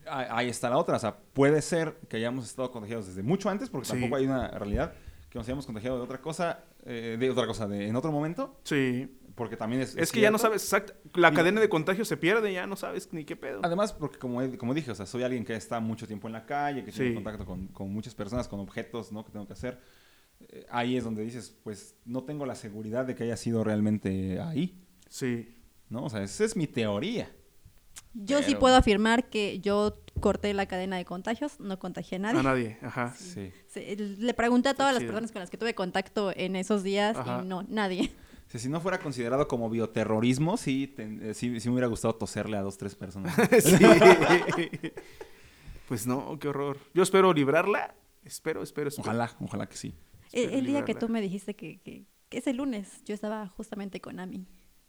Ah, 0.06 0.26
Ahí 0.30 0.48
está 0.48 0.70
la 0.70 0.76
otra. 0.78 0.96
O 0.96 0.98
sea, 1.00 1.16
puede 1.32 1.62
ser 1.62 1.98
que 2.08 2.16
hayamos 2.16 2.44
estado 2.46 2.70
contagiados 2.72 3.06
desde 3.06 3.22
mucho 3.22 3.48
antes, 3.48 3.68
porque 3.70 3.86
Sí. 3.86 3.92
tampoco 3.92 4.16
hay 4.16 4.24
una 4.26 4.48
realidad 4.48 4.94
que 5.28 5.38
nos 5.38 5.46
hayamos 5.46 5.66
contagiado 5.66 5.96
de 5.98 6.02
otra 6.02 6.20
cosa, 6.20 6.64
eh, 6.84 7.16
de 7.18 7.30
otra 7.30 7.46
cosa, 7.46 7.68
de, 7.68 7.86
en 7.86 7.94
otro 7.94 8.10
momento, 8.10 8.58
Sí. 8.64 9.08
Porque 9.40 9.56
también 9.56 9.80
es. 9.80 9.96
Es 9.96 10.12
que 10.12 10.20
ya 10.20 10.30
no 10.30 10.36
sabes 10.36 10.62
exacto. 10.62 10.92
La 11.14 11.30
Y- 11.30 11.34
cadena 11.34 11.62
de 11.62 11.70
contagio 11.70 12.04
se 12.04 12.18
pierde, 12.18 12.52
ya 12.52 12.66
no 12.66 12.76
sabes 12.76 13.08
ni 13.10 13.24
qué 13.24 13.36
pedo. 13.36 13.60
Además, 13.62 13.94
porque 13.94 14.18
como, 14.18 14.42
he- 14.42 14.58
como 14.58 14.74
dije, 14.74 14.90
o 14.90 14.94
sea, 14.94 15.06
soy 15.06 15.22
alguien 15.22 15.46
que 15.46 15.54
está 15.56 15.80
mucho 15.80 16.06
tiempo 16.06 16.26
en 16.28 16.34
la 16.34 16.44
calle, 16.44 16.84
que 16.84 16.92
tiene 16.92 17.14
contacto 17.14 17.46
con, 17.46 17.68
con 17.68 17.90
muchas 17.90 18.14
personas, 18.14 18.48
con 18.48 18.60
objetos, 18.60 19.12
¿no? 19.12 19.24
Que 19.24 19.32
tengo 19.32 19.46
que 19.46 19.54
hacer. 19.54 19.80
Eh, 20.40 20.66
ahí 20.70 20.94
es 20.98 21.04
donde 21.04 21.22
dices, 21.22 21.56
pues, 21.64 21.94
no 22.04 22.24
tengo 22.24 22.44
la 22.44 22.54
seguridad 22.54 23.06
de 23.06 23.14
que 23.14 23.24
haya 23.24 23.38
sido 23.38 23.64
realmente 23.64 24.38
ahí, 24.40 24.78
Sí. 25.08 25.56
¿no? 25.88 26.04
O 26.04 26.10
sea, 26.10 26.22
esa 26.22 26.44
es 26.44 26.54
mi 26.54 26.66
teoría. 26.66 27.30
Yo 28.12 28.42
sí 28.42 28.56
puedo 28.56 28.76
afirmar 28.76 29.30
que 29.30 29.58
yo 29.60 30.02
corté 30.20 30.52
la 30.52 30.66
cadena 30.66 30.96
de 30.98 31.04
contagios, 31.06 31.60
no 31.60 31.78
contagié 31.78 32.16
a 32.16 32.18
nadie. 32.20 32.40
A 32.40 32.42
nadie, 32.42 32.78
ajá. 32.82 33.14
Sí. 33.16 33.52
Le 34.18 34.34
pregunté 34.34 34.68
a 34.68 34.74
todas 34.74 34.92
las 34.92 35.02
personas 35.02 35.32
con 35.32 35.40
las 35.40 35.48
que 35.50 35.56
tuve 35.56 35.74
contacto 35.74 36.30
en 36.36 36.56
esos 36.56 36.82
días 36.82 37.16
Ajá. 37.16 37.40
y 37.42 37.46
no, 37.46 37.62
nadie. 37.68 38.10
O 38.50 38.52
sea, 38.52 38.60
si 38.60 38.68
no 38.68 38.80
fuera 38.80 38.98
considerado 38.98 39.46
como 39.46 39.70
bioterrorismo, 39.70 40.56
sí, 40.56 40.88
ten- 40.88 41.20
eh, 41.22 41.34
sí, 41.34 41.60
sí 41.60 41.68
me 41.68 41.74
hubiera 41.74 41.86
gustado 41.86 42.16
toserle 42.16 42.56
a 42.56 42.62
dos, 42.62 42.76
tres 42.76 42.96
personas. 42.96 43.32
sí. 43.62 43.76
pues 45.88 46.06
no, 46.06 46.36
qué 46.38 46.48
horror. 46.48 46.78
Yo 46.94 47.02
espero 47.04 47.32
librarla. 47.32 47.94
Espero, 48.24 48.62
espero, 48.62 48.88
espero. 48.88 49.08
ojalá, 49.08 49.30
ojalá 49.40 49.68
que 49.68 49.76
sí. 49.76 49.94
El, 50.32 50.40
Espero 50.44 50.58
el 50.58 50.66
día 50.66 50.84
que 50.84 50.94
tú 50.94 51.08
me 51.08 51.20
dijiste 51.20 51.54
que, 51.54 51.78
que, 51.80 52.04
que 52.28 52.38
ese 52.38 52.52
lunes 52.52 53.02
yo 53.04 53.14
estaba 53.14 53.46
justamente 53.48 54.00
con 54.00 54.20
Ami, 54.20 54.46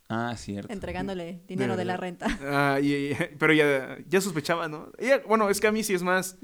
Ah, 0.10 0.36
cierto. 0.38 0.74
entregándole 0.74 1.42
dinero 1.48 1.78
de 1.78 1.86
la 1.86 1.98
renta. 1.98 2.28
Ah, 2.44 2.80
y- 2.82 3.12
y- 3.12 3.16
pero 3.40 3.54
ya, 3.54 3.98
ya 4.08 4.22
sospechaba, 4.22 4.68
¿no? 4.68 4.92
Ella- 4.98 5.22
bueno, 5.28 5.50
es 5.50 5.60
que 5.62 5.68
a 5.68 5.72
mí 5.72 5.84
sí 5.84 5.94
es 5.94 6.04
más. 6.04 6.38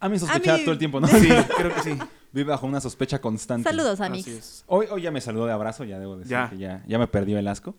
A 0.00 0.08
mí 0.08 0.18
sospechaba 0.18 0.58
mí- 0.58 0.64
todo 0.64 0.72
el 0.72 0.78
tiempo, 0.78 1.00
¿no? 1.00 1.06
Sí, 1.08 1.28
creo 1.56 1.74
que 1.74 1.82
sí. 1.82 1.98
Vive 2.32 2.50
bajo 2.50 2.66
una 2.66 2.80
sospecha 2.80 3.20
constante. 3.20 3.68
Saludos, 3.68 4.00
Así 4.00 4.30
es. 4.30 4.64
Hoy, 4.66 4.86
hoy 4.90 5.02
ya 5.02 5.10
me 5.10 5.20
saludó 5.20 5.46
de 5.46 5.52
abrazo, 5.52 5.84
ya 5.84 5.98
debo 5.98 6.16
decir 6.16 6.32
Ya. 6.32 6.50
que 6.50 6.58
ya, 6.58 6.82
ya 6.86 6.98
me 6.98 7.06
perdió 7.06 7.38
el 7.38 7.48
asco. 7.48 7.74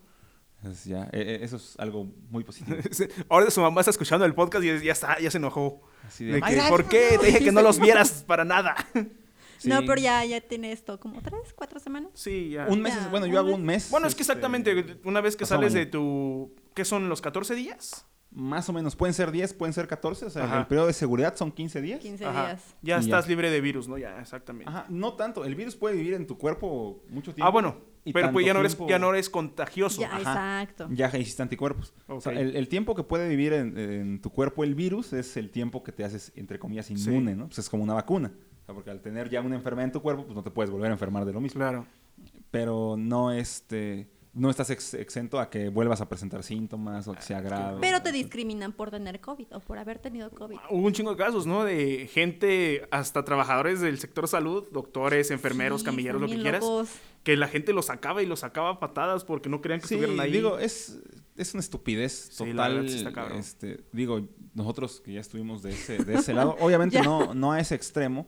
Entonces 0.60 0.86
ya, 0.86 1.08
eh, 1.12 1.40
eso 1.44 1.58
es 1.58 1.76
algo 1.78 2.08
muy 2.32 2.44
positivo. 2.44 2.78
Ahora 3.30 3.52
su 3.52 3.62
mamá 3.62 3.82
está 3.82 3.92
escuchando 3.92 4.26
el 4.26 4.34
podcast 4.34 4.64
y 4.66 4.84
ya 4.86 4.92
está, 4.92 5.20
ya 5.20 5.30
se 5.30 5.38
enojó. 5.38 5.82
Así 6.08 6.26
De 6.26 6.34
de, 6.34 6.38
que, 6.38 6.42
"Mayra, 6.42 6.70
¿Por 6.70 6.84
no, 6.84 6.90
qué? 6.90 7.10
no, 7.14 7.20
Te 7.22 7.26
dije 7.28 7.40
que 7.44 7.52
no 7.52 7.62
los 7.62 7.80
vieras 7.80 8.24
para 8.26 8.44
nada. 8.44 8.76
Sí. 9.60 9.70
No, 9.70 9.82
pero 9.86 9.96
ya, 10.02 10.24
ya 10.26 10.42
tiene 10.42 10.72
esto 10.72 11.00
como 11.00 11.22
tres, 11.22 11.54
cuatro 11.56 11.80
semanas. 11.80 12.10
Sí, 12.16 12.50
ya. 12.52 12.66
Un 12.68 12.82
mes, 12.82 12.94
Ya, 12.96 13.02
es- 13.02 13.12
bueno, 13.12 13.26
un 13.28 13.32
yo 13.32 13.40
hago 13.40 13.54
un 13.56 13.64
mes. 13.64 13.90
Bueno, 13.92 14.08
es 14.08 14.16
que 14.16 14.22
este, 14.22 14.34
exactamente, 14.34 15.00
una 15.04 15.22
vez 15.22 15.36
que 15.36 15.46
sales 15.46 15.74
de 15.74 15.86
tu... 15.86 16.54
¿Qué 16.74 16.86
son 16.86 17.10
los 17.10 17.22
14 17.22 17.54
días? 17.56 18.06
Más 18.40 18.70
o 18.70 18.74
menos, 18.74 18.96
pueden 18.96 19.16
ser 19.16 19.32
10, 19.32 19.54
pueden 19.56 19.74
ser 19.74 19.88
14, 19.88 20.26
o 20.26 20.30
sea, 20.30 20.44
Ajá. 20.44 20.60
el 20.60 20.68
periodo 20.68 20.86
de 20.86 20.94
seguridad 20.94 21.36
son 21.36 21.52
15 21.52 21.82
días. 21.82 22.00
15 22.02 22.24
Ajá. 22.24 22.46
días. 22.50 22.76
Ya 22.84 22.98
Y 22.98 23.00
estás 23.00 23.26
ya. 23.26 23.30
libre 23.30 23.50
de 23.50 23.62
virus, 23.62 23.88
¿no? 23.88 23.98
Ya, 23.98 24.20
exactamente. 24.22 24.70
Ajá, 24.70 24.86
no 24.90 25.14
tanto, 25.14 25.44
el 25.44 25.56
virus 25.56 25.76
puede 25.76 25.96
vivir 25.96 26.14
en 26.14 26.28
tu 26.28 26.38
cuerpo 26.38 27.04
mucho 27.10 27.34
tiempo. 27.34 27.48
Ah, 27.48 27.52
bueno, 27.52 27.78
y 28.06 28.14
pero 28.14 28.32
pues 28.32 28.46
ya 28.46 28.54
no, 28.54 28.60
eres, 28.60 28.76
tiempo- 28.76 28.90
ya 28.92 29.00
no 29.00 29.10
eres 29.10 29.30
contagioso. 29.32 30.02
Ya, 30.02 30.16
Ajá. 30.16 30.62
exacto. 30.62 30.88
Ya 30.92 31.08
hiciste 31.18 31.42
anticuerpos. 31.42 31.96
O 32.08 32.22
sea, 32.22 32.34
el, 32.34 32.56
el 32.56 32.68
tiempo 32.70 32.94
que 32.94 33.02
puede 33.04 33.28
vivir 33.28 33.54
en, 33.54 33.76
en 33.76 34.22
tu 34.22 34.30
cuerpo 34.30 34.64
el 34.64 34.76
virus 34.76 35.14
es 35.14 35.36
el 35.36 35.50
tiempo 35.50 35.84
que 35.84 35.92
te 35.92 36.04
haces, 36.04 36.32
entre 36.36 36.60
comillas, 36.60 36.92
inmune, 36.92 37.36
¿no? 37.36 37.48
Pues 37.48 37.58
es 37.58 37.70
como 37.70 37.82
una 37.84 37.96
vacuna. 37.96 38.32
O 38.62 38.66
sea, 38.68 38.76
porque 38.76 38.92
al 38.92 39.02
tener 39.02 39.30
ya 39.32 39.42
una 39.42 39.56
enfermedad 39.56 39.86
en 39.86 39.92
tu 39.94 40.02
cuerpo, 40.04 40.26
pues 40.26 40.36
no 40.36 40.44
te 40.44 40.52
puedes 40.52 40.70
volver 40.70 40.90
a 40.92 40.94
enfermar 40.94 41.26
de 41.26 41.34
lo 41.34 41.42
mismo. 41.42 41.58
Claro. 41.60 41.88
Pero 42.52 42.96
no, 42.98 43.32
este, 43.32 44.10
no 44.38 44.50
estás 44.52 44.70
ex- 44.70 44.94
exento 44.94 45.40
a 45.40 45.50
que 45.50 45.70
vuelvas 45.70 46.00
a 46.00 46.08
presentar 46.08 46.44
síntomas 46.44 47.08
o 47.08 47.14
que 47.14 47.22
sea 47.22 47.42
grave. 47.42 47.80
Pero 47.82 48.02
te 48.02 48.12
discriminan 48.12 48.72
por 48.72 48.92
tener 48.92 49.20
COVID 49.20 49.48
o 49.56 49.60
por 49.60 49.78
haber 49.80 50.00
tenido 50.00 50.30
COVID. 50.30 50.58
Hubo 50.70 50.86
un 50.86 50.94
chingo 50.94 51.12
de 51.12 51.18
casos, 51.18 51.46
¿no? 51.48 51.64
De 51.64 52.08
gente, 52.12 52.88
hasta 52.92 53.26
trabajadores 53.26 53.82
del 53.82 53.98
sector 54.00 54.28
salud, 54.28 54.66
doctores, 54.72 55.32
enfermeros, 55.32 55.82
Sí, 55.82 55.86
camilleros, 55.86 56.22
lo 56.22 56.28
que 56.28 56.40
quieras, 56.40 56.62
locos. 56.62 56.90
que 57.24 57.36
la 57.36 57.48
gente 57.48 57.74
los 57.74 57.88
sacaba 57.88 58.22
y 58.22 58.26
los 58.26 58.42
sacaba 58.42 58.70
a 58.70 58.80
patadas 58.80 59.24
porque 59.26 59.50
no 59.50 59.60
creían 59.62 59.82
que 59.82 59.88
Sí, 59.88 59.96
estuvieran 59.96 60.20
ahí. 60.24 60.32
digo, 60.32 60.60
es, 60.60 61.00
es 61.36 61.54
una 61.54 61.62
estupidez 61.62 62.30
Sí, 62.32 62.46
la 62.46 62.52
total. 62.52 62.74
verdad 62.76 62.90
sí 62.92 62.98
está 62.98 63.12
cabrón. 63.14 63.38
este, 63.40 63.84
digo, 63.92 64.22
nosotros 64.54 65.02
que 65.02 65.14
ya 65.14 65.20
estuvimos 65.22 65.64
de 65.64 65.72
ese, 65.72 66.04
de 66.04 66.14
ese 66.16 66.34
lado, 66.34 66.56
obviamente 66.60 67.02
no, 67.04 67.34
no 67.34 67.52
a 67.54 67.60
ese 67.60 67.74
extremo, 67.76 68.28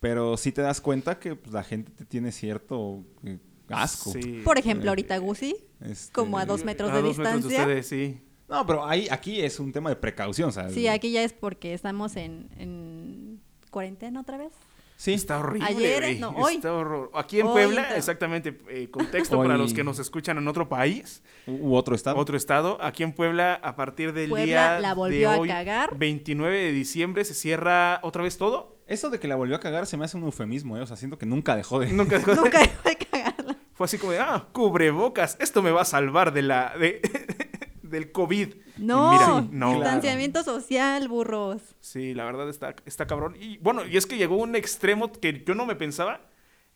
pero 0.00 0.36
sí 0.36 0.52
te 0.52 0.62
das 0.62 0.80
cuenta 0.80 1.18
que 1.18 1.34
pues, 1.36 1.52
la 1.52 1.62
gente 1.64 1.90
te 1.92 2.04
tiene 2.04 2.32
cierto 2.32 3.04
eh, 3.24 3.38
asco. 3.70 4.12
Sí. 4.12 4.42
Por 4.44 4.58
ejemplo, 4.58 4.86
Eh, 4.86 4.88
ahorita 4.90 5.18
Gucci, 5.18 5.56
Este, 5.80 6.12
como 6.12 6.38
a 6.38 6.46
dos 6.46 6.64
metros 6.64 6.90
A 6.90 6.96
de 6.96 7.02
dos 7.02 7.18
metros 7.18 7.34
distancia. 7.36 7.60
ustedes, 7.62 7.88
sí. 7.88 8.20
No, 8.48 8.64
pero 8.66 8.86
ahí, 8.86 9.08
aquí 9.10 9.40
es 9.40 9.58
un 9.58 9.72
tema 9.72 9.90
de 9.90 9.96
precaución, 9.96 10.52
¿sabes? 10.52 10.72
Sí, 10.74 10.86
aquí 10.86 11.10
ya 11.10 11.22
es 11.22 11.32
porque 11.32 11.74
estamos 11.74 12.14
en, 12.16 12.48
en 12.58 13.40
cuarentena 13.70 14.20
otra 14.20 14.36
vez. 14.38 14.52
Sí. 14.98 15.12
Está 15.12 15.40
horrible. 15.40 15.66
Ayer, 15.68 16.18
no, 16.20 16.30
hoy. 16.30 16.54
Está 16.54 16.72
horror. 16.72 17.10
Aquí 17.14 17.40
en 17.40 17.46
Hoy 17.46 17.52
Puebla, 17.52 17.94
exactamente, 17.96 18.58
eh, 18.70 18.88
contexto 18.90 19.36
para 19.36 19.58
los 19.58 19.74
que 19.74 19.84
nos 19.84 19.98
escuchan 19.98 20.38
en 20.38 20.48
otro 20.48 20.70
país, 20.70 21.22
U 21.46 21.74
otro 21.74 21.94
estado. 21.94 22.16
otro 22.16 22.34
estado. 22.36 22.78
Aquí 22.80 23.02
en 23.02 23.12
Puebla, 23.12 23.54
a 23.62 23.76
partir 23.76 24.14
del 24.14 24.30
Puebla 24.30 24.46
día 24.46 24.80
la 24.80 24.88
de 24.90 24.94
volvió 24.94 25.30
a 25.32 25.36
hoy, 25.38 25.48
cagar. 25.48 25.98
29 25.98 26.56
de 26.56 26.72
diciembre, 26.72 27.24
se 27.26 27.34
cierra 27.34 28.00
otra 28.04 28.22
vez 28.22 28.38
todo. 28.38 28.74
Eso 28.86 29.10
de 29.10 29.18
que 29.20 29.28
la 29.28 29.34
volvió 29.36 29.56
a 29.56 29.60
cagar 29.60 29.86
se 29.86 29.96
me 29.98 30.04
hace 30.06 30.16
un 30.16 30.22
eufemismo, 30.22 30.78
¿eh? 30.78 30.80
O 30.80 30.86
sea, 30.86 30.96
siento 30.96 31.18
que 31.18 31.26
nunca 31.26 31.56
dejó 31.56 31.78
de... 31.80 31.92
Nunca 31.92 32.16
dejó 32.18 32.30
de- 32.34 32.40
Nunca 32.40 32.60
dejó 32.60 32.88
de. 32.88 32.95
Fue 33.76 33.84
así 33.84 33.98
como 33.98 34.12
de, 34.12 34.18
ah, 34.18 34.48
cubrebocas, 34.52 35.36
esto 35.38 35.62
me 35.62 35.70
va 35.70 35.82
a 35.82 35.84
salvar 35.84 36.32
de 36.32 36.42
la, 36.42 36.74
de, 36.78 37.00
del 37.82 38.10
COVID. 38.10 38.54
No, 38.78 39.12
mira, 39.12 39.46
no. 39.50 39.74
distanciamiento 39.74 40.42
social, 40.42 41.08
burros. 41.08 41.62
Sí, 41.80 42.14
la 42.14 42.24
verdad 42.24 42.48
está, 42.48 42.74
está 42.86 43.06
cabrón. 43.06 43.36
Y 43.38 43.58
bueno, 43.58 43.86
y 43.86 43.96
es 43.96 44.06
que 44.06 44.16
llegó 44.16 44.36
un 44.36 44.56
extremo 44.56 45.12
que 45.12 45.44
yo 45.46 45.54
no 45.54 45.66
me 45.66 45.76
pensaba 45.76 46.20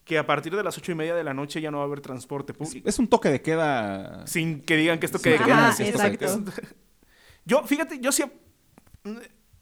que 0.05 0.19
a 0.19 0.27
partir 0.27 0.55
de 0.57 0.63
las 0.63 0.77
ocho 0.79 0.93
y 0.93 0.95
media 0.95 1.15
de 1.15 1.25
la 1.25 1.35
noche 1.35 1.61
ya 1.61 1.71
no 1.71 1.79
va 1.79 1.85
a 1.85 1.87
haber 1.87 2.01
transporte 2.01 2.53
Es, 2.53 2.59
público. 2.59 2.89
es 2.89 2.99
un 2.99 3.09
toque 3.09 3.29
de 3.31 3.43
queda... 3.43 4.27
Sin 4.27 4.61
que 4.63 4.77
digan 4.77 4.99
que 4.99 5.07
esto 5.07 5.19
Sí, 5.19 5.25
que 5.25 5.31
de 5.31 5.37
ajá, 5.37 5.47
queda. 5.47 5.73
sí, 5.73 5.83
exacto. 5.85 6.27
toque 6.27 6.51
de 6.51 6.53
queda. 6.63 6.69
Yo, 7.47 7.63
fíjate, 7.65 7.99
yo 8.01 8.13
sí 8.13 8.23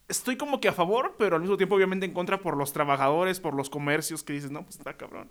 estoy 0.07 0.35
como 0.37 0.59
que 0.59 0.67
a 0.67 0.73
favor, 0.73 1.15
pero 1.17 1.35
al 1.35 1.41
mismo 1.41 1.55
tiempo 1.57 1.75
obviamente 1.75 2.05
en 2.05 2.13
contra 2.13 2.39
por 2.41 2.57
los 2.57 2.73
trabajadores, 2.73 3.39
por 3.39 3.53
los 3.53 3.69
comercios 3.69 4.23
que 4.23 4.33
dices, 4.33 4.51
no, 4.51 4.63
pues 4.63 4.77
está 4.77 4.97
cabrón. 4.97 5.29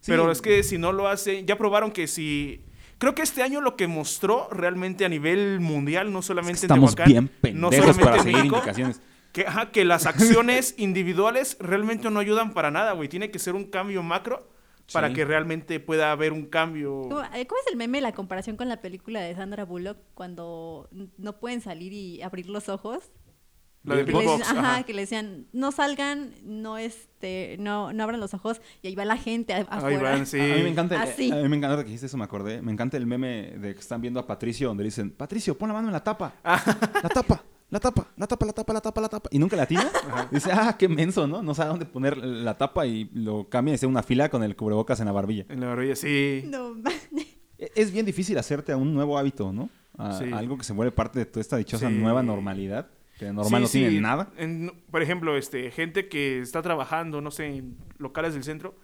Sí. 0.00 0.10
Pero 0.12 0.30
es 0.30 0.40
que 0.42 0.62
si 0.62 0.78
no 0.78 0.92
lo 0.92 1.08
hace, 1.08 1.44
ya 1.44 1.56
probaron 1.56 1.90
que 1.92 2.06
si... 2.06 2.64
Creo 2.98 3.14
que 3.14 3.22
este 3.22 3.42
año 3.42 3.60
lo 3.62 3.76
que 3.76 3.86
mostró 3.86 4.48
realmente 4.50 5.04
a 5.06 5.08
nivel 5.08 5.60
mundial, 5.60 6.12
no 6.12 6.20
solamente 6.20 6.60
Estamos 6.62 6.90
en 6.90 6.96
Tehuacán, 6.96 7.30
bien 7.42 7.60
no 7.60 7.70
solamente 7.72 8.02
para 8.04 8.16
en 8.16 8.22
seguir 8.22 8.36
México, 8.38 8.56
indicaciones. 8.56 9.00
que, 9.32 9.46
ajá, 9.46 9.70
que 9.70 9.84
las 9.86 10.04
acciones 10.06 10.74
individuales 10.76 11.56
realmente 11.60 12.10
no 12.10 12.20
ayudan 12.20 12.52
para 12.52 12.70
nada, 12.70 12.92
güey. 12.92 13.08
Tiene 13.08 13.30
que 13.30 13.38
ser 13.38 13.54
un 13.54 13.64
cambio 13.64 14.02
macro 14.02 14.48
para 14.92 15.08
Sí. 15.08 15.14
que 15.14 15.24
realmente 15.24 15.80
pueda 15.80 16.12
haber 16.12 16.32
un 16.32 16.46
cambio. 16.46 17.02
¿Cómo, 17.08 17.22
eh, 17.22 17.46
cómo 17.46 17.60
es 17.64 17.70
el 17.70 17.76
meme, 17.76 18.00
la 18.00 18.12
comparación 18.12 18.56
con 18.56 18.68
la 18.68 18.80
película 18.82 19.20
de 19.20 19.34
Sandra 19.34 19.64
Bullock 19.64 19.96
cuando 20.14 20.88
no 21.16 21.38
pueden 21.40 21.60
salir 21.60 21.92
y 21.92 22.20
abrir 22.22 22.48
los 22.50 22.68
ojos? 22.68 23.10
La 23.82 23.94
de 23.96 24.04
Que 24.04 24.12
Box, 24.12 24.42
ajá, 24.42 24.74
ajá. 24.74 24.82
que 24.82 24.92
le 24.92 25.00
decían, 25.02 25.46
no 25.52 25.72
salgan, 25.72 26.34
no 26.44 26.76
este, 26.76 27.56
no, 27.58 27.92
no 27.94 28.02
abran 28.02 28.20
los 28.20 28.34
ojos, 28.34 28.60
y 28.82 28.88
ahí 28.88 28.94
va 28.94 29.06
la 29.06 29.16
gente 29.16 29.54
a- 29.54 29.56
Ahí 29.58 29.66
afuera. 29.70 30.02
van, 30.02 30.26
sí. 30.26 30.38
A 30.38 30.56
mí 30.56 30.62
me 30.62 30.68
encanta, 30.68 31.02
el, 31.02 31.32
a 31.32 31.36
mí 31.42 31.48
me 31.48 31.56
encanta 31.56 31.78
que 31.78 31.84
dijiste 31.84 32.04
eso, 32.06 32.18
me 32.18 32.24
acordé. 32.24 32.60
Me 32.60 32.72
encanta 32.72 32.98
el 32.98 33.06
meme 33.06 33.52
de 33.58 33.72
que 33.74 33.80
están 33.80 34.00
viendo 34.02 34.20
a 34.20 34.26
Patricio 34.26 34.68
donde 34.68 34.82
le 34.84 34.88
dicen, 34.88 35.10
Patricio, 35.10 35.56
pon 35.56 35.68
la 35.68 35.74
mano 35.74 35.88
en 35.88 35.92
la 35.94 36.04
tapa. 36.04 36.34
La 36.44 37.08
tapa, 37.08 37.42
la 37.70 37.80
tapa, 37.80 38.06
la 38.18 38.26
tapa, 38.26 38.46
la 38.46 38.52
tapa, 38.52 38.72
la 38.74 38.80
tapa, 38.82 39.00
la 39.00 39.08
tapa. 39.08 39.28
Y 39.32 39.38
nunca 39.38 39.56
la 39.56 39.62
atina. 39.62 39.88
Dice, 40.30 40.50
ah, 40.52 40.76
qué 40.78 40.86
menso, 40.86 41.26
¿no? 41.26 41.42
No 41.42 41.54
sabe 41.54 41.70
dónde 41.70 41.86
poner 41.86 42.18
la 42.18 42.58
tapa 42.58 42.84
y 42.86 43.08
lo 43.14 43.48
cambia 43.48 43.72
y 43.72 43.74
hace 43.76 43.86
una 43.86 44.02
fila 44.02 44.28
con 44.28 44.42
el 44.42 44.56
cubrebocas 44.56 45.00
en 45.00 45.06
la 45.06 45.12
barbilla. 45.12 45.46
En 45.48 45.58
la 45.60 45.68
barbilla, 45.68 45.96
sí. 45.96 46.44
No, 46.48 46.74
E- 47.58 47.70
Es 47.74 47.90
bien 47.92 48.04
difícil 48.04 48.36
hacerte 48.36 48.72
a 48.72 48.76
un 48.76 48.92
nuevo 48.92 49.16
hábito, 49.18 49.52
¿no? 49.52 49.70
A, 49.96 50.18
Sí. 50.18 50.24
a 50.32 50.38
algo 50.38 50.56
que 50.58 50.64
se 50.64 50.72
vuelve 50.74 50.92
parte 50.92 51.18
de 51.18 51.26
toda 51.26 51.40
esta 51.40 51.56
dichosa 51.56 51.88
Sí. 51.88 51.94
nueva 51.94 52.22
normalidad. 52.22 52.88
Que 53.20 53.32
normal 53.32 53.66
Sí, 53.68 53.78
no 53.78 53.82
tiene 53.84 53.90
sí. 53.96 54.00
nada. 54.00 54.32
En- 54.38 54.72
por 54.90 55.02
ejemplo, 55.02 55.36
este, 55.36 55.70
gente 55.70 56.08
que 56.08 56.40
está 56.40 56.62
trabajando, 56.62 57.20
no 57.20 57.30
sé, 57.30 57.46
en 57.46 57.76
locales 57.98 58.32
del 58.32 58.44
centro, 58.44 58.74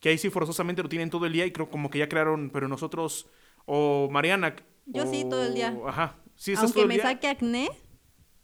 que 0.00 0.08
ahí 0.08 0.16
sí 0.18 0.30
forzosamente 0.30 0.82
lo 0.82 0.88
tienen 0.88 1.10
todo 1.10 1.26
el 1.26 1.32
día 1.34 1.44
y 1.46 1.52
creo 1.52 1.68
como 1.68 1.90
que 1.90 1.98
ya 1.98 2.08
crearon, 2.08 2.48
pero 2.50 2.68
nosotros, 2.68 3.28
o 3.66 4.08
Mariana. 4.10 4.56
Yo 4.86 5.06
sí, 5.06 5.22
o- 5.24 5.28
todo 5.28 5.44
el 5.44 5.54
día. 5.54 5.76
Ajá. 5.86 6.16
Sí, 6.34 6.52
estás 6.52 6.64
Aunque 6.64 6.74
todo 6.74 6.82
el 6.84 6.88
me 6.88 6.94
día. 6.94 7.02
saque 7.04 7.28
acné, 7.28 7.68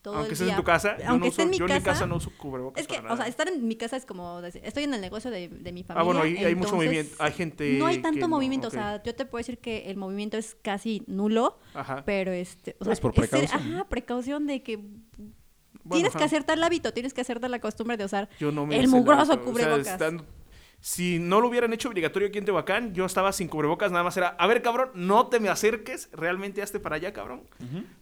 todo 0.02 0.14
Aunque 0.16 0.28
el 0.28 0.32
estés 0.34 0.46
día. 0.46 0.54
en 0.54 0.60
tu 0.60 0.64
casa, 0.64 0.96
yo, 0.98 1.04
Aunque 1.08 1.18
no 1.20 1.30
esté 1.30 1.42
uso- 1.42 1.42
en 1.42 1.50
mi 1.50 1.56
yo 1.58 1.64
en 1.64 1.72
mi 1.72 1.78
casa, 1.78 1.84
casa 1.92 2.06
no 2.06 2.16
uso 2.16 2.30
cubrebocas. 2.38 2.80
Es 2.82 2.86
que, 2.86 2.96
para 2.96 3.06
o 3.06 3.16
sea, 3.16 3.16
nada. 3.16 3.28
estar 3.28 3.48
en 3.48 3.66
mi 3.66 3.74
casa 3.74 3.96
es 3.96 4.04
como 4.06 4.40
decir, 4.42 4.60
estoy 4.64 4.84
en 4.84 4.94
el 4.94 5.00
negocio 5.00 5.30
de, 5.30 5.48
de 5.48 5.72
mi 5.72 5.82
familia. 5.82 6.00
Ah, 6.02 6.04
bueno, 6.04 6.20
ahí 6.22 6.36
hay 6.36 6.54
mucho 6.54 6.76
movimiento. 6.76 7.16
Hay 7.18 7.32
gente. 7.32 7.72
No 7.78 7.86
hay 7.86 7.96
que 7.96 8.02
tanto 8.02 8.20
no, 8.20 8.28
movimiento, 8.28 8.68
o 8.68 8.70
sea, 8.70 9.02
yo 9.02 9.14
te 9.14 9.24
puedo 9.24 9.40
decir 9.40 9.58
que 9.58 9.90
el 9.90 9.96
movimiento 9.96 10.36
es 10.36 10.54
casi 10.62 11.02
nulo, 11.08 11.58
Ajá. 11.74 12.04
pero 12.04 12.30
este, 12.32 12.76
o 12.78 12.84
sea, 12.84 12.92
es 12.92 13.00
por 13.00 13.12
precaución, 13.14 13.60
ajá, 13.74 13.88
precaución 13.88 14.46
de 14.46 14.62
que 14.62 14.78
Bueno, 15.88 16.02
tienes 16.02 16.16
que 16.16 16.24
hacerte 16.24 16.52
el 16.52 16.62
hábito, 16.62 16.92
tienes 16.92 17.14
que 17.14 17.20
hacerte 17.22 17.48
la 17.48 17.58
costumbre 17.60 17.96
de 17.96 18.04
usar 18.04 18.28
Yo 18.38 18.52
no 18.52 18.66
me 18.66 18.78
el 18.78 18.88
mugroso 18.88 19.32
hábito, 19.32 19.50
o 19.50 19.54
sea, 19.54 19.64
cubrebocas. 19.66 19.86
estando- 19.88 20.24
Si 20.80 21.18
no 21.18 21.40
lo 21.40 21.48
hubieran 21.48 21.72
hecho 21.72 21.88
obligatorio 21.88 22.28
aquí 22.28 22.38
en 22.38 22.44
Tehuacán, 22.44 22.94
yo 22.94 23.04
estaba 23.04 23.32
sin 23.32 23.48
cubrebocas, 23.48 23.90
nada 23.90 24.04
más 24.04 24.16
era, 24.16 24.28
a 24.28 24.46
ver, 24.46 24.62
cabrón, 24.62 24.90
no 24.94 25.26
te 25.26 25.40
me 25.40 25.48
acerques, 25.48 26.08
realmente 26.12 26.62
hazte 26.62 26.78
para 26.78 26.94
allá, 26.96 27.12
cabrón. 27.12 27.42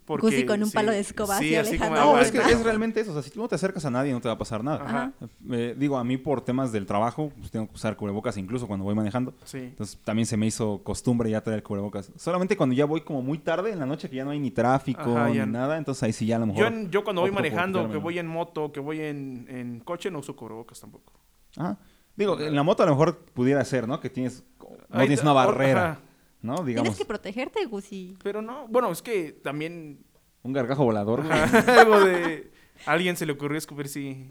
Porque, 0.04 0.26
Gusi 0.26 0.44
con 0.46 0.62
un 0.62 0.70
palo 0.70 0.92
de 0.92 1.00
escoba 1.00 1.38
Sí, 1.38 1.56
así 1.56 1.78
como, 1.78 1.94
No, 1.96 2.16
"Ah, 2.16 2.20
es 2.20 2.30
que 2.30 2.38
bueno". 2.38 2.52
es 2.58 2.62
realmente 2.64 3.00
eso. 3.00 3.10
O 3.12 3.14
sea, 3.14 3.22
si 3.22 3.30
tú 3.30 3.40
no 3.40 3.48
te 3.48 3.54
acercas 3.54 3.84
a 3.86 3.90
nadie, 3.90 4.12
no 4.12 4.20
te 4.20 4.28
va 4.28 4.34
a 4.34 4.38
pasar 4.38 4.62
nada. 4.62 4.84
Ajá. 4.84 5.12
Eh, 5.50 5.74
digo, 5.78 5.96
a 5.96 6.04
mí 6.04 6.18
por 6.18 6.42
temas 6.42 6.70
del 6.70 6.84
trabajo, 6.84 7.32
pues 7.38 7.50
tengo 7.50 7.66
que 7.66 7.74
usar 7.74 7.96
cubrebocas 7.96 8.36
incluso 8.36 8.66
cuando 8.66 8.84
voy 8.84 8.94
manejando. 8.94 9.32
Sí. 9.44 9.58
Entonces 9.58 9.98
también 10.04 10.26
se 10.26 10.36
me 10.36 10.46
hizo 10.46 10.82
costumbre 10.84 11.30
ya 11.30 11.40
traer 11.40 11.62
cubrebocas. 11.62 12.12
Solamente 12.16 12.58
cuando 12.58 12.74
ya 12.74 12.84
voy 12.84 13.00
como 13.00 13.22
muy 13.22 13.38
tarde 13.38 13.72
en 13.72 13.78
la 13.78 13.86
noche, 13.86 14.10
que 14.10 14.16
ya 14.16 14.24
no 14.24 14.30
hay 14.32 14.38
ni 14.38 14.50
tráfico 14.50 15.16
Ajá, 15.16 15.28
ni 15.30 15.36
ya. 15.36 15.46
nada, 15.46 15.78
entonces 15.78 16.02
ahí 16.02 16.12
sí 16.12 16.26
ya 16.26 16.36
a 16.36 16.40
lo 16.40 16.46
mejor. 16.46 16.60
Yo, 16.60 16.66
en- 16.68 16.90
yo 16.90 17.02
cuando 17.04 17.22
voy 17.22 17.30
manejando, 17.32 17.90
que 17.90 17.96
voy 17.96 18.18
en 18.18 18.26
moto, 18.26 18.70
que 18.70 18.80
voy 18.80 19.00
en, 19.00 19.46
en 19.48 19.80
coche, 19.80 20.10
no 20.10 20.18
uso 20.18 20.36
cubrebocas 20.36 20.78
tampoco. 20.78 21.14
Ajá. 21.56 21.78
Digo, 22.16 22.40
en 22.40 22.54
la 22.54 22.62
moto 22.62 22.82
a 22.82 22.86
lo 22.86 22.92
mejor 22.92 23.18
pudiera 23.34 23.64
ser, 23.64 23.86
¿no? 23.86 24.00
Que 24.00 24.08
tienes, 24.10 24.42
no 24.88 24.98
tienes 25.00 25.22
una 25.22 25.32
barrera. 25.32 26.00
¿no? 26.42 26.62
Digamos, 26.62 26.84
Tienes 26.84 26.98
que 26.98 27.04
protegerte, 27.04 27.64
Gusi. 27.66 28.16
Pero 28.22 28.40
no, 28.40 28.68
bueno, 28.68 28.90
es 28.92 29.02
que 29.02 29.32
también 29.32 30.04
un 30.42 30.52
gargajo 30.52 30.84
volador. 30.84 31.22
algo 31.68 32.00
de... 32.04 32.50
A 32.86 32.92
alguien 32.92 33.16
se 33.16 33.26
le 33.26 33.32
ocurrió 33.32 33.58
escupir, 33.58 33.88
sí. 33.88 34.30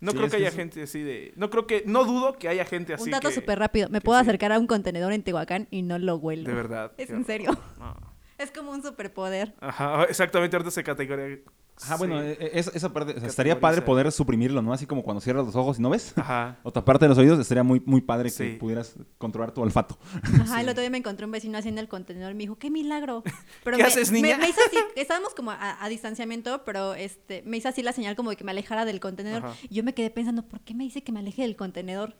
No 0.00 0.10
Sí, 0.10 0.16
creo 0.16 0.26
es 0.26 0.32
que 0.32 0.36
que 0.38 0.42
haya 0.42 0.48
eso- 0.48 0.56
gente 0.58 0.82
así 0.82 1.00
de... 1.00 1.32
No 1.36 1.48
creo 1.48 1.66
que... 1.66 1.84
No 1.86 2.04
dudo 2.04 2.34
que 2.34 2.48
haya 2.48 2.64
gente 2.64 2.92
así 2.92 3.04
Un 3.04 3.10
dato 3.12 3.28
que- 3.28 3.34
súper 3.34 3.58
rápido. 3.58 3.88
Me 3.88 4.00
puedo 4.00 4.18
sí. 4.18 4.22
acercar 4.22 4.52
a 4.52 4.58
un 4.58 4.66
contenedor 4.66 5.12
en 5.12 5.22
Tehuacán 5.22 5.68
y 5.70 5.82
no 5.82 5.98
lo 5.98 6.16
huelo. 6.16 6.48
De 6.48 6.54
verdad. 6.54 6.92
Es 6.98 7.08
en 7.10 7.24
serio. 7.24 7.56
No. 7.78 7.96
Es 8.42 8.50
como 8.50 8.72
un 8.72 8.82
superpoder. 8.82 9.54
Ajá, 9.60 10.04
exactamente, 10.04 10.56
ahorita 10.56 10.70
se 10.70 10.82
categoría... 10.82 11.38
Ajá, 11.80 11.96
bueno, 11.96 12.20
sí. 12.20 12.26
eh, 12.26 12.36
eh, 12.38 12.50
esa, 12.54 12.70
esa 12.74 12.92
parte, 12.92 13.12
o 13.16 13.18
sea, 13.18 13.28
estaría 13.28 13.58
padre 13.58 13.82
poder 13.82 14.10
suprimirlo, 14.12 14.62
¿no? 14.62 14.72
Así 14.72 14.86
como 14.86 15.02
cuando 15.02 15.20
cierras 15.20 15.46
los 15.46 15.56
ojos 15.56 15.78
y 15.78 15.82
no 15.82 15.90
ves. 15.90 16.12
Ajá. 16.16 16.58
O 16.64 16.70
taparte 16.72 17.08
los 17.08 17.18
oídos, 17.18 17.38
estaría 17.38 17.62
muy, 17.62 17.80
muy 17.86 18.00
padre 18.00 18.30
que 18.30 18.56
pudieras 18.60 18.94
controlar 19.18 19.52
tu 19.52 19.62
olfato. 19.62 19.98
Ajá, 20.40 20.60
el 20.60 20.68
otro 20.68 20.80
día 20.80 20.90
me 20.90 20.98
encontré 20.98 21.24
un 21.24 21.32
vecino 21.32 21.58
haciendo 21.58 21.80
el 21.80 21.88
contenedor 21.88 22.32
y 22.32 22.34
me 22.34 22.40
dijo, 22.40 22.56
¡qué 22.56 22.70
milagro! 22.70 23.22
Pero 23.64 23.76
¿Qué 23.76 23.82
me, 23.82 23.88
haces, 23.88 24.12
niña? 24.12 24.38
Me, 24.38 24.48
hizo 24.48 24.60
así, 24.66 24.76
estábamos 24.96 25.34
como 25.34 25.50
a, 25.50 25.82
a 25.82 25.88
distanciamiento, 25.88 26.62
pero 26.64 26.94
este, 26.94 27.42
me 27.46 27.56
hizo 27.56 27.68
así 27.68 27.82
la 27.82 27.92
señal 27.92 28.16
como 28.16 28.30
de 28.30 28.36
que 28.36 28.44
me 28.44 28.50
alejara 28.50 28.84
del 28.84 29.00
contenedor. 29.00 29.44
Ajá. 29.44 29.56
Y 29.68 29.76
yo 29.76 29.84
me 29.84 29.94
quedé 29.94 30.10
pensando, 30.10 30.42
¿por 30.42 30.60
qué 30.60 30.74
me 30.74 30.84
dice 30.84 31.02
que 31.02 31.12
me 31.12 31.20
aleje 31.20 31.42
del 31.42 31.56
contenedor? 31.56 32.16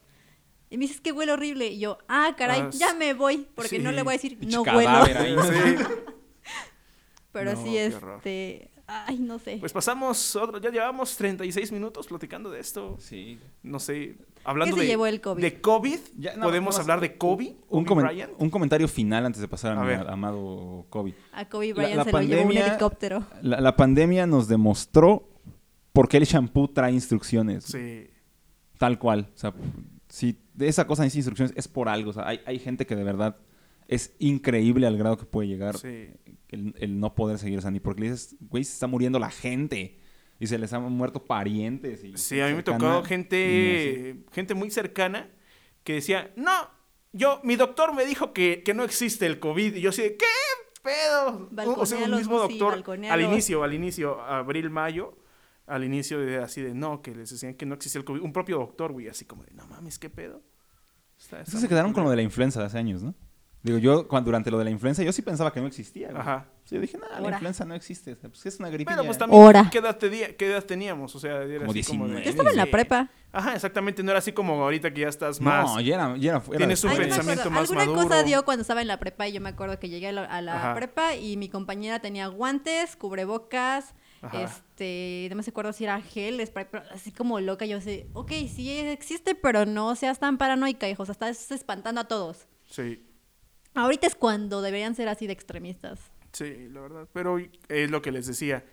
Y 0.73 0.79
me 0.79 0.85
dice, 0.85 0.95
es 0.95 1.01
que 1.03 1.13
huele 1.13 1.33
horrible. 1.33 1.67
Y 1.67 1.81
yo, 1.81 1.99
ah, 2.09 2.35
caray, 2.37 2.63
Ah, 2.63 2.71
ya 2.73 2.95
me 2.95 3.13
voy, 3.13 3.47
porque 3.55 3.79
no 3.79 3.93
le 3.93 4.03
voy 4.03 4.13
a 4.13 4.17
decir, 4.17 4.39
no 4.41 4.63
huelo. 4.63 5.05
Sí. 5.05 5.77
Pero 7.33 7.55
No, 7.55 7.63
sí, 7.65 7.73
qué 7.73 7.95
horror. 7.95 8.17
este, 8.19 8.71
ay, 8.87 9.19
no 9.19 9.39
sé. 9.39 9.57
Pues 9.59 9.73
pasamos 9.73 10.37
otro, 10.37 10.59
ya 10.61 10.71
llevamos 10.71 11.17
36 11.17 11.73
minutos 11.73 12.07
platicando 12.07 12.51
de 12.51 12.61
esto. 12.61 12.97
Sí. 13.01 13.39
No 13.63 13.79
sé, 13.79 14.17
hablando 14.45 14.77
se 14.77 14.83
de, 14.83 14.89
llevó 14.89 15.07
el 15.07 15.21
COVID? 15.21 15.41
de 15.43 15.61
COVID. 15.61 15.99
Ya, 16.19 16.37
no, 16.37 16.45
¿Podemos 16.45 16.79
hablar 16.79 17.01
de 17.01 17.17
Kobe? 17.17 17.57
Un, 17.71 17.85
Kobe 17.85 18.03
comen- 18.03 18.07
Bryant? 18.09 18.33
un 18.39 18.51
comentario 18.51 18.87
final 18.89 19.25
antes 19.27 19.41
de 19.41 19.49
pasar 19.49 19.77
a, 19.79 19.81
A 19.81 19.85
mi 19.85 19.93
amado 20.13 20.85
Kobe. 20.91 21.15
a 21.33 21.49
Kobe 21.49 21.73
Bryant 21.73 21.97
la 21.97 22.05
se 22.05 22.13
lo 22.13 22.21
llevó 22.21 22.43
un 22.43 22.49
pandemia- 22.49 22.67
helicóptero. 22.69 23.25
La, 23.43 23.61
la 23.61 23.77
pandemia 23.77 24.27
nos 24.27 24.47
demostró 24.49 25.29
por 25.93 26.09
qué 26.09 26.19
el 26.19 26.25
shampoo 26.25 26.69
trae 26.69 26.93
instrucciones. 26.93 27.65
Sí. 27.65 28.09
Tal 28.79 28.99
cual. 28.99 29.31
O 29.35 29.39
sea, 29.39 29.55
si 30.09 30.39
de 30.55 30.69
esa 30.69 30.87
cosa 30.87 31.05
dice 31.05 31.19
instrucciones 31.19 31.55
es 31.57 31.69
por 31.69 31.89
algo. 31.89 32.11
O 32.11 32.13
sea, 32.13 32.27
hay, 32.29 32.41
hay 32.47 32.59
gente 32.59 32.85
que 32.85 32.97
de 32.97 33.05
verdad 33.05 33.37
es 33.95 34.15
increíble 34.19 34.87
al 34.87 34.97
grado 34.97 35.17
que 35.17 35.25
puede 35.27 35.49
llegar 35.49 35.77
Sí. 35.79 36.11
el, 36.49 36.75
el 36.79 36.99
no 37.01 37.15
poder 37.15 37.39
seguir. 37.39 37.59
O 37.59 37.63
sea, 37.63 37.71
ni 37.71 37.81
porque 37.81 38.03
le 38.03 38.11
dices, 38.11 38.37
güey, 38.41 38.65
se 38.65 38.73
está 38.73 38.87
muriendo 38.87 39.19
la 39.19 39.31
gente. 39.31 39.99
Y 40.41 40.47
se 40.49 40.59
les 40.59 40.73
han 40.73 40.83
muerto 40.93 41.25
parientes. 41.25 42.03
Y 42.03 42.17
Sí, 42.17 42.41
a 42.41 42.49
mí 42.49 42.55
me 42.55 42.63
tocó 42.65 43.03
gente, 43.05 44.25
gente 44.33 44.55
muy 44.55 44.71
cercana 44.71 45.31
que 45.85 45.95
decía, 45.95 46.33
no, 46.37 46.51
yo, 47.13 47.41
mi 47.45 47.55
doctor 47.57 47.95
me 47.95 48.05
dijo 48.05 48.33
que, 48.33 48.63
que 48.65 48.75
no 48.75 48.83
existe 48.83 49.27
el 49.27 49.39
COVID. 49.39 49.77
Y 49.77 49.81
yo 49.81 49.91
así, 49.91 50.03
de, 50.03 50.17
¿qué 50.17 50.27
pedo? 50.83 51.49
O 51.77 51.87
sea, 51.87 51.99
un 52.05 52.17
mismo 52.17 52.39
doctor, 52.41 52.83
al 53.09 53.21
inicio, 53.21 53.63
al 53.63 53.73
inicio, 53.75 54.21
abril, 54.21 54.69
mayo, 54.71 55.17
al 55.67 55.85
inicio 55.85 56.19
de 56.19 56.39
así 56.39 56.61
de, 56.61 56.75
no, 56.75 57.03
que 57.03 57.15
les 57.15 57.31
decían 57.31 57.55
que 57.55 57.65
no 57.67 57.75
existía 57.77 58.01
el 58.01 58.05
COVID. 58.05 58.21
Un 58.23 58.33
propio 58.33 58.59
doctor, 58.59 58.91
güey, 58.93 59.07
así 59.09 59.25
como 59.25 59.45
de, 59.45 59.53
no 59.53 59.65
mames, 59.69 59.99
¿qué 60.01 60.11
pedo? 60.11 60.43
Está- 61.17 61.37
está 61.37 61.39
Entonces 61.39 61.61
se 61.61 61.69
quedaron 61.69 61.93
con 61.93 62.03
lo 62.03 62.11
de 62.11 62.17
la 62.17 62.23
influenza 62.23 62.59
de 62.59 62.67
hace 62.67 62.79
años, 62.79 63.03
¿no? 63.05 63.15
Digo, 63.63 63.79
yo 63.79 64.09
cuando, 64.09 64.27
durante 64.27 64.51
lo 64.51 64.59
de 64.59 64.65
la 64.65 64.71
influenza, 64.71 65.05
yo 65.05 65.13
sí 65.13 65.23
pensaba 65.23 65.53
que 65.53 65.61
no 65.61 65.69
existía. 65.69 66.09
güey. 66.09 66.21
Ajá. 66.21 66.47
Sí, 66.65 66.75
yo 66.75 66.81
dije, 66.81 66.99
nada, 66.99 67.21
la 67.21 67.31
influenza 67.31 67.65
no 67.65 67.75
existe. 67.75 68.17
Pues 68.17 68.45
es 68.47 68.59
una 68.59 68.69
gripilla. 68.71 68.97
Bueno, 68.97 69.07
pues 69.07 69.19
también, 69.19 69.41
Hora. 69.41 69.69
¿qué 69.71 69.79
edad, 69.79 69.97
te- 69.99 70.35
qué 70.37 70.47
edad 70.51 70.65
teníamos? 70.65 71.15
O 71.15 71.21
sea, 71.21 71.43
era 71.43 71.65
Como 71.67 71.71
así 71.71 71.85
como 71.85 72.09
de- 72.09 72.15
19. 72.21 72.25
Yo 72.25 72.31
estaba 72.31 72.51
en 72.51 72.57
la 72.57 72.67
prepa. 72.67 73.11
Ajá, 73.31 73.55
exactamente, 73.55 74.03
no 74.03 74.11
era 74.11 74.19
así 74.19 74.33
como 74.33 74.55
ahorita 74.63 74.93
que 74.93 75.03
ya 75.03 75.09
estás 75.09 75.41
más... 75.41 75.65
No, 75.71 75.81
ya 75.81 75.95
era, 75.95 76.17
ya 76.19 76.31
era, 76.33 76.41
Tienes 76.41 76.85
un 76.85 76.95
pensamiento 76.97 77.51
más 77.51 77.71
Alguna 77.71 77.87
cosa 77.87 78.09
maduro. 78.09 78.27
dio 78.27 78.45
cuando 78.45 78.61
estaba 78.63 78.83
en 78.83 78.89
la 78.89 78.99
prepa 78.99 79.27
y 79.29 79.33
yo 79.33 79.41
me 79.41 79.49
acuerdo 79.51 79.79
que 79.79 79.89
llegué 79.89 80.09
a 80.09 80.13
la, 80.13 80.25
a 80.25 80.43
la 80.43 80.57
Ajá. 80.57 80.75
prepa 80.75 81.15
y 81.15 81.37
mi 81.39 81.49
compañera 81.49 82.01
tenía 82.01 82.27
guantes, 82.27 82.95
cubrebocas, 82.97 83.95
Ajá. 84.21 84.43
este, 84.43 85.29
no 85.31 85.37
me 85.37 85.43
acuerdo 85.47 85.73
si 85.73 85.85
era 85.85 86.01
gel, 86.03 86.45
spray, 86.47 86.67
pero 86.71 86.85
así 86.93 87.11
como 87.13 87.41
loca. 87.41 87.65
Yo 87.65 87.81
sé, 87.81 88.07
ok, 88.13 88.33
sí 88.55 88.71
existe, 88.81 89.35
pero 89.35 89.65
no 89.67 89.95
seas 89.97 90.19
tan 90.19 90.37
paranoica, 90.37 90.89
hijo. 90.89 91.03
O 91.03 91.07
sea, 91.07 91.13
estás 91.13 91.51
espantando 91.53 92.01
a 92.03 92.05
todos. 92.09 92.47
Sí. 92.67 93.03
Ahorita 93.75 94.07
es 94.07 94.15
cuando 94.15 94.61
deberían 94.63 94.95
ser 94.95 95.09
así 95.09 95.27
de 95.27 95.33
extremistas. 95.33 96.01
Sí, 96.33 96.69
la 96.71 96.81
verdad. 96.81 97.09
Pero 97.13 97.39
es 97.69 97.91
lo 97.91 98.03
que 98.03 98.13
les 98.13 98.27
decía. 98.27 98.65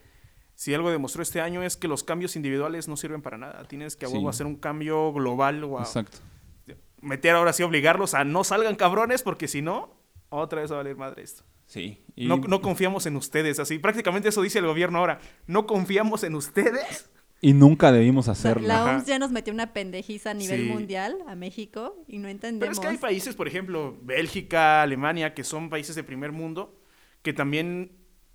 Si 0.56 0.74
algo 0.74 0.92
demostró 0.92 1.24
este 1.24 1.40
año 1.40 1.64
es 1.64 1.78
que 1.78 1.88
los 1.88 2.04
cambios 2.04 2.36
individuales 2.36 2.88
no 2.90 2.98
sirven 2.98 3.22
para 3.22 3.38
nada. 3.38 3.64
Tienes 3.66 3.96
que 3.96 4.06
a 4.06 4.10
huevo 4.10 4.30
Sí. 4.32 4.36
hacer 4.36 4.46
un 4.46 4.56
cambio 4.58 5.14
global 5.14 5.64
o 5.64 5.80
a 5.80 5.84
Exacto. 5.84 6.18
meter 7.02 7.36
ahora 7.36 7.54
sí, 7.54 7.64
obligarlos 7.64 8.14
a 8.14 8.26
no 8.26 8.44
salgan 8.44 8.76
cabrones 8.76 9.24
porque 9.24 9.48
si 9.48 9.62
no, 9.62 9.96
otra 10.30 10.62
vez 10.62 10.70
va 10.72 10.76
a 10.76 10.78
valer 10.80 10.98
madre 10.98 11.24
esto. 11.24 11.44
Sí. 11.66 12.04
Y- 12.16 12.28
No, 12.28 12.38
no 12.38 12.62
confiamos 12.62 13.06
en 13.06 13.16
ustedes. 13.16 13.60
Así, 13.60 13.80
prácticamente 13.80 14.30
eso 14.30 14.42
dice 14.42 14.60
el 14.60 14.66
gobierno 14.66 15.00
ahora. 15.00 15.20
No 15.48 15.66
confiamos 15.66 16.24
en 16.24 16.36
ustedes. 16.36 17.10
Y 17.42 17.54
nunca 17.54 17.92
debimos 17.92 18.28
hacerlo. 18.28 18.68
la 18.68 18.82
Ajá. 18.84 18.96
OMS 18.98 19.06
ya 19.06 19.18
nos 19.20 19.32
metió 19.32 19.54
una 19.54 19.72
pendejiza 19.74 20.32
a 20.32 20.34
nivel 20.34 20.64
Sí. 20.64 20.70
mundial 20.70 21.16
a 21.28 21.36
México 21.36 21.96
y 22.08 22.18
no 22.18 22.24
Pero 22.24 22.32
entendemos. 22.32 22.78
es 22.78 22.80
que 22.82 22.88
hay 22.88 22.98
países, 22.98 23.36
por 23.36 23.48
ejemplo, 23.48 23.98
Bélgica, 24.02 24.82
Alemania, 24.82 25.34
que 25.34 25.44
son 25.46 25.70
países 25.70 25.96
de 25.96 26.04
primer 26.04 26.32
mundo, 26.34 26.82
que 27.22 27.32
también, 27.32 27.92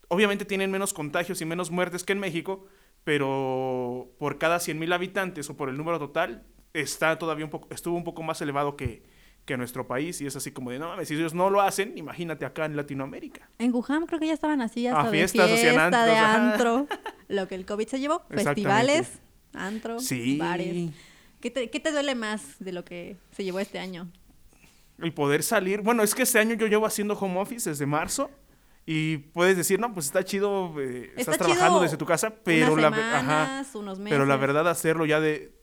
obviamente 0.08 0.44
tienen 0.46 0.70
menos 0.70 0.94
contagios 0.94 1.40
y 1.42 1.44
menos 1.44 1.70
muertes 1.70 2.02
que 2.04 2.12
en 2.14 2.20
México, 2.20 2.66
pero 3.04 4.10
por 4.18 4.38
cada 4.38 4.58
100.000 4.58 4.92
habitantes 4.94 5.48
o 5.50 5.56
por 5.56 5.68
el 5.68 5.76
número 5.76 5.98
total, 5.98 6.44
está 6.72 7.18
todavía 7.18 7.44
un 7.44 7.50
poco, 7.50 7.68
estuvo 7.70 7.96
un 7.96 8.04
poco 8.04 8.22
más 8.22 8.40
elevado 8.40 8.76
que, 8.76 9.02
que 9.44 9.56
nuestro 9.56 9.86
país. 9.86 10.20
Y 10.20 10.26
es 10.26 10.36
así 10.36 10.50
como 10.52 10.70
de, 10.70 10.78
no 10.78 10.88
mames, 10.88 11.08
si 11.08 11.14
ellos 11.14 11.34
no 11.34 11.50
lo 11.50 11.60
hacen, 11.60 11.96
imagínate 11.96 12.44
acá 12.44 12.64
en 12.64 12.76
Latinoamérica. 12.76 13.48
En 13.58 13.72
Wuhan 13.74 14.06
creo 14.06 14.18
que 14.20 14.26
ya 14.26 14.32
estaban 14.34 14.60
así 14.62 14.86
hasta 14.86 15.00
Ah, 15.02 15.04
de 15.04 15.10
fiestas, 15.10 15.50
hacían 15.50 15.74
fiesta, 15.74 16.04
de 16.06 16.16
antros, 16.16 16.18
ajá. 16.18 16.52
antro. 16.52 16.88
Lo 17.28 17.48
que 17.48 17.54
el 17.54 17.66
COVID 17.66 17.86
se 17.88 18.00
llevó, 18.00 18.22
festivales, 18.30 19.20
antro, 19.52 19.98
Sí. 20.00 20.36
bares. 20.38 20.90
¿Qué 21.40 21.50
te, 21.50 21.68
qué 21.70 21.78
te 21.80 21.92
duele 21.92 22.14
más 22.14 22.56
de 22.58 22.72
lo 22.72 22.84
que 22.84 23.16
se 23.32 23.44
llevó 23.44 23.60
este 23.60 23.78
año? 23.78 24.10
El 24.98 25.12
poder 25.12 25.42
salir. 25.42 25.80
Bueno, 25.82 26.02
es 26.02 26.14
que 26.14 26.22
este 26.22 26.38
año 26.38 26.54
yo 26.54 26.66
llevo 26.66 26.86
haciendo 26.86 27.14
home 27.14 27.38
office 27.40 27.68
desde 27.68 27.84
marzo. 27.86 28.30
Y 28.86 29.16
puedes 29.18 29.56
decir, 29.56 29.80
no, 29.80 29.92
pues 29.94 30.06
está 30.06 30.22
chido, 30.24 30.74
eh, 30.80 31.06
Está 31.16 31.32
estás 31.32 31.38
trabajando 31.38 31.70
chido 31.78 31.82
desde 31.82 31.96
tu 31.96 32.04
casa, 32.04 32.30
pero 32.44 32.74
Unas 32.74 32.90
la, 32.90 32.96
ajá, 32.98 33.20
semanas, 33.20 33.74
unos 33.74 33.98
meses. 33.98 34.12
Pero 34.14 34.26
la 34.26 34.36
verdad, 34.36 34.68
hacerlo 34.68 35.06
ya 35.06 35.20
de 35.20 35.54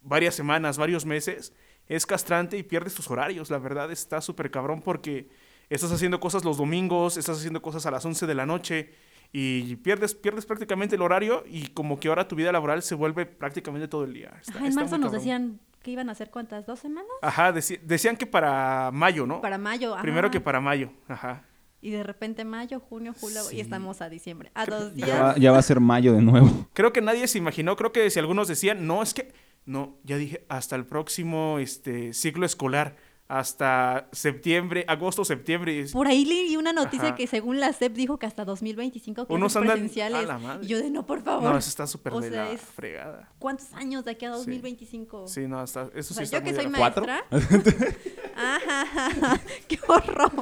varias 0.00 0.34
semanas, 0.36 0.78
varios 0.78 1.04
meses, 1.04 1.52
es 1.88 2.06
castrante 2.06 2.56
y 2.56 2.62
pierdes 2.62 2.94
tus 2.94 3.10
horarios. 3.10 3.50
La 3.50 3.58
verdad 3.58 3.90
está 3.90 4.20
súper 4.20 4.50
cabrón 4.50 4.82
porque 4.82 5.28
estás 5.68 5.92
haciendo 5.92 6.20
cosas 6.20 6.44
los 6.44 6.56
domingos, 6.58 7.16
estás 7.16 7.38
haciendo 7.38 7.62
cosas 7.62 7.86
a 7.86 7.90
las 7.90 8.04
11 8.04 8.26
de 8.26 8.34
la 8.34 8.46
noche 8.46 8.92
y 9.32 9.76
pierdes, 9.76 10.14
pierdes 10.14 10.44
prácticamente 10.46 10.96
el 10.96 11.02
horario 11.02 11.42
y 11.46 11.68
como 11.68 11.98
que 11.98 12.08
ahora 12.08 12.28
tu 12.28 12.36
vida 12.36 12.52
laboral 12.52 12.82
se 12.82 12.94
vuelve 12.94 13.24
prácticamente 13.26 13.88
todo 13.88 14.04
el 14.04 14.12
día. 14.14 14.32
Está- 14.40 14.58
Ajá, 14.58 14.66
en 14.66 14.74
marzo 14.74 14.98
nos 14.98 15.12
decían 15.12 15.58
que 15.82 15.90
iban 15.90 16.08
a 16.08 16.12
hacer 16.12 16.30
cuántas, 16.30 16.64
dos 16.66 16.78
semanas 16.78 17.10
Ajá, 17.22 17.52
deci- 17.52 17.80
decían 17.80 18.16
que 18.16 18.26
para 18.26 18.90
mayo, 18.92 19.26
¿no? 19.26 19.40
para 19.40 19.58
mayo. 19.58 19.94
ajá. 19.94 20.02
Primero 20.02 20.30
que 20.30 20.40
para 20.40 20.60
mayo. 20.60 20.90
Ajá. 21.08 21.44
Y 21.80 21.90
de 21.90 22.04
repente 22.04 22.44
mayo, 22.44 22.78
junio, 22.78 23.12
julio 23.18 23.42
Sí. 23.42 23.56
y 23.56 23.60
estamos 23.60 24.02
a 24.02 24.08
diciembre. 24.08 24.52
A 24.54 24.66
dos 24.66 24.94
Ya 24.94 25.06
días. 25.06 25.20
va, 25.20 25.36
ya 25.36 25.50
va 25.50 25.58
a 25.58 25.62
ser 25.62 25.80
mayo 25.80 26.12
de 26.12 26.22
nuevo. 26.22 26.68
Creo 26.74 26.92
que 26.92 27.00
nadie 27.00 27.26
se 27.26 27.38
imaginó, 27.38 27.74
creo 27.74 27.90
que 27.90 28.08
si 28.10 28.20
algunos 28.20 28.46
decían, 28.46 28.86
no, 28.86 29.02
es 29.02 29.12
que, 29.14 29.32
no, 29.66 29.98
ya 30.04 30.16
dije, 30.16 30.44
hasta 30.48 30.76
el 30.76 30.86
próximo 30.86 31.58
este, 31.58 32.12
ciclo 32.12 32.44
escolar. 32.46 32.96
hasta 33.28 34.08
septiembre, 34.12 34.84
agosto, 34.88 35.24
septiembre. 35.24 35.86
Por 35.90 36.06
ahí 36.06 36.26
leí 36.26 36.54
una 36.58 36.74
noticia 36.74 37.08
Ajá. 37.10 37.14
que 37.16 37.26
según 37.26 37.60
la 37.60 37.72
SEP 37.72 37.94
dijo 37.94 38.18
que 38.18 38.26
hasta 38.26 38.44
2025 38.44 39.26
clases 39.26 39.34
Unos 39.34 39.56
andan- 39.56 39.72
presenciales. 39.72 40.18
a 40.18 40.26
la 40.26 40.38
madre. 40.38 40.64
Y 40.66 40.68
yo 40.68 40.76
de 40.78 40.90
no, 40.90 41.06
por 41.06 41.22
favor. 41.22 41.50
No, 41.50 41.56
eso 41.56 41.70
está 41.70 41.86
súper 41.86 42.12
O 42.12 42.20
de 42.20 42.28
sea, 42.28 42.44
la 42.44 42.52
es- 42.52 42.60
fregada. 42.60 43.32
¿Cuántos 43.38 43.72
años 43.72 44.04
de 44.04 44.10
aquí 44.10 44.26
a 44.26 44.30
2025? 44.32 45.28
Sí, 45.28 45.46
no, 45.48 45.62
está, 45.64 45.88
eso 45.94 45.98
O 45.98 46.02
sí 46.02 46.14
sea, 46.14 46.24
está 46.24 46.38
yo 46.40 46.44
que 46.44 46.52
muy 46.52 46.60
soy 46.62 46.70
maestra. 46.70 47.24
Ajá, 48.36 49.40
qué 49.68 49.78
horror. 49.88 50.32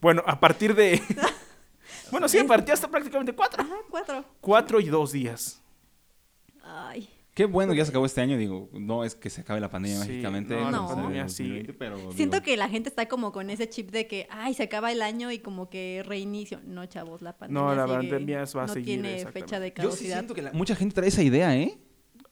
Bueno, 0.00 0.22
a 0.26 0.40
partir 0.40 0.74
de... 0.74 1.00
bueno, 2.10 2.28
sí, 2.28 2.38
a 2.38 2.46
partir 2.46 2.72
hasta 2.72 2.88
prácticamente 2.88 3.32
cuatro. 3.34 3.62
Ajá, 3.62 3.76
cuatro. 3.88 4.24
Cuatro 4.40 4.80
y 4.80 4.86
dos 4.88 5.12
días. 5.12 5.59
Qué 7.40 7.46
bueno 7.46 7.72
que 7.72 7.78
ya 7.78 7.84
se 7.86 7.90
acabó 7.90 8.04
este 8.04 8.20
año, 8.20 8.36
digo, 8.36 8.68
no 8.74 9.02
es 9.02 9.14
que 9.14 9.30
se 9.30 9.40
acabe 9.40 9.60
la 9.60 9.70
pandemia 9.70 9.98
Sí, 10.02 10.08
mágicamente. 10.08 10.54
no, 10.54 10.70
la 10.70 10.82
o 10.82 10.86
sea, 10.88 10.94
pandemia 10.96 11.22
del 11.22 11.30
sí. 11.30 11.42
2020, 11.44 11.72
pero 11.72 11.96
siento 12.12 12.36
digo, 12.36 12.44
que 12.44 12.56
la 12.58 12.68
gente 12.68 12.90
está 12.90 13.08
como 13.08 13.32
con 13.32 13.48
ese 13.48 13.66
chip 13.66 13.90
de 13.90 14.06
que, 14.06 14.26
ay, 14.30 14.52
se 14.52 14.64
acaba 14.64 14.92
el 14.92 15.00
año 15.00 15.30
y 15.32 15.38
como 15.38 15.70
que 15.70 16.02
reinicio. 16.06 16.60
No, 16.66 16.84
chavos, 16.84 17.22
la 17.22 17.38
pandemia 17.38 17.62
No, 17.62 17.74
la 17.74 17.84
sigue, 17.86 17.96
pandemia 17.96 18.44
va 18.54 18.62
a 18.62 18.66
no 18.66 18.72
seguir, 18.74 19.00
tiene 19.02 19.24
fecha 19.26 19.58
de 19.58 19.68
Yo 19.68 19.74
sí 19.74 19.82
caducidad. 19.82 20.14
siento 20.18 20.34
que 20.34 20.42
la- 20.42 20.52
mucha 20.52 20.76
gente 20.76 20.94
trae 20.94 21.08
esa 21.08 21.22
idea, 21.22 21.56
¿eh? 21.56 21.78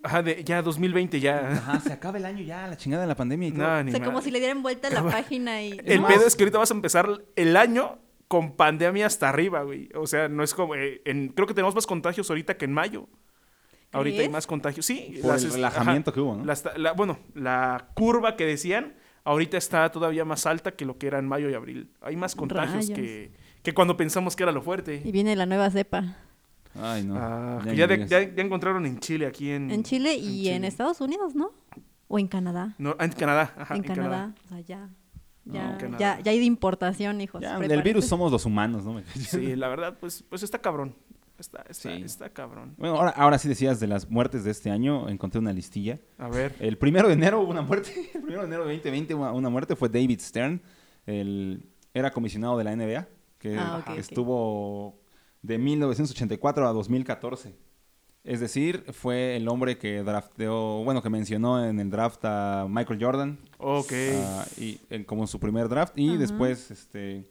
Ajá, 0.02 0.22
de, 0.22 0.44
ya 0.44 0.60
2020 0.60 1.20
ya. 1.20 1.52
Ajá, 1.52 1.80
se 1.80 1.90
acaba 1.92 2.18
el 2.18 2.26
año 2.26 2.42
ya, 2.44 2.66
la 2.68 2.76
chingada 2.76 3.02
de 3.04 3.08
la 3.08 3.16
pandemia 3.16 3.48
y 3.48 3.52
todo. 3.52 3.62
No, 3.66 3.82
ni 3.84 3.90
o 3.90 3.96
sea, 3.96 4.04
como 4.04 4.20
si 4.20 4.30
le 4.30 4.40
dieran 4.40 4.62
vuelta 4.62 4.88
a 4.88 4.90
la 4.90 5.02
página 5.04 5.62
y... 5.62 5.72
El 5.86 6.02
No, 6.02 6.06
pedo 6.08 6.26
es 6.26 6.36
que 6.36 6.42
ahorita 6.44 6.58
vas 6.58 6.70
a 6.70 6.74
empezar 6.74 7.08
el 7.34 7.56
año 7.56 7.98
con 8.28 8.52
pandemia 8.56 9.06
hasta 9.06 9.30
arriba, 9.30 9.62
güey. 9.62 9.88
O 9.94 10.06
sea, 10.06 10.28
no 10.28 10.44
es 10.44 10.52
como... 10.52 10.74
eh, 10.74 11.00
en, 11.06 11.28
creo 11.30 11.46
que 11.48 11.54
tenemos 11.54 11.74
más 11.74 11.86
contagios 11.86 12.28
ahorita 12.28 12.58
que 12.58 12.66
en 12.66 12.72
mayo. 12.74 13.08
Ahorita 13.92 14.22
hay 14.22 14.28
más 14.28 14.46
contagios. 14.46 14.84
Sí. 14.86 15.18
Por 15.22 15.32
las 15.32 15.44
el 15.44 15.52
relajamiento 15.52 16.10
ajá, 16.10 16.14
que 16.14 16.20
hubo, 16.20 16.36
¿no? 16.36 16.44
las 16.44 16.62
ta- 16.62 16.76
la- 16.76 16.92
bueno, 16.92 17.18
la 17.34 17.88
curva 17.94 18.36
que 18.36 18.44
decían 18.44 18.94
ahorita 19.24 19.56
está 19.56 19.90
todavía 19.90 20.24
más 20.24 20.46
alta 20.46 20.72
que 20.72 20.84
lo 20.84 20.98
que 20.98 21.06
era 21.06 21.18
en 21.18 21.26
mayo 21.26 21.48
y 21.50 21.54
abril. 21.54 21.90
Hay 22.00 22.16
más 22.16 22.34
contagios 22.34 22.88
que, 22.90 23.32
que 23.62 23.74
cuando 23.74 23.96
pensamos 23.96 24.36
que 24.36 24.42
era 24.42 24.52
lo 24.52 24.62
fuerte. 24.62 25.02
Y 25.04 25.10
viene 25.12 25.34
la 25.36 25.46
nueva 25.46 25.70
cepa. 25.70 26.16
Ay, 26.74 27.02
no. 27.04 27.16
Ah, 27.16 27.60
ya, 27.74 27.86
de- 27.86 27.94
digas. 27.96 28.10
ya- 28.10 28.22
ya 28.34 28.42
encontraron 28.42 28.84
en 28.86 29.00
Chile, 29.00 29.26
aquí 29.26 29.50
en... 29.50 29.70
En 29.70 29.82
Chile 29.84 30.14
y 30.14 30.48
en, 30.48 30.56
Chile. 30.56 30.66
Estados 30.68 31.00
Unidos, 31.00 31.34
¿no? 31.34 31.52
O 32.08 32.18
en 32.18 32.28
Canadá. 32.28 32.74
No, 32.78 32.94
ah, 32.98 33.04
en 33.04 33.12
Canadá. 33.12 33.54
Ajá, 33.56 33.74
en 33.74 33.82
Canadá. 33.82 34.34
O 34.44 34.48
sea, 34.48 34.60
ya. 34.60 34.88
Canadá. 35.50 35.96
ya, 35.98 36.20
ya 36.20 36.30
hay 36.30 36.38
de 36.38 36.44
importación, 36.44 37.20
hijos. 37.22 37.40
Ya, 37.40 37.56
el 37.56 37.82
virus 37.82 38.04
somos 38.04 38.30
los 38.30 38.44
humanos, 38.44 38.84
¿no? 38.84 39.00
Sí, 39.14 39.56
la 39.56 39.68
verdad, 39.68 39.96
pues, 39.98 40.22
pues 40.28 40.42
está 40.42 40.58
cabrón. 40.58 40.94
Está, 41.38 41.64
está, 41.68 41.74
Sí. 41.94 42.02
está 42.04 42.30
cabrón. 42.30 42.74
Bueno, 42.78 42.96
ahora, 42.96 43.10
ahora 43.10 43.38
sí 43.38 43.48
decías 43.48 43.78
de 43.78 43.86
las 43.86 44.10
muertes 44.10 44.42
de 44.44 44.50
este 44.50 44.70
año, 44.70 45.08
encontré 45.08 45.38
una 45.38 45.52
listilla. 45.52 45.98
A 46.18 46.28
ver. 46.28 46.56
El 46.58 46.78
primero 46.78 47.06
de 47.08 47.14
enero 47.14 47.40
hubo 47.40 47.50
una 47.50 47.62
muerte. 47.62 47.92
El 48.14 48.22
primero 48.22 48.40
de 48.42 48.46
enero 48.48 48.66
de 48.66 48.74
2020 48.74 49.14
hubo 49.14 49.22
una, 49.22 49.32
una 49.32 49.48
muerte. 49.48 49.76
Fue 49.76 49.88
David 49.88 50.20
Stern. 50.20 50.60
El, 51.06 51.64
era 51.94 52.10
comisionado 52.10 52.58
de 52.58 52.64
la 52.64 52.74
NBA. 52.74 53.06
Que 53.38 53.56
Ah, 53.56 53.84
estuvo 53.96 55.00
de 55.42 55.58
1984 55.58 56.66
a 56.68 56.72
2014. 56.72 57.54
Es 58.24 58.40
decir, 58.40 58.84
fue 58.92 59.36
el 59.36 59.46
hombre 59.48 59.78
que 59.78 60.02
drafteó, 60.02 60.82
bueno, 60.82 61.02
que 61.02 61.08
mencionó 61.08 61.64
en 61.64 61.78
el 61.78 61.88
draft 61.88 62.20
a 62.24 62.66
Michael 62.68 62.98
Jordan. 63.02 63.38
Ok. 63.58 63.92
ah, 64.16 64.44
y, 64.58 64.80
en- 64.90 65.04
como 65.04 65.26
su 65.28 65.38
primer 65.38 65.68
draft. 65.68 65.96
Y 65.96 66.16
después, 66.16 66.70
este... 66.72 67.30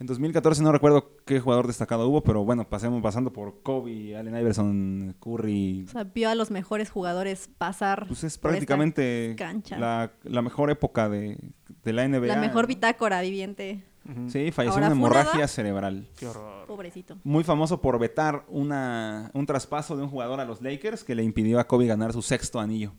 En 0.00 0.06
2014 0.06 0.62
no 0.62 0.70
recuerdo 0.70 1.16
qué 1.24 1.40
jugador 1.40 1.66
destacado 1.66 2.08
hubo, 2.08 2.22
pero 2.22 2.44
bueno, 2.44 2.68
pasemos 2.68 3.02
pasando 3.02 3.32
por 3.32 3.62
Kobe, 3.62 4.16
Allen 4.16 4.36
Iverson, 4.36 5.16
Curry, 5.18 5.86
O 5.88 5.90
sea, 5.90 6.04
vio 6.04 6.30
a 6.30 6.36
los 6.36 6.52
mejores 6.52 6.88
jugadores 6.90 7.50
pasar. 7.58 8.06
pues 8.06 8.22
es 8.22 8.38
por 8.38 8.50
esta 8.50 8.58
prácticamente 8.58 9.34
cancha. 9.36 9.76
la, 9.76 10.12
la 10.22 10.40
mejor 10.42 10.70
época 10.70 11.08
de, 11.08 11.36
de 11.82 11.92
la 11.92 12.06
NBA. 12.06 12.26
La 12.28 12.36
mejor 12.36 12.68
bitácora 12.68 13.20
viviente. 13.22 13.82
Sí, 14.28 14.52
falleció 14.52 14.80
fue 14.80 14.90
hemorragia 14.90 15.46
cerebral. 15.48 16.08
Qué 16.16 16.26
horror. 16.28 16.66
Pobrecito. 16.66 17.18
Muy 17.24 17.44
famoso 17.44 17.82
por 17.82 17.98
vetar 17.98 18.44
una, 18.48 19.30
un 19.34 19.44
traspaso 19.46 19.96
de 19.96 20.04
un 20.04 20.08
jugador 20.08 20.40
a 20.40 20.44
los 20.46 20.62
Lakers 20.62 21.04
que 21.04 21.14
le 21.14 21.24
impidió 21.24 21.58
a 21.58 21.66
Kobe 21.66 21.86
ganar 21.86 22.12
su 22.14 22.22
sexto 22.22 22.58
anillo. 22.60 22.94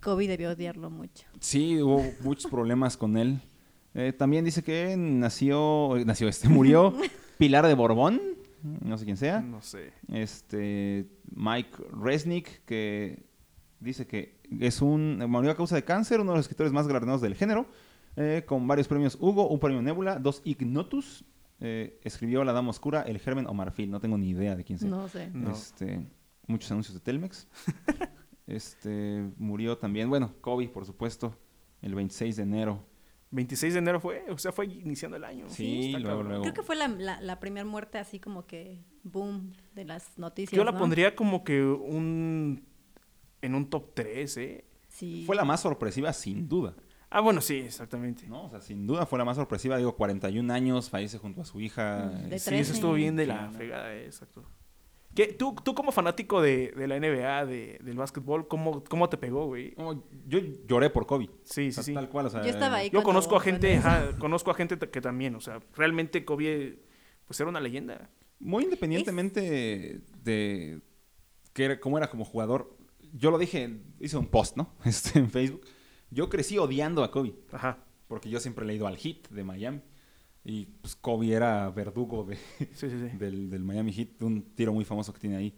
Kobe 0.00 0.28
debió 0.28 0.50
odiarlo 0.50 0.90
mucho. 0.90 1.26
Sí, 1.40 1.82
hubo 1.82 2.04
muchos 2.22 2.50
problemas 2.50 2.96
con 2.96 3.16
él. 3.16 3.40
Eh, 3.94 4.12
también 4.12 4.44
dice 4.44 4.62
que 4.62 4.96
nació, 4.96 5.96
nació 6.04 6.28
este, 6.28 6.48
murió 6.48 6.94
Pilar 7.38 7.66
de 7.66 7.74
Borbón, 7.74 8.20
no 8.62 8.98
sé 8.98 9.04
quién 9.04 9.16
sea. 9.16 9.40
No 9.40 9.62
sé. 9.62 9.92
Este 10.12 11.06
Mike 11.34 11.70
Resnick, 11.92 12.64
que 12.64 13.24
dice 13.80 14.06
que 14.06 14.38
es 14.60 14.82
un 14.82 15.18
murió 15.28 15.50
a 15.50 15.56
causa 15.56 15.74
de 15.74 15.84
cáncer, 15.84 16.20
uno 16.20 16.32
de 16.32 16.38
los 16.38 16.44
escritores 16.44 16.72
más 16.72 16.86
galardonados 16.86 17.20
del 17.20 17.34
género, 17.34 17.66
eh, 18.16 18.44
con 18.46 18.66
varios 18.66 18.88
premios 18.88 19.16
Hugo, 19.20 19.48
un 19.48 19.58
premio 19.58 19.82
Nebula, 19.82 20.18
dos 20.18 20.42
Ignotus. 20.44 21.24
eh, 21.62 22.00
escribió 22.04 22.42
La 22.44 22.52
Dama 22.52 22.70
Oscura, 22.70 23.02
El 23.02 23.18
Germen 23.18 23.46
o 23.46 23.54
Marfil, 23.54 23.90
no 23.90 24.00
tengo 24.00 24.16
ni 24.16 24.30
idea 24.30 24.56
de 24.56 24.64
quién 24.64 24.78
sea. 24.78 24.88
No 24.88 25.08
sé. 25.08 25.30
No. 25.32 25.52
Este, 25.52 26.06
muchos 26.46 26.70
anuncios 26.70 26.94
de 26.94 27.00
Telmex. 27.00 27.46
este 28.46 29.30
murió 29.36 29.76
también, 29.78 30.08
bueno, 30.08 30.32
Kobe, 30.40 30.68
por 30.68 30.86
supuesto, 30.86 31.36
el 31.82 31.94
26 31.94 32.36
de 32.36 32.42
enero. 32.42 32.89
26 33.32 33.74
de 33.74 33.78
enero 33.78 34.00
fue, 34.00 34.24
o 34.28 34.38
sea, 34.38 34.50
fue 34.52 34.66
iniciando 34.66 35.16
el 35.16 35.24
año. 35.24 35.48
Sí, 35.48 35.94
luego, 35.98 36.22
luego. 36.22 36.42
Creo 36.42 36.54
que 36.54 36.62
fue 36.62 36.76
la, 36.76 36.88
la, 36.88 37.20
la 37.20 37.38
primera 37.38 37.64
muerte 37.64 37.98
así 37.98 38.18
como 38.18 38.46
que 38.46 38.80
boom 39.04 39.52
de 39.74 39.84
las 39.84 40.18
noticias. 40.18 40.56
Yo 40.56 40.64
la 40.64 40.72
¿no? 40.72 40.78
pondría 40.78 41.14
como 41.14 41.44
que 41.44 41.62
un... 41.62 42.64
En 43.42 43.54
un 43.54 43.70
top 43.70 43.94
3, 43.94 44.36
¿eh? 44.36 44.64
Sí. 44.88 45.24
Fue 45.26 45.34
la 45.34 45.44
más 45.44 45.60
sorpresiva, 45.60 46.12
sin 46.12 46.46
duda. 46.48 46.74
Ah, 47.08 47.20
bueno, 47.20 47.40
sí, 47.40 47.56
exactamente. 47.56 48.26
¿no? 48.28 48.44
O 48.44 48.50
sea, 48.50 48.60
sin 48.60 48.86
duda 48.86 49.06
fue 49.06 49.18
la 49.18 49.24
más 49.24 49.36
sorpresiva. 49.36 49.76
Digo, 49.78 49.96
41 49.96 50.52
años, 50.52 50.90
fallece 50.90 51.16
junto 51.18 51.40
a 51.40 51.44
su 51.44 51.60
hija. 51.60 52.08
De 52.08 52.38
Sí, 52.38 52.50
eso 52.50 52.50
13. 52.50 52.72
estuvo 52.74 52.92
bien 52.92 53.16
de 53.16 53.26
la 53.26 53.50
fregada, 53.50 53.94
eh, 53.94 54.04
exacto. 54.04 54.44
¿Qué, 55.14 55.32
tú, 55.32 55.56
tú 55.64 55.74
como 55.74 55.90
fanático 55.90 56.40
de, 56.40 56.72
de 56.76 56.86
la 56.86 56.98
NBA, 57.00 57.46
de, 57.46 57.78
del 57.82 57.96
básquetbol, 57.96 58.46
¿cómo, 58.46 58.84
¿cómo 58.84 59.08
te 59.08 59.16
pegó, 59.16 59.46
güey? 59.46 59.74
Yo 60.26 60.38
lloré 60.66 60.88
por 60.88 61.06
Kobe. 61.06 61.28
Sí, 61.42 61.68
O 61.68 61.72
sea, 61.72 61.82
sí, 61.82 61.90
sí. 61.90 61.94
Tal 61.94 62.08
cual, 62.08 62.26
o 62.26 62.30
sea, 62.30 62.42
Yo 62.42 62.48
estaba 62.50 62.76
ahí. 62.76 62.90
Yo 62.90 63.02
conozco 63.04 63.36
a 63.36 63.40
gente, 63.40 63.76
ajá, 63.76 64.16
conozco 64.18 64.50
a 64.50 64.54
gente 64.54 64.78
que 64.78 65.00
también, 65.00 65.34
o 65.34 65.40
sea, 65.40 65.60
realmente 65.74 66.24
Kobe, 66.24 66.78
pues 67.26 67.40
era 67.40 67.48
una 67.48 67.60
leyenda. 67.60 68.08
Muy 68.38 68.64
independientemente 68.64 70.00
de 70.22 70.80
que 71.52 71.64
era, 71.64 71.80
cómo 71.80 71.98
era 71.98 72.08
como 72.08 72.24
jugador, 72.24 72.76
yo 73.12 73.30
lo 73.30 73.38
dije, 73.38 73.80
hice 73.98 74.16
un 74.16 74.28
post, 74.28 74.56
¿no? 74.56 74.74
Este, 74.84 75.18
en 75.18 75.30
Facebook. 75.30 75.62
Yo 76.10 76.28
crecí 76.28 76.56
odiando 76.58 77.04
a 77.04 77.10
Kobe, 77.10 77.34
Ajá. 77.52 77.78
porque 78.08 78.30
yo 78.30 78.40
siempre 78.40 78.64
he 78.64 78.68
leído 78.68 78.86
al 78.86 78.96
Heat 78.96 79.28
de 79.30 79.44
Miami. 79.44 79.80
Y 80.44 80.66
pues 80.66 80.96
Kobe 80.96 81.32
era 81.32 81.68
verdugo 81.70 82.24
de, 82.24 82.36
Sí, 82.58 82.66
sí, 82.74 82.88
sí. 82.90 83.16
del, 83.18 83.50
del 83.50 83.62
Miami 83.64 83.92
Heat, 83.92 84.22
un 84.22 84.42
tiro 84.54 84.72
muy 84.72 84.84
famoso 84.84 85.12
que 85.12 85.20
tiene 85.20 85.36
ahí. 85.36 85.54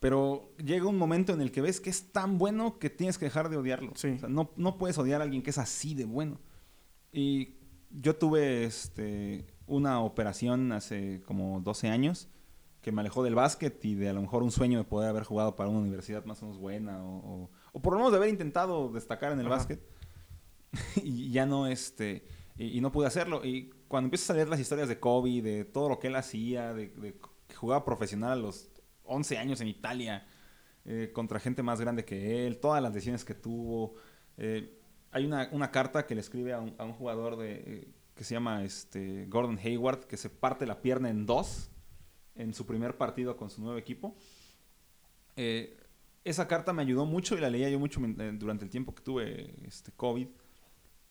Pero 0.00 0.52
llega 0.62 0.86
un 0.86 0.98
momento 0.98 1.32
en 1.32 1.40
el 1.40 1.50
que 1.50 1.60
ves 1.62 1.80
que 1.80 1.90
es 1.90 2.12
tan 2.12 2.36
bueno 2.38 2.78
que 2.78 2.90
tienes 2.90 3.16
que 3.18 3.24
dejar 3.26 3.48
de 3.48 3.56
odiarlo. 3.56 3.92
O 3.92 3.96
sea, 3.96 4.14
no, 4.28 4.50
no 4.56 4.76
puedes 4.76 4.98
odiar 4.98 5.20
a 5.20 5.24
alguien 5.24 5.42
que 5.42 5.50
es 5.50 5.58
así 5.58 5.94
de 5.94 6.04
bueno. 6.04 6.40
Y 7.12 7.54
yo 7.90 8.16
tuve 8.16 8.64
este, 8.64 9.46
una 9.66 10.00
operación 10.00 10.72
hace 10.72 11.22
como 11.24 11.60
12 11.60 11.88
años 11.88 12.28
que 12.82 12.92
me 12.92 13.00
alejó 13.00 13.22
del 13.24 13.34
básquet 13.34 13.82
y 13.84 13.94
de 13.94 14.10
a 14.10 14.12
lo 14.12 14.20
mejor 14.20 14.42
un 14.42 14.50
sueño 14.50 14.76
de 14.76 14.84
poder 14.84 15.08
haber 15.08 15.22
jugado 15.24 15.56
para 15.56 15.70
una 15.70 15.78
universidad 15.78 16.24
más 16.26 16.42
o 16.42 16.46
menos 16.46 16.60
buena 16.60 17.02
o, 17.02 17.16
o- 17.44 17.50
o 17.72 17.80
por 17.80 17.94
lo 17.94 17.98
menos 17.98 18.12
de 18.12 18.18
haber 18.18 18.28
intentado 18.28 18.90
destacar 18.92 19.32
en 19.32 19.40
el 19.40 19.46
Ajá. 19.46 19.56
básquet. 19.56 19.80
y 21.02 21.30
ya 21.30 21.46
no, 21.46 21.66
este, 21.66 22.26
y, 22.58 22.76
y 22.76 22.80
no 22.82 22.92
pude 22.92 23.06
hacerlo. 23.06 23.44
Y 23.44 23.70
cuando 23.94 24.06
empiezas 24.08 24.30
a 24.30 24.34
leer 24.34 24.48
las 24.48 24.58
historias 24.58 24.88
de 24.88 24.98
Kobe, 24.98 25.40
de 25.40 25.64
todo 25.64 25.88
lo 25.88 26.00
que 26.00 26.08
él 26.08 26.16
hacía, 26.16 26.74
de, 26.74 26.90
que 27.46 27.54
jugaba 27.54 27.84
profesional 27.84 28.32
a 28.32 28.34
los 28.34 28.68
11 29.04 29.38
años 29.38 29.60
en 29.60 29.68
Italia, 29.68 30.26
eh, 30.84 31.12
contra 31.12 31.38
gente 31.38 31.62
más 31.62 31.80
grande 31.80 32.04
que 32.04 32.44
él, 32.44 32.58
todas 32.58 32.82
las 32.82 32.92
decisiones 32.92 33.24
que 33.24 33.34
tuvo. 33.34 33.94
eh, 34.36 34.80
hay 35.12 35.24
una, 35.24 35.70
carta 35.70 36.08
que 36.08 36.16
le 36.16 36.22
escribe 36.22 36.54
a 36.54 36.58
un, 36.58 36.92
jugador 36.92 37.36
de, 37.36 37.52
eh, 37.52 37.88
que 38.16 38.24
se 38.24 38.34
llama 38.34 38.64
este, 38.64 39.26
Gordon 39.26 39.60
Hayward, 39.62 40.06
que 40.06 40.16
se 40.16 40.28
parte 40.28 40.66
la 40.66 40.82
pierna 40.82 41.08
en 41.08 41.24
dos 41.24 41.70
en 42.34 42.52
su 42.52 42.66
primer 42.66 42.96
partido 42.98 43.36
con 43.36 43.48
su 43.48 43.62
nuevo 43.62 43.78
equipo. 43.78 44.16
Esa 45.36 46.48
carta 46.48 46.72
me 46.72 46.82
ayudó 46.82 47.06
mucho 47.06 47.38
y 47.38 47.40
la 47.40 47.48
leía 47.48 47.70
yo 47.70 47.78
mucho 47.78 48.00
durante 48.00 48.64
el 48.64 48.70
tiempo 48.72 48.92
que 48.92 49.04
tuve 49.04 49.54
este, 49.64 49.92
COVID. 49.92 50.26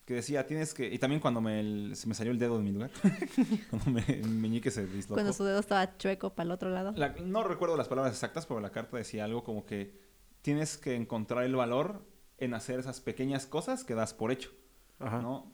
Que 0.05 0.15
decía, 0.15 0.45
tienes 0.45 0.73
que... 0.73 0.93
Y 0.93 0.99
también 0.99 1.21
cuando 1.21 1.39
me, 1.39 1.59
el- 1.61 1.95
se 1.95 2.07
me 2.07 2.13
salió 2.13 2.31
el 2.33 2.37
dedo 2.39 2.57
de 2.57 2.63
mi 2.63 2.71
lugar. 2.73 2.91
cuando 3.69 3.89
me, 3.91 4.03
meñique 4.27 4.69
se 4.69 4.85
dislocó. 4.85 5.13
Cuando 5.15 5.31
su 5.31 5.43
dedo 5.45 5.59
estaba 5.59 5.97
chueco 5.97 6.35
para 6.35 6.45
el 6.47 6.51
otro 6.51 6.69
lado. 6.69 6.91
La- 6.95 7.15
no 7.23 7.43
recuerdo 7.43 7.77
las 7.77 7.87
palabras 7.87 8.13
exactas, 8.13 8.45
pero 8.45 8.59
la 8.59 8.71
carta 8.71 8.97
decía 8.97 9.23
algo 9.23 9.43
como 9.45 9.65
que 9.65 9.97
tienes 10.41 10.77
que 10.77 10.95
encontrar 10.95 11.45
el 11.45 11.55
valor 11.55 12.05
en 12.37 12.53
hacer 12.53 12.79
esas 12.79 12.99
pequeñas 12.99 13.45
cosas 13.45 13.85
que 13.85 13.95
das 13.95 14.13
por 14.13 14.31
hecho, 14.31 14.51
Ajá. 14.99 15.21
¿no? 15.21 15.53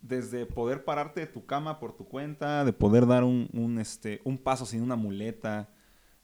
Desde 0.00 0.46
poder 0.46 0.84
pararte 0.84 1.20
de 1.20 1.26
tu 1.28 1.46
cama 1.46 1.78
por 1.78 1.96
tu 1.96 2.08
cuenta, 2.08 2.64
de 2.64 2.72
poder 2.72 3.06
dar 3.06 3.22
un, 3.22 3.48
un, 3.52 3.78
este, 3.78 4.20
un 4.24 4.38
paso 4.38 4.66
sin 4.66 4.82
una 4.82 4.96
muleta, 4.96 5.68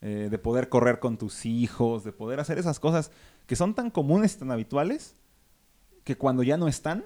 eh, 0.00 0.26
de 0.28 0.38
poder 0.38 0.68
correr 0.68 0.98
con 0.98 1.18
tus 1.18 1.46
hijos, 1.46 2.02
de 2.02 2.10
poder 2.12 2.40
hacer 2.40 2.58
esas 2.58 2.80
cosas 2.80 3.12
que 3.46 3.54
son 3.54 3.74
tan 3.74 3.90
comunes, 3.90 4.36
tan 4.38 4.50
habituales, 4.50 5.14
que 6.02 6.16
cuando 6.16 6.42
ya 6.42 6.56
no 6.56 6.66
están, 6.66 7.04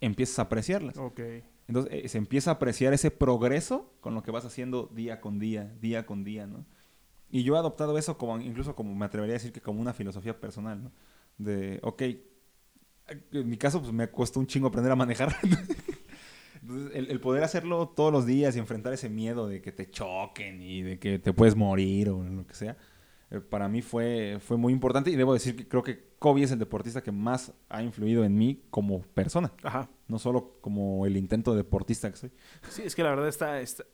empiezas 0.00 0.38
a 0.38 0.42
apreciarlas. 0.42 0.96
Ok. 0.96 1.20
Entonces 1.66 1.92
eh, 1.92 2.08
se 2.08 2.18
empieza 2.18 2.50
a 2.50 2.54
apreciar 2.54 2.94
ese 2.94 3.10
progreso 3.10 3.92
con 4.00 4.14
lo 4.14 4.22
que 4.22 4.30
vas 4.30 4.44
haciendo 4.44 4.90
día 4.94 5.20
con 5.20 5.38
día, 5.38 5.74
día 5.80 6.06
con 6.06 6.24
día, 6.24 6.46
¿no? 6.46 6.64
Y 7.30 7.42
yo 7.42 7.56
he 7.56 7.58
adoptado 7.58 7.98
eso 7.98 8.16
como, 8.16 8.40
incluso 8.40 8.74
como 8.74 8.94
me 8.94 9.04
atrevería 9.04 9.34
a 9.34 9.38
decir 9.38 9.52
que 9.52 9.60
como 9.60 9.80
una 9.80 9.92
filosofía 9.92 10.40
personal, 10.40 10.82
¿no? 10.82 10.92
De, 11.36 11.78
ok, 11.82 12.02
en 13.32 13.48
mi 13.48 13.58
caso 13.58 13.80
pues 13.80 13.92
me 13.92 14.10
costó 14.10 14.40
un 14.40 14.46
chingo 14.46 14.68
aprender 14.68 14.92
a 14.92 14.96
manejar. 14.96 15.36
Entonces, 16.62 16.96
el, 16.96 17.10
el 17.10 17.20
poder 17.20 17.44
hacerlo 17.44 17.88
todos 17.88 18.12
los 18.12 18.26
días 18.26 18.56
y 18.56 18.58
enfrentar 18.58 18.92
ese 18.92 19.08
miedo 19.08 19.46
de 19.46 19.60
que 19.60 19.72
te 19.72 19.90
choquen 19.90 20.60
y 20.62 20.82
de 20.82 20.98
que 20.98 21.18
te 21.18 21.32
puedes 21.32 21.54
morir 21.54 22.08
o 22.08 22.22
lo 22.22 22.46
que 22.46 22.54
sea, 22.54 22.76
eh, 23.30 23.40
para 23.40 23.68
mí 23.68 23.82
fue, 23.82 24.38
fue 24.40 24.56
muy 24.56 24.72
importante 24.72 25.10
y 25.10 25.16
debo 25.16 25.32
decir 25.34 25.54
que 25.56 25.68
creo 25.68 25.82
que 25.82 26.08
Kobe 26.18 26.42
es 26.42 26.50
el 26.50 26.58
deportista 26.58 27.02
que 27.02 27.12
más 27.12 27.52
ha 27.68 27.82
influido 27.82 28.24
en 28.24 28.36
mí 28.36 28.62
como 28.70 29.02
persona, 29.02 29.52
Ajá. 29.62 29.88
no 30.08 30.18
solo 30.18 30.58
como 30.60 31.06
el 31.06 31.16
intento 31.16 31.54
deportista 31.54 32.10
que 32.10 32.16
soy. 32.16 32.32
Sí, 32.70 32.82
es 32.82 32.94
que 32.96 33.02
la 33.02 33.10
verdad 33.10 33.28
está, 33.28 33.60
está- 33.60 33.84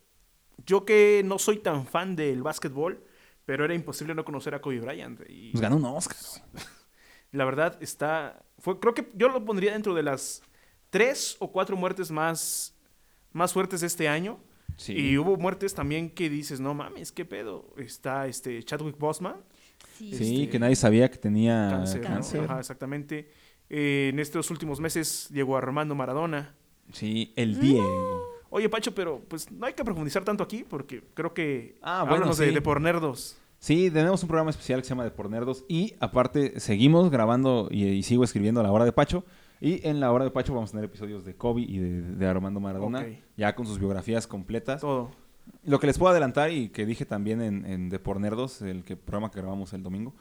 Yo 0.65 0.85
que 0.85 1.21
no 1.25 1.37
soy 1.37 1.57
tan 1.57 1.85
fan 1.85 2.15
del 2.15 2.41
básquetbol, 2.41 3.03
pero 3.45 3.63
era 3.65 3.75
imposible 3.75 4.15
no 4.15 4.25
conocer 4.25 4.55
a 4.55 4.61
Kobe 4.61 4.79
Bryant. 4.79 5.19
Y 5.29 5.51
Pues 5.51 5.61
ganó 5.61 5.75
un 5.75 5.85
Oscar. 5.85 6.17
la 7.31 7.45
verdad 7.45 7.77
está... 7.81 8.43
Fue, 8.57 8.79
creo 8.79 8.93
que 8.93 9.11
yo 9.15 9.27
lo 9.29 9.43
pondría 9.45 9.73
dentro 9.73 9.93
de 9.93 10.01
las 10.01 10.41
tres 10.89 11.35
o 11.39 11.51
cuatro 11.51 11.75
muertes 11.75 12.09
más, 12.09 12.73
más 13.33 13.51
fuertes 13.53 13.81
de 13.81 13.87
este 13.87 14.07
año. 14.07 14.39
Sí. 14.77 14.93
Y 14.93 15.17
hubo 15.17 15.37
muertes 15.37 15.73
también 15.73 16.09
que 16.09 16.29
dices, 16.29 16.59
no 16.59 16.73
mames, 16.73 17.11
qué 17.11 17.23
pedo. 17.25 17.73
Está 17.77 18.27
este 18.27 18.61
Chadwick 18.63 18.97
Boseman, 18.97 19.35
Sí. 19.97 20.13
Sí, 20.13 20.41
Este, 20.41 20.49
que 20.49 20.59
nadie 20.59 20.75
sabía 20.75 21.09
que 21.09 21.17
tenía 21.17 21.67
cáncer. 21.71 22.01
cáncer. 22.01 22.39
¿no? 22.41 22.45
Ajá, 22.45 22.59
exactamente. 22.59 23.29
Eh, 23.69 24.09
en 24.11 24.19
estos 24.19 24.51
últimos 24.51 24.79
meses 24.81 25.29
llegó 25.29 25.55
Armando 25.57 25.95
Maradona. 25.95 26.53
Sí, 26.91 27.31
el 27.37 27.59
Diego. 27.59 28.25
Oye, 28.49 28.67
Pacho, 28.69 28.93
pero 28.93 29.21
pues 29.27 29.49
no 29.51 29.65
hay 29.65 29.73
que 29.73 29.83
profundizar 29.85 30.23
tanto 30.25 30.43
aquí 30.43 30.65
porque 30.67 31.01
creo 31.13 31.33
que 31.33 31.77
Ah, 31.81 32.01
bueno, 32.01 32.15
háblanos 32.15 32.37
de, 32.37 32.49
sí. 32.49 32.53
de 32.53 32.61
por 32.61 32.81
nerdos. 32.81 33.37
Sí, 33.59 33.89
tenemos 33.89 34.21
un 34.21 34.27
programa 34.27 34.49
especial 34.51 34.81
que 34.81 34.85
se 34.85 34.89
llama 34.89 35.05
De 35.05 35.11
por 35.11 35.29
Nerdos 35.29 35.63
y 35.67 35.95
aparte 35.99 36.59
seguimos 36.59 37.09
grabando 37.09 37.69
y, 37.71 37.85
y 37.85 38.03
sigo 38.03 38.23
escribiendo 38.23 38.61
La 38.61 38.71
Hora 38.71 38.85
de 38.85 38.91
Pacho 38.91 39.23
y 39.61 39.87
en 39.87 39.99
La 39.99 40.11
Hora 40.11 40.25
de 40.25 40.31
Pacho 40.31 40.53
vamos 40.53 40.69
a 40.69 40.71
tener 40.71 40.85
episodios 40.85 41.25
de 41.25 41.35
Kobe 41.35 41.61
y 41.61 41.77
de, 41.79 42.01
de 42.01 42.27
Armando 42.27 42.59
Maradona 42.59 43.05
ya 43.37 43.55
con 43.55 43.65
sus 43.65 43.79
biografías 43.79 44.27
completas. 44.27 44.81
Todo. 44.81 45.11
Lo 45.63 45.79
que 45.79 45.87
les 45.87 45.97
puedo 45.97 46.11
adelantar 46.11 46.51
y 46.51 46.69
que 46.69 46.85
dije 46.85 47.05
también 47.05 47.41
en, 47.41 47.65
en 47.65 47.89
De 47.89 47.99
por 47.99 48.19
Nerdos, 48.19 48.61
el 48.61 48.83
que, 48.83 48.95
programa 48.97 49.29
que 49.31 49.39
grabamos 49.39 49.73
el 49.73 49.83
domingo, 49.83 50.13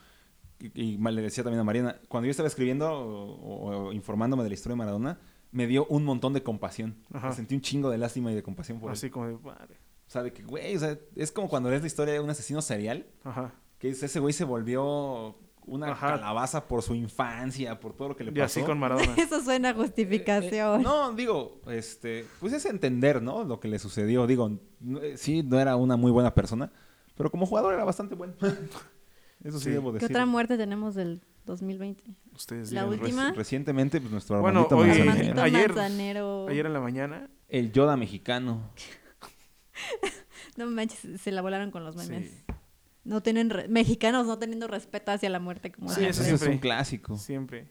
y, 0.60 0.82
y 0.82 0.98
le 0.98 1.22
decía 1.22 1.42
también 1.44 1.60
a 1.60 1.64
Mariana, 1.64 1.96
cuando 2.08 2.26
yo 2.26 2.30
estaba 2.30 2.46
escribiendo 2.46 2.90
o, 2.92 3.86
o 3.88 3.92
informándome 3.92 4.42
de 4.42 4.50
la 4.50 4.54
historia 4.54 4.74
de 4.74 4.78
Maradona, 4.78 5.18
me 5.50 5.66
dio 5.66 5.86
un 5.86 6.04
montón 6.04 6.32
de 6.32 6.42
compasión. 6.42 6.96
Ajá. 7.12 7.32
Sentí 7.32 7.54
un 7.54 7.60
chingo 7.60 7.88
de 7.90 7.98
lástima 7.98 8.32
y 8.32 8.34
de 8.34 8.42
compasión 8.42 8.80
por 8.80 8.90
él. 8.90 8.92
Así 8.94 9.08
como 9.10 9.26
de, 9.26 9.38
madre. 9.38 9.76
O 10.06 10.10
sea, 10.10 10.22
de 10.22 10.32
que, 10.32 10.42
güey, 10.42 10.76
o 10.76 10.78
sea, 10.78 10.98
es 11.16 11.32
como 11.32 11.48
cuando 11.48 11.70
lees 11.70 11.80
la 11.82 11.86
historia 11.86 12.14
de 12.14 12.20
un 12.20 12.28
asesino 12.28 12.60
serial, 12.60 13.06
Ajá. 13.24 13.52
que 13.78 13.88
es- 13.88 14.02
ese 14.02 14.20
güey 14.20 14.32
se 14.34 14.44
volvió 14.44 15.36
una 15.66 15.92
Ajá. 15.92 16.08
calabaza 16.08 16.66
por 16.68 16.82
su 16.82 16.94
infancia, 16.94 17.80
por 17.80 17.94
todo 17.94 18.08
lo 18.08 18.16
que 18.16 18.24
le 18.24 18.30
Y 18.30 18.34
pasó. 18.34 18.44
así 18.60 18.62
con 18.62 18.78
Maradona. 18.78 19.14
Eso 19.16 19.40
suena 19.42 19.68
a 19.68 19.72
Eh, 19.72 19.74
justificación. 19.74 20.82
no, 20.82 21.12
digo, 21.12 21.60
este, 21.68 22.26
pues 22.40 22.52
es 22.52 22.64
entender, 22.66 23.22
¿no? 23.22 23.44
Lo 23.44 23.60
que 23.60 23.68
le 23.68 23.78
sucedió. 23.78 24.26
Digo, 24.26 24.50
no- 24.80 25.00
eh, 25.00 25.16
sí, 25.16 25.42
no 25.42 25.58
era 25.60 25.76
una 25.76 25.96
muy 25.96 26.10
buena 26.10 26.34
persona, 26.34 26.70
pero 27.16 27.30
como 27.30 27.46
jugador 27.46 27.74
era 27.74 27.84
bastante 27.84 28.14
bueno. 28.14 28.34
Eso 29.42 29.58
sí, 29.58 29.64
Sí. 29.64 29.70
debo 29.70 29.90
¿Qué 29.92 29.98
decir. 30.00 30.10
otra 30.16 30.24
muerte 30.26 30.56
tenemos 30.56 30.94
del 30.94 31.20
2020? 31.44 32.02
Ustedes 32.34 32.72
La 32.72 32.84
digan. 32.84 33.00
última. 33.00 33.32
Recientemente, 33.32 34.00
pues 34.00 34.10
nuestro 34.10 34.40
Bueno, 34.40 34.66
hoy- 34.70 34.86
Manzanero. 34.88 35.42
Ayer- 35.42 35.68
Manzanero. 35.68 36.48
Ayer 36.48 36.66
en 36.66 36.72
la 36.72 36.80
mañana. 36.80 37.28
El 37.48 37.70
Yoda 37.72 37.96
mexicano. 37.96 38.70
No 40.56 40.66
manches, 40.66 41.20
se 41.20 41.32
la 41.32 41.42
volaron 41.42 41.70
con 41.72 41.84
los 41.84 41.96
memes. 41.96 42.30
Sí. 42.30 42.54
No 43.04 43.22
tienen 43.22 43.50
re- 43.50 43.68
mexicanos 43.68 44.26
no 44.26 44.38
teniendo 44.38 44.66
respeto 44.66 45.12
hacia 45.12 45.28
la 45.30 45.38
muerte 45.40 45.70
como 45.70 45.88
Sí, 45.88 45.96
siempre. 45.96 46.10
eso 46.10 46.22
Ese 46.22 46.34
es 46.46 46.50
un 46.50 46.58
clásico. 46.58 47.16
Siempre. 47.18 47.68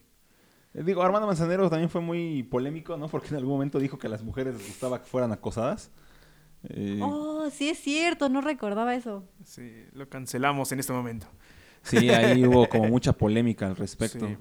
Eh, 0.74 0.84
Digo, 0.84 1.02
Armando 1.04 1.28
Manzanero 1.28 1.70
también 1.70 1.90
fue 1.90 2.02
muy 2.02 2.44
polémico, 2.44 2.98
¿no? 2.98 3.08
Porque 3.08 3.30
en 3.30 3.36
algún 3.36 3.54
momento 3.54 3.80
dijo 3.80 3.98
que 3.98 4.08
a 4.08 4.10
las 4.10 4.24
mujeres 4.24 4.56
les 4.56 4.68
gustaba 4.68 5.00
que 5.02 5.06
fueran 5.06 5.32
acosadas. 5.32 5.92
Eh, 6.70 7.00
Oh, 7.02 7.50
sí 7.52 7.70
es 7.70 7.80
cierto, 7.80 8.30
no 8.30 8.42
recordaba 8.42 8.96
eso. 8.96 9.26
Sí, 9.44 9.86
lo 9.92 10.08
cancelamos 10.08 10.72
en 10.72 10.80
este 10.80 10.94
momento. 10.94 11.28
Sí, 11.82 12.10
ahí 12.10 12.46
hubo 12.46 12.68
como 12.70 12.86
mucha 12.88 13.12
polémica 13.14 13.68
al 13.68 13.76
respecto. 13.76 14.28
Sí. 14.28 14.38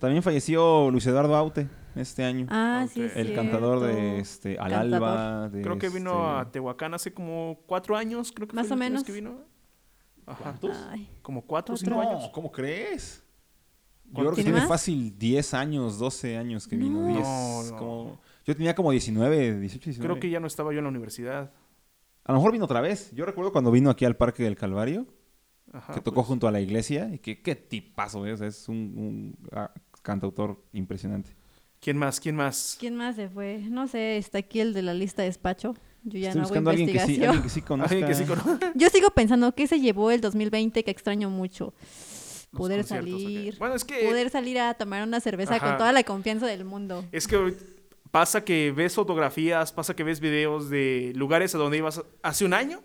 También 0.00 0.22
falleció 0.22 0.90
Luis 0.90 1.06
Eduardo 1.06 1.36
Aute 1.36 1.68
este 1.94 2.24
año. 2.24 2.46
Ah, 2.50 2.86
sí 2.92 3.00
Ok. 3.00 3.06
es 3.10 3.16
el 3.16 3.26
cierto. 3.26 3.42
cantador 3.42 3.80
de 3.80 4.18
este 4.20 4.58
Al 4.58 4.70
Cantador. 4.70 5.08
Alba. 5.08 5.48
de 5.50 5.62
Creo 5.62 5.78
que 5.78 5.88
vino 5.90 6.12
este- 6.38 6.48
a 6.48 6.52
Tehuacán 6.52 6.94
hace 6.94 7.12
como 7.12 7.60
cuatro 7.66 7.96
años, 7.96 8.32
creo 8.32 8.48
que 8.48 8.56
Más 8.56 8.66
fue 8.68 8.76
o 8.76 8.78
menos. 8.78 9.04
que 9.04 9.12
vino. 9.12 9.40
¿Cuántos? 10.34 10.76
Ay, 10.90 11.08
Como 11.22 11.42
cuatro 11.42 11.74
o 11.74 11.78
Cuatro. 11.78 11.94
cinco 11.96 12.08
años. 12.16 12.30
¿cómo 12.32 12.50
crees? 12.50 13.22
Yo 14.06 14.12
¿Cuánto 14.12 14.30
creo 14.32 14.36
que 14.36 14.42
tiene 14.44 14.58
más? 14.60 14.68
fácil 14.68 15.18
10 15.18 15.54
años, 15.54 15.98
12 15.98 16.36
años 16.36 16.66
que 16.68 16.76
vino. 16.76 17.00
No. 17.00 17.06
10, 17.08 17.20
No, 17.26 17.62
no. 17.72 17.76
como- 17.76 18.20
Yo 18.44 18.54
tenía 18.54 18.74
como 18.74 18.90
19, 18.92 19.58
18, 19.60 19.84
19. 19.86 20.08
Creo 20.14 20.20
que 20.20 20.30
ya 20.30 20.38
no 20.40 20.46
estaba 20.46 20.72
yo 20.72 20.78
en 20.78 20.84
la 20.84 20.90
universidad. 20.90 21.52
A 22.24 22.32
lo 22.32 22.38
mejor 22.38 22.52
vino 22.52 22.64
otra 22.64 22.80
vez. 22.80 23.10
Yo 23.12 23.24
recuerdo 23.24 23.52
cuando 23.52 23.70
vino 23.70 23.90
aquí 23.90 24.04
al 24.04 24.16
Parque 24.16 24.42
del 24.44 24.56
Calvario, 24.56 25.06
Ajá, 25.72 25.94
que 25.94 26.00
tocó 26.00 26.16
pues, 26.16 26.26
junto 26.28 26.46
a 26.46 26.52
la 26.52 26.60
iglesia, 26.60 27.08
y 27.12 27.18
que 27.18 27.42
qué 27.42 27.56
tipazo 27.56 28.26
es. 28.26 28.40
Es 28.40 28.68
un, 28.68 28.76
un, 28.76 29.38
ah, 29.52 29.72
cantautor 30.02 30.62
impresionante. 30.72 31.34
¿Quién 31.86 31.98
más? 31.98 32.18
¿Quién 32.18 32.34
más? 32.34 32.76
¿Quién 32.80 32.96
más 32.96 33.14
se 33.14 33.28
fue? 33.28 33.58
No 33.70 33.86
sé, 33.86 34.16
está 34.16 34.38
aquí 34.38 34.58
el 34.58 34.74
de 34.74 34.82
la 34.82 34.92
lista 34.92 35.22
de 35.22 35.28
despacho. 35.28 35.76
Yo 36.02 36.18
ya 36.18 36.30
Estoy 36.30 36.40
no 36.40 36.46
hago 36.46 36.48
buscando 36.48 36.70
a 36.70 36.72
alguien 36.72 36.88
que 36.88 36.94
sí, 36.94 36.98
investigación. 36.98 37.28
alguien 37.30 37.42
que 37.44 37.48
sí 37.48 37.62
conozca. 37.62 37.90
Alguien 37.94 38.08
que 38.08 38.14
sí 38.16 38.24
conoce. 38.24 38.72
Yo 38.74 38.88
sigo 38.90 39.10
pensando 39.10 39.54
que 39.54 39.68
se 39.68 39.78
llevó 39.78 40.10
el 40.10 40.20
2020 40.20 40.82
que 40.82 40.90
extraño 40.90 41.30
mucho. 41.30 41.74
Los 42.50 42.58
Poder 42.58 42.82
salir. 42.82 43.56
Bueno, 43.60 43.76
es 43.76 43.84
que 43.84 44.04
Poder 44.04 44.30
salir 44.30 44.58
a 44.58 44.74
tomar 44.74 45.04
una 45.04 45.20
cerveza 45.20 45.54
Ajá. 45.54 45.64
con 45.68 45.78
toda 45.78 45.92
la 45.92 46.02
confianza 46.02 46.46
del 46.48 46.64
mundo. 46.64 47.04
es 47.12 47.28
que 47.28 47.54
pasa 48.10 48.42
que 48.42 48.72
ves 48.72 48.96
fotografías, 48.96 49.70
pasa 49.70 49.94
que 49.94 50.02
ves 50.02 50.18
videos 50.18 50.68
de 50.68 51.12
lugares 51.14 51.54
a 51.54 51.58
donde 51.58 51.76
ibas 51.78 52.02
hace 52.20 52.44
un 52.44 52.52
año 52.52 52.82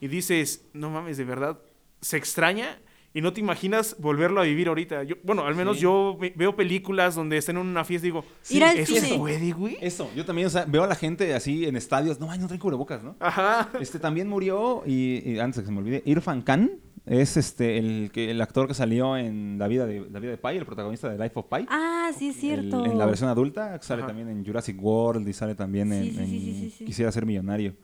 y 0.00 0.06
dices, 0.06 0.64
no 0.72 0.88
mames, 0.90 1.16
de 1.16 1.24
verdad, 1.24 1.58
se 2.00 2.16
extraña 2.16 2.78
y 3.16 3.22
no 3.22 3.32
te 3.32 3.40
imaginas 3.40 3.96
volverlo 3.98 4.40
a 4.40 4.44
vivir 4.44 4.68
ahorita. 4.68 5.02
Yo, 5.04 5.16
bueno, 5.22 5.44
al 5.46 5.54
menos 5.54 5.76
Sí. 5.76 5.82
yo 5.84 6.16
ve- 6.20 6.32
veo 6.36 6.54
películas 6.54 7.14
donde 7.14 7.36
están 7.38 7.56
en 7.56 7.66
una 7.66 7.84
fiesta 7.84 8.06
y 8.06 8.10
digo, 8.10 8.24
Ir 8.50 8.62
al 8.64 8.76
¿eso 8.76 8.94
cine. 8.94 9.08
se 9.08 9.18
puede, 9.18 9.52
güey? 9.52 9.78
Eso, 9.80 10.10
yo 10.14 10.24
también, 10.24 10.46
o 10.48 10.50
sea, 10.50 10.64
veo 10.66 10.84
a 10.84 10.86
la 10.86 10.94
gente 10.94 11.34
así 11.34 11.64
en 11.64 11.76
estadios. 11.76 12.20
No, 12.20 12.30
ay, 12.30 12.38
no 12.38 12.46
traen 12.46 12.60
cubrebocas, 12.60 13.02
¿no? 13.02 13.16
Ajá. 13.20 13.70
Este 13.80 13.98
también 13.98 14.28
murió, 14.28 14.82
y, 14.86 15.22
y 15.32 15.38
antes 15.38 15.56
de 15.56 15.62
que 15.62 15.66
se 15.66 15.72
me 15.72 15.78
olvide, 15.78 16.02
Irfan 16.04 16.42
Khan. 16.42 16.70
Es 17.06 17.36
este 17.36 17.78
el, 17.78 18.10
que, 18.12 18.32
el 18.32 18.40
actor 18.40 18.66
que 18.66 18.74
salió 18.74 19.16
en 19.16 19.60
La 19.60 19.68
vida 19.68 19.86
de, 19.86 20.00
la 20.10 20.18
vida 20.18 20.32
de 20.32 20.38
Pi, 20.38 20.56
el 20.56 20.66
protagonista 20.66 21.08
de 21.08 21.16
Life 21.16 21.38
of 21.38 21.46
Pi. 21.46 21.64
Ah, 21.68 22.10
sí 22.18 22.30
es 22.30 22.34
El- 22.34 22.40
cierto. 22.40 22.84
en 22.84 22.98
la 22.98 23.06
versión 23.06 23.30
adulta, 23.30 23.78
que 23.78 23.86
sale 23.86 24.00
Ajá. 24.02 24.08
también 24.08 24.28
en 24.28 24.44
Jurassic 24.44 24.76
World 24.82 25.28
y 25.28 25.32
sale 25.32 25.54
también 25.54 25.92
en, 25.92 26.02
Sí, 26.02 26.10
sí, 26.10 26.16
sí, 26.16 26.22
en 26.22 26.26
sí, 26.28 26.40
sí, 26.70 26.74
sí. 26.78 26.84
Quisiera 26.84 27.12
ser 27.12 27.24
millonario. 27.24 27.76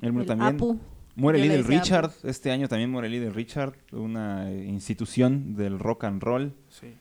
Él 0.00 0.12
murió 0.12 0.20
El 0.22 0.26
también. 0.28 0.54
Apu. 0.54 0.78
Muere 1.16 1.38
Little 1.38 1.58
decía 1.62 1.80
Richard. 1.80 2.10
Este 2.24 2.50
año 2.50 2.68
también 2.68 2.90
muere 2.90 3.08
Little 3.08 3.30
Richard, 3.30 3.74
una 3.92 4.50
institución 4.52 5.56
del 5.56 5.78
rock 5.78 6.04
and 6.04 6.22
roll. 6.22 6.54
Sí. 6.68 6.94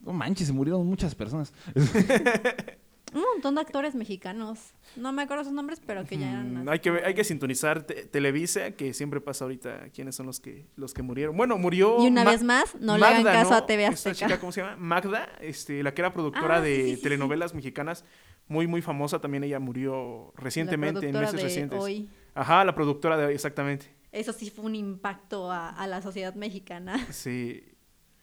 No 0.00 0.12
manches, 0.12 0.46
se 0.46 0.52
murieron 0.52 0.86
muchas 0.86 1.14
personas. 1.14 1.52
Un 3.14 3.22
montón 3.34 3.54
de 3.54 3.60
actores 3.62 3.94
mexicanos. 3.94 4.58
No 4.96 5.10
me 5.10 5.22
acuerdo 5.22 5.44
sus 5.44 5.52
nombres, 5.52 5.80
pero 5.86 6.04
que 6.04 6.18
ya 6.18 6.32
eran. 6.32 6.64
Mm, 6.64 6.68
hay, 6.68 6.80
que, 6.80 6.90
hay 6.90 7.14
que 7.14 7.24
sintonizar 7.24 7.82
te- 7.84 8.04
Televisa, 8.04 8.72
que 8.72 8.92
siempre 8.92 9.20
pasa 9.22 9.44
ahorita 9.46 9.88
quiénes 9.94 10.16
son 10.16 10.26
los 10.26 10.38
que, 10.38 10.66
los 10.76 10.92
que 10.92 11.02
murieron. 11.02 11.34
Bueno, 11.36 11.56
murió... 11.56 12.02
Y 12.04 12.08
una 12.08 12.24
Ma- 12.24 12.30
vez 12.32 12.42
más, 12.42 12.74
no 12.78 12.98
le 12.98 13.06
hagan 13.06 13.22
caso 13.24 13.50
¿no? 13.50 13.56
a 13.56 13.66
TV 13.66 13.84
Esta 13.86 14.10
Azteca. 14.10 14.26
chica, 14.26 14.40
¿cómo 14.40 14.52
se 14.52 14.60
llama? 14.60 14.76
Magda, 14.76 15.28
este, 15.40 15.82
la 15.82 15.94
que 15.94 16.02
era 16.02 16.12
productora 16.12 16.56
Ah, 16.58 16.62
sí, 16.62 16.68
de 16.68 16.76
sí, 16.76 16.90
sí, 16.90 16.96
sí. 16.96 17.02
telenovelas 17.04 17.54
mexicanas, 17.54 18.04
muy, 18.48 18.66
muy 18.66 18.82
famosa. 18.82 19.18
También 19.20 19.44
ella 19.44 19.60
murió 19.60 20.32
recientemente, 20.36 21.08
en 21.08 21.14
meses 21.14 21.36
de 21.36 21.42
recientes. 21.42 21.78
Hoy. 21.80 22.10
Ajá, 22.36 22.64
la 22.64 22.74
productora 22.74 23.16
de 23.16 23.26
hoy, 23.26 23.34
exactamente. 23.34 23.86
Eso 24.12 24.32
sí 24.32 24.50
fue 24.50 24.64
un 24.64 24.74
impacto 24.74 25.50
a, 25.50 25.68
a 25.70 25.86
la 25.86 26.00
sociedad 26.02 26.34
mexicana. 26.34 27.04
Sí, 27.12 27.64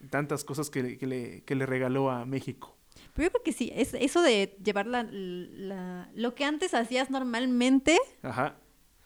tantas 0.09 0.43
cosas 0.43 0.69
que, 0.69 0.97
que 0.97 1.07
le, 1.07 1.43
que 1.43 1.55
le 1.55 1.65
regaló 1.65 2.09
a 2.11 2.25
México. 2.25 2.77
Pero 3.13 3.27
yo 3.27 3.31
creo 3.31 3.43
que 3.43 3.53
sí, 3.53 3.71
es 3.75 3.93
eso 3.93 4.21
de 4.21 4.55
llevar 4.63 4.87
la, 4.87 5.03
la- 5.11 6.09
lo 6.15 6.35
que 6.35 6.45
antes 6.45 6.73
hacías 6.73 7.09
normalmente, 7.09 7.97
Ajá. 8.21 8.55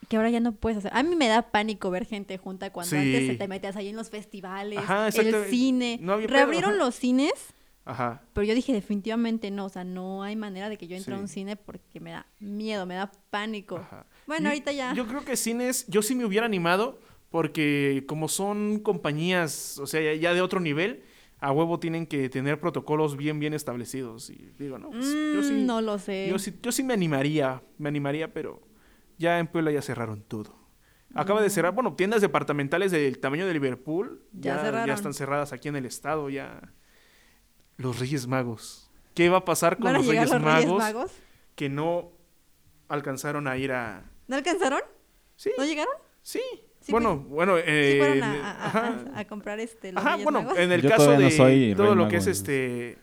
que 0.08 0.18
ahora 0.18 0.30
ya 0.30 0.40
no 0.40 0.54
puedes 0.56 0.78
hacer. 0.80 0.92
A 0.94 1.04
mí 1.04 1.16
me 1.16 1.28
da 1.28 1.52
pánico 1.52 1.90
ver 1.90 2.06
gente 2.06 2.38
junta 2.38 2.72
cuando 2.72 2.90
Sí. 2.92 2.96
antes 2.98 3.28
se 3.28 3.36
te 3.36 3.48
metías 3.48 3.76
ahí 3.76 3.90
en 3.90 3.96
los 3.96 4.10
festivales, 4.10 4.80
Ajá, 4.80 5.08
el 5.10 5.46
cine. 5.46 6.00
No 6.02 6.18
Reabrieron 6.18 6.72
ajá. 6.72 6.80
los 6.84 6.96
cines, 6.96 7.34
Ajá. 7.88 8.22
pero 8.34 8.46
yo 8.46 8.54
dije 8.54 8.74
definitivamente 8.74 9.50
no, 9.50 9.66
o 9.66 9.70
sea, 9.70 9.84
no 9.84 10.22
hay 10.24 10.36
manera 10.36 10.70
de 10.70 10.78
que 10.78 10.88
yo 10.88 10.96
entre 10.98 11.16
a 11.16 11.18
un 11.18 11.28
cine 11.28 11.56
porque 11.56 12.00
me 12.00 12.12
da 12.12 12.26
miedo, 12.40 12.86
me 12.86 12.96
da 12.96 13.12
pánico. 13.30 13.78
Ajá. 13.78 14.06
Bueno, 14.28 14.44
Yo- 14.44 14.50
ahorita 14.50 14.72
ya. 14.74 14.94
Yo 14.94 15.08
creo 15.08 15.24
que 15.24 15.36
cines, 15.38 15.86
yo 15.88 16.02
sí 16.02 16.14
me 16.16 16.26
hubiera 16.26 16.46
animado 16.46 17.00
porque 17.30 18.04
como 18.08 18.28
son 18.28 18.80
compañías, 18.80 19.78
o 19.80 19.88
sea, 19.88 20.02
ya, 20.02 20.14
ya 20.20 20.34
de 20.34 20.42
otro 20.42 20.60
nivel, 20.60 21.04
a 21.40 21.52
huevo 21.52 21.80
tienen 21.80 22.08
que 22.08 22.30
tener 22.30 22.60
protocolos 22.60 23.16
bien, 23.16 23.40
bien 23.40 23.54
establecidos. 23.54 24.30
Y 24.30 24.52
digo, 24.58 24.78
no, 24.80 24.90
pues, 24.90 25.06
yo 25.06 25.40
Mm, 25.40 25.44
sí. 25.44 25.64
no 25.66 25.82
lo 25.82 26.00
sé. 26.00 26.28
Yo 26.30 26.40
sí, 26.40 26.54
yo 26.62 26.72
sí 26.72 26.84
me 26.84 26.94
animaría, 26.94 27.62
me 27.78 27.90
animaría, 27.90 28.34
pero 28.34 28.62
ya 29.18 29.40
en 29.40 29.48
Puebla 29.48 29.72
ya 29.72 29.82
cerraron 29.82 30.22
todo. 30.24 30.56
Acaba 31.14 31.42
de 31.42 31.50
cerrar, 31.50 31.74
bueno, 31.74 31.94
tiendas 31.96 32.22
departamentales 32.22 32.92
del 32.92 33.18
tamaño 33.20 33.48
de 33.48 33.54
Liverpool 33.54 34.22
Ya 34.34 34.62
ya, 34.72 34.86
ya 34.86 34.94
están 34.94 35.14
cerradas 35.14 35.52
aquí 35.54 35.68
en 35.68 35.76
el 35.76 35.86
estado, 35.86 36.30
ya. 36.30 36.74
Los 37.78 38.00
Reyes 38.00 38.28
Magos. 38.28 38.90
¿Qué 39.14 39.30
va 39.30 39.38
a 39.38 39.46
pasar 39.46 39.78
con 39.78 39.86
¿Van 39.86 39.96
a 39.96 39.98
los, 40.00 40.08
Reyes, 40.08 40.30
los 40.32 40.42
Reyes 40.42 40.72
Magos 40.72 41.12
que 41.56 41.70
no 41.70 42.12
alcanzaron 42.88 43.48
a 43.48 43.58
ir 43.58 43.72
a... 43.72 44.04
¿No 44.28 44.36
alcanzaron? 44.36 44.82
Sí, 45.36 45.52
¿No 45.58 45.66
llegaron? 45.66 45.94
sí. 46.22 46.42
Sí, 46.80 46.92
bueno, 46.94 47.18
bueno, 47.18 47.58
Sí 47.58 47.64
eh, 47.66 47.96
fueron 48.00 48.24
a, 48.24 48.34
a- 48.34 48.52
a- 48.52 48.68
ajá. 48.68 48.96
a 49.16 49.26
comprar 49.26 49.60
este 49.60 49.92
los 49.92 50.02
Ajá, 50.02 50.12
Reyes 50.12 50.24
bueno, 50.24 50.42
Magos? 50.44 50.58
en 50.58 50.72
el 50.72 50.82
Yo 50.82 50.90
caso 50.90 51.12
de 51.12 51.18
no 51.18 51.30
soy 51.32 51.74
todo 51.76 51.84
rey 51.88 51.96
lo 51.96 51.96
mago, 52.04 52.10
que 52.10 52.16
es 52.18 52.28
este... 52.28 52.98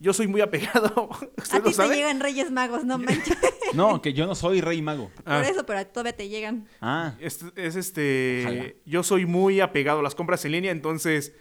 Yo 0.00 0.12
soy 0.12 0.26
muy 0.26 0.40
apegado. 0.40 1.08
¿Usted 1.38 1.54
A 1.54 1.58
lo 1.60 1.64
ti 1.70 1.76
te 1.76 1.88
llegan 1.94 2.18
Reyes 2.20 2.50
Magos, 2.50 2.84
no 2.84 2.98
manches. 2.98 3.36
No, 3.74 4.00
que 4.02 4.12
yo 4.14 4.26
no 4.26 4.34
soy 4.34 4.60
rey 4.60 4.80
mago. 4.82 5.10
Ah. 5.24 5.40
Por 5.42 5.50
eso, 5.52 5.66
pero 5.66 5.84
todavía 5.86 6.16
te 6.16 6.28
llegan. 6.28 6.66
Ah, 6.80 7.14
Es, 7.20 7.44
es 7.56 7.74
este. 7.76 8.42
Ojalá. 8.46 8.64
Yo 8.84 9.02
soy 9.02 9.26
muy 9.26 9.60
apegado 9.60 9.98
a 10.00 10.02
las 10.02 10.14
compras 10.14 10.44
en 10.44 10.52
línea, 10.52 10.70
entonces 10.72 11.32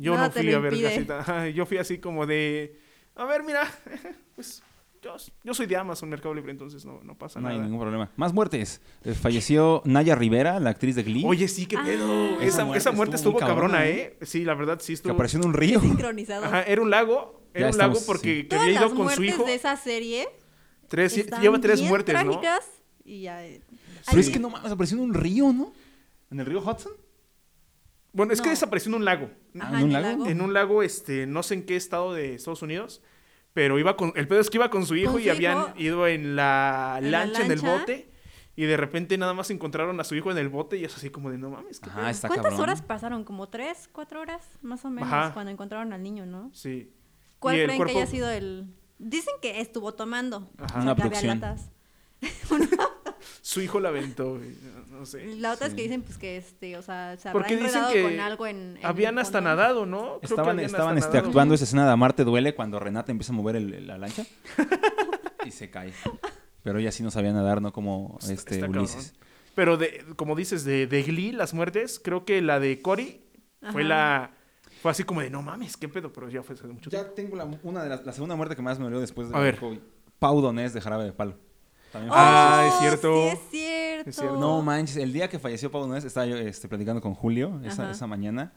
yo 0.00 0.14
Nada 0.14 0.26
no 0.28 0.32
fui 0.32 0.52
a 0.52 0.58
ver 0.58 0.72
impide. 0.72 0.88
casita. 0.90 1.18
Ajá, 1.20 1.48
Yo 1.48 1.66
fui 1.66 1.78
así 1.78 1.98
como 1.98 2.26
de. 2.26 2.78
A 3.14 3.24
ver, 3.24 3.42
mira. 3.42 3.62
Pues 4.34 4.62
yo, 5.02 5.16
yo 5.44 5.54
soy 5.54 5.66
de 5.66 5.76
Amazon 5.76 6.08
Mercado 6.10 6.34
Libre, 6.34 6.50
entonces 6.50 6.84
no, 6.84 7.00
no 7.02 7.16
pasa 7.16 7.40
no 7.40 7.48
hay 7.48 7.54
nada. 7.56 7.66
ningún 7.66 7.80
problema. 7.80 8.10
Más 8.16 8.32
muertes. 8.32 8.80
Eh, 9.04 9.12
falleció 9.14 9.80
Naya 9.84 10.14
Rivera, 10.14 10.60
la 10.60 10.70
actriz 10.70 10.94
de 10.96 11.02
Glee. 11.02 11.24
Oye, 11.26 11.46
sí, 11.48 11.66
qué 11.66 11.76
Ah. 11.76 11.82
pedo. 11.84 12.34
Esa 12.40 12.44
Esa, 12.46 12.64
muerte 12.64 12.78
esa 12.78 12.92
muerte 12.92 13.16
estuvo 13.16 13.38
cabrona, 13.38 13.78
cabrona, 13.78 13.86
¿eh? 13.86 14.16
¿eh? 14.20 14.26
Sí, 14.26 14.44
la 14.44 14.54
verdad, 14.54 14.78
sí 14.80 14.88
que 14.88 14.92
estuvo. 14.94 15.12
apareció 15.14 15.38
en 15.40 15.46
un 15.46 15.54
río. 15.54 15.80
Sincronizado. 15.80 16.44
Ajá, 16.46 16.62
era 16.64 16.80
un 16.82 16.90
lago. 16.90 17.42
Era 17.54 17.66
Ya 17.68 17.72
un 17.72 17.78
lago 17.78 17.98
porque 18.06 18.42
sí. 18.42 18.48
que 18.48 18.56
había 18.56 18.72
las 18.74 18.80
ido 18.82 18.88
con 18.90 18.96
su 18.98 19.02
muertes 19.20 19.26
hijo. 19.26 19.44
de 19.44 19.54
esa 19.54 19.76
serie 19.76 20.28
Tres, 20.88 21.16
están 21.18 21.40
lleva 21.42 21.60
tres 21.60 21.80
bien 21.80 21.88
muertes, 21.88 22.14
¿no? 22.14 22.20
trágicas 22.40 22.66
y 23.04 23.22
ya... 23.22 23.44
eh, 23.46 23.60
Pero 24.06 24.20
es 24.20 24.30
que 24.30 24.38
no 24.38 24.50
mames, 24.50 24.70
apareció 24.72 24.96
en 24.98 25.04
un 25.04 25.14
río, 25.14 25.52
¿no? 25.52 25.72
¿En 26.30 26.40
el 26.40 26.46
río 26.46 26.60
Hudson? 26.60 26.92
Bueno, 28.12 28.32
es 28.32 28.40
que 28.40 28.50
desapareció 28.50 28.90
en 28.90 28.96
un 28.96 29.04
lago. 29.04 29.30
Ajá, 29.58 29.78
¿en 29.78 29.84
un 29.84 29.92
lago? 29.92 30.06
lago. 30.08 30.26
en 30.26 30.40
un 30.40 30.52
lago, 30.52 30.82
este, 30.82 31.26
no 31.26 31.42
sé 31.42 31.54
en 31.54 31.66
qué 31.66 31.76
estado 31.76 32.12
de 32.12 32.34
Estados 32.34 32.62
Unidos, 32.62 33.02
pero 33.54 33.78
iba 33.78 33.96
con, 33.96 34.12
el 34.16 34.26
pedo 34.28 34.40
es 34.40 34.50
que 34.50 34.58
iba 34.58 34.70
con 34.70 34.84
su 34.86 34.96
hijo 34.96 35.12
Con 35.12 35.20
y 35.20 35.24
su 35.24 35.30
habían 35.30 35.58
hijo. 35.58 35.72
ido 35.76 36.06
en 36.06 36.34
la 36.36 36.96
En 36.98 37.10
la 37.10 37.24
lancha, 37.26 37.44
en 37.44 37.52
el 37.52 37.60
bote, 37.60 38.10
y 38.56 38.64
de 38.64 38.76
repente 38.76 39.16
nada 39.16 39.32
más 39.32 39.50
encontraron 39.50 39.98
a 40.00 40.04
su 40.04 40.14
hijo 40.16 40.30
en 40.30 40.38
el 40.38 40.48
bote 40.48 40.76
y 40.76 40.84
es 40.84 40.94
así 40.96 41.10
como 41.10 41.30
de, 41.30 41.38
no 41.38 41.50
mames, 41.50 41.78
¿qué 41.80 41.88
pedo?". 41.88 42.00
Ajá, 42.00 42.10
está 42.10 42.28
¿Cuántas 42.28 42.50
cabrón. 42.52 42.60
horas 42.68 42.82
pasaron? 42.82 43.24
¿Como 43.24 43.48
tres, 43.48 43.88
cuatro 43.92 44.20
horas? 44.20 44.42
Más 44.60 44.84
o 44.84 44.90
menos, 44.90 45.12
Ajá. 45.12 45.32
cuando 45.32 45.50
encontraron 45.52 45.92
al 45.92 46.02
niño, 46.02 46.26
¿no? 46.26 46.50
Sí. 46.52 46.92
¿Cuál 47.38 47.56
Y 47.56 47.60
el 47.60 47.64
creen 47.66 47.78
cuerpo- 47.78 47.92
que 47.94 47.98
haya 48.02 48.10
sido 48.10 48.28
el...? 48.30 48.66
Dicen 48.98 49.32
que 49.40 49.60
estuvo 49.60 49.94
tomando. 49.94 50.50
Ajá. 50.58 50.80
Una 50.80 50.94
que 50.94 51.02
había 51.02 51.32
abducción. 51.32 51.70
Su 53.42 53.60
hijo 53.60 53.80
la 53.80 53.88
aventó, 53.88 54.36
güey, 54.36 54.54
no 54.90 55.06
sé. 55.06 55.24
La 55.36 55.52
otra 55.52 55.66
es 55.66 55.72
Sí. 55.72 55.76
que 55.76 55.82
dicen 55.82 56.02
pues 56.02 56.18
que 56.18 56.36
este, 56.36 56.76
o 56.76 56.82
sea, 56.82 57.16
se 57.16 57.28
habrá 57.28 57.40
Porque 57.40 57.56
dicen 57.56 57.68
enredado 57.82 57.92
que 57.92 58.02
con 58.02 58.20
algo 58.20 58.46
en, 58.46 58.76
en 58.76 58.86
Habían 58.86 59.14
el 59.14 59.18
hasta 59.20 59.38
fondo. 59.38 59.50
nadado, 59.50 59.86
¿no? 59.86 59.98
Creo 60.00 60.20
que 60.20 60.26
Estaban, 60.26 60.50
habían 60.56 60.66
estaban 60.66 60.96
hasta 60.96 61.06
este, 61.06 61.16
nadado. 61.18 61.28
actuando 61.28 61.54
esa 61.54 61.64
escena 61.64 61.86
de 61.86 61.92
Amarte 61.92 62.24
duele 62.24 62.54
cuando 62.54 62.78
Renata 62.78 63.10
empieza 63.12 63.32
a 63.32 63.36
mover 63.36 63.56
el- 63.56 63.86
la 63.86 63.98
lancha 63.98 64.24
y 65.44 65.50
se 65.50 65.70
cae. 65.70 65.92
Pero 66.62 66.78
ella 66.78 66.92
sí 66.92 67.02
no 67.02 67.10
sabía 67.10 67.32
nadar, 67.32 67.62
¿no? 67.62 67.72
Como 67.72 68.18
Está- 68.20 68.32
este 68.34 68.54
está 68.56 68.68
Ulises. 68.68 69.12
cabrón. 69.12 69.30
Pero 69.54 69.76
de, 69.76 70.04
como 70.16 70.36
dices, 70.36 70.64
de, 70.64 70.86
de 70.86 71.02
Glee, 71.02 71.32
las 71.32 71.54
muertes, 71.54 72.00
creo 72.02 72.24
que 72.24 72.40
la 72.42 72.60
de 72.60 72.80
Cory 72.82 73.20
fue 73.72 73.84
la... 73.84 74.32
Fue 74.80 74.90
así 74.90 75.04
como 75.04 75.20
de, 75.20 75.28
no 75.28 75.42
mames, 75.42 75.76
qué 75.76 75.88
pedo, 75.88 76.10
pero 76.12 76.30
ya 76.30 76.42
fue 76.42 76.54
hace 76.54 76.66
mucho 76.66 76.88
tiempo. 76.88 77.08
Ya 77.08 77.14
tengo 77.14 77.36
la, 77.36 77.44
una 77.64 77.82
de 77.82 77.90
las, 77.90 78.06
la 78.06 78.12
segunda 78.12 78.34
muerte 78.36 78.56
que 78.56 78.62
más 78.62 78.78
me 78.78 78.84
dolió 78.84 78.98
después 79.00 79.28
de 79.28 79.36
A 79.36 79.40
ver. 79.40 79.56
de 79.56 79.60
COVID. 79.60 79.78
Pau 80.18 80.40
Donés 80.40 80.72
de 80.72 80.80
Jarabe 80.80 81.04
de 81.04 81.12
Palo. 81.12 81.36
También 81.92 82.12
Ah, 82.14 82.68
es 82.68 82.78
cierto. 82.78 83.12
Sí, 83.22 83.28
es 83.28 83.38
cierto. 83.50 84.10
Es 84.10 84.16
cierto. 84.16 84.36
No 84.38 84.62
manches, 84.62 84.96
el 84.96 85.12
día 85.12 85.28
que 85.28 85.38
falleció 85.38 85.70
Pau 85.70 85.82
Donés, 85.86 86.04
estaba 86.04 86.26
yo 86.26 86.36
este, 86.36 86.68
platicando 86.68 87.00
con 87.02 87.14
Julio 87.14 87.60
esa, 87.64 87.90
esa 87.90 88.06
mañana. 88.06 88.52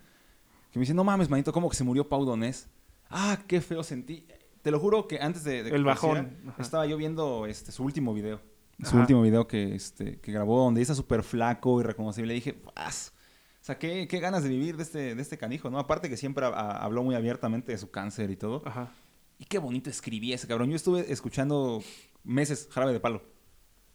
Que 0.71 0.79
me 0.79 0.84
dice, 0.84 0.93
no 0.93 1.03
mames, 1.03 1.29
manito, 1.29 1.51
¿cómo 1.51 1.69
que 1.69 1.75
se 1.75 1.84
murió 1.84 2.07
Pau 2.07 2.25
Donés? 2.25 2.67
Ah, 3.09 3.38
qué 3.47 3.61
feo 3.61 3.84
sentí. 3.84 4.25
Te 4.61 4.71
lo 4.71 4.79
juro 4.79 5.07
que 5.07 5.19
antes 5.19 5.43
de, 5.43 5.63
de 5.63 5.69
que 5.69 5.75
El 5.75 5.84
bajón, 5.84 6.38
estaba 6.57 6.86
yo 6.86 6.95
viendo 6.97 7.45
este, 7.45 7.71
su 7.71 7.84
último 7.84 8.13
video. 8.13 8.39
Su 8.81 8.88
Ajá. 8.89 8.99
último 9.01 9.21
video 9.21 9.47
que, 9.47 9.75
este, 9.75 10.19
que 10.19 10.31
grabó, 10.31 10.63
donde 10.63 10.81
está 10.81 10.95
súper 10.95 11.21
flaco 11.23 11.79
y 11.79 11.84
reconocible. 11.84 12.34
Y 12.34 12.38
dije, 12.38 12.53
"Paz". 12.53 13.13
O 13.61 13.65
sea, 13.65 13.77
qué, 13.77 14.07
qué 14.07 14.19
ganas 14.19 14.43
de 14.43 14.49
vivir 14.49 14.75
de 14.77 14.84
este, 14.84 15.15
de 15.15 15.21
este 15.21 15.38
canijo, 15.38 15.69
¿no? 15.69 15.79
Aparte 15.79 16.09
que 16.09 16.17
siempre 16.17 16.45
a- 16.45 16.49
a- 16.49 16.84
habló 16.84 17.03
muy 17.03 17.13
abiertamente 17.15 17.71
de 17.71 17.77
su 17.77 17.91
cáncer 17.91 18.31
y 18.31 18.36
todo. 18.36 18.61
Ajá. 18.65 18.91
Y 19.38 19.45
qué 19.45 19.57
bonito 19.59 19.89
escribía 19.89 20.36
ese 20.36 20.47
cabrón. 20.47 20.69
Yo 20.69 20.75
estuve 20.75 21.11
escuchando 21.11 21.81
meses 22.24 22.67
Jarabe 22.71 22.93
de 22.93 22.99
Palo. 22.99 23.21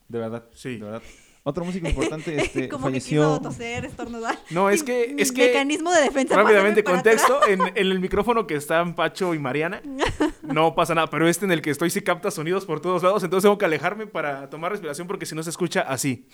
De 0.09 0.19
verdad. 0.19 0.45
Sí. 0.55 0.77
De 0.79 0.85
verdad. 0.85 1.03
Otro 1.45 1.65
músico 1.65 1.89
importante 1.89 2.37
este, 2.39 2.69
Como 2.69 2.85
falleció. 2.87 3.23
que 3.23 3.39
quiso 3.39 3.41
toser, 3.41 3.85
estornudar. 3.87 4.39
No, 4.51 4.69
es 4.69 4.83
que- 4.83 5.15
es 5.17 5.33
que- 5.33 5.47
Mecanismo 5.47 5.91
de 5.93 6.03
defensa. 6.03 6.35
Rápidamente, 6.37 6.85
contexto, 6.85 7.47
en, 7.47 7.61
en 7.63 7.77
el 7.77 8.01
micrófono 8.01 8.47
que 8.47 8.55
están 8.55 8.95
Pacho 8.95 9.33
y 9.35 9.39
Mariana, 9.39 9.81
no 10.43 10.75
pasa 10.75 10.95
nada, 10.95 11.07
pero 11.09 11.27
este 11.27 11.47
en 11.47 11.53
el 11.53 11.63
que 11.63 11.71
estoy 11.71 11.89
sí 11.89 12.03
capta 12.03 12.31
sonidos 12.31 12.67
por 12.67 12.81
todos 12.81 13.03
lados, 13.03 13.23
entonces 13.25 13.45
tengo 13.47 13.57
que 13.57 13.65
alejarme 13.65 14.07
para 14.07 14.51
tomar 14.51 14.73
respiración 14.73 15.07
porque 15.07 15.25
si 15.25 15.35
no 15.35 15.43
se 15.43 15.49
escucha 15.51 15.83
así. 15.83 16.29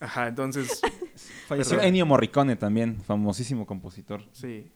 Ajá, 0.00 0.28
entonces, 0.28 0.80
Falleció. 1.48 1.80
Ennio 1.80 2.04
Morricone 2.04 2.56
también, 2.56 3.00
famosísimo 3.06 3.64
compositor. 3.66 4.22
sí. 4.32 4.70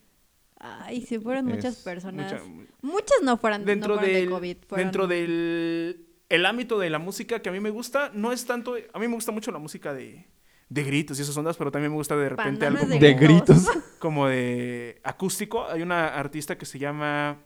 Ay, 0.61 1.01
sí, 1.03 1.19
fueron 1.19 1.47
muchas 1.47 1.79
Es 1.79 1.83
personas. 1.83 2.33
mucha- 2.47 2.67
Muchas 2.83 3.17
no 3.23 3.37
fueron, 3.39 3.65
dentro 3.65 3.95
no 3.95 4.01
fueron 4.01 4.15
del, 4.15 4.25
de 4.27 4.31
COVID. 4.31 4.57
fueron- 4.69 4.87
dentro 4.87 5.07
del 5.07 6.07
el 6.29 6.47
ámbito 6.47 6.79
de 6.79 6.91
la 6.91 6.99
música 6.99 7.41
que 7.41 7.49
a 7.49 7.53
mí 7.53 7.59
me 7.61 7.71
gusta, 7.71 8.11
no 8.15 8.31
es 8.31 8.45
tanto, 8.47 8.77
a 8.93 8.99
mí 9.01 9.09
me 9.09 9.15
gusta 9.15 9.33
mucho 9.33 9.51
la 9.51 9.59
música 9.59 9.93
de, 9.93 10.29
de 10.69 10.85
gritos 10.85 11.19
y 11.19 11.23
esas 11.23 11.37
ondas, 11.37 11.57
pero 11.57 11.73
también 11.73 11.91
me 11.91 11.97
gusta 11.97 12.15
de 12.17 12.29
repente 12.29 12.67
Pandanas 12.67 12.83
algo 12.85 12.95
de 12.95 12.99
como, 12.99 13.01
De 13.01 13.15
gritos. 13.27 13.69
como 13.99 14.27
de 14.29 15.01
acústico. 15.03 15.67
Hay 15.67 15.83
una 15.83 16.09
artista 16.09 16.57
que 16.57 16.67
se 16.67 16.79
llama 16.79 17.39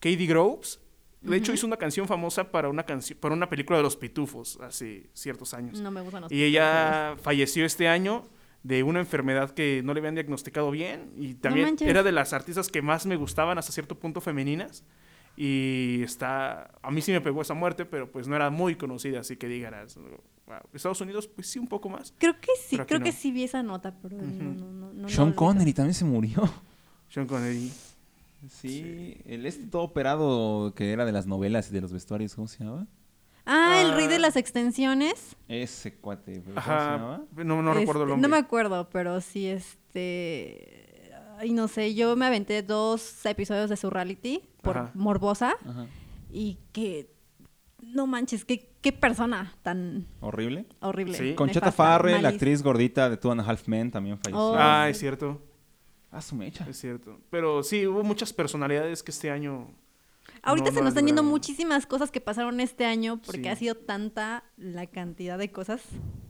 Katie 0.00 0.26
Groves. 0.26 0.80
De 1.20 1.36
hecho, 1.36 1.52
hizo 1.52 1.66
una 1.66 1.76
canción 1.76 2.08
famosa 2.08 2.50
para 2.50 2.68
una, 2.68 2.84
canción 2.84 3.16
para 3.20 3.34
una 3.34 3.48
película 3.48 3.76
de 3.76 3.82
los 3.84 3.96
pitufos 3.96 4.58
hace 4.60 5.10
ciertos 5.12 5.54
años. 5.54 5.78
No 5.80 5.90
me 5.92 6.00
gustan 6.00 6.22
los 6.22 6.32
Y 6.32 6.42
ella 6.42 7.14
falleció 7.22 7.64
este 7.64 7.86
año 7.88 8.24
de 8.62 8.82
una 8.82 9.00
enfermedad 9.00 9.50
que 9.50 9.82
no 9.84 9.92
le 9.94 10.00
habían 10.00 10.14
diagnosticado 10.14 10.70
bien. 10.70 11.12
Y 11.16 11.34
también 11.34 11.76
era 11.80 12.02
de 12.02 12.12
las 12.12 12.32
artistas 12.32 12.68
que 12.68 12.82
más 12.82 13.06
me 13.06 13.16
gustaban 13.16 13.58
hasta 13.58 13.72
cierto 13.72 13.98
punto 13.98 14.20
femeninas. 14.20 14.84
Y 15.36 16.02
está. 16.02 16.70
A 16.82 16.90
mí 16.90 17.00
sí 17.00 17.10
me 17.10 17.20
pegó 17.20 17.40
esa 17.40 17.54
muerte, 17.54 17.86
pero 17.86 18.10
pues 18.10 18.28
no 18.28 18.36
era 18.36 18.50
muy 18.50 18.76
conocida, 18.76 19.20
así 19.20 19.36
que 19.36 19.48
digas. 19.48 19.96
wow. 20.46 20.58
Estados 20.74 21.00
Unidos, 21.00 21.26
pues 21.26 21.46
sí, 21.46 21.58
un 21.58 21.68
poco 21.68 21.88
más. 21.88 22.14
Creo 22.18 22.38
que 22.38 22.50
sí, 22.62 22.76
creo 22.78 22.98
no. 22.98 23.04
que 23.04 23.12
sí 23.12 23.32
vi 23.32 23.44
esa 23.44 23.62
nota, 23.62 23.96
pero 24.02 24.18
no, 24.18 24.24
Ujú. 24.24 24.42
no, 24.42 24.72
no, 24.72 24.92
no, 24.92 25.08
Sean 25.08 25.30
no, 25.30 25.36
Connery 25.36 25.72
también 25.72 25.94
se 25.94 26.04
murió. 26.04 26.42
Sean 27.08 27.26
Connery. 27.26 27.72
Sí, 28.50 29.16
el 29.24 29.46
este 29.46 29.66
todo 29.68 29.82
operado 29.82 30.74
que 30.74 30.92
era 30.92 31.04
de 31.04 31.12
las 31.12 31.26
novelas 31.26 31.70
y 31.70 31.72
de 31.72 31.80
los 31.80 31.92
vestuarios, 31.92 32.34
¿cómo 32.34 32.48
se 32.48 32.62
llamaba? 32.62 32.86
Ah, 33.44 33.80
el 33.82 33.92
rey 33.94 34.04
Ah. 34.06 34.08
de 34.08 34.18
las 34.18 34.36
extensiones. 34.36 35.36
Ese 35.48 35.94
cuate, 35.96 36.42
¿cómo 36.42 36.58
Ajá. 36.58 37.20
No, 37.34 37.62
no 37.62 37.74
recuerdo 37.74 38.02
el 38.04 38.08
Este, 38.10 38.12
nombre. 38.12 38.16
No 38.20 38.28
me 38.28 38.36
acuerdo, 38.36 38.88
pero 38.90 39.20
sí, 39.20 39.46
este... 39.48 41.10
Ay, 41.38 41.52
no 41.52 41.66
sé, 41.66 41.94
yo 41.94 42.14
me 42.14 42.26
aventé 42.26 42.62
dos 42.62 43.24
episodios 43.26 43.68
de 43.68 43.76
su 43.76 43.90
reality 43.90 44.42
por 44.62 44.78
Ajá. 44.78 44.90
Morbosa 44.94 45.54
Ajá. 45.68 45.86
y 46.30 46.58
que... 46.72 47.10
No 47.82 48.06
manches, 48.06 48.44
qué, 48.44 48.70
qué 48.80 48.92
persona 48.92 49.52
tan 49.62 50.06
Horrible. 50.20 50.66
horrible. 50.80 51.18
Sí. 51.18 51.34
Concheta 51.34 51.72
Farrell, 51.72 52.22
la 52.22 52.28
actriz 52.28 52.62
gordita 52.62 53.10
de 53.10 53.16
Two 53.16 53.32
and 53.32 53.40
a 53.40 53.44
Half 53.44 53.66
Men, 53.66 53.90
también 53.90 54.18
falleció. 54.18 54.40
Oh. 54.52 54.54
Ah, 54.56 54.88
es 54.88 54.98
cierto. 55.00 55.42
Ah, 56.12 56.22
su 56.22 56.36
mecha. 56.36 56.64
Es 56.70 56.78
cierto. 56.78 57.18
Pero 57.28 57.64
sí, 57.64 57.84
hubo 57.88 58.04
muchas 58.04 58.32
personalidades 58.32 59.02
que 59.02 59.10
este 59.10 59.30
año. 59.32 59.68
Ahorita 60.42 60.66
no- 60.66 60.72
se 60.72 60.78
no 60.80 60.84
nos 60.84 60.90
están 60.92 61.06
yendo 61.06 61.22
muchísimas 61.22 61.86
cosas 61.86 62.10
que 62.10 62.20
pasaron 62.20 62.60
este 62.60 62.84
año 62.84 63.20
porque 63.24 63.42
Sí. 63.42 63.48
ha 63.48 63.56
sido 63.56 63.74
tanta 63.76 64.44
la 64.56 64.86
cantidad 64.86 65.38
de 65.38 65.50
cosas 65.52 65.80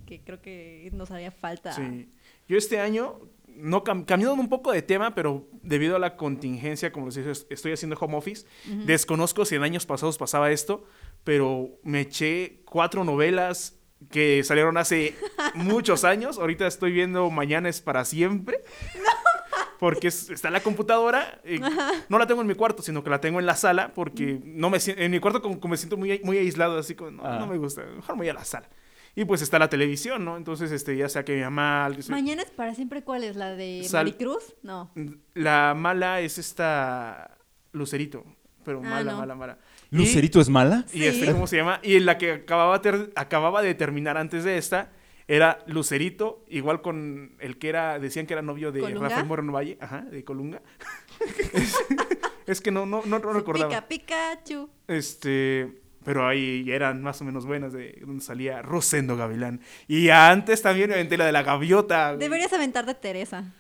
que 0.07 0.21
creo 0.21 0.41
que 0.43 0.91
nos 0.93 1.11
haría 1.11 1.31
falta. 1.31 1.73
Sí. 1.73 2.09
Yo 2.49 2.59
este 2.59 2.79
año, 2.81 3.19
no 3.49 3.85
cam- 3.85 4.05
cambiando 4.05 4.35
un 4.41 4.49
poco 4.49 4.73
de 4.73 4.83
tema, 4.83 5.15
pero 5.15 5.47
debido 5.63 5.97
a 5.97 5.99
la 5.99 6.17
contingencia, 6.17 6.93
como 6.93 7.07
les 7.07 7.15
dije, 7.15 7.31
estoy 7.51 7.73
haciendo 7.73 7.97
home 7.99 8.17
office, 8.17 8.47
Ujú. 8.71 8.85
desconozco 8.85 9.45
si 9.45 9.55
en 9.55 9.63
años 9.63 9.87
pasados 9.87 10.19
pasaba 10.19 10.51
esto, 10.51 10.85
pero 11.25 11.71
me 11.83 12.01
eché 12.03 12.63
cuatro 12.67 13.05
novelas 13.05 13.79
que 14.11 14.43
salieron 14.45 14.77
hace 14.77 15.15
muchos 15.55 16.05
años. 16.05 16.39
Ahorita 16.39 16.67
estoy 16.67 16.93
viendo 16.93 17.31
Mañana 17.31 17.69
es 17.69 17.81
para 17.81 18.05
siempre. 18.05 18.63
Porque 19.83 20.07
es- 20.09 20.31
está 20.31 20.49
la 20.49 20.61
computadora. 20.61 21.41
eh, 21.43 21.59
no 22.09 22.17
la 22.19 22.27
tengo 22.29 22.41
en 22.41 22.47
mi 22.47 22.55
cuarto, 22.55 22.83
sino 22.83 23.03
que 23.03 23.11
la 23.11 23.21
tengo 23.21 23.41
en 23.41 23.47
la 23.47 23.57
sala. 23.57 23.93
Porque 23.93 24.41
no 24.45 24.71
me 24.71 24.79
en 24.87 25.11
mi 25.11 25.19
cuarto 25.19 25.43
como, 25.43 25.59
como 25.59 25.73
me 25.73 25.77
siento 25.77 25.97
muy, 25.97 26.21
muy 26.23 26.39
aislado, 26.39 26.79
así 26.79 26.95
como, 26.95 27.11
no, 27.11 27.23
Ah. 27.25 27.39
no 27.41 27.49
me 27.49 27.59
gusta. 27.59 27.83
Mejor 27.85 28.15
me 28.15 28.21
voy 28.21 28.29
a 28.29 28.35
la 28.35 28.45
sala. 28.45 28.69
Y 29.17 29.25
pues 29.25 29.43
está 29.43 29.59
la 29.59 29.69
televisión, 29.69 30.25
¿no? 30.25 30.37
Entonces, 30.37 30.71
este, 30.71 30.97
ya 30.97 31.09
sea 31.09 31.25
que 31.25 31.35
mi 31.35 31.43
mamá... 31.43 31.85
alguien 31.87 32.05
Mañana 32.11 32.43
es 32.43 32.51
para 32.51 32.77
siempre, 32.77 33.03
¿cuál 33.03 33.25
es? 33.25 33.35
¿La 33.35 33.57
de 33.57 33.83
Sal- 33.85 34.05
Maricruz? 34.07 34.55
No. 34.63 34.93
La 35.35 35.75
mala 35.77 36.21
es 36.21 36.39
esta 36.39 37.37
Lucerito, 37.73 38.25
pero 38.65 38.79
Ah, 38.85 38.89
mala, 38.89 39.13
no. 39.13 39.19
mala, 39.19 39.35
mala. 39.35 39.59
Y- 39.91 39.97
¿Lucerito 39.97 40.41
es 40.41 40.49
mala? 40.49 40.85
Y, 40.95 41.03
este. 41.05 41.33
¿cómo 41.33 41.49
se 41.49 41.57
llama? 41.57 41.81
Y 41.83 41.99
la 41.99 42.19
que 42.19 42.31
acababa, 42.35 42.81
ter- 42.81 43.13
acababa 43.17 43.63
de 43.63 43.75
terminar 43.75 44.17
antes 44.17 44.45
de 44.45 44.59
esta 44.59 44.93
era 45.29 45.59
Lucerito, 45.67 46.45
igual 46.49 46.83
con 46.83 47.37
el 47.39 47.59
que 47.59 47.69
era, 47.69 47.99
decían 47.99 48.27
que 48.27 48.35
era 48.35 48.43
novio 48.43 48.73
de 48.73 48.81
¿Colunga? 48.81 49.09
Rafael 49.09 49.27
Moreno 49.27 49.53
Valle, 49.53 49.79
ajá, 49.81 50.03
de 50.03 50.25
Colunga. 50.25 50.63
es, 51.53 51.77
es 52.47 52.61
que 52.61 52.71
no, 52.71 52.87
no, 52.87 53.03
no, 53.05 53.19
no 53.19 53.33
recordaba. 53.33 53.69
Pica 53.69 53.89
Pikachu. 53.89 54.69
Este, 54.89 55.83
pero 56.05 56.27
ahí 56.27 56.71
eran 56.71 57.03
más 57.03 57.21
o 57.21 57.25
menos 57.25 57.47
buenas, 57.47 57.73
de 57.73 57.99
donde 58.05 58.25
salía 58.25 58.63
Rosendo 58.63 59.17
Gavilán. 59.17 59.61
Y 59.89 60.09
antes 60.09 60.63
también 60.63 60.89
me 60.89 60.95
aventé 60.95 61.17
la 61.17 61.27
de 61.27 61.33
la 61.33 61.43
gaviota. 61.43 62.17
Deberías 62.17 62.53
aventar 62.53 62.87
de 62.87 62.95
Teresa. 62.95 63.53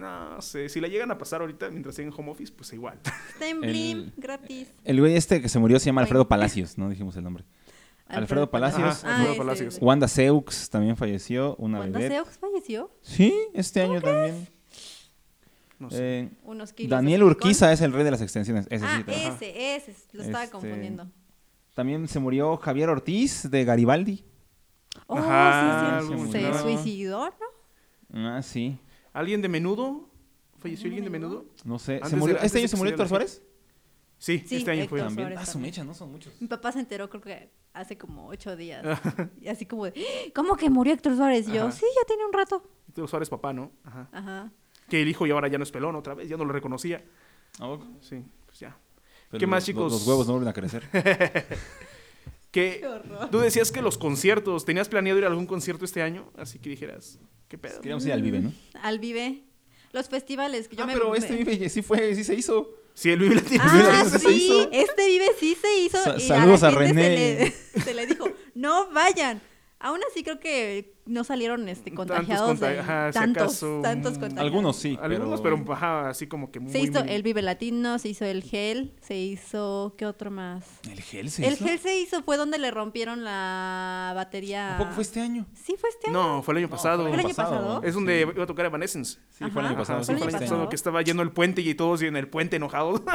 No 0.00 0.40
sé, 0.40 0.70
si 0.70 0.80
la 0.80 0.88
llegan 0.88 1.10
a 1.10 1.18
pasar 1.18 1.42
ahorita 1.42 1.68
mientras 1.68 1.94
siguen 1.94 2.10
en 2.10 2.18
home 2.18 2.30
office, 2.30 2.50
pues 2.56 2.72
igual. 2.72 2.98
Está 3.32 3.46
en 3.46 3.60
Blim, 3.60 4.10
gratis. 4.16 4.72
El 4.82 4.98
güey 4.98 5.14
este 5.14 5.42
que 5.42 5.48
se 5.50 5.58
murió 5.58 5.78
se 5.78 5.86
llama. 5.86 6.00
Alfredo 6.00 6.26
Palacios, 6.26 6.78
no 6.78 6.88
dijimos 6.88 7.14
el 7.16 7.24
nombre. 7.24 7.44
Alfredo 8.10 8.50
Palacios. 8.50 9.04
Ajá, 9.04 9.10
Alfredo 9.16 9.30
ese, 9.32 9.38
Palacios. 9.38 9.74
ese. 9.76 9.84
Wanda 9.84 10.08
Seux 10.08 10.70
también 10.70 10.96
falleció, 10.96 11.56
una 11.56 11.80
¿Wanda 11.80 11.98
vedette. 11.98 12.14
Seux 12.24 12.38
falleció? 12.38 12.90
Sí, 13.02 13.34
este 13.54 13.80
año 13.82 14.00
también. 14.00 14.48
No 15.78 15.90
sé. 15.90 16.20
Eh, 16.20 16.30
Unos 16.44 16.72
kilos. 16.72 16.90
Daniel. 16.90 17.22
Urquiza 17.22 17.72
es 17.72 17.80
el 17.80 17.92
rey 17.92 18.04
de 18.04 18.10
las 18.10 18.20
extensiones. 18.20 18.66
Ese 18.70 18.84
Ah, 18.84 19.02
sí, 19.06 19.12
ese, 19.46 19.76
ese. 19.76 19.94
Lo 20.12 20.22
estaba 20.22 20.44
Este, 20.44 20.52
confundiendo. 20.52 21.06
También 21.74 22.06
se 22.08 22.18
murió 22.18 22.56
Javier 22.58 22.90
Ortiz 22.90 23.50
de 23.50 23.64
Garibaldi. 23.64 24.24
Oh, 25.06 25.16
Ajá, 25.16 26.00
sí, 26.02 26.14
sí, 26.26 26.32
se 26.32 26.58
suicidó, 26.58 27.30
¿no? 28.10 28.28
Ah, 28.28 28.42
sí. 28.42 28.78
¿Alguien 29.12 29.40
de 29.40 29.48
menudo? 29.48 30.08
¿Falleció 30.58 30.86
alguien 30.88 31.04
de 31.04 31.10
menudo? 31.10 31.46
No 31.64 31.78
sé. 31.78 32.00
¿Se 32.04 32.16
murió? 32.16 32.36
¿Este 32.42 32.58
año 32.58 32.68
se 32.68 32.76
murió 32.76 32.90
Héctor 32.90 33.08
Suárez? 33.08 33.42
Sí, 34.20 34.44
Sí, 34.46 34.56
este 34.56 34.70
año 34.70 34.86
fue. 34.86 35.00
También. 35.00 35.34
Ah, 35.36 35.46
su 35.46 35.58
mecha, 35.58 35.82
no 35.82 35.94
son 35.94 36.12
muchos. 36.12 36.32
Mi 36.40 36.46
papá 36.46 36.70
se 36.72 36.78
enteró 36.78 37.08
creo 37.08 37.22
que 37.22 37.50
hace 37.72 37.96
como 37.96 38.28
ocho 38.28 38.54
días. 38.54 38.84
y 39.40 39.48
así 39.48 39.64
como 39.64 39.86
de, 39.86 39.94
¿cómo 40.34 40.56
que 40.56 40.68
murió 40.68 40.92
Héctor 40.92 41.16
Suárez? 41.16 41.48
Y 41.48 41.52
yo, 41.52 41.62
Ajá. 41.62 41.72
sí, 41.72 41.86
ya 41.98 42.06
tiene 42.06 42.26
un 42.26 42.32
rato. 42.32 42.62
Héctor 42.88 43.08
Suárez 43.08 43.30
papá, 43.30 43.54
¿no? 43.54 43.72
Ajá. 43.82 44.08
Ajá. 44.12 44.52
Que 44.90 45.00
el 45.00 45.08
hijo 45.08 45.26
y 45.26 45.30
ahora 45.30 45.48
ya 45.48 45.56
no 45.56 45.64
es 45.64 45.70
pelón 45.70 45.96
otra 45.96 46.14
vez, 46.14 46.28
ya 46.28 46.36
no 46.36 46.44
lo 46.44 46.52
reconocía. 46.52 47.02
Ah, 47.60 47.78
Sí, 48.00 48.22
pues 48.44 48.60
ya. 48.60 48.76
pero 49.30 49.40
¿Qué 49.40 49.46
más, 49.46 49.64
chicos? 49.64 49.90
Los 49.90 50.06
huevos 50.06 50.26
no 50.26 50.34
vuelven 50.34 50.48
a 50.48 50.52
crecer. 50.52 50.84
Que 52.50 52.84
tú 53.30 53.38
decías 53.38 53.70
que 53.70 53.80
los 53.80 53.96
conciertos, 53.96 54.64
¿tenías 54.64 54.88
planeado 54.88 55.18
ir 55.20 55.24
a 55.24 55.28
algún 55.28 55.46
concierto 55.46 55.84
este 55.84 56.02
año? 56.02 56.32
Así 56.36 56.58
que 56.58 56.68
dijeras, 56.68 57.20
¿qué 57.48 57.56
pedo? 57.56 57.80
Queríamos 57.80 58.04
ir 58.06 58.12
al 58.12 58.22
Vive, 58.22 58.40
¿no? 58.40 58.52
Al 58.82 58.98
Vive. 58.98 59.44
Los 59.92 60.08
festivales 60.08 60.66
que 60.66 60.74
yo 60.74 60.82
ah, 60.82 60.86
me... 60.86 60.94
pero 60.94 61.14
este 61.14 61.36
Vive 61.36 61.68
sí 61.68 61.80
fue, 61.82 62.12
sí 62.14 62.24
se 62.24 62.34
hizo. 62.34 62.74
Sí, 62.94 63.10
el 63.10 63.18
Vive 63.20 63.36
Latino. 63.36 63.62
Ah, 63.66 64.04
se 64.10 64.18
sí, 64.18 64.28
hizo. 64.46 64.68
este 64.72 65.06
Vive 65.06 65.26
sí 65.38 65.56
se 65.60 65.78
hizo. 65.80 66.02
Sa- 66.02 66.16
y 66.16 66.20
saludos 66.20 66.62
a 66.62 66.70
la 66.70 66.86
gente 66.86 67.02
René. 67.02 67.54
Se 67.72 67.78
le, 67.78 67.84
se 67.84 67.94
le 67.94 68.06
dijo, 68.06 68.28
no 68.54 68.90
vayan. 68.92 69.40
Aún 69.78 70.00
así 70.10 70.22
creo 70.22 70.38
que 70.40 70.94
no 71.10 71.24
salieron 71.24 71.68
este, 71.68 71.90
Tantos 71.90 72.06
contagiados 72.06 72.48
conta- 72.48 72.68
de 72.68 72.78
ajá, 72.80 73.12
si 73.12 73.18
tantos, 73.18 73.42
acaso, 73.42 73.80
tantos 73.82 74.12
contagiados. 74.12 74.44
Algunos 74.44 74.76
sí, 74.76 74.98
Algunos, 75.02 75.40
pero, 75.40 75.62
ajá, 75.72 76.08
así 76.10 76.26
como 76.26 76.50
que 76.50 76.60
muy... 76.60 76.72
Se 76.72 76.78
hizo 76.80 77.04
muy- 77.04 77.12
el 77.12 77.22
Vive 77.22 77.42
Latino, 77.42 77.98
se 77.98 78.08
hizo 78.08 78.24
el 78.24 78.42
Gel, 78.42 78.94
se 79.00 79.16
hizo... 79.16 79.94
¿Qué 79.98 80.06
otro 80.06 80.30
más? 80.30 80.64
¿El 80.90 81.00
gel 81.02 81.30
se 81.30 81.46
El 81.46 81.54
hizo? 81.54 81.64
Gel 81.64 81.78
se 81.78 81.98
hizo, 82.00 82.22
fue 82.22 82.36
donde 82.36 82.58
le 82.58 82.70
rompieron 82.70 83.24
la 83.24 84.12
batería. 84.14 84.76
¿A 84.76 84.78
poco 84.78 84.92
fue 84.92 85.02
este 85.02 85.20
año? 85.20 85.46
Sí, 85.54 85.74
fue 85.78 85.90
este 85.90 86.10
año. 86.10 86.18
No, 86.36 86.42
fue 86.42 86.52
el 86.52 86.58
año 86.58 86.66
No, 86.68 86.70
pasado. 86.76 87.02
¿Fue 87.04 87.12
el 87.14 87.20
año 87.20 87.28
pasado? 87.34 87.82
Es 87.82 87.94
donde 87.94 88.22
Sí. 88.24 88.30
iba 88.34 88.44
a 88.44 88.46
tocar 88.46 88.66
Evanescence. 88.66 89.18
Sí, 89.30 89.44
fue 89.50 89.62
el 89.62 89.68
año 89.68 89.76
pasado. 89.76 89.98
Ajá, 89.98 90.04
sí, 90.04 90.12
¿Fue 90.12 90.18
fue 90.20 90.28
el 90.28 90.34
el 90.34 90.36
año 90.36 90.44
pasado 90.50 90.68
que 90.68 90.76
estaba 90.76 91.02
yendo 91.02 91.22
el 91.22 91.32
puente 91.32 91.60
y 91.62 91.74
todos 91.74 92.02
en 92.02 92.16
el 92.16 92.28
puente 92.28 92.56
enojados. 92.56 93.02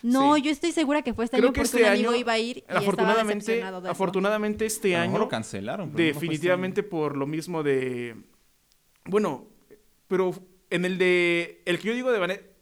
No, 0.00 0.36
Sí. 0.36 0.42
yo 0.42 0.50
estoy 0.52 0.70
segura 0.70 1.02
que 1.02 1.12
fue 1.12 1.24
este 1.24 1.38
Creo 1.38 1.48
año 1.48 1.52
que 1.54 1.60
porque 1.62 1.76
este 1.78 1.82
un 1.82 1.92
amigo 1.92 2.10
año, 2.10 2.20
iba 2.20 2.32
a 2.32 2.38
ir 2.38 2.58
y 2.58 2.60
estaba 2.60 2.78
afortunadamente, 2.78 3.44
decepcionado 3.46 3.80
de 3.80 3.86
eso. 3.88 3.92
afortunadamente 3.92 4.66
este 4.66 4.96
año, 4.96 5.18
lo 5.18 5.28
cancelaron. 5.28 5.90
pero 5.90 6.04
este 6.10 6.14
definitivamente 6.20 6.82
por 6.84 7.16
lo 7.18 7.26
mismo 7.26 7.62
de, 7.62 8.16
bueno, 9.04 9.48
pero 10.06 10.32
en 10.70 10.84
el 10.84 10.96
de, 10.98 11.62
el 11.66 11.78
que 11.78 11.88
yo 11.88 11.94
digo 11.94 12.10
de 12.12 12.18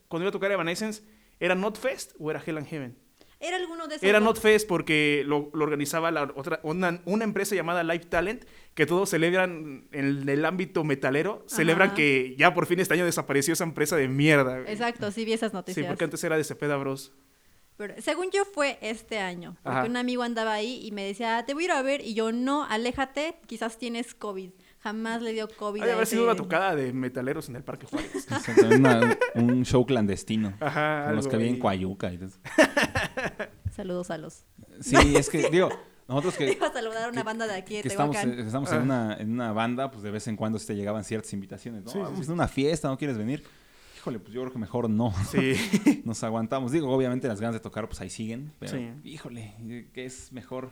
cuando 0.09 0.25
iba 0.25 0.29
a 0.31 0.33
tocar 0.33 0.51
Evanescence, 0.53 1.03
¿era 1.41 1.55
Not 1.55 1.79
Fest 1.79 2.13
o 2.19 2.31
era 2.31 2.43
Hell 2.45 2.59
and 2.59 2.67
Heaven? 2.67 2.97
Era 3.39 3.59
alguno 3.59 3.87
de 3.87 3.97
esos. 3.97 4.09
Era. 4.09 4.19
Not 4.19 4.41
Fest 4.41 4.67
porque 4.67 5.23
lo, 5.27 5.51
lo 5.53 5.65
organizaba 5.65 6.11
la 6.11 6.23
otra, 6.35 6.59
una, 6.63 7.03
una 7.05 7.25
empresa 7.25 7.55
llamada 7.55 7.83
Live 7.85 8.07
Talent, 8.07 8.45
que 8.75 8.87
todos 8.87 9.11
celebran 9.11 9.89
en 9.93 10.27
el 10.27 10.45
ámbito 10.47 10.85
metalero, 10.85 11.45
celebran 11.47 11.93
que 11.93 12.35
ya 12.39 12.55
por 12.55 12.65
fin 12.65 12.81
este 12.81 12.95
año 12.95 13.05
desapareció 13.05 13.53
esa 13.53 13.65
empresa 13.65 13.97
de 13.97 14.09
mierda. 14.09 14.61
güey. 14.61 14.73
Exacto, 14.73 15.11
sí 15.11 15.27
vi 15.27 15.35
esas 15.35 15.51
Sí, 15.51 15.57
noticias. 15.57 15.87
porque 15.87 16.05
antes 16.05 16.25
era 16.25 16.37
de 16.39 16.45
Cepeda 16.45 16.77
Bros. 16.79 17.13
Pero 17.77 17.95
según 18.01 18.31
yo 18.33 18.45
fue 18.45 18.79
este 18.81 19.19
año. 19.19 19.57
Porque 19.63 19.79
Ajá. 19.81 19.87
un 19.89 19.97
amigo 19.97 20.23
andaba 20.23 20.53
ahí 20.55 20.81
y 20.87 20.93
me 20.93 21.05
decía, 21.05 21.39
"Ah, 21.39 21.45
te 21.45 21.53
voy 21.55 21.65
a 21.65 21.67
ir 21.67 21.73
a 21.73 21.83
ver. 21.83 22.01
Y 22.01 22.15
yo, 22.15 22.33
no, 22.33 22.65
aléjate, 22.65 23.37
quizás 23.47 23.77
tienes 23.79 24.15
COVID. 24.15 24.51
Jamás 24.81 25.21
le 25.21 25.33
dio 25.33 25.49
COVID. 25.49 25.83
Ha 25.83 25.87
de 25.87 25.93
a 25.93 25.95
haber 25.97 26.07
sido 26.07 26.25
una 26.25 26.37
tocada 26.37 26.75
de 26.77 26.93
metaleros 26.93 27.49
en 27.49 27.57
el 27.57 27.65
Parque 27.65 27.87
Juárez. 27.87 28.27
Una- 28.79 29.19
un 29.35 29.65
show 29.65 29.85
clandestino. 29.85 30.55
Ajá, 30.61 31.05
Con 31.07 31.17
los 31.17 31.27
que 31.29 31.37
había 31.37 31.49
en. 31.49 31.59
Coayuca 31.59 32.13
y. 32.13 32.19
Saludos 33.75 34.11
a 34.11 34.19
los. 34.19 34.45
Sí, 34.81 34.97
es 35.17 35.29
que, 35.29 35.49
digo, 35.51 35.69
nosotros 36.09 36.35
que, 36.37 36.53
Iba 36.53 36.69
a 36.69 36.73
saludar 36.73 37.05
a 37.05 37.09
una 37.09 37.23
banda 37.25 37.47
de 37.47 37.55
aquí 37.55 37.77
de 37.77 37.83
que 37.83 37.89
estamos, 37.89 38.17
estamos 38.17 38.71
Ah. 38.73 38.77
en, 38.77 38.83
una, 38.83 39.17
en 39.19 39.33
una 39.33 39.53
banda, 39.53 39.91
pues 39.91 40.03
de 40.03 40.11
vez 40.11 40.27
en 40.29 40.37
cuando 40.37 40.59
sí 40.59 40.67
te 40.67 40.77
llegaban 40.77 41.05
ciertas 41.05 41.33
invitaciones. 41.33 41.83
No, 41.85 41.91
Sí, 41.91 41.99
sí, 41.99 42.03
vamos 42.03 42.25
sí. 42.25 42.31
a 42.31 42.35
una 42.35 42.49
fiesta, 42.49 42.89
¿no 42.89 42.97
quieres 42.97 43.19
venir? 43.19 43.45
Híjole, 44.07 44.21
pues 44.21 44.33
yo 44.35 44.43
creo 44.43 44.53
que 44.53 44.59
mejor 44.61 44.89
no. 44.89 45.13
Sí. 45.33 45.55
Nos 46.05 46.23
aguantamos. 46.23 46.71
Digo, 46.71 46.89
obviamente 46.95 47.27
las 47.27 47.41
ganas 47.41 47.55
de 47.55 47.61
tocar, 47.61 47.89
pues 47.89 48.01
ahí 48.01 48.09
siguen. 48.09 48.53
Pero, 48.61 48.77
Sí. 48.79 48.89
híjole, 49.03 49.53
que 49.93 50.05
es 50.05 50.33
mejor 50.33 50.71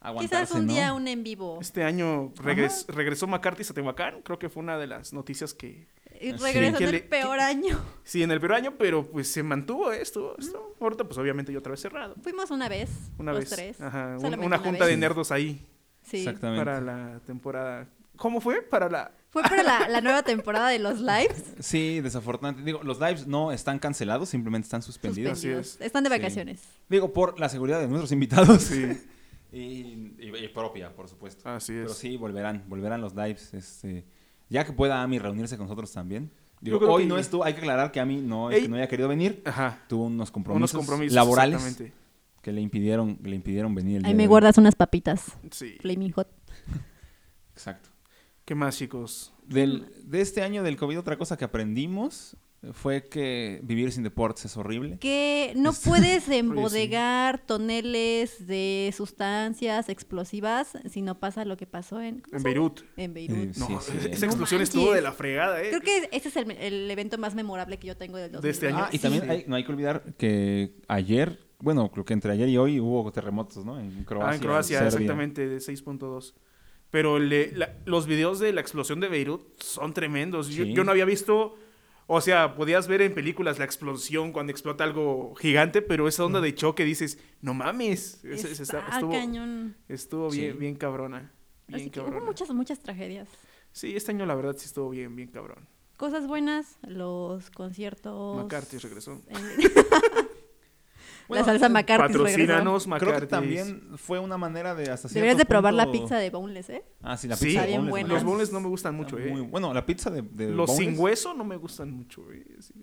aguantarse, 0.00 0.44
Quizás 0.52 0.60
un 0.60 0.66
¿no? 0.66 0.72
día 0.74 0.92
un 0.92 1.08
en 1.08 1.24
vivo. 1.24 1.58
Este 1.62 1.82
año 1.82 2.30
regres- 2.34 2.84
regresó 2.88 3.26
McCarthy 3.26 3.62
a 3.70 3.72
Tehuacán. 3.72 4.20
Creo 4.22 4.38
que 4.38 4.50
fue 4.50 4.62
una 4.62 4.76
de 4.76 4.86
las 4.86 5.14
noticias 5.14 5.54
que... 5.54 5.86
Y 6.20 6.32
Sí. 6.32 6.36
regresó 6.42 6.82
en 6.82 6.94
el 6.94 7.02
peor 7.04 7.40
año. 7.40 7.80
Sí, 8.04 8.22
en 8.22 8.30
el 8.32 8.38
primer 8.38 8.58
año, 8.58 8.74
pero 8.78 9.02
pues 9.06 9.28
se 9.32 9.42
mantuvo 9.42 9.90
esto. 9.90 10.36
esto. 10.38 10.74
Ahorita 10.78 11.04
pues 11.04 11.16
obviamente 11.16 11.50
yo 11.54 11.60
otra 11.60 11.70
vez 11.70 11.80
cerrado. 11.80 12.16
Fuimos 12.22 12.50
una 12.50 12.68
vez. 12.68 12.90
Una 13.16 13.32
los 13.32 13.40
vez. 13.40 13.48
tres. 13.50 13.80
Ajá, 13.80 14.18
un- 14.20 14.40
una 14.40 14.58
junta 14.58 14.84
de 14.84 14.94
nerdos 14.98 15.32
ahí 15.32 15.64
Sí. 16.02 16.18
Exactamente. 16.18 16.62
para 16.66 16.82
la 16.82 17.20
temporada. 17.24 17.88
¿Cómo 18.16 18.42
fue? 18.42 18.60
Para 18.60 18.90
la... 18.90 19.12
Fue 19.30 19.42
para 19.42 19.62
la, 19.62 19.88
la 19.88 20.00
nueva 20.00 20.22
temporada 20.22 20.70
de 20.70 20.78
los 20.78 21.00
lives. 21.00 21.44
Sí, 21.60 22.00
desafortunadamente. 22.00 22.64
Digo, 22.64 22.82
los 22.82 22.98
lives 22.98 23.26
no 23.26 23.52
están 23.52 23.78
cancelados, 23.78 24.30
simplemente 24.30 24.64
están 24.66 24.80
suspendidos. 24.82 25.32
suspendidos. 25.38 25.66
Así 25.68 25.78
es. 25.80 25.86
Están 25.86 26.04
de 26.04 26.10
Sí. 26.10 26.16
vacaciones. 26.16 26.60
Digo, 26.88 27.12
por 27.12 27.38
la 27.38 27.48
seguridad 27.48 27.78
de 27.80 27.88
nuestros 27.88 28.12
invitados. 28.12 28.62
Sí, 28.62 28.86
Y, 29.50 29.58
y- 30.18 30.32
y 30.44 30.48
propia, 30.48 30.94
por 30.94 31.08
supuesto. 31.08 31.48
así 31.48 31.72
Pero 31.72 31.90
es. 31.90 31.96
sí, 31.96 32.18
volverán, 32.18 32.64
volverán 32.68 33.00
los 33.00 33.14
lives. 33.14 33.54
Este, 33.54 34.04
ya 34.50 34.64
que 34.66 34.72
pueda 34.74 35.02
Ami 35.02 35.18
reunirse 35.18 35.56
con 35.56 35.64
nosotros 35.66 35.90
también. 35.90 36.30
Digo, 36.60 36.78
hoy 36.90 37.04
que- 37.04 37.08
no 37.08 37.16
estuvo, 37.18 37.44
hay 37.44 37.54
que 37.54 37.60
aclarar 37.60 37.90
que 37.90 37.98
Ami 38.00 38.16
no 38.16 38.50
es 38.50 38.60
que 38.62 38.68
no 38.68 38.76
haya 38.76 38.88
querido 38.88 39.08
venir. 39.08 39.40
Ajá. 39.46 39.82
Tuvo 39.88 40.04
unos 40.04 40.14
Unos 40.16 40.30
compromisos, 40.32 40.76
compromisos 40.78 41.14
laborales 41.14 41.62
exactamente. 41.62 41.96
que 42.42 42.52
le 42.52 42.60
impidieron, 42.60 43.16
que 43.16 43.28
le 43.30 43.36
impidieron 43.36 43.74
venir. 43.74 43.98
el 43.98 44.04
Ahí 44.04 44.10
día 44.12 44.16
me 44.16 44.22
de 44.24 44.26
hoy. 44.26 44.28
guardas 44.28 44.58
unas 44.58 44.74
papitas. 44.74 45.32
Sí. 45.50 45.76
Flaming 45.80 46.12
Hot. 46.12 46.28
Exacto. 47.54 47.87
¿Qué 48.48 48.54
más, 48.54 48.78
chicos? 48.78 49.34
Del, 49.46 49.92
de 50.04 50.22
este 50.22 50.40
año 50.40 50.62
del 50.62 50.78
COVID, 50.78 50.98
otra 51.00 51.18
cosa 51.18 51.36
que 51.36 51.44
aprendimos 51.44 52.34
fue 52.72 53.04
que 53.04 53.60
vivir 53.62 53.92
sin 53.92 54.04
deportes 54.04 54.46
es 54.46 54.56
horrible. 54.56 54.96
Que 54.98 55.52
no 55.54 55.68
Es- 55.72 55.80
puedes 55.80 56.26
embodegar 56.30 57.44
toneles 57.44 58.46
de 58.46 58.90
sustancias 58.96 59.90
explosivas 59.90 60.78
si 60.90 61.02
no 61.02 61.20
pasa 61.20 61.44
lo 61.44 61.58
que 61.58 61.66
pasó 61.66 62.00
en, 62.00 62.20
¿cómo 62.20 62.38
En 62.38 62.42
Beirut. 62.42 62.80
En 62.96 63.12
Beirut. 63.12 63.36
Eh, 63.36 63.50
Sí, 63.52 63.60
No, 63.68 63.80
sí. 63.82 63.92
esa 63.98 64.08
No 64.08 64.32
explosión 64.32 64.60
manches. 64.60 64.74
estuvo 64.74 64.94
de 64.94 65.02
la 65.02 65.12
fregada, 65.12 65.62
¿eh? 65.62 65.68
Creo 65.68 65.82
que 65.82 66.08
ese 66.10 66.28
es 66.30 66.36
el, 66.38 66.50
el 66.52 66.90
evento 66.90 67.18
más 67.18 67.34
memorable 67.34 67.78
que 67.78 67.86
yo 67.88 67.98
tengo 67.98 68.16
del 68.16 68.32
De 68.32 68.48
este 68.48 68.70
2020. 68.70 68.72
año. 68.72 68.84
Ah, 68.86 68.88
y 68.92 68.96
Sí. 68.96 69.02
también 69.02 69.30
hay- 69.30 69.44
no 69.46 69.56
hay 69.56 69.64
que 69.64 69.72
olvidar 69.72 70.14
que 70.16 70.72
ayer, 70.88 71.38
bueno, 71.58 71.90
creo 71.92 72.06
que 72.06 72.14
entre 72.14 72.32
ayer 72.32 72.48
y 72.48 72.56
hoy 72.56 72.80
hubo 72.80 73.12
terremotos, 73.12 73.66
¿no? 73.66 73.78
En 73.78 74.04
Croacia. 74.04 74.30
Ah, 74.30 74.34
en 74.34 74.40
Croacia, 74.40 74.86
exactamente, 74.86 75.46
de 75.46 75.60
6.2. 75.60 76.34
Pero 76.90 77.18
le- 77.18 77.52
la- 77.52 77.76
los 77.84 78.06
videos 78.06 78.38
de 78.38 78.52
la 78.52 78.60
explosión 78.60 79.00
de 79.00 79.08
Beirut 79.08 79.60
son 79.62 79.92
tremendos. 79.92 80.48
Yo, 80.48 80.64
Sí. 80.64 80.72
yo 80.72 80.84
no 80.84 80.90
había 80.90 81.04
visto, 81.04 81.56
o 82.06 82.20
sea, 82.22 82.54
podías 82.54 82.88
ver 82.88 83.02
en 83.02 83.12
películas 83.14 83.58
la 83.58 83.64
explosión 83.66 84.32
cuando 84.32 84.52
explota 84.52 84.84
algo 84.84 85.34
gigante, 85.34 85.82
pero 85.82 86.08
esa 86.08 86.24
onda 86.24 86.40
de 86.40 86.54
choque 86.54 86.84
dices, 86.84 87.18
no 87.42 87.52
mames. 87.54 88.24
Es- 88.24 88.44
es- 88.44 88.60
Está 88.60 88.78
está- 88.80 88.92
estuvo 88.94 89.12
cañón. 89.12 89.76
estuvo 89.88 90.30
bien, 90.30 90.52
Sí. 90.52 90.58
bien 90.58 90.74
cabrona. 90.76 91.32
Bien 91.66 91.80
Así 91.82 91.90
que 91.90 92.00
hubo 92.00 92.06
cabrona. 92.06 92.26
muchas, 92.26 92.48
muchas 92.50 92.80
tragedias. 92.80 93.28
Sí, 93.72 93.94
este 93.94 94.12
año 94.12 94.24
la 94.24 94.34
verdad 94.34 94.56
sí 94.56 94.64
estuvo 94.64 94.88
bien, 94.88 95.14
bien 95.14 95.28
cabrón. 95.28 95.68
Cosas 95.98 96.26
buenas, 96.26 96.78
los 96.86 97.50
conciertos. 97.50 98.36
McCarthy 98.38 98.78
regresó. 98.78 99.20
Bueno, 101.28 101.44
la 101.44 101.52
salsa 101.52 101.66
eh, 101.66 101.68
McCarthy. 101.68 102.12
Patrocínanos, 102.14 102.88
Creo 102.98 103.20
que 103.20 103.26
también 103.26 103.90
fue 103.98 104.18
una 104.18 104.38
manera 104.38 104.74
de 104.74 104.90
hasta 104.90 105.08
Deberías 105.08 105.36
de 105.36 105.44
probar 105.44 105.74
la 105.74 105.90
pizza 105.90 106.16
de 106.16 106.30
boneless, 106.30 106.70
¿eh? 106.70 106.84
Ah, 107.02 107.16
sí, 107.16 107.28
la 107.28 107.36
Sí, 107.36 107.46
pizza 107.46 107.60
Está 107.60 107.70
de 107.70 107.76
boneless, 107.78 107.90
buena. 107.90 108.14
Los 108.14 108.24
boneless 108.24 108.52
no 108.52 108.60
me 108.60 108.68
gustan 108.68 108.94
mucho, 108.94 109.18
eh. 109.18 109.30
muy- 109.30 109.42
Bueno, 109.42 109.72
la 109.74 109.84
pizza 109.86 110.10
de, 110.10 110.22
de 110.22 110.48
Los 110.48 110.74
sin 110.74 110.98
hueso 110.98 111.34
no 111.34 111.44
me 111.44 111.56
gustan 111.56 111.90
mucho, 111.92 112.22
güey. 112.22 112.44
sí. 112.60 112.74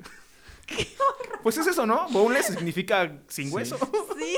Pues 1.43 1.57
es 1.57 1.67
eso, 1.67 1.85
¿no? 1.85 2.07
Boneless 2.09 2.47
significa 2.47 3.21
sin 3.27 3.49
Sí. 3.49 3.53
hueso. 3.53 3.77
Sí. 4.17 4.35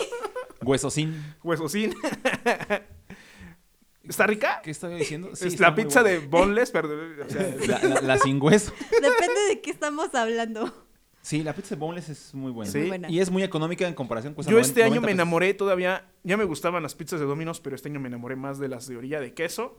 Hueso 0.62 0.89
sin. 0.89 1.36
Hueso 1.43 1.70
sin. 1.70 1.93
¿Está 4.03 4.26
rica? 4.26 4.62
¿Qué 4.64 4.72
estaba 4.72 4.95
diciendo? 4.95 5.36
Sí, 5.36 5.47
es 5.47 5.60
la 5.60 5.76
pizza 5.76 6.01
de 6.01 6.20
boneless, 6.20 6.72
pero... 6.72 6.89
o 6.89 7.30
sea, 7.30 7.55
La, 7.68 7.84
la- 7.95 8.01
la 8.01 8.18
sin 8.18 8.41
hueso. 8.41 8.72
Depende 8.89 9.39
de 9.49 9.62
qué 9.62 9.70
estamos 9.70 10.14
hablando. 10.16 10.86
Sí, 11.28 11.43
la 11.43 11.51
pizza 11.51 11.75
de 11.75 11.80
boneless 11.82 12.07
es 12.07 12.34
muy 12.34 12.53
buena. 12.53 12.71
Sí. 12.71 12.78
Muy 12.78 12.88
buena. 12.88 13.11
Y 13.11 13.19
es 13.19 13.30
muy 13.30 13.43
económica 13.43 13.86
en 13.86 13.93
comparación 13.93 14.34
con 14.34 14.45
yo 14.45 14.59
este 14.59 14.86
año 14.86 15.01
me 15.01 15.11
enamoré 15.11 15.53
todavía... 15.53 16.05
Ya 16.23 16.38
me 16.38 16.45
gustaban 16.45 16.82
las 16.82 16.95
pizzas 16.95 17.19
de 17.19 17.25
Domino's, 17.25 17.59
pero 17.59 17.75
este 17.75 17.89
año 17.89 17.99
me 17.99 18.07
enamoré 18.07 18.38
más 18.38 18.59
de 18.59 18.69
las 18.69 18.88
de 18.88 18.95
orilla 18.95 19.19
de 19.19 19.34
queso. 19.34 19.78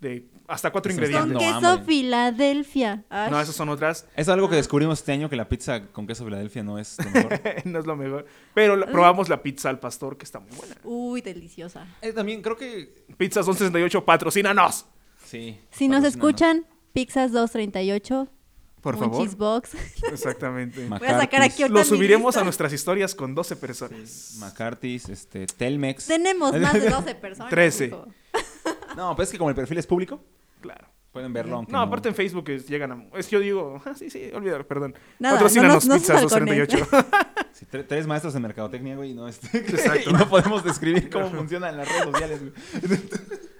De 0.00 0.26
hasta 0.48 0.72
cuatro 0.72 0.90
Con 0.92 1.00
ingredientes. 1.00 1.32
No, 1.32 1.60
queso. 1.76 1.84
Filadelfia. 1.84 3.04
Ay, 3.08 3.30
No, 3.30 3.40
esas 3.40 3.54
son 3.54 3.68
otras. 3.68 4.08
Es 4.16 4.28
algo 4.28 4.50
que 4.50 4.56
descubrimos 4.56 4.98
este 4.98 5.12
año 5.12 5.30
que 5.30 5.36
la 5.36 5.48
pizza 5.48 5.86
con 5.92 6.08
queso 6.08 6.24
Filadelfia 6.24 6.64
no 6.64 6.76
es 6.76 6.96
lo 6.98 7.08
mejor. 7.08 7.40
no 7.66 7.78
es 7.78 7.86
lo 7.86 7.94
mejor. 7.96 8.26
Pero 8.52 8.74
la- 8.74 8.86
probamos 8.86 9.28
la 9.28 9.44
pizza 9.44 9.70
al 9.70 9.78
pastor, 9.78 10.18
que 10.18 10.24
está 10.24 10.40
muy 10.40 10.50
buena. 10.56 10.74
Uy, 10.82 11.20
deliciosa. 11.20 11.86
Eh, 12.02 12.12
también 12.12 12.42
creo 12.42 12.56
que. 12.56 13.04
Pizzas 13.16 13.44
168, 13.44 14.04
patrocínanos. 14.04 14.86
Sí. 15.24 15.60
Si 15.70 15.86
nos 15.86 16.02
escuchan, 16.02 16.66
Pizzas 16.92 17.30
238, 17.30 18.28
Por 18.80 18.94
un 18.94 19.00
favor. 19.00 19.22
cheesebox. 19.22 19.70
Exactamente. 20.10 20.86
Voy 20.88 21.06
a 21.08 21.18
sacar 21.20 21.42
aquí 21.42 21.64
Lo 21.68 21.84
subiremos 21.84 22.28
lista. 22.28 22.40
a 22.40 22.44
nuestras 22.44 22.72
historias 22.72 23.14
con 23.14 23.34
12 23.34 23.56
personas. 23.56 24.36
McCarthy's, 24.38 25.08
este, 25.08 25.46
Telmex. 25.46 26.06
Tenemos 26.06 26.58
más 26.58 26.72
de 26.72 26.88
12 26.88 27.14
personas. 27.16 27.50
Trece. 27.50 27.86
hijo. 27.86 28.06
No, 28.96 29.14
pues 29.16 29.28
es 29.28 29.32
que 29.32 29.38
como 29.38 29.50
el 29.50 29.56
perfil 29.56 29.78
es 29.78 29.86
público, 29.86 30.20
Claro. 30.60 30.86
pueden 31.12 31.32
verlo. 31.32 31.64
No, 31.68 31.80
aparte 31.80 32.08
en 32.08 32.14
Facebook 32.14 32.50
es- 32.50 32.66
llegan 32.68 32.90
a... 32.92 33.18
Es 33.18 33.26
que 33.28 33.34
yo 33.36 33.40
digo... 33.40 33.80
ah, 33.84 33.94
sí, 33.96 34.10
sí, 34.10 34.30
olvídalo, 34.34 34.66
perdón. 34.66 34.94
Nada, 35.20 35.36
Patrocínanos 35.36 35.86
no 35.86 35.94
no 35.94 36.00
Pizzas 36.00 36.22
nos 36.22 36.32
balcones. 36.32 36.68
238. 36.68 37.46
Sí, 37.52 37.66
tre- 37.70 37.84
tres 37.86 38.06
maestros 38.08 38.34
de 38.34 38.40
mercadotecnia, 38.40 38.96
güey, 38.96 39.10
y 39.12 39.14
no, 39.14 39.28
este, 39.28 39.58
Exacto. 39.58 40.10
y 40.10 40.12
no 40.12 40.28
podemos 40.28 40.64
describir 40.64 41.08
cómo 41.08 41.30
funcionan 41.30 41.76
las 41.76 41.88
redes 41.88 42.04
sociales, 42.04 42.40
güey. 42.40 42.52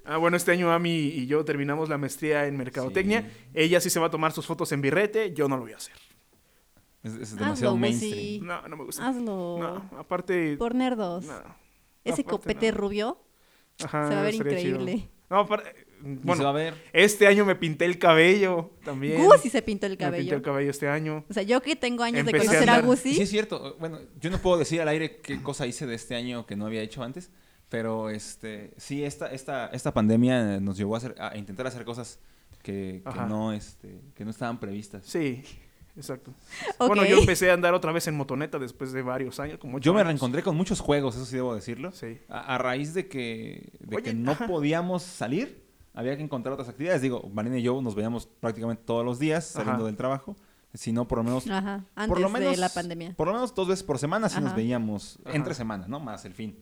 Ah, 0.04 0.16
bueno, 0.16 0.36
este 0.36 0.52
año 0.52 0.72
Ami 0.72 0.90
y 0.90 1.26
yo 1.26 1.44
terminamos 1.44 1.88
la 1.88 1.98
maestría 1.98 2.46
en 2.46 2.56
Mercadotecnia. 2.56 3.22
Sí. 3.22 3.48
Ella 3.54 3.80
sí 3.80 3.90
se 3.90 4.00
va 4.00 4.06
a 4.06 4.10
tomar 4.10 4.32
sus 4.32 4.46
fotos 4.46 4.70
en 4.72 4.80
birrete. 4.80 5.32
Yo 5.34 5.48
no 5.48 5.56
lo 5.56 5.62
voy 5.62 5.72
a 5.72 5.76
hacer. 5.76 5.94
Es, 7.02 7.14
es 7.14 7.36
demasiado 7.36 7.72
Hazlo, 7.72 7.76
mainstream. 7.76 8.46
No, 8.46 8.68
no 8.68 8.76
me 8.76 8.84
gusta. 8.84 9.08
Hazlo. 9.08 9.58
No, 9.58 9.98
aparte... 9.98 10.56
Por 10.56 10.74
nerdos. 10.74 11.24
no. 11.24 11.34
Ese 12.02 12.22
aparte 12.22 12.24
copete 12.24 12.72
no. 12.72 12.78
rubio 12.78 13.18
Ajá, 13.84 14.08
se 14.08 14.14
va 14.14 14.20
a 14.20 14.24
ver 14.24 14.32
chido. 14.32 14.46
increíble. 14.46 15.08
No, 15.28 15.40
aparte... 15.40 15.86
Bueno, 16.02 16.48
a 16.48 16.52
ver. 16.52 16.74
este 16.94 17.26
año 17.26 17.44
me 17.44 17.54
pinté 17.56 17.84
el 17.84 17.98
cabello 17.98 18.70
también. 18.84 19.22
Gusi 19.22 19.50
se 19.50 19.60
pintó 19.60 19.84
el 19.84 19.92
Me 19.92 19.96
pinté 19.98 20.10
cabello. 20.10 20.36
el 20.36 20.42
cabello 20.42 20.70
este 20.70 20.88
año. 20.88 21.24
O 21.28 21.34
sea, 21.34 21.42
yo 21.42 21.60
que 21.60 21.76
tengo 21.76 22.02
años 22.02 22.24
de 22.24 22.30
Empecé 22.30 22.46
a 22.46 22.48
conocer 22.48 22.70
a 22.70 22.80
Gusi. 22.80 23.14
Sí, 23.14 23.22
es 23.22 23.28
cierto. 23.28 23.76
Bueno, 23.78 23.98
yo 24.18 24.30
no 24.30 24.38
puedo 24.38 24.56
decir 24.56 24.80
al 24.80 24.88
aire 24.88 25.18
qué 25.18 25.42
cosa 25.42 25.66
hice 25.66 25.86
de 25.86 25.94
este 25.94 26.14
año 26.14 26.46
que 26.46 26.56
no 26.56 26.64
había 26.66 26.80
hecho 26.80 27.02
antes, 27.02 27.30
pero 27.70 28.10
este, 28.10 28.74
sí, 28.76 29.04
esta, 29.04 29.28
esta, 29.28 29.68
esta 29.68 29.94
pandemia 29.94 30.60
nos 30.60 30.76
llevó 30.76 30.96
a, 30.96 30.98
hacer, 30.98 31.14
a 31.18 31.38
intentar 31.38 31.66
hacer 31.66 31.84
cosas 31.84 32.18
que, 32.62 33.02
no, 33.28 33.52
este, 33.52 34.00
que 34.14 34.24
no 34.24 34.30
estaban 34.30 34.58
previstas. 34.60 35.06
Sí, 35.06 35.42
exacto. 35.96 36.34
Bueno, 36.78 37.04
yo 37.06 37.18
empecé 37.18 37.50
a 37.50 37.54
andar 37.54 37.72
otra 37.72 37.92
vez 37.92 38.06
en 38.08 38.16
motoneta 38.16 38.58
después 38.58 38.92
de 38.92 39.02
varios 39.02 39.38
años, 39.40 39.58
como 39.58 39.78
Yo 39.78 39.94
me 39.94 40.00
años. 40.00 40.08
reencontré 40.08 40.42
con 40.42 40.56
muchos 40.56 40.80
juegos, 40.80 41.14
eso 41.14 41.24
sí 41.24 41.36
debo 41.36 41.54
decirlo. 41.54 41.92
Sí. 41.92 42.18
A, 42.28 42.56
a 42.56 42.58
raíz 42.58 42.92
de 42.92 43.08
que, 43.08 43.72
de 43.78 43.96
Oye, 43.96 44.04
que 44.04 44.14
no 44.14 44.32
ajá. 44.32 44.46
podíamos 44.48 45.04
salir, 45.04 45.62
había 45.94 46.16
que 46.16 46.22
encontrar 46.24 46.52
otras 46.52 46.68
actividades. 46.68 47.02
Digo, 47.02 47.30
Marina 47.32 47.56
y 47.56 47.62
yo 47.62 47.80
nos 47.80 47.94
veíamos 47.94 48.26
prácticamente 48.26 48.82
todos 48.84 49.04
los 49.04 49.18
días 49.20 49.44
saliendo 49.46 49.82
Ajá. 49.82 49.86
del 49.86 49.96
trabajo. 49.96 50.36
Si 50.74 50.92
no, 50.92 51.06
por 51.08 51.18
lo 51.18 51.24
menos 51.24 51.48
Ajá, 51.48 51.84
antes 51.96 52.08
por 52.08 52.20
lo 52.20 52.28
menos, 52.30 52.52
de 52.52 52.56
la 52.56 52.68
pandemia. 52.68 53.14
Por 53.16 53.26
lo 53.26 53.34
menos 53.34 53.54
dos 53.54 53.66
veces 53.68 53.82
por 53.82 53.98
semana 53.98 54.28
sí 54.28 54.40
nos 54.40 54.54
veíamos 54.54 55.18
Ajá. 55.24 55.36
entre 55.36 55.54
semana, 55.54 55.86
¿no? 55.88 55.98
Más 55.98 56.24
el 56.24 56.32
fin. 56.34 56.56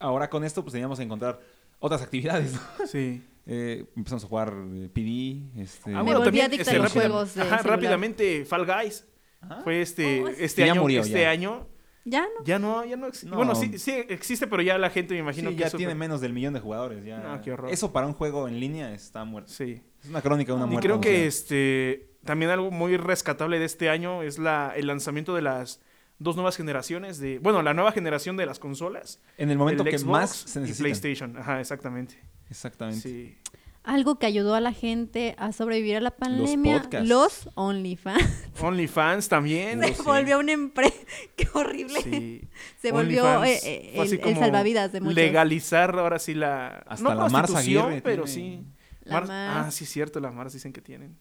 Ahora 0.00 0.28
con 0.28 0.42
esto 0.44 0.62
pues 0.64 0.72
teníamos 0.72 0.98
que 0.98 1.04
encontrar 1.04 1.38
otras 1.78 2.02
actividades. 2.02 2.52
¿no? 2.54 2.60
Sí. 2.86 3.22
Eh, 3.46 3.86
empezamos 3.96 4.24
a 4.24 4.28
jugar 4.28 4.52
eh, 4.74 4.88
PD, 4.92 5.60
este... 5.62 5.90
Me 5.90 6.02
volví 6.14 6.40
adicta 6.40 6.62
este, 6.62 6.76
a 6.76 6.78
los 6.78 6.92
rápida- 6.92 7.00
juegos 7.08 7.34
de 7.34 7.42
ajá, 7.42 7.56
rápidamente, 7.62 8.44
Fall 8.44 8.66
Guys. 8.66 9.06
Ajá. 9.40 9.60
Fue 9.62 9.80
este, 9.80 10.22
Oh, 10.22 10.28
este 10.28 10.66
ya 10.66 10.72
año. 10.72 10.82
murió, 10.82 11.00
este 11.00 11.22
ya. 11.22 11.30
año. 11.30 11.66
Ya 12.04 12.20
no. 12.22 12.44
Ya 12.44 12.58
no, 12.58 12.84
ya 12.84 12.96
no 12.96 13.06
existe. 13.06 13.28
No. 13.30 13.36
Bueno, 13.36 13.54
sí, 13.54 13.78
sí 13.78 13.92
existe, 14.08 14.46
pero 14.46 14.62
ya 14.62 14.78
la 14.78 14.90
gente 14.90 15.14
me 15.14 15.20
imagino 15.20 15.50
Sí, 15.50 15.56
que 15.56 15.62
ya 15.64 15.70
tiene 15.70 15.94
menos 15.94 16.20
del 16.20 16.32
millón 16.32 16.54
de 16.54 16.60
jugadores. 16.60 17.04
Ya... 17.04 17.18
No, 17.18 17.40
qué 17.42 17.52
horror. 17.52 17.70
Eso 17.70 17.92
para 17.92 18.06
un 18.06 18.12
juego 18.14 18.46
en 18.48 18.60
línea 18.60 18.92
está 18.94 19.24
muerto. 19.24 19.50
Sí. 19.52 19.82
Es 20.02 20.08
una 20.10 20.22
crónica 20.22 20.52
de 20.52 20.56
una 20.56 20.66
Y 20.66 20.68
Y 20.68 20.72
muerte. 20.72 20.88
creo 20.88 21.00
que 21.00 21.26
este 21.26 22.10
también 22.24 22.50
algo 22.50 22.70
muy 22.70 22.96
rescatable 22.98 23.58
de 23.58 23.64
este 23.64 23.88
año 23.90 24.22
es 24.22 24.38
la, 24.38 24.72
el 24.76 24.86
lanzamiento 24.86 25.34
de 25.34 25.42
las 25.42 25.80
dos 26.20 26.36
nuevas 26.36 26.56
generaciones 26.56 27.18
de. 27.18 27.40
Bueno, 27.40 27.62
la 27.62 27.74
nueva 27.74 27.90
generación 27.90 28.36
de 28.36 28.46
las 28.46 28.60
consolas. 28.60 29.18
En 29.36 29.50
el 29.50 29.58
momento 29.58 29.82
el 29.82 29.90
que 29.90 29.98
Xbox 29.98 30.10
más 30.12 30.30
se 30.30 30.58
y 30.60 30.62
necesita. 30.62 30.84
PlayStation. 30.84 31.36
Ajá, 31.36 31.58
exactamente. 31.58 32.16
Exactamente. 32.48 33.00
Sí. 33.00 33.36
Algo 33.82 34.18
que 34.18 34.26
ayudó 34.26 34.54
a 34.54 34.60
la 34.60 34.72
gente 34.74 35.34
a 35.38 35.52
sobrevivir 35.52 35.96
a 35.96 36.00
la 36.00 36.10
pandemia. 36.10 36.82
podcasts. 36.82 37.08
Los 37.08 37.48
OnlyFans. 37.54 38.44
OnlyFans 38.60 39.28
también. 39.30 39.80
Se 39.82 39.94
sí. 39.94 40.02
volvió 40.04 40.38
una 40.38 40.52
empresa. 40.52 40.94
Qué 41.36 41.48
horrible. 41.54 42.02
Sí. 42.02 42.42
Se 42.78 42.92
volvió 42.92 43.42
eh, 43.42 43.58
eh, 43.64 44.20
el, 44.22 44.36
salvavidas 44.36 44.92
de 44.92 45.00
muchos. 45.00 45.14
Legalizar 45.14 45.98
ahora 45.98 46.18
sí 46.18 46.34
la. 46.34 46.84
Hasta 46.86 47.02
no 47.02 47.14
la 47.14 47.28
Mars 47.30 47.50
prostitución, 47.50 47.86
Aguirre 47.86 48.02
pero 48.02 48.24
tiene- 48.24 48.58
sí. 48.58 48.66
La 49.04 49.14
Mars- 49.14 49.28
Mars. 49.28 49.66
Ah, 49.66 49.70
sí, 49.70 49.86
cierto, 49.86 50.20
la 50.20 50.30
Mars 50.30 50.52
dicen 50.52 50.74
que 50.74 50.82
tienen. 50.82 51.16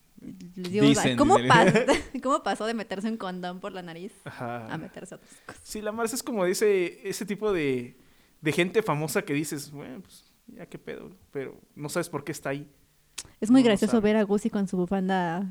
Les 0.56 0.72
digo, 0.72 0.86
Dicen, 0.86 1.18
¿cómo, 1.18 1.38
dile. 1.38 1.50
pas- 1.50 2.02
¿Cómo 2.24 2.44
pasó 2.44 2.66
de 2.66 2.74
meterse 2.74 3.08
un 3.10 3.18
condón 3.18 3.60
por 3.60 3.72
la 3.74 3.82
nariz 3.82 4.12
Ajá. 4.26 4.68
a 4.72 4.78
meterse 4.78 5.16
otras 5.16 5.32
cosas? 5.46 5.62
Sí, 5.64 5.82
la 5.82 5.92
Mars 5.92 6.14
es 6.14 6.24
como 6.24 6.44
de 6.46 6.52
ese, 6.52 7.08
ese 7.08 7.26
tipo 7.26 7.54
de, 7.54 7.98
de 8.42 8.52
gente 8.52 8.84
famosa 8.84 9.22
que 9.22 9.34
dices, 9.34 9.72
bueno, 9.72 10.02
pues 10.02 10.32
ya 10.48 10.66
qué 10.66 10.78
pedo, 10.80 11.12
pero 11.32 11.60
no 11.76 11.90
sabes 11.90 12.10
por 12.10 12.24
qué 12.24 12.32
está 12.32 12.50
ahí. 12.50 12.70
Es 13.40 13.50
muy 13.52 13.62
No 13.62 13.68
gracioso 13.68 14.02
ver 14.02 14.18
a 14.18 14.24
Gusi 14.24 14.50
con 14.50 14.68
su 14.68 14.76
bufanda 14.78 15.46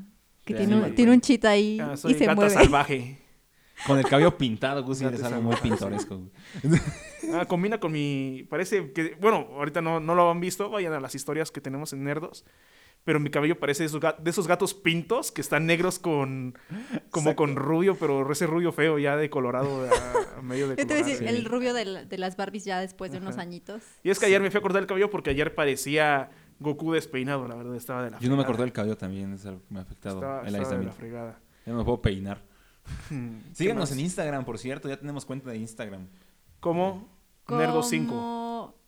que 0.45 0.53
tiene, 0.53 0.73
animal, 0.73 0.89
un, 0.91 0.95
tiene 0.95 1.11
un 1.13 1.21
chita 1.21 1.49
ahí 1.49 1.79
Ah, 1.79 1.95
soy 1.97 2.11
y 2.11 2.15
se 2.15 2.25
gata 2.25 2.35
mueve. 2.35 2.51
salvaje. 2.53 3.17
Con 3.87 3.97
el 3.97 4.03
cabello 4.05 4.37
pintado, 4.37 4.83
Gato 4.85 5.07
eres 5.07 5.23
algo 5.23 5.41
muy 5.41 5.55
pintoresco. 5.55 6.17
güey. 6.17 6.81
Ah, 7.33 7.45
combina 7.45 7.79
con 7.79 7.93
mi. 7.93 8.45
Parece 8.49 8.91
que. 8.91 9.15
Bueno, 9.21 9.47
ahorita 9.53 9.79
no, 9.81 10.01
no 10.01 10.15
lo 10.15 10.29
han 10.29 10.41
visto. 10.41 10.69
Vayan 10.69 10.91
a 10.91 10.99
las 10.99 11.15
historias 11.15 11.49
que 11.49 11.61
tenemos 11.61 11.93
en 11.93 12.03
Nerdos. 12.03 12.43
Pero 13.09 13.19
mi 13.19 13.31
cabello 13.31 13.59
parece 13.59 13.81
de 13.81 13.87
esos, 13.87 13.99
ga- 13.99 14.15
de 14.19 14.29
esos 14.29 14.47
gatos 14.47 14.75
pintos 14.75 15.31
que 15.31 15.41
están 15.41 15.65
negros 15.65 15.97
con. 15.97 16.53
Como 17.09 17.31
Exacto. 17.31 17.35
con 17.37 17.55
rubio, 17.55 17.95
pero 17.99 18.31
ese 18.31 18.45
rubio 18.45 18.71
feo 18.71 18.99
ya 18.99 19.15
de 19.17 19.31
colorado 19.31 19.87
a, 19.89 20.37
a 20.37 20.41
medio 20.43 20.67
de 20.67 20.75
Yo 20.75 20.85
te 20.85 20.93
voy 20.93 21.01
a 21.01 21.03
colorado. 21.03 21.05
decir, 21.09 21.27
Sí. 21.27 21.35
el 21.35 21.45
rubio 21.45 21.73
de, 21.73 21.85
la- 21.85 22.05
de 22.05 22.17
las 22.19 22.37
Barbies 22.37 22.65
ya 22.65 22.79
después 22.79 23.11
de 23.11 23.17
unos 23.17 23.39
añitos. 23.39 23.81
Y 24.03 24.11
es 24.11 24.19
que 24.19 24.27
ayer 24.27 24.39
me 24.43 24.51
fui 24.51 24.59
a 24.59 24.61
cortar 24.61 24.81
el 24.83 24.87
cabello 24.87 25.09
porque 25.09 25.31
ayer 25.31 25.55
parecía 25.55 26.29
Goku 26.59 26.93
despeinado, 26.93 27.47
la 27.47 27.55
verdad. 27.55 27.75
Estaba 27.75 28.03
de 28.03 28.11
la 28.11 28.19
Yo 28.19 28.29
no 28.29 28.37
me 28.37 28.45
corté 28.45 28.61
el 28.61 28.71
cabello 28.71 28.95
también, 28.95 29.33
es 29.33 29.43
algo 29.47 29.61
que 29.67 29.73
me 29.73 29.79
ha 29.79 29.81
afectado 29.81 30.17
Estaba, 30.17 30.41
el 30.47 30.55
estaba 30.55 30.77
de 30.77 30.85
la 30.85 30.91
fregada. 30.91 31.39
Ya 31.65 31.71
no 31.73 31.79
me 31.79 31.85
puedo 31.85 31.99
peinar. 32.03 32.43
Hmm, 33.09 33.39
¿qué 33.49 33.55
Síganos 33.55 33.89
más? 33.89 33.91
en 33.93 34.01
Instagram, 34.01 34.45
por 34.45 34.59
cierto, 34.59 34.87
ya 34.87 34.97
tenemos 34.97 35.25
cuenta 35.25 35.49
de 35.49 35.57
Instagram. 35.57 36.07
¿Cómo? 36.59 37.09
Nerdo 37.49 37.81
5. 37.81 38.13
Como 38.13 38.78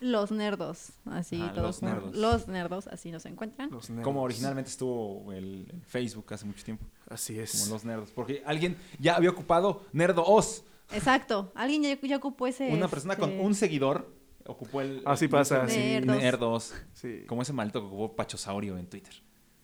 Los 0.00 0.30
nerdos, 0.30 0.92
así 1.04 1.40
Ah, 1.42 1.52
todos. 1.54 1.66
Los 1.66 1.78
juntos. 1.80 2.12
Nerdos. 2.12 2.16
Los 2.16 2.48
nerdos, 2.48 2.86
así 2.88 3.10
nos 3.12 3.26
encuentran. 3.26 3.70
Los 3.70 3.90
nerdos. 3.90 4.04
Como 4.04 4.22
originalmente 4.22 4.70
estuvo 4.70 5.30
el, 5.32 5.68
el 5.72 5.82
Facebook 5.84 6.32
hace 6.32 6.46
mucho 6.46 6.64
tiempo, 6.64 6.86
Así 7.08 7.34
como 7.34 7.44
es. 7.44 7.68
los 7.68 7.84
nerdos. 7.84 8.10
Porque 8.12 8.42
alguien 8.46 8.76
ya 8.98 9.16
había 9.16 9.30
ocupado 9.30 9.84
Nerdo 9.92 10.24
Os. 10.24 10.64
Exacto. 10.92 11.52
Alguien 11.54 11.82
ya, 11.82 12.00
ya 12.00 12.16
ocupó 12.16 12.46
ese. 12.46 12.68
Una 12.72 12.88
persona 12.88 13.16
con 13.16 13.38
un 13.38 13.54
seguidor 13.54 14.10
ocupó 14.46 14.80
el. 14.80 15.02
Así 15.04 15.26
el- 15.26 15.30
pasa, 15.30 15.64
el- 15.64 15.70
sí. 15.70 15.78
Nerdos. 15.78 16.16
Nerdos. 16.18 16.74
Sí, 16.94 17.24
Como 17.28 17.42
ese 17.42 17.52
maldito 17.52 17.80
que 17.80 17.86
ocupó 17.86 18.16
Pachosaurio 18.16 18.78
en 18.78 18.86
Twitter. 18.86 19.12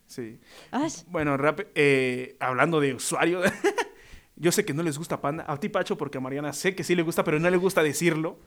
sí. 0.05 0.39
Bueno, 1.07 1.35
rap- 1.35 1.67
eh, 1.75 2.37
hablando 2.39 2.79
de 2.79 2.93
usuario, 2.93 3.41
yo 4.35 4.51
sé 4.51 4.63
que 4.65 4.73
no 4.73 4.83
les 4.83 4.97
gusta 4.99 5.19
Panda. 5.19 5.45
A 5.47 5.59
ti, 5.59 5.67
Pacho, 5.69 5.97
porque 5.97 6.19
a 6.19 6.21
Mariana 6.21 6.53
sé 6.53 6.75
que 6.75 6.83
sí 6.83 6.95
le 6.95 7.01
gusta, 7.01 7.23
pero 7.23 7.39
no 7.39 7.49
le 7.49 7.57
gusta 7.57 7.81
decirlo. 7.81 8.39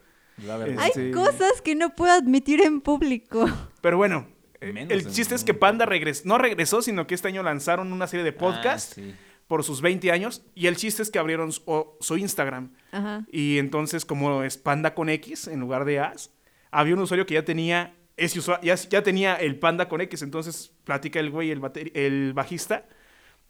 La 0.45 0.57
verdad. 0.57 0.83
hay 0.95 1.11
cosas 1.11 1.61
que 1.63 1.75
no 1.75 1.95
puedo 1.95 2.11
admitir 2.13 2.61
en 2.61 2.81
público. 2.81 3.45
Pero 3.81 3.97
bueno, 3.97 4.27
eh, 4.59 4.71
Menos 4.73 4.91
el 4.91 5.11
chiste 5.11 5.35
es 5.35 5.43
que 5.43 5.53
Panda 5.53 5.85
regresó, 5.85 6.23
no 6.25 6.37
regresó, 6.37 6.81
sino 6.81 7.07
que 7.07 7.15
este 7.15 7.27
año 7.27 7.43
lanzaron 7.43 7.91
una 7.93 8.07
serie 8.07 8.23
de 8.23 8.31
podcasts 8.33 8.93
Ah, 8.97 9.01
sí. 9.01 9.15
por 9.47 9.63
sus 9.63 9.81
20 9.81 10.11
años. 10.11 10.43
Y 10.55 10.67
el 10.67 10.75
chiste 10.77 11.01
es 11.03 11.09
que 11.11 11.19
abrieron 11.19 11.51
su, 11.51 11.61
o- 11.65 11.97
su 11.99 12.17
Instagram. 12.17 12.73
Ajá. 12.91 13.25
Y 13.31 13.57
entonces, 13.57 14.05
como 14.05 14.43
es 14.43 14.57
Panda 14.57 14.93
con 14.95 15.09
X 15.09 15.47
en 15.47 15.59
lugar 15.59 15.85
de 15.85 15.99
As, 15.99 16.31
había 16.71 16.93
un 16.95 17.01
usuario 17.01 17.25
que 17.25 17.33
ya 17.35 17.45
tenía 17.45 17.95
ese 18.17 18.39
usua- 18.39 18.59
ya, 18.61 18.75
ya 18.75 19.01
tenía 19.03 19.35
el 19.35 19.57
Panda 19.59 19.89
con 19.89 19.99
X. 20.01 20.21
Entonces, 20.21 20.71
platica 20.83 21.19
el 21.19 21.31
güey, 21.31 21.49
el, 21.51 21.61
el 21.95 22.33
bajista, 22.33 22.87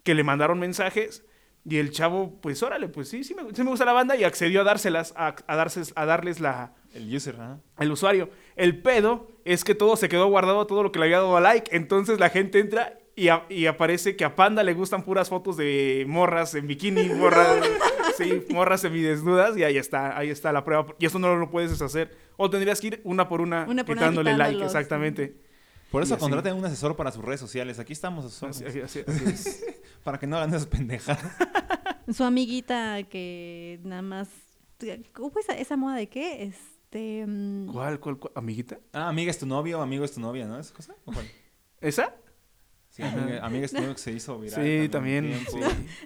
que 0.02 0.14
le 0.14 0.24
mandaron 0.24 0.58
mensajes 0.58 1.24
Y 1.64 1.76
el 1.78 1.92
chavo, 1.92 2.40
pues 2.40 2.60
órale, 2.62 2.88
pues 2.88 3.08
sí, 3.08 3.22
sí 3.22 3.34
me, 3.36 3.42
sí 3.54 3.62
me 3.62 3.70
gusta 3.70 3.84
la 3.84 3.92
banda 3.92 4.16
y 4.16 4.24
accedió 4.24 4.62
a 4.62 4.64
dárselas, 4.64 5.14
a, 5.16 5.28
a, 5.46 5.56
darse- 5.56 5.92
a 5.94 6.04
darles 6.06 6.40
la, 6.40 6.74
El 6.92 7.14
user, 7.14 7.36
el 7.78 7.92
usuario. 7.92 8.30
El 8.56 8.82
pedo 8.82 9.28
es 9.44 9.62
que 9.62 9.74
todo 9.76 9.96
se 9.96 10.08
quedó 10.08 10.26
guardado, 10.26 10.66
todo 10.66 10.82
lo 10.82 10.90
que 10.90 10.98
le 10.98 11.04
había 11.04 11.18
dado 11.18 11.36
a 11.36 11.40
like. 11.40 11.74
Entonces 11.76 12.18
la 12.18 12.30
gente 12.30 12.58
entra 12.58 12.98
y, 13.14 13.28
a- 13.28 13.44
y 13.48 13.66
aparece 13.66 14.16
que 14.16 14.24
a 14.24 14.34
Panda 14.34 14.64
le 14.64 14.74
gustan 14.74 15.04
puras 15.04 15.28
fotos 15.28 15.56
de 15.56 16.04
morras 16.08 16.54
en 16.56 16.66
bikini, 16.66 17.10
morras, 17.10 17.58
sí, 18.16 18.42
morras 18.50 18.80
semidesnudas. 18.80 19.56
Y 19.56 19.62
ahí 19.62 19.76
está, 19.76 20.18
ahí 20.18 20.30
está 20.30 20.52
la 20.52 20.64
prueba. 20.64 20.86
Y 20.98 21.06
eso 21.06 21.20
no 21.20 21.36
lo 21.36 21.48
puedes 21.48 21.70
deshacer. 21.70 22.10
O 22.36 22.50
tendrías 22.50 22.80
que 22.80 22.88
ir 22.88 23.00
una 23.04 23.28
por 23.28 23.40
una, 23.40 23.66
Una 23.68 23.84
por 23.84 23.96
una 23.96 24.00
quitándole 24.08 24.36
like, 24.36 24.64
exactamente. 24.64 25.36
Por 25.92 26.02
eso 26.02 26.18
contraten 26.18 26.54
un 26.56 26.64
asesor 26.64 26.96
para 26.96 27.12
sus 27.12 27.24
redes 27.24 27.38
sociales. 27.40 27.78
Aquí 27.78 27.92
estamos, 27.92 28.24
asesor. 28.24 28.50
Así, 28.50 28.64
así- 28.64 28.80
así- 28.80 29.04
así 29.06 29.24
es. 29.26 29.64
Para 30.04 30.18
que 30.18 30.26
no 30.26 30.36
hagan 30.36 30.50
esas 30.50 30.66
pendejadas. 30.66 31.22
Su 32.12 32.24
amiguita 32.24 33.02
que 33.04 33.78
nada 33.84 34.02
más. 34.02 34.28
¿Cómo 35.12 35.30
fue 35.30 35.42
esa, 35.42 35.52
esa 35.56 35.76
moda 35.76 35.94
de 35.96 36.08
qué? 36.08 36.42
Este. 36.42 37.24
mm, 37.26 37.66
¿Cuál, 37.72 38.00
cuál, 38.00 38.18
cuál? 38.18 38.32
¿Amiguita? 38.34 38.78
Ah, 38.92 39.08
amiga 39.08 39.30
es 39.30 39.38
tu 39.38 39.46
novio, 39.46 39.80
amigo 39.80 40.04
es 40.04 40.12
tu 40.12 40.20
novia, 40.20 40.46
¿no? 40.46 40.58
¿Esa 40.58 40.74
cosa? 40.74 40.94
¿O 41.04 41.12
cuál? 41.12 41.26
¿Esa? 41.80 42.14
Sí, 42.92 43.02
novio 43.72 43.94
que 43.94 43.98
se 43.98 44.12
hizo 44.12 44.38
viral. 44.38 44.62
Sí, 44.62 44.88
también. 44.90 45.32
sí. 45.50 45.58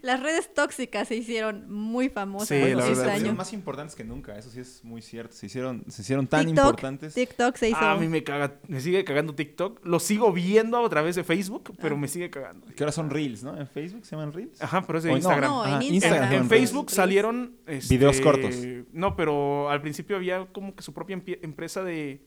Las 0.02 0.22
redes 0.22 0.54
tóxicas 0.54 1.08
se 1.08 1.16
hicieron 1.16 1.68
muy 1.68 2.08
famosas 2.10 2.46
Sí, 2.46 2.60
Bueno, 2.60 2.76
la 2.78 2.82
sí, 2.84 2.92
este 2.92 3.00
verdad, 3.00 3.12
se 3.14 3.16
hicieron 3.18 3.36
más 3.36 3.52
importantes 3.52 3.96
que 3.96 4.04
nunca, 4.04 4.38
eso 4.38 4.50
sí 4.50 4.60
es 4.60 4.84
muy 4.84 5.02
cierto. 5.02 5.34
Se 5.34 5.46
hicieron, 5.46 5.84
se 5.88 6.02
hicieron 6.02 6.28
tan 6.28 6.46
TikTok, 6.46 6.64
importantes. 6.64 7.14
TikTok 7.14 7.56
se 7.56 7.70
hizo. 7.70 7.78
Ah, 7.80 7.92
a 7.92 7.96
mí 7.96 8.06
me 8.06 8.22
caga, 8.22 8.54
me 8.68 8.80
sigue 8.80 9.04
cagando 9.04 9.34
TikTok. 9.34 9.84
Lo 9.84 9.98
sigo 9.98 10.32
viendo 10.32 10.78
a 10.84 10.88
través 10.88 11.16
de 11.16 11.24
Facebook, 11.24 11.74
pero 11.80 11.96
Ah. 11.96 11.98
me 11.98 12.06
sigue 12.06 12.30
cagando. 12.30 12.66
Que 12.66 12.84
ahora 12.84 12.92
son 12.92 13.10
Reels, 13.10 13.42
¿no? 13.42 13.58
En 13.58 13.66
Facebook 13.66 14.06
se 14.06 14.14
llaman 14.14 14.32
Reels. 14.32 14.62
Ajá, 14.62 14.86
pero 14.86 14.98
es 14.98 15.04
de 15.04 15.10
Hoy 15.10 15.14
no. 15.14 15.28
Instagram. 15.28 15.50
No, 15.50 15.64
en 15.66 15.82
Instagram. 15.82 15.94
Instagram. 16.22 16.42
en. 16.44 16.48
Facebook 16.48 16.86
Reels. 16.86 16.94
salieron 16.94 17.56
este, 17.66 17.94
Videos 17.96 18.20
cortos. 18.20 18.54
No, 18.92 19.16
pero 19.16 19.68
al 19.70 19.82
principio 19.82 20.14
había 20.14 20.46
como 20.52 20.76
que 20.76 20.84
su 20.84 20.94
propia 20.94 21.20
empresa 21.42 21.82
de, 21.82 22.24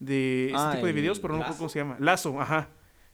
de 0.00 0.46
este 0.48 0.58
Ah, 0.58 0.72
tipo 0.74 0.86
de 0.86 0.92
videos, 0.92 1.18
pero 1.18 1.32
no 1.34 1.40
acuerdo 1.40 1.56
cómo 1.56 1.68
se 1.70 1.78
llama. 1.78 1.96
Lazo, 1.98 2.38
ajá. 2.38 2.68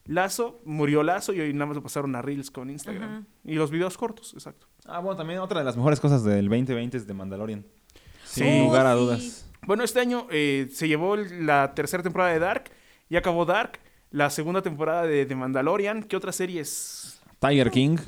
Lazo, 0.04 0.60
murió 0.64 1.02
Lazo 1.02 1.32
y 1.32 1.40
hoy 1.40 1.52
nada 1.52 1.66
más 1.66 1.76
lo 1.76 1.82
pasaron 1.82 2.14
a 2.16 2.22
Reels 2.22 2.50
con 2.50 2.70
Instagram. 2.70 3.02
Ajá. 3.10 3.22
Y 3.44 3.54
los 3.54 3.70
videos 3.70 3.96
cortos, 3.96 4.32
exacto. 4.34 4.66
Ah, 4.84 4.98
bueno, 4.98 5.16
también 5.16 5.38
otra 5.38 5.60
de 5.60 5.64
las 5.64 5.76
mejores 5.76 6.00
cosas 6.00 6.24
del 6.24 6.48
2020 6.48 6.96
es 6.96 7.06
de 7.06 7.14
Mandalorian. 7.14 7.64
Sin 8.24 8.44
Sí. 8.46 8.58
lugar 8.60 8.86
a 8.86 8.96
Oh, 8.96 9.00
dudas. 9.00 9.48
Bueno, 9.66 9.84
este 9.84 10.00
año 10.00 10.26
eh, 10.30 10.68
se 10.72 10.88
llevó 10.88 11.16
la 11.16 11.72
tercera 11.74 12.02
temporada 12.02 12.32
de 12.32 12.40
Dark, 12.40 12.70
ya 13.08 13.20
acabó 13.20 13.44
Dark, 13.44 13.78
la 14.10 14.28
segunda 14.30 14.60
temporada 14.60 15.04
de, 15.06 15.24
de 15.24 15.34
Mandalorian. 15.36 16.02
¿Qué 16.02 16.16
otras 16.16 16.34
series? 16.34 17.20
Tiger 17.38 17.70
King. 17.70 17.98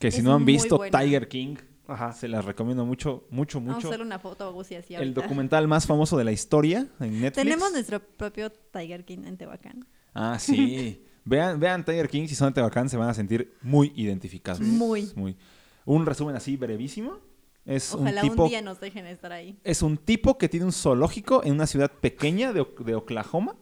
Que 0.00 0.10
si 0.10 0.18
Es 0.18 0.24
no 0.24 0.34
han 0.34 0.44
visto 0.44 0.78
buena. 0.78 0.98
Tiger 0.98 1.28
King, 1.28 1.56
Ajá. 1.86 2.12
se 2.12 2.26
las 2.28 2.44
recomiendo 2.44 2.84
mucho, 2.84 3.26
mucho, 3.30 3.58
Vamos 3.58 3.72
a 3.72 3.76
mucho. 3.76 3.88
hacerle 3.88 4.04
una 4.06 4.18
foto 4.18 4.44
a 4.44 4.50
Gusi 4.50 4.74
así 4.76 4.94
El 4.94 5.00
ahorita. 5.00 5.22
documental 5.22 5.66
más 5.68 5.86
famoso 5.86 6.16
de 6.16 6.24
la 6.24 6.32
historia 6.32 6.88
en 7.00 7.20
Netflix. 7.20 7.32
Tenemos 7.44 7.72
nuestro 7.72 8.00
propio 8.00 8.50
Tiger 8.50 9.04
King 9.04 9.24
en 9.26 9.36
Tehuacán. 9.36 9.86
Ah, 10.20 10.36
sí. 10.38 11.00
vean, 11.24 11.60
vean 11.60 11.84
Tiger 11.84 12.08
King, 12.08 12.26
si 12.26 12.34
son 12.34 12.48
de 12.48 12.54
Tehuacán, 12.54 12.88
se 12.88 12.96
van 12.96 13.08
a 13.08 13.14
sentir 13.14 13.54
muy 13.62 13.92
identificados. 13.94 14.60
Muy. 14.60 15.12
muy. 15.14 15.36
Un 15.84 16.04
resumen 16.04 16.34
así 16.34 16.56
brevísimo. 16.56 17.18
Es 17.64 17.94
Ojalá 17.94 18.22
un 18.22 18.28
un, 18.28 18.34
tipo. 18.34 18.48
día 18.48 18.62
nos 18.62 18.80
dejen 18.80 19.06
estar 19.06 19.30
ahí. 19.30 19.56
Es 19.62 19.82
un 19.82 19.96
tipo 19.96 20.38
que 20.38 20.48
tiene 20.48 20.66
un 20.66 20.72
zoológico 20.72 21.44
en 21.44 21.52
una 21.52 21.66
ciudad 21.66 21.90
pequeña 21.90 22.52
de, 22.52 22.66
de 22.80 22.94
Oklahoma. 22.94 23.54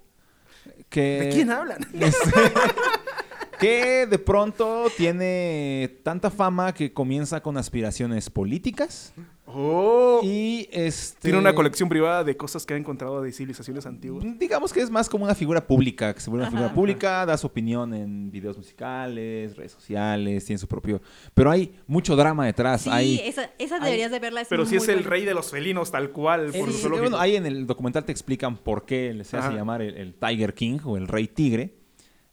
Que, 0.89 1.21
¿De 1.25 1.29
quién 1.31 1.51
hablan? 1.51 1.79
Que 3.59 4.07
de 4.07 4.19
pronto 4.19 4.87
tiene 4.99 6.01
tanta 6.03 6.31
fama 6.31 6.75
que 6.75 6.93
comienza 6.93 7.43
con 7.43 7.57
aspiraciones 7.57 8.29
políticas. 8.29 9.15
Oh. 9.47 10.21
Y 10.25 10.69
este. 10.73 11.21
Tiene 11.21 11.39
una 11.39 11.55
colección 11.55 11.89
privada 11.89 12.25
de 12.25 12.37
cosas 12.37 12.67
que 12.67 12.75
ha 12.75 12.77
encontrado 12.77 13.23
de 13.23 13.31
civilizaciones 13.33 13.87
antiguas. 13.87 14.25
Digamos 14.39 14.73
que 14.73 14.81
es 14.81 14.91
más 14.91 15.09
como 15.09 15.25
una 15.25 15.35
figura 15.35 15.67
pública, 15.67 16.13
que 16.13 16.21
se 16.21 16.29
vuelve 16.31 16.43
una 16.43 16.49
Ajá. 16.49 16.57
figura 16.57 16.75
pública, 16.75 17.25
da 17.27 17.37
su 17.39 17.47
opinión 17.47 17.95
en 17.95 18.31
videos 18.31 18.57
musicales, 18.57 19.57
redes 19.57 19.73
sociales, 19.73 20.45
tiene 20.45 20.59
su 20.59 20.67
propio... 20.67 21.01
Pero 21.33 21.51
hay 21.51 21.75
mucho 21.87 22.17
drama 22.17 22.45
detrás. 22.47 22.83
Sí, 22.83 22.91
hay, 22.91 23.21
esa, 23.25 23.51
esa 23.59 23.77
hay- 23.77 23.85
deberías 23.85 24.11
de 24.11 24.19
verla. 24.19 24.41
Es 24.41 24.49
Pero 24.49 24.65
sí 24.65 24.75
muy 24.77 24.83
es 24.83 24.89
el 24.89 25.05
rey 25.05 25.25
de 25.25 25.35
los 25.35 25.51
felinos, 25.51 25.91
tal 25.91 26.11
cual. 26.11 26.51
por 26.53 26.91
bueno, 26.99 27.19
ahí 27.19 27.37
en 27.37 27.47
el 27.47 27.67
documental 27.67 28.05
te 28.05 28.13
explican 28.13 28.57
por 28.57 28.85
qué 28.85 29.19
se 29.25 29.37
hace 29.37 29.55
llamar 29.55 29.81
el, 29.81 29.97
el 29.97 30.15
Tiger 30.15 30.55
King 30.55 30.79
o 30.85 30.97
el 30.97 31.07
Rey 31.07 31.29
Tigre. 31.29 31.75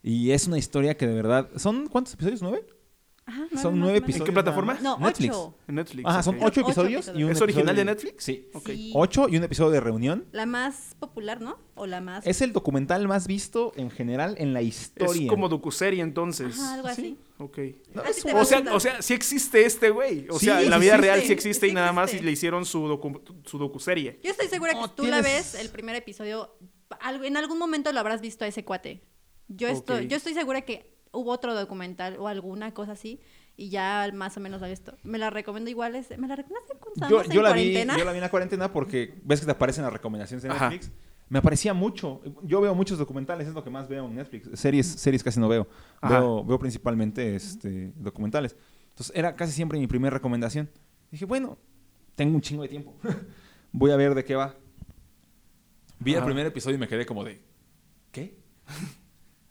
Y 0.01 0.31
es 0.31 0.47
una 0.47 0.57
historia 0.57 0.97
que 0.97 1.07
de 1.07 1.13
verdad... 1.13 1.49
¿Son 1.55 1.87
cuántos 1.87 2.13
episodios? 2.15 2.41
¿Nueve? 2.41 2.65
Ajá, 3.25 3.47
son 3.61 3.79
nueve 3.79 4.01
menos. 4.01 4.03
¿En 4.03 4.03
qué 4.03 4.11
episodios 4.11 4.33
plataforma? 4.33 4.77
No. 4.81 4.97
Netflix. 4.99 5.29
ocho. 5.33 5.55
En 5.67 5.75
Netflix. 5.75 6.05
Ajá, 6.05 6.23
son 6.23 6.35
ocho 6.35 6.45
Ocho 6.45 6.61
episodios. 6.61 7.07
y 7.07 7.23
un 7.23 7.29
episodios. 7.29 7.31
¿Es 7.31 7.37
episodio 7.37 7.43
original 7.45 7.75
de 7.77 7.85
Netflix? 7.85 8.23
Sí. 8.23 8.49
Ocho 8.93 9.29
y 9.29 9.37
un 9.37 9.43
episodio 9.43 9.71
de 9.71 9.79
reunión. 9.79 10.25
La 10.33 10.45
más 10.45 10.95
popular, 10.99 11.39
¿no? 11.39 11.57
O 11.75 11.85
la 11.85 12.01
más... 12.01 12.27
Es 12.27 12.41
el 12.41 12.51
documental 12.51 13.07
más 13.07 13.25
visto 13.27 13.71
en 13.77 13.89
general 13.91 14.35
en 14.39 14.53
la 14.53 14.61
historia. 14.61 15.23
Es 15.23 15.29
como 15.29 15.47
docuserie 15.47 16.01
entonces. 16.01 16.59
Ajá, 16.59 16.73
algo 16.73 16.87
Sí. 16.89 16.91
así. 16.91 17.17
Ok. 17.37 17.57
No, 17.93 18.01
A 18.01 18.05
ti 18.05 18.11
es 18.11 18.23
te 18.23 18.29
un- 18.29 18.35
va 18.37 18.41
O 18.41 18.45
sea, 18.45 18.63
o 18.73 18.79
sea, 18.79 19.01
sí 19.01 19.13
existe 19.13 19.65
este 19.65 19.89
güey. 19.89 20.27
O 20.29 20.37
Sí, 20.37 20.45
sea, 20.47 20.61
en 20.61 20.69
la 20.69 20.77
vida 20.77 20.95
existe. 20.95 21.07
real 21.13 21.21
sí 21.25 21.31
existe 21.33 21.67
y 21.69 21.73
nada 21.73 21.93
más 21.93 22.13
y 22.13 22.19
le 22.19 22.31
hicieron 22.31 22.65
su, 22.65 22.87
docu- 22.87 23.21
su 23.45 23.57
docuserie. 23.57 24.19
Yo 24.21 24.31
estoy 24.31 24.47
segura 24.49 24.73
que 24.73 24.83
si 24.83 24.89
tú 24.95 25.05
la 25.05 25.21
ves, 25.21 25.55
el 25.55 25.69
primer 25.69 25.95
episodio, 25.95 26.57
en 27.23 27.37
algún 27.37 27.57
momento 27.57 27.91
lo 27.93 27.99
habrás 28.01 28.19
visto 28.21 28.43
a 28.43 28.47
ese 28.47 28.65
cuate. 28.65 29.01
Yo 29.47 29.67
estoy, 29.69 30.07
yo 30.07 30.17
estoy 30.17 30.33
segura 30.33 30.61
que 30.61 30.92
hubo 31.13 31.31
otro 31.31 31.55
documental 31.55 32.17
o 32.19 32.27
alguna 32.27 32.73
cosa 32.73 32.91
así 32.93 33.21
y 33.55 33.69
ya 33.69 34.09
más 34.13 34.35
o 34.35 34.39
menos 34.39 34.61
he 34.61 34.69
visto. 34.69 34.97
Me 35.03 35.17
la 35.17 35.29
recomiendo 35.29 35.69
igual. 35.69 35.95
Es, 35.95 36.09
¿Me 36.17 36.27
la 36.27 36.35
recomiendas 36.35 36.69
cuando 36.79 37.09
Yo, 37.09 37.21
estábamos 37.21 37.27
yo 37.33 37.39
en 37.39 37.43
la 37.43 37.53
vi, 37.53 37.61
cuarentena? 37.61 37.97
yo 37.97 38.05
la 38.05 38.11
vi 38.11 38.17
en 38.17 38.21
la 38.23 38.29
cuarentena 38.29 38.73
porque 38.73 39.21
ves 39.23 39.39
que 39.39 39.45
te 39.45 39.51
aparecen 39.51 39.83
las 39.83 39.93
recomendaciones 39.93 40.43
de 40.43 40.49
Ajá. 40.49 40.69
Netflix. 40.69 40.91
Me 41.29 41.39
aparecía 41.39 41.73
mucho. 41.73 42.21
Yo 42.43 42.61
veo 42.61 42.75
muchos 42.75 42.97
documentales, 42.97 43.47
es 43.47 43.53
lo 43.53 43.63
que 43.63 43.69
más 43.69 43.87
veo 43.87 44.05
en 44.05 44.15
Netflix. 44.15 44.59
Series, 44.59 44.85
series 44.85 45.23
casi 45.23 45.39
no 45.39 45.47
veo. 45.47 45.67
Veo, 46.01 46.43
veo 46.43 46.59
principalmente 46.59 47.35
este, 47.35 47.91
documentales. 47.95 48.55
Entonces 48.89 49.15
era 49.15 49.35
casi 49.35 49.53
siempre 49.53 49.79
mi 49.79 49.87
primera 49.87 50.13
recomendación. 50.13 50.69
Dije, 51.09 51.25
bueno, 51.25 51.57
tengo 52.15 52.35
un 52.35 52.41
chingo 52.41 52.63
de 52.63 52.69
tiempo. 52.69 52.93
Voy 53.71 53.91
a 53.91 53.95
ver 53.95 54.13
de 54.13 54.23
qué 54.23 54.35
va. 54.35 54.55
Vi 55.99 56.11
el 56.11 56.17
Ajá. 56.17 56.25
primer 56.25 56.45
episodio 56.45 56.75
y 56.75 56.79
me 56.79 56.87
quedé 56.87 57.05
como 57.05 57.23
de, 57.23 57.41
¿qué? 58.11 58.37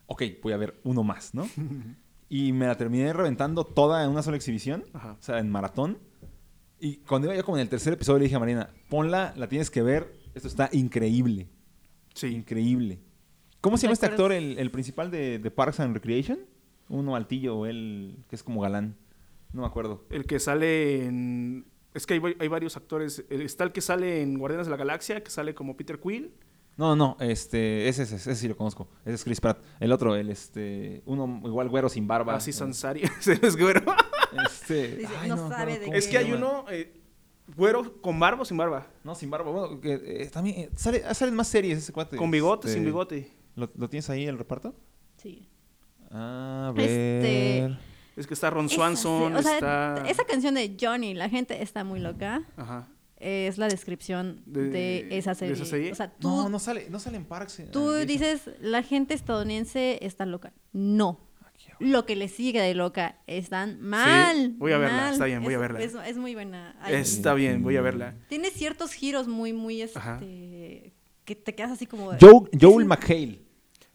Ok, 0.07 0.23
voy 0.41 0.53
a 0.53 0.57
ver 0.57 0.79
uno 0.83 1.03
más, 1.03 1.33
¿no? 1.33 1.47
Y 2.29 2.51
me 2.51 2.65
la 2.65 2.75
terminé 2.75 3.13
reventando 3.13 3.63
toda 3.63 4.03
en 4.03 4.09
una 4.09 4.23
sola 4.23 4.37
exhibición, 4.37 4.85
Ajá. 4.93 5.17
o 5.19 5.21
sea, 5.21 5.37
en 5.37 5.51
maratón. 5.51 5.99
Y 6.79 6.97
cuando 6.97 7.27
iba 7.27 7.35
yo 7.35 7.45
como 7.45 7.57
en 7.57 7.61
el 7.61 7.69
tercer 7.69 7.93
episodio 7.93 8.17
le 8.19 8.23
dije 8.25 8.35
a 8.35 8.39
Marina, 8.39 8.71
ponla, 8.89 9.33
la 9.37 9.47
tienes 9.47 9.69
que 9.69 9.83
ver, 9.83 10.11
esto 10.33 10.47
está 10.47 10.67
increíble, 10.73 11.47
Sí. 12.15 12.27
increíble. 12.27 12.99
¿Cómo 13.61 13.77
se 13.77 13.83
llama 13.83 13.93
este 13.93 14.07
actor, 14.07 14.31
el, 14.31 14.57
el 14.57 14.71
principal 14.71 15.11
de, 15.11 15.37
de 15.37 15.51
Parks 15.51 15.79
and 15.79 15.93
Recreation? 15.93 16.39
Uno 16.89 17.15
altillo 17.15 17.55
o 17.55 17.65
él, 17.67 18.17
que 18.27 18.35
es 18.35 18.41
como 18.43 18.61
galán. 18.61 18.95
No 19.51 19.61
me 19.61 19.67
acuerdo. 19.67 20.03
El 20.09 20.25
que 20.25 20.39
sale 20.39 21.05
en. 21.05 21.65
Es 21.93 22.07
que 22.07 22.15
hay, 22.15 22.21
hay 22.39 22.47
varios 22.47 22.75
actores. 22.75 23.23
Está 23.29 23.63
el 23.63 23.71
que 23.71 23.81
sale 23.81 24.21
en 24.23 24.39
Guardianes 24.39 24.65
de 24.65 24.71
la 24.71 24.77
Galaxia, 24.77 25.23
que 25.23 25.29
sale 25.29 25.53
como 25.53 25.77
Peter 25.77 25.99
Quill. 25.99 26.33
No, 26.75 26.95
no, 26.95 27.17
este, 27.19 27.87
ese, 27.87 28.03
ese, 28.03 28.15
ese 28.15 28.35
sí 28.35 28.47
lo 28.47 28.57
conozco. 28.57 28.87
Ese 29.05 29.15
es 29.15 29.23
Chris 29.23 29.39
Pratt. 29.39 29.59
El 29.79 29.91
otro, 29.91 30.15
el 30.15 30.29
este, 30.29 31.03
uno 31.05 31.41
igual 31.45 31.69
güero 31.69 31.87
sin 31.89 32.07
barba. 32.07 32.35
Así 32.35 32.51
Sansari. 32.51 33.03
Ese 33.19 33.39
es 33.45 33.55
güero. 33.57 33.81
Este, 34.45 34.97
Dice, 34.97 35.13
ay, 35.19 35.29
no 35.29 35.49
sabe 35.49 35.77
de 35.79 35.91
qué 35.91 35.97
es 35.97 36.07
que 36.07 36.17
hay 36.17 36.31
uno. 36.31 36.65
eh, 36.71 36.99
güero 37.55 38.01
con 38.01 38.19
barba 38.19 38.41
o 38.41 38.45
sin 38.45 38.57
barba. 38.57 38.87
No, 39.03 39.13
sin 39.13 39.29
barba. 39.29 39.51
Bueno, 39.51 39.79
que 39.79 39.93
eh, 40.23 40.29
también 40.33 40.59
eh, 40.61 40.69
sale, 40.75 41.03
salen 41.13 41.35
más 41.35 41.47
series 41.47 41.77
ese 41.77 41.93
cuate. 41.93 42.17
Con 42.17 42.31
bigote, 42.31 42.67
Este, 42.67 42.79
sin 42.79 42.85
bigote. 42.85 43.31
¿lo, 43.55 43.69
lo 43.75 43.87
tienes 43.87 44.09
ahí 44.09 44.25
el 44.25 44.37
reparto? 44.39 44.73
Sí. 45.17 45.47
A 46.09 46.73
Este- 46.75 47.61
ver. 47.69 47.79
Es 48.15 48.27
que 48.27 48.33
está 48.35 48.49
Ron 48.51 48.65
Esa 48.65 48.75
Swanson. 48.75 49.31
sí, 49.33 49.39
o 49.39 49.41
sea, 49.41 49.53
está. 49.55 50.03
esa 50.07 50.23
canción 50.25 50.53
de 50.53 50.75
Johnny, 50.79 51.15
la 51.15 51.29
gente 51.29 51.63
está 51.63 51.83
muy 51.83 51.99
loca, 51.99 52.43
Ajá. 52.57 52.87
Es 53.23 53.57
la 53.57 53.67
descripción 53.67 54.41
De- 54.45 54.69
de, 54.69 55.07
esa 55.17 55.31
de 55.31 55.35
serie. 55.35 55.53
esa 55.53 55.65
serie. 55.65 55.91
O 55.91 55.95
sea, 55.95 56.11
tú, 56.11 56.27
No, 56.29 56.49
no 56.49 56.59
sale, 56.59 56.87
no 56.89 56.99
sale 56.99 57.17
en 57.17 57.25
Parks. 57.25 57.61
tú 57.71 57.91
dices, 57.93 58.49
la 58.59 58.83
gente 58.83 59.13
estadounidense 59.13 59.99
está 60.05 60.25
loca. 60.25 60.53
No. 60.71 61.19
Aquí, 61.45 61.67
Lo 61.79 62.05
que 62.05 62.15
le 62.15 62.27
sigue 62.27 62.61
de 62.61 62.73
loca 62.75 63.19
están 63.27 63.79
mal. 63.81 64.55
voy 64.57 64.71
a 64.73 64.77
verla, 64.77 64.97
mal. 64.97 65.13
está 65.13 65.25
bien, 65.25 65.43
voy 65.43 65.53
a 65.53 65.59
verla. 65.59 65.81
Es, 65.81 65.95
es 66.07 66.17
muy 66.17 66.33
buena. 66.33 66.75
Ay, 66.81 66.95
Está 66.95 67.33
bien, 67.33 67.63
voy 67.63 67.77
a 67.77 67.81
verla. 67.81 68.15
Tiene 68.29 68.49
ciertos 68.51 68.93
giros 68.93 69.27
muy, 69.27 69.53
muy, 69.53 69.81
Ajá. 69.83 70.15
este, 70.21 70.93
que 71.25 71.35
te 71.35 71.55
quedas 71.55 71.71
así 71.71 71.85
como... 71.85 72.11
de- 72.11 72.17
Joel, 72.19 72.49
Joel 72.59 72.85
McHale. 72.85 73.41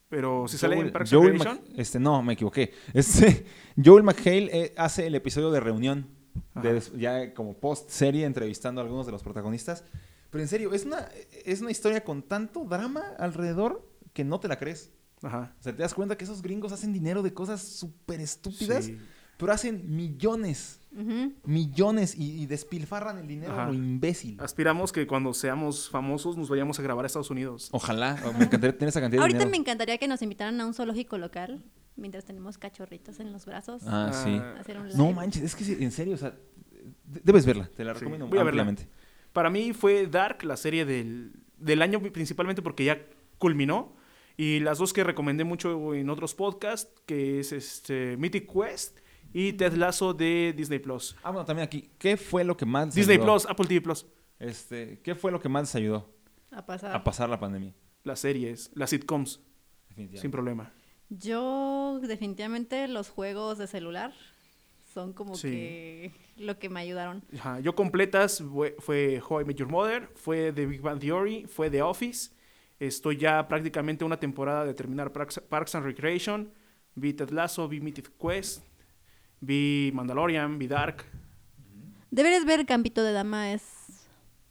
Pero 0.09 0.49
si 0.49 0.57
sale 0.57 0.79
en 0.79 0.91
Parks 0.91 1.11
Joel 1.13 1.39
este, 1.77 2.01
no, 2.01 2.23
me 2.23 2.33
equivoqué. 2.33 2.73
Este, 2.95 3.45
Joel 3.83 4.03
McHale 4.05 4.49
eh, 4.51 4.75
hace 4.77 5.07
el 5.07 5.15
episodio 5.15 5.51
de 5.51 5.61
reunión. 5.61 6.07
De 6.55 6.83
ya 6.97 7.35
como 7.35 7.55
post 7.55 7.91
serie 7.91 8.25
entrevistando 8.27 8.81
a 8.81 8.85
algunos 8.85 9.07
de 9.07 9.13
los 9.13 9.23
protagonistas. 9.23 9.85
Pero 10.31 10.43
en 10.43 10.49
serio, 10.49 10.73
es 10.75 10.85
una, 10.85 11.09
es 11.45 11.61
una 11.63 11.71
historia 11.71 12.05
con 12.05 12.23
tanto 12.23 12.65
drama 12.65 13.03
alrededor 13.19 13.89
que 14.13 14.25
no 14.25 14.41
te 14.41 14.49
la 14.49 14.59
crees. 14.59 14.91
Ajá. 15.23 15.55
O 15.59 15.63
sea, 15.63 15.75
te 15.75 15.83
das 15.83 15.95
cuenta 15.95 16.17
que 16.19 16.25
esos 16.25 16.43
gringos 16.43 16.71
hacen 16.73 16.93
dinero 16.93 17.23
de 17.23 17.33
cosas 17.33 17.63
súper 17.63 18.21
estúpidas, 18.21 18.85
Sí. 18.85 18.99
pero 19.39 19.53
hacen 19.53 19.97
millones. 19.97 20.81
Ujú. 20.97 21.33
Millones 21.45 22.15
y, 22.17 22.43
y 22.43 22.47
despilfarran 22.47 23.19
el 23.19 23.27
dinero, 23.27 23.53
Ajá. 23.53 23.67
lo 23.67 23.75
imbécil. 23.75 24.37
Aspiramos 24.41 24.93
que 24.93 25.07
cuando 25.07 25.33
seamos 25.35 25.89
famosos 25.89 26.37
nos 26.37 26.49
vayamos 26.49 26.79
a 26.79 26.83
grabar 26.83 27.05
a 27.05 27.07
Estados 27.07 27.31
Unidos. 27.31 27.69
Ojalá, 27.73 28.15
me 28.39 28.45
encantaría 28.45 28.73
tener 28.77 28.89
esa 28.91 29.01
cantidad 29.01 29.21
de 29.21 29.23
Ahorita 29.23 29.39
dinero. 29.39 29.51
me 29.51 29.57
encantaría 29.57 29.99
que 29.99 30.09
nos 30.09 30.23
invitaran 30.23 30.61
a 30.61 30.67
un 30.67 30.75
zoológico 30.75 31.19
local 31.19 31.63
mientras 31.99 32.25
tenemos 32.25 32.57
cachorritos 32.59 33.21
en 33.21 33.33
los 33.33 33.45
brazos. 33.47 33.83
Ah, 33.87 34.11
sí. 34.13 34.39
Ah, 34.41 34.57
Hacer 34.61 34.79
un 34.79 34.89
No 34.97 35.13
manches, 35.13 35.43
es 35.43 35.55
que 35.57 35.65
sí, 35.65 35.77
en 35.81 35.91
serio, 35.93 36.15
o 36.15 36.19
sea, 36.19 36.31
de- 37.05 37.21
debes 37.25 37.45
verla, 37.45 37.69
te 37.75 37.85
la 37.85 37.93
Sí, 37.95 38.01
recomiendo 38.01 38.27
voy 38.29 38.39
a 38.39 38.45
verla. 38.45 38.75
Para 39.33 39.51
mí 39.51 39.73
fue 39.73 40.07
Dark, 40.07 40.43
la 40.45 40.57
serie 40.57 40.85
del, 40.85 41.33
del 41.59 41.83
año 41.83 42.01
principalmente 42.01 42.63
porque 42.63 42.85
ya 42.85 42.99
culminó. 43.39 43.95
Y 44.37 44.61
las 44.61 44.79
dos 44.79 44.93
que 44.93 45.03
recomendé 45.03 45.43
mucho 45.43 45.95
en 45.95 46.09
otros 46.11 46.35
podcasts, 46.35 46.93
que 47.07 47.41
es 47.41 47.51
este 47.53 48.17
Mythic 48.17 48.49
Quest 48.53 49.01
y 49.33 49.53
Ted 49.55 49.73
Lasso 49.75 50.15
de 50.15 50.55
Disney 50.57 50.79
Plus. 50.79 51.17
Ah, 51.25 51.31
bueno, 51.33 51.45
también 51.45 51.67
aquí, 51.67 51.91
¿qué 51.99 52.17
fue 52.17 52.45
lo 52.45 52.57
que 52.57 52.65
más 52.65 52.95
Disney 52.95 53.17
ayudó? 53.17 53.33
Plus, 53.33 53.47
Apple 53.47 53.67
TV 53.67 53.81
Plus. 53.81 54.07
Este, 54.39 55.01
¿qué 55.03 55.17
fue 55.17 55.33
lo 55.33 55.41
que 55.41 55.49
más 55.49 55.63
les 55.65 55.75
ayudó 55.75 56.15
A 56.53 56.65
pasar. 56.65 56.95
a 56.95 57.03
pasar 57.03 57.29
la 57.29 57.41
pandemia? 57.41 57.75
Las 58.05 58.21
series, 58.21 58.71
las 58.75 58.91
sitcoms, 58.91 59.41
Definitivamente. 59.89 60.21
sin 60.21 60.31
problema. 60.31 60.73
Yo 61.11 62.01
definitivamente 62.03 62.87
los 62.89 63.09
juegos 63.09 63.59
de 63.59 63.67
celular 63.67 64.13
son 64.93 65.13
como 65.13 65.35
Sí. 65.37 65.49
que 65.51 66.13
lo 66.37 66.59
que 66.59 66.69
me 66.69 66.81
ayudaron. 66.81 67.23
Ajá, 67.39 67.61
Yo 67.61 67.75
completas 67.75 68.43
fue, 68.53 68.77
fue 68.79 69.21
How 69.27 69.41
I 69.43 69.45
Met 69.45 69.57
Your 69.57 69.69
Mother, 69.69 70.09
fue 70.15 70.53
The 70.53 70.67
Big 70.67 70.81
Bang 70.81 70.99
Theory, 71.01 71.47
fue 71.47 71.71
The 71.71 71.83
Office. 71.83 72.31
Estoy 72.79 73.17
ya 73.17 73.49
prácticamente 73.49 74.05
una 74.05 74.21
temporada 74.21 74.65
de 74.65 74.75
terminar 74.75 75.13
Parks, 75.13 75.41
Parks 75.49 75.75
and 75.75 75.85
Recreation. 75.85 76.51
Vi 76.95 77.13
Ted 77.15 77.31
Lasso, 77.31 77.69
vi 77.69 77.81
Mythic 77.81 78.11
Quest, 78.19 78.65
vi 79.41 79.91
Mandalorian, 79.95 80.59
vi 80.59 80.67
Dark. 80.67 81.05
Deberes 82.11 82.45
ver 82.45 82.67
Campito 82.67 83.03
de 83.03 83.13
Dama 83.13 83.53
es 83.53 83.63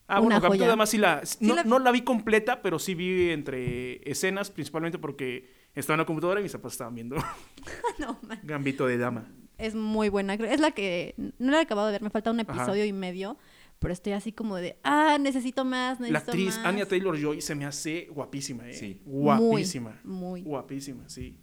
Ah, 0.09 0.21
Una 0.21 0.35
bueno, 0.39 0.41
Capitán 0.41 0.57
joya. 0.59 0.67
Damas 0.69 0.89
sí 0.89 0.97
la, 0.97 1.21
no, 1.41 1.55
la- 1.55 1.63
no 1.65 1.79
la 1.79 1.91
vi 1.91 2.01
completa, 2.01 2.61
pero 2.61 2.79
sí 2.79 2.95
vi 2.95 3.29
entre 3.31 4.09
escenas, 4.09 4.49
principalmente 4.49 4.97
porque 4.97 5.49
estaba 5.79 5.95
en 5.95 5.99
la 5.99 6.05
computadora 6.05 6.39
y 6.39 6.43
mis 6.43 6.51
papás 6.51 6.73
estaban 6.73 6.93
viendo 6.95 7.15
no, 7.99 8.19
man. 8.27 8.39
Gambito 8.43 8.85
de 8.87 8.97
Dama. 8.97 9.31
es 9.57 9.75
muy 9.75 10.09
buena. 10.09 10.33
Es 10.35 10.59
la 10.59 10.71
que 10.71 11.15
no 11.39 11.51
la 11.51 11.59
he 11.59 11.61
acabado 11.63 11.87
de 11.87 11.93
ver, 11.93 12.01
me 12.01 12.09
falta 12.09 12.31
un 12.31 12.39
Ajá. 12.39 12.53
episodio 12.53 12.85
y 12.85 12.93
medio, 12.93 13.37
pero 13.79 13.93
estoy 13.93 14.13
así 14.13 14.31
como 14.31 14.55
de, 14.57 14.77
ah, 14.83 15.17
necesito 15.19 15.63
más, 15.65 15.99
necesito 15.99 16.13
La 16.13 16.19
actriz 16.19 16.57
más. 16.57 16.65
Anya 16.65 16.85
Taylor-Joy 16.87 17.41
se 17.41 17.55
me 17.55 17.65
hace 17.65 18.07
guapísima, 18.11 18.67
¿eh? 18.69 18.73
Sí. 18.73 19.01
Guapísima. 19.05 19.99
Muy, 20.03 20.41
muy. 20.41 20.41
Guapísima, 20.43 21.07
sí. 21.09 21.39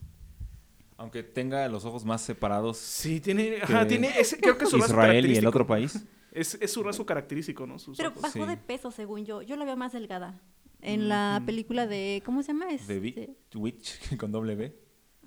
Aunque 0.97 1.23
tenga 1.25 1.67
los 1.69 1.85
ojos 1.85 2.05
más 2.05 2.23
separados 2.23 2.79
Sí, 2.79 3.21
tiene, 3.21 3.59
ajá, 3.63 3.87
tiene 3.87 4.13
ese, 4.19 4.39
creo 4.39 4.57
que 4.57 4.65
es 4.65 4.71
su 4.71 4.79
Israel 4.79 5.27
y 5.27 5.37
el 5.37 5.47
otro 5.47 5.67
país. 5.67 6.05
Es, 6.31 6.57
es 6.61 6.73
su 6.73 6.83
rasgo 6.83 7.07
característico, 7.07 7.67
¿no? 7.67 7.79
Sus 7.79 7.97
Pero 7.97 8.11
ojos. 8.11 8.23
bajó 8.23 8.33
sí. 8.45 8.47
de 8.47 8.57
peso, 8.57 8.91
según 8.91 9.25
yo. 9.25 9.43
Yo 9.43 9.57
la 9.57 9.65
veo 9.65 9.77
más 9.77 9.93
delgada. 9.93 10.41
En 10.85 11.09
la 11.09 11.43
película 11.47 11.87
de, 11.87 12.23
¿cómo 12.25 12.43
se 12.43 12.49
llama? 12.53 12.67
De 12.67 12.75
Este, 12.75 12.99
Big 13.01 13.31
Witch 13.55 14.17
con 14.19 14.31
doble 14.33 14.55
B. 14.55 14.77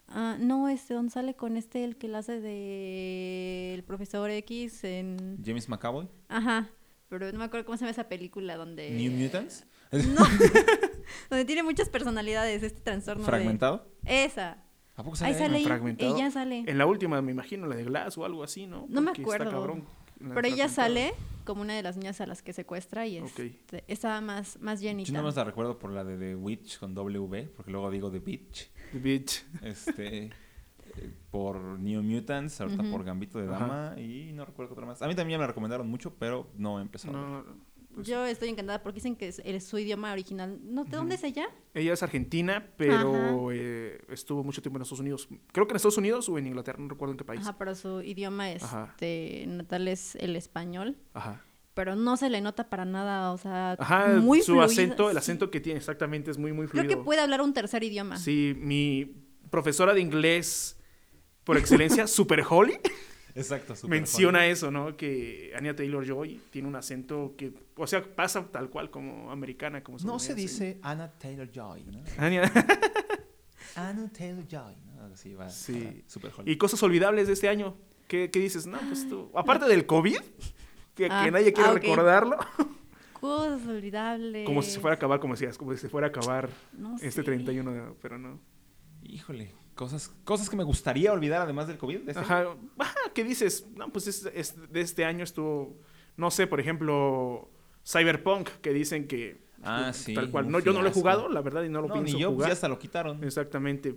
ah, 0.07 0.37
no, 0.39 0.69
este, 0.69 0.93
donde 0.93 1.11
sale 1.11 1.35
con 1.35 1.57
este, 1.57 1.83
el 1.83 1.97
que 1.97 2.07
la 2.07 2.19
hace 2.19 2.39
de 2.39 3.73
el 3.73 3.83
profesor 3.83 4.29
X 4.29 4.83
en... 4.83 5.37
James 5.43 5.67
McAvoy. 5.69 6.07
Ajá, 6.29 6.69
pero 7.09 7.31
no 7.31 7.39
me 7.39 7.45
acuerdo 7.45 7.65
cómo 7.65 7.77
se 7.77 7.81
llama 7.85 7.91
esa 7.91 8.07
película 8.09 8.55
donde... 8.57 8.91
New 8.91 9.11
Mutants. 9.11 9.65
No, 9.91 10.25
donde 11.29 11.45
tiene 11.45 11.63
muchas 11.63 11.89
personalidades, 11.89 12.61
este 12.63 12.81
trastorno 12.81 13.23
de- 13.23 13.27
Fragmentado. 13.29 13.87
Esa. 14.05 14.63
¿A 14.95 15.03
poco 15.03 15.15
Ahí 15.21 15.33
sale? 15.33 15.37
sale, 15.37 15.57
ella, 15.59 15.67
fragmentado. 15.67 16.15
ella 16.15 16.31
sale. 16.31 16.63
En 16.67 16.77
la 16.77 16.85
última, 16.87 17.21
me 17.21 17.31
imagino, 17.31 17.67
la 17.67 17.75
de 17.75 17.83
Glass 17.83 18.17
o 18.17 18.25
algo 18.25 18.43
así, 18.43 18.65
¿no? 18.65 18.85
No 18.89 19.01
me 19.01 19.07
Porque 19.11 19.21
está 19.21 19.35
acuerdo. 19.35 19.51
cabrón, 19.51 19.85
Pero 20.19 20.47
ella 20.47 20.67
sale 20.69 21.13
como 21.45 21.61
una 21.61 21.73
de 21.75 21.83
las 21.83 21.95
niñas 21.97 22.19
a 22.21 22.25
las 22.27 22.41
que 22.41 22.51
secuestra 22.53 23.07
y 23.07 23.19
Ok. 23.19 23.39
este, 23.39 23.83
estaba 23.87 24.19
más, 24.21 24.59
más 24.59 24.81
llenita. 24.81 25.07
Yo 25.07 25.13
nada 25.13 25.25
más 25.25 25.35
la 25.35 25.43
recuerdo 25.45 25.79
por 25.79 25.91
la 25.91 26.03
de 26.03 26.17
The 26.17 26.35
Witch 26.35 26.79
con 26.79 26.93
W, 26.93 27.49
porque 27.55 27.71
luego 27.71 27.89
digo 27.91 28.11
The 28.11 28.19
Bitch. 28.19 28.69
The 28.91 28.99
Bitch. 28.99 29.45
Este, 29.61 30.25
eh, 30.25 30.31
por 31.31 31.57
New 31.79 32.01
Mutants, 32.03 32.59
ahorita 32.61 32.83
por 32.91 33.03
Gambito 33.03 33.39
de 33.39 33.47
Ajá. 33.53 33.59
Dama 33.93 33.99
y 33.99 34.31
no 34.33 34.45
recuerdo 34.45 34.73
otra 34.73 34.85
más. 34.85 35.01
A 35.01 35.07
mí 35.07 35.15
también 35.15 35.39
me 35.39 35.43
la 35.43 35.47
recomendaron 35.47 35.87
mucho, 35.87 36.13
pero 36.15 36.49
no 36.57 36.79
he 36.79 36.81
empezado. 36.81 37.17
a 37.17 37.21
ver. 37.21 37.29
No, 37.45 37.66
pues, 37.97 38.07
Yo 38.07 38.25
estoy 38.25 38.49
encantada 38.49 38.81
porque 38.81 38.95
dicen 38.95 39.15
que 39.15 39.27
es, 39.27 39.41
es 39.43 39.65
su 39.65 39.77
idioma 39.77 40.11
original. 40.13 40.59
¿No, 40.63 40.85
¿De 40.85 40.95
dónde 40.95 41.15
es 41.15 41.23
ella? 41.23 41.47
ella 41.73 41.93
es 41.93 42.01
argentina, 42.03 42.65
pero 42.77 43.51
eh, 43.51 43.99
estuvo 44.09 44.43
mucho 44.43 44.61
tiempo 44.61 44.77
en 44.77 44.83
Estados 44.83 44.99
Unidos. 44.99 45.27
Creo 45.51 45.67
que 45.67 45.73
en 45.73 45.75
Estados 45.77 45.97
Unidos 45.97 46.29
o 46.29 46.37
en 46.37 46.47
Inglaterra, 46.47 46.77
no 46.79 46.87
recuerdo 46.89 47.11
en 47.13 47.17
qué 47.17 47.25
país. 47.25 47.41
Ajá, 47.41 47.57
pero 47.57 47.75
su 47.75 48.01
idioma 48.01 48.45
Ajá. 48.47 48.89
este, 48.91 49.45
natal 49.47 49.87
es 49.87 50.15
el 50.15 50.35
español. 50.35 50.95
Ajá. 51.13 51.43
Pero 51.73 51.95
no 51.95 52.17
se 52.17 52.29
le 52.29 52.41
nota 52.41 52.69
para 52.69 52.85
nada, 52.85 53.31
o 53.31 53.37
sea, 53.37 53.73
Ajá, 53.79 54.07
muy 54.19 54.41
su 54.41 54.61
acento, 54.61 55.09
el 55.09 55.15
sí. 55.15 55.19
acento 55.19 55.51
que 55.51 55.59
tiene 55.59 55.77
exactamente 55.77 56.31
es 56.31 56.37
muy, 56.37 56.51
muy 56.53 56.67
Creo 56.67 56.83
fluido. 56.83 56.99
que 56.99 57.05
puede 57.05 57.21
hablar 57.21 57.41
un 57.41 57.53
tercer 57.53 57.83
idioma. 57.83 58.17
Sí, 58.17 58.55
mi 58.57 59.15
profesora 59.51 59.93
de 59.93 60.01
inglés 60.01 60.79
por 61.43 61.57
excelencia, 61.57 62.07
Super 62.07 62.43
Holly, 62.49 62.79
Exacto, 63.37 63.75
super 63.75 63.97
menciona 63.99 64.45
eso, 64.47 64.71
¿no? 64.71 64.97
Que 64.97 65.53
Anya 65.55 65.75
Taylor-Joy 65.75 66.41
tiene 66.49 66.67
un 66.67 66.75
acento 66.75 67.35
que, 67.37 67.53
o 67.75 67.85
sea, 67.87 68.03
pasa 68.03 68.45
tal 68.51 68.69
cual 68.69 68.89
como 68.89 69.31
americana, 69.31 69.83
como 69.83 69.97
No 69.99 70.17
se 70.19 70.33
dice 70.35 70.79
Anna 70.81 71.11
Taylor 71.11 71.49
Joy, 71.51 71.83
¿no? 71.85 72.03
Anya- 72.17 72.51
Anna 73.75 74.09
Taylor 74.11 74.45
Joy, 74.47 74.75
¿no? 74.95 75.03
Así 75.13 75.33
va. 75.35 75.49
Sí. 75.49 75.79
va, 75.83 75.91
Super 76.07 76.31
y 76.45 76.57
cosas 76.57 76.81
olvidables 76.83 77.27
de 77.27 77.33
este 77.33 77.47
año. 77.47 77.77
¿Qué, 78.07 78.31
qué 78.31 78.39
dices? 78.39 78.65
No, 78.65 78.79
pues 78.79 79.07
tú, 79.07 79.29
aparte 79.35 79.65
del 79.65 79.85
COVID, 79.85 80.17
que, 80.95 81.03
que 81.03 81.09
Ah, 81.11 81.29
nadie 81.29 81.51
quiere 81.53 81.69
ah, 81.69 81.73
recordarlo, 81.73 82.37
Cosas 83.13 83.67
olvidables. 83.67 84.45
como 84.45 84.61
si 84.61 84.71
se 84.71 84.79
fuera 84.79 84.93
a 84.93 84.97
acabar, 84.97 85.19
como 85.19 85.33
decías, 85.33 85.57
como 85.57 85.73
si 85.73 85.79
se 85.79 85.89
fuera 85.89 86.07
a 86.07 86.09
acabar 86.09 86.49
No 86.73 86.95
este 86.95 87.09
sé. 87.11 87.23
31, 87.23 87.71
de- 87.71 87.93
pero 88.01 88.17
no. 88.17 88.39
Híjole, 89.03 89.53
cosas, 89.77 90.11
cosas 90.25 90.49
que 90.49 90.57
me 90.57 90.65
gustaría 90.65 91.13
olvidar 91.13 91.41
además 91.41 91.67
del 91.67 91.77
COVID. 91.77 91.99
de 92.01 92.11
este 92.11 92.19
año. 92.19 92.25
Ajá, 92.25 92.55
ajá, 92.79 92.99
¿qué 93.13 93.23
dices? 93.23 93.65
No, 93.75 93.87
pues 93.89 94.07
es, 94.07 94.29
es- 94.33 94.55
de 94.71 94.81
este 94.81 95.05
año 95.05 95.23
estuvo, 95.23 95.77
no 96.17 96.29
sé, 96.31 96.47
por 96.47 96.59
ejemplo, 96.59 97.49
Cyberpunk, 97.85 98.49
que 98.61 98.73
dicen 98.73 99.07
que 99.07 99.45
Ah, 99.63 99.91
sí, 99.93 100.13
tal 100.13 100.29
cual. 100.29 100.51
No, 100.51 100.59
yo 100.59 100.73
no 100.73 100.81
lo 100.81 100.89
he 100.89 100.91
jugado, 100.91 101.29
la 101.29 101.41
verdad, 101.41 101.63
y 101.63 101.69
no 101.69 101.81
lo 101.81 101.87
No, 101.87 101.93
pienso 101.95 102.13
ni 102.15 102.21
yo, 102.21 102.27
pues 102.29 102.35
jugar. 102.35 102.49
ya 102.49 102.53
hasta 102.53 102.67
lo 102.67 102.77
quitaron. 102.77 103.23
Exactamente. 103.23 103.95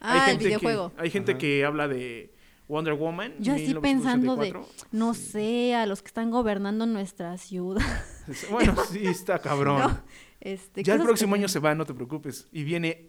Ah, 0.00 0.30
el 0.30 0.38
que- 0.38 0.44
videojuego. 0.46 0.92
hay 0.98 1.10
gente 1.10 1.32
Ajá. 1.32 1.38
que 1.38 1.64
habla 1.64 1.88
de 1.88 2.32
Wonder 2.68 2.94
Woman. 2.94 3.34
Yo 3.40 3.54
así 3.54 3.74
pensando 3.74 4.36
de, 4.36 4.52
1984. 4.52 4.88
no 4.92 5.14
sé, 5.14 5.74
a 5.74 5.86
los 5.86 6.02
que 6.02 6.08
están 6.08 6.30
gobernando 6.30 6.86
nuestra 6.86 7.36
ciudad. 7.38 7.80
Bueno, 8.50 8.76
sí, 8.92 9.04
está 9.06 9.40
cabrón. 9.40 9.80
No, 9.80 10.00
este, 10.40 10.84
ya 10.84 10.94
el 10.94 11.02
próximo 11.02 11.34
que- 11.34 11.40
año 11.40 11.48
se 11.48 11.58
va, 11.58 11.74
no 11.74 11.84
te 11.84 11.94
preocupes. 11.94 12.46
Y 12.52 12.62
viene 12.62 13.08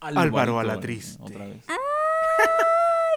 Álvaro 0.00 0.58
a 0.60 0.64
la 0.64 0.80
triste. 0.80 1.22
Otra 1.22 1.46
vez. 1.46 1.64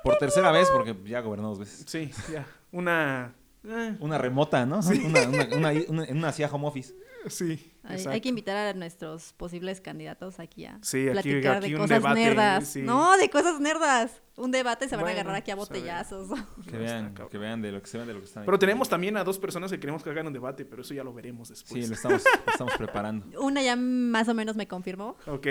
Por 0.03 0.18
tercera 0.18 0.51
vez, 0.51 0.69
porque 0.69 0.95
ya 1.05 1.22
gobernó 1.22 1.49
dos 1.49 1.60
veces. 1.60 1.85
Sí, 1.88 2.11
ya. 2.31 2.45
Una. 2.72 3.34
eh, 3.65 3.95
Una 4.01 4.18
remota, 4.18 4.65
¿no? 4.65 4.80
Una, 4.80 5.27
una, 5.27 5.45
una, 5.55 5.72
una- 5.88 6.03
en 6.05 6.18
una 6.18 6.27
hacía 6.27 6.47
home 6.51 6.68
office. 6.68 6.93
sí. 7.27 7.69
Hay, 7.85 7.97
exacto. 7.97 8.22
que 8.22 8.30
invitar 8.30 8.55
a 8.55 8.73
nuestros 8.73 9.34
posibles 9.34 9.81
candidatos 9.81 10.39
aquí 10.39 10.64
a 10.65 10.80
Sí, 10.81 10.99
aquí- 11.10 11.11
platicar 11.11 11.57
aquí 11.57 11.69
de 11.69 11.76
un 11.76 11.81
cosas 11.81 12.01
debate, 12.01 12.19
nerdas. 12.22 12.68
sí. 12.68 12.81
No, 12.81 13.18
de 13.18 13.30
cosas 13.30 13.60
nerdas. 13.60 14.22
Un 14.38 14.51
debate 14.51 14.88
se 14.88 14.95
van 14.95 15.03
Bueno, 15.03 15.18
a 15.18 15.22
agarrar 15.22 15.35
aquí 15.38 15.51
a 15.51 15.55
pues, 15.57 15.69
a 15.69 15.73
ver. 15.73 15.81
botellazos. 15.81 16.30
Que 16.65 16.72
No, 16.73 16.80
vean, 16.80 16.97
está 17.07 17.07
cabrón. 17.14 17.30
que 17.30 17.38
vean 17.38 17.61
de 17.61 17.72
lo 17.73 17.81
que 17.81 17.88
se 17.88 17.97
vean 17.97 18.07
de 18.07 18.14
lo 18.14 18.19
que 18.22 18.26
están 18.26 18.45
Pero 18.45 18.55
aquí. 18.55 18.61
tenemos 18.61 18.88
también 18.89 19.18
a 19.18 19.23
dos 19.26 19.38
personas 19.38 19.69
que 19.72 19.80
queremos 19.81 20.01
que 20.01 20.10
hagan 20.10 20.27
un 20.27 20.34
debate, 20.34 20.64
pero 20.65 20.81
eso 20.81 20.93
ya 20.93 21.03
lo 21.03 21.14
veremos 21.14 21.49
después. 21.49 21.84
Sí, 21.84 21.89
lo 21.89 21.95
estamos, 21.95 22.23
lo 22.45 22.51
estamos 22.51 22.73
preparando. 22.77 23.41
Una 23.41 23.61
ya 23.61 23.76
más 23.76 24.27
o 24.30 24.34
menos 24.34 24.55
me 24.55 24.65
confirmó. 24.68 25.18
Ok. 25.27 25.47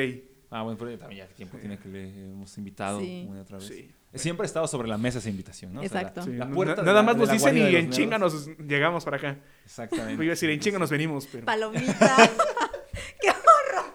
Ah, 0.54 0.62
bueno, 0.62 0.78
pero 0.78 0.98
también 0.98 1.26
ya 1.26 1.34
tiempo 1.34 1.56
tiene 1.58 1.78
que 1.78 1.88
le 1.88 2.08
hemos 2.30 2.56
invitado 2.58 3.00
Sí. 3.00 3.24
una 3.28 3.38
y 3.38 3.42
otra 3.42 3.56
vez. 3.58 3.66
Sí. 3.66 3.90
Siempre 4.14 4.44
ha 4.44 4.46
estado 4.46 4.68
sobre 4.68 4.86
la 4.88 4.98
mesa 4.98 5.18
esa 5.18 5.30
invitación, 5.30 5.72
¿no? 5.72 5.80
O 5.80 5.84
sea, 5.88 5.94
la- 5.94 6.00
Exacto. 6.08 6.22
Sí, 6.30 6.32
la 6.36 6.44
na- 6.44 6.54
puerta 6.54 6.74
de 6.76 6.82
nada 6.82 6.94
la- 6.98 7.02
más 7.02 7.16
nos 7.16 7.30
dicen 7.30 7.56
y 7.56 7.74
en 7.74 7.90
chinga 7.90 8.18
nos 8.18 8.46
llegamos 8.58 9.04
para 9.04 9.16
acá. 9.16 9.38
Exactamente. 9.64 10.16
Yo 10.18 10.22
iba 10.24 10.30
a 10.32 10.34
decir 10.34 10.50
en 10.50 10.60
chinga 10.60 10.78
nos 10.78 10.90
venimos, 10.90 11.26
pero. 11.32 11.46
Palomita. 11.46 12.16
¡Qué 13.20 13.30
horror! 13.30 13.86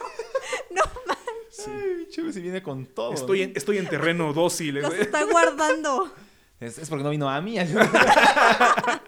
No 0.72 0.82
manches. 1.08 1.68
Ay, 1.68 2.08
Chévere, 2.10 2.34
si 2.34 2.42
viene 2.42 2.64
con 2.64 2.88
todo. 2.88 3.14
Estoy 3.14 3.40
¿no? 3.40 3.44
en, 3.46 3.54
estoy 3.56 3.78
en 3.78 3.88
terreno 3.88 4.34
dócil. 4.34 4.76
Los 4.76 4.94
¿eh? 4.96 5.02
está 5.02 5.24
guardando. 5.26 6.12
Es, 6.60 6.80
es 6.80 6.90
porque 6.90 7.04
no 7.04 7.12
vino 7.12 7.30
a 7.30 7.40
mí. 7.40 7.58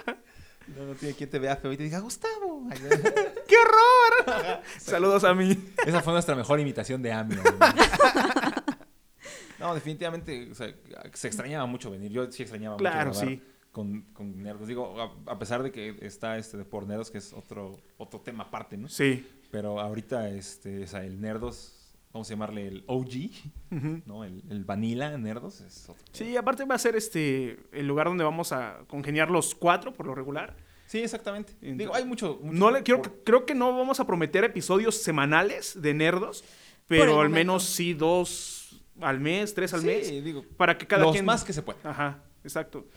no, 0.80 0.86
no 0.86 0.96
tiene 0.96 1.14
quien 1.16 1.30
te 1.30 1.38
vea 1.40 1.56
feo 1.58 1.72
y 1.74 1.78
te 1.78 1.84
diga, 1.84 2.00
Gustavo. 2.00 2.68
¡Qué 3.48 3.56
horror! 3.58 4.62
Saludos 4.80 5.24
a 5.24 5.34
mí. 5.34 5.58
Esa 5.86 6.02
fue 6.02 6.14
nuestra 6.14 6.36
mejor 6.36 6.60
imitación 6.60 7.02
de 7.02 7.12
Ami. 7.12 7.36
No, 9.60 9.74
definitivamente 9.76 10.50
o 10.52 10.56
sea, 10.56 10.74
se 11.14 11.28
extrañaba 11.28 11.66
mucho 11.66 11.92
venir. 11.92 12.12
Yo 12.12 12.32
sí 12.32 12.44
extrañaba 12.44 12.78
Claro, 12.78 13.10
mucho 13.10 13.20
grabar 13.20 13.38
sí. 13.38 13.44
con, 13.72 14.02
con 14.14 14.42
nerdos. 14.42 14.68
Digo, 14.68 15.02
a, 15.02 15.32
a 15.34 15.38
pesar 15.38 15.64
de 15.64 15.72
que 15.72 15.98
está 16.02 16.38
este 16.38 16.56
de 16.58 16.64
por 16.66 16.88
nerdos, 16.88 17.12
que 17.12 17.18
es 17.18 17.34
otro, 17.34 17.78
otro 17.98 18.22
tema 18.22 18.46
aparte, 18.46 18.78
¿no? 18.78 18.88
Sí. 18.88 19.28
Pero 19.52 19.82
ahorita 19.82 20.30
este, 20.30 20.84
o 20.84 20.88
sea, 20.88 21.04
el 21.04 21.20
nerdos 21.20 21.76
vamos 22.14 22.30
a 22.30 22.34
llamarle 22.34 22.68
el 22.68 22.84
OG, 22.88 24.06
¿no? 24.06 24.24
El, 24.24 24.44
el 24.50 24.64
Vanilla 24.64 25.18
Nerdos. 25.18 25.60
Es 25.60 25.90
otro. 25.90 26.06
Sí, 26.14 26.38
aparte 26.38 26.64
va 26.64 26.76
a 26.76 26.80
ser 26.80 26.96
este 26.96 27.60
el 27.74 27.86
lugar 27.86 28.08
donde 28.08 28.24
vamos 28.24 28.54
a 28.54 28.80
congeniar 28.88 29.30
los 29.30 29.56
cuatro 29.56 29.92
por 29.94 30.06
lo 30.06 30.16
regular. 30.16 30.56
Sí, 30.90 30.98
exactamente. 31.04 31.52
Entonces- 31.62 31.78
Digo, 31.78 31.94
hay 31.94 32.04
mucho... 32.04 32.40
mucho 32.42 32.58
No 32.58 32.72
le, 32.72 32.82
quiero, 32.82 33.04
por- 33.04 33.24
creo 33.24 33.46
que 33.46 33.54
no 33.54 33.78
vamos 33.78 34.00
a 34.00 34.08
prometer 34.08 34.44
episodios 34.44 34.96
semanales 35.04 35.80
de 35.80 35.94
nerdos, 35.94 36.44
pero 36.88 37.22
al 37.22 37.30
menos 37.30 37.64
sí 37.64 37.94
dos 37.94 38.82
al 39.00 39.20
mes, 39.20 39.54
tres 39.54 39.72
al 39.76 39.82
Sí, 39.82 39.86
mes, 39.86 40.24
digo, 40.24 40.44
para 40.58 40.80
que 40.80 40.88
cada 40.88 41.04
los 41.04 41.12
quien... 41.14 41.26
más 41.26 41.44
que 41.44 41.54
se 41.54 41.62
pueda. 41.62 41.78
Ajá, 41.84 42.24
exacto. 42.44 42.88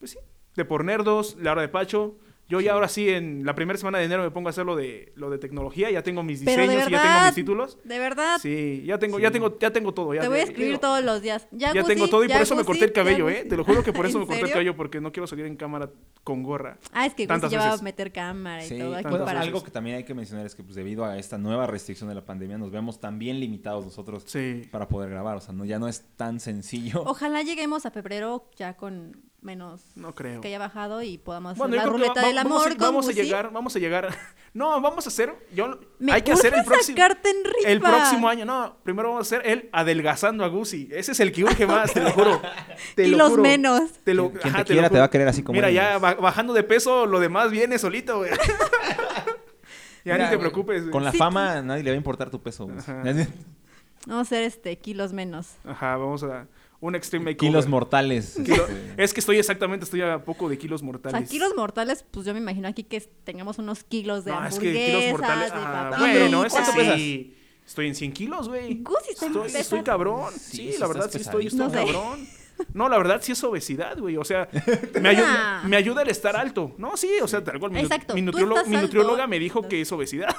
Pues 0.00 0.10
sí, 0.10 0.18
de 0.56 0.64
por 0.64 0.84
nerdos, 0.84 1.36
la 1.40 1.52
hora 1.52 1.62
de 1.62 1.68
Pacho. 1.68 2.18
Yo 2.48 2.60
ya 2.62 2.72
ahora 2.72 2.88
sí, 2.88 3.08
en 3.10 3.44
la 3.44 3.54
primera 3.54 3.78
semana 3.78 3.98
de 3.98 4.04
enero 4.04 4.22
me 4.22 4.30
pongo 4.30 4.48
a 4.48 4.50
hacer 4.50 4.64
lo 4.64 4.74
de, 4.74 5.12
lo 5.16 5.28
de 5.28 5.36
tecnología, 5.38 5.90
ya 5.90 6.02
tengo 6.02 6.22
mis 6.22 6.40
diseños 6.40 6.64
y 6.72 6.76
ya 6.78 6.84
tengo 6.86 6.96
verdad, 6.98 7.26
mis 7.26 7.34
títulos. 7.34 7.78
De 7.84 7.98
verdad. 7.98 8.38
Sí, 8.40 8.82
ya 8.86 8.98
tengo, 8.98 9.18
Sí. 9.18 9.22
ya 9.22 9.30
tengo, 9.30 9.58
ya 9.58 9.70
tengo 9.70 9.92
todo. 9.92 10.14
Ya, 10.14 10.22
Te 10.22 10.28
voy 10.28 10.36
a 10.38 10.40
ya- 10.40 10.44
escribir 10.44 10.68
digo, 10.70 10.80
todos 10.80 11.04
los 11.04 11.20
días. 11.20 11.46
Ya, 11.50 11.74
Ya 11.74 11.84
tengo 11.84 12.08
todo 12.08 12.24
y 12.24 12.28
ya, 12.28 12.36
por 12.36 12.42
eso 12.42 12.56
me 12.56 12.64
corté 12.64 12.84
el 12.86 12.90
ya, 12.90 12.94
cabello. 12.94 13.28
¿eh? 13.28 13.44
Te 13.46 13.54
lo 13.56 13.64
juro 13.64 13.82
que 13.84 13.92
por 13.92 14.06
eso 14.06 14.16
¿En 14.16 14.22
me 14.22 14.26
corté 14.28 14.44
el 14.46 14.50
cabello 14.52 14.76
porque 14.76 14.98
no 15.00 15.12
quiero 15.12 15.26
salir 15.26 15.44
en 15.44 15.56
cámara 15.56 15.90
con 16.24 16.42
gorra. 16.42 16.78
Ah, 16.92 17.04
es 17.04 17.12
que 17.14 17.26
Tantas 17.26 17.50
ya 17.50 17.58
va 17.58 17.72
a 17.74 17.82
meter 17.82 18.12
cámara 18.12 18.64
y 18.64 18.68
Sí, 18.68 18.78
todo 18.78 18.94
aquí 18.94 19.08
bueno, 19.08 19.24
para... 19.26 19.40
algo 19.40 19.62
que 19.62 19.70
también 19.70 19.96
hay 19.96 20.04
que 20.04 20.14
mencionar 20.14 20.46
es 20.46 20.54
que 20.54 20.62
pues, 20.62 20.74
debido 20.74 21.04
a 21.04 21.18
esta 21.18 21.36
nueva 21.36 21.66
restricción 21.66 22.08
de 22.08 22.14
la 22.14 22.24
pandemia 22.24 22.56
nos 22.56 22.70
vemos 22.70 22.98
también 22.98 23.40
limitados 23.40 23.84
nosotros 23.84 24.24
Sí. 24.26 24.66
para 24.70 24.88
poder 24.88 25.10
grabar. 25.10 25.36
O 25.36 25.40
sea, 25.40 25.52
no, 25.52 25.66
ya 25.66 25.78
no 25.78 25.86
es 25.86 26.02
tan 26.16 26.40
sencillo. 26.40 27.02
Ojalá 27.06 27.42
lleguemos 27.42 27.84
a 27.84 27.90
febrero 27.90 28.48
ya 28.56 28.74
con 28.76 29.16
menos... 29.48 29.82
No 29.96 30.14
creo. 30.14 30.40
Que 30.40 30.48
haya 30.48 30.58
bajado 30.58 31.02
y 31.02 31.18
podamos 31.18 31.52
hacer 31.52 31.58
Bueno, 31.58 31.74
yo 31.76 31.80
la 31.82 31.86
ruleta 31.88 32.20
va- 32.20 32.26
del 32.28 32.36
va- 32.36 32.40
amor 32.42 32.52
vamos, 32.60 32.66
a, 32.66 32.70
con 32.70 32.78
vamos 32.78 33.08
a 33.08 33.12
llegar, 33.12 33.50
vamos 33.52 33.74
a 33.76 33.78
llegar. 33.78 34.08
No, 34.54 34.80
vamos 34.80 35.04
a 35.06 35.08
hacer. 35.10 35.32
Yo, 35.54 35.78
Me 35.98 36.10
hay 36.10 36.22
que 36.22 36.32
hacer 36.32 36.52
el 36.54 36.64
próximo. 36.64 36.96
sacarte 36.96 37.28
en 37.30 37.44
rifa. 37.44 37.68
El 37.68 37.80
próximo 37.80 38.28
año, 38.28 38.44
no. 38.46 38.76
Primero 38.82 39.10
vamos 39.10 39.30
a 39.30 39.36
hacer 39.36 39.46
el 39.48 39.68
adelgazando 39.72 40.42
a 40.42 40.48
Gusi. 40.48 40.88
Ese 40.90 41.12
es 41.12 41.20
el 41.20 41.32
que 41.32 41.44
urge 41.44 41.66
más, 41.66 41.92
te 41.92 42.00
lo 42.00 42.10
juro. 42.12 42.40
Te 42.96 43.06
Y 43.06 43.10
lo 43.10 43.18
los 43.18 43.28
juro. 43.30 43.42
menos. 43.42 43.82
Te 44.04 44.14
lo, 44.14 44.30
Quien- 44.30 44.40
quien 44.40 44.54
ajá, 44.54 44.64
te 44.64 44.72
quiera 44.72 44.88
te 44.88 44.98
va 44.98 45.04
a 45.04 45.10
querer 45.10 45.28
así 45.28 45.42
como 45.42 45.54
Mira, 45.54 45.68
eres. 45.68 45.76
ya 45.76 45.98
ba- 45.98 46.14
bajando 46.14 46.54
de 46.54 46.62
peso, 46.64 47.04
lo 47.06 47.20
demás 47.20 47.50
viene 47.50 47.78
solito, 47.78 48.16
güey. 48.18 48.30
ya 50.04 50.14
Mira, 50.14 50.24
ni 50.24 50.30
te 50.30 50.38
preocupes. 50.38 50.80
güey. 50.82 50.92
Con 50.92 51.04
la 51.04 51.12
Sí. 51.12 51.18
fama 51.18 51.60
nadie 51.62 51.82
le 51.82 51.90
va 51.90 51.94
a 51.94 51.98
importar 51.98 52.30
tu 52.30 52.40
peso. 52.42 52.66
Vamos 52.66 52.88
a 52.88 54.20
hacer 54.20 54.42
este 54.44 54.78
kilos 54.78 55.12
menos. 55.12 55.52
Ajá, 55.64 55.96
vamos 55.98 56.22
a 56.22 56.46
un 56.80 56.94
extreme 56.94 57.24
makeover. 57.26 57.50
Kilos 57.50 57.66
mortales. 57.68 58.34
Kilo- 58.44 58.66
este, 58.66 59.02
Es 59.02 59.12
que 59.14 59.20
estoy 59.20 59.36
exactamente, 59.38 59.84
estoy 59.84 60.02
a 60.02 60.24
poco 60.24 60.48
de 60.48 60.58
kilos 60.58 60.82
O 60.82 60.84
mortales. 60.84 61.18
sea, 61.18 61.28
kilos 61.28 61.52
mortales, 61.56 62.04
pues 62.10 62.24
yo 62.26 62.32
me 62.34 62.40
imagino 62.40 62.68
aquí 62.68 62.84
que 62.84 63.00
tengamos 63.24 63.58
unos 63.58 63.84
kilos 63.84 64.24
de 64.24 64.30
No, 64.32 64.38
es 64.46 64.54
hamburguesas, 64.54 64.80
que 64.80 64.86
kilos 64.86 65.10
mortales. 65.12 65.52
de 65.52 65.58
ah, 65.58 65.96
bueno, 65.98 66.44
eso 66.44 66.56
¿Cuánto 66.56 66.74
pesas? 66.74 66.96
sí. 66.96 67.34
Estoy 67.66 67.86
en 67.88 67.94
100 67.94 68.12
kilos, 68.12 68.48
güey. 68.48 68.82
Estoy, 69.10 69.50
estoy 69.54 69.82
cabrón. 69.82 70.32
Sí, 70.40 70.72
Sí, 70.72 70.78
la 70.78 70.86
verdad, 70.86 71.10
sí 71.10 71.18
estoy, 71.18 71.48
estoy. 71.48 71.58
No 71.58 71.68
sé. 71.70 71.84
No, 72.74 72.88
la 72.88 72.98
verdad 72.98 73.20
sí 73.22 73.32
es 73.32 73.42
obesidad, 73.44 73.98
güey. 73.98 74.16
O 74.16 74.24
sea, 74.24 74.48
me 75.00 75.08
ayuda, 75.08 75.62
me 75.64 75.76
ayuda 75.76 76.02
el 76.02 76.08
estar 76.08 76.36
alto. 76.36 76.72
No, 76.78 76.96
sí, 76.96 77.10
o 77.22 77.28
sea, 77.28 77.42
tal 77.44 77.58
cual. 77.58 77.72
Mi, 77.72 77.80
Exacto, 77.80 78.14
mi, 78.14 78.22
nutriólogo- 78.22 78.66
nutrióloga 78.66 79.26
me 79.26 79.38
dijo 79.38 79.68
que 79.68 79.80
es 79.80 79.92
obesidad. 79.92 80.34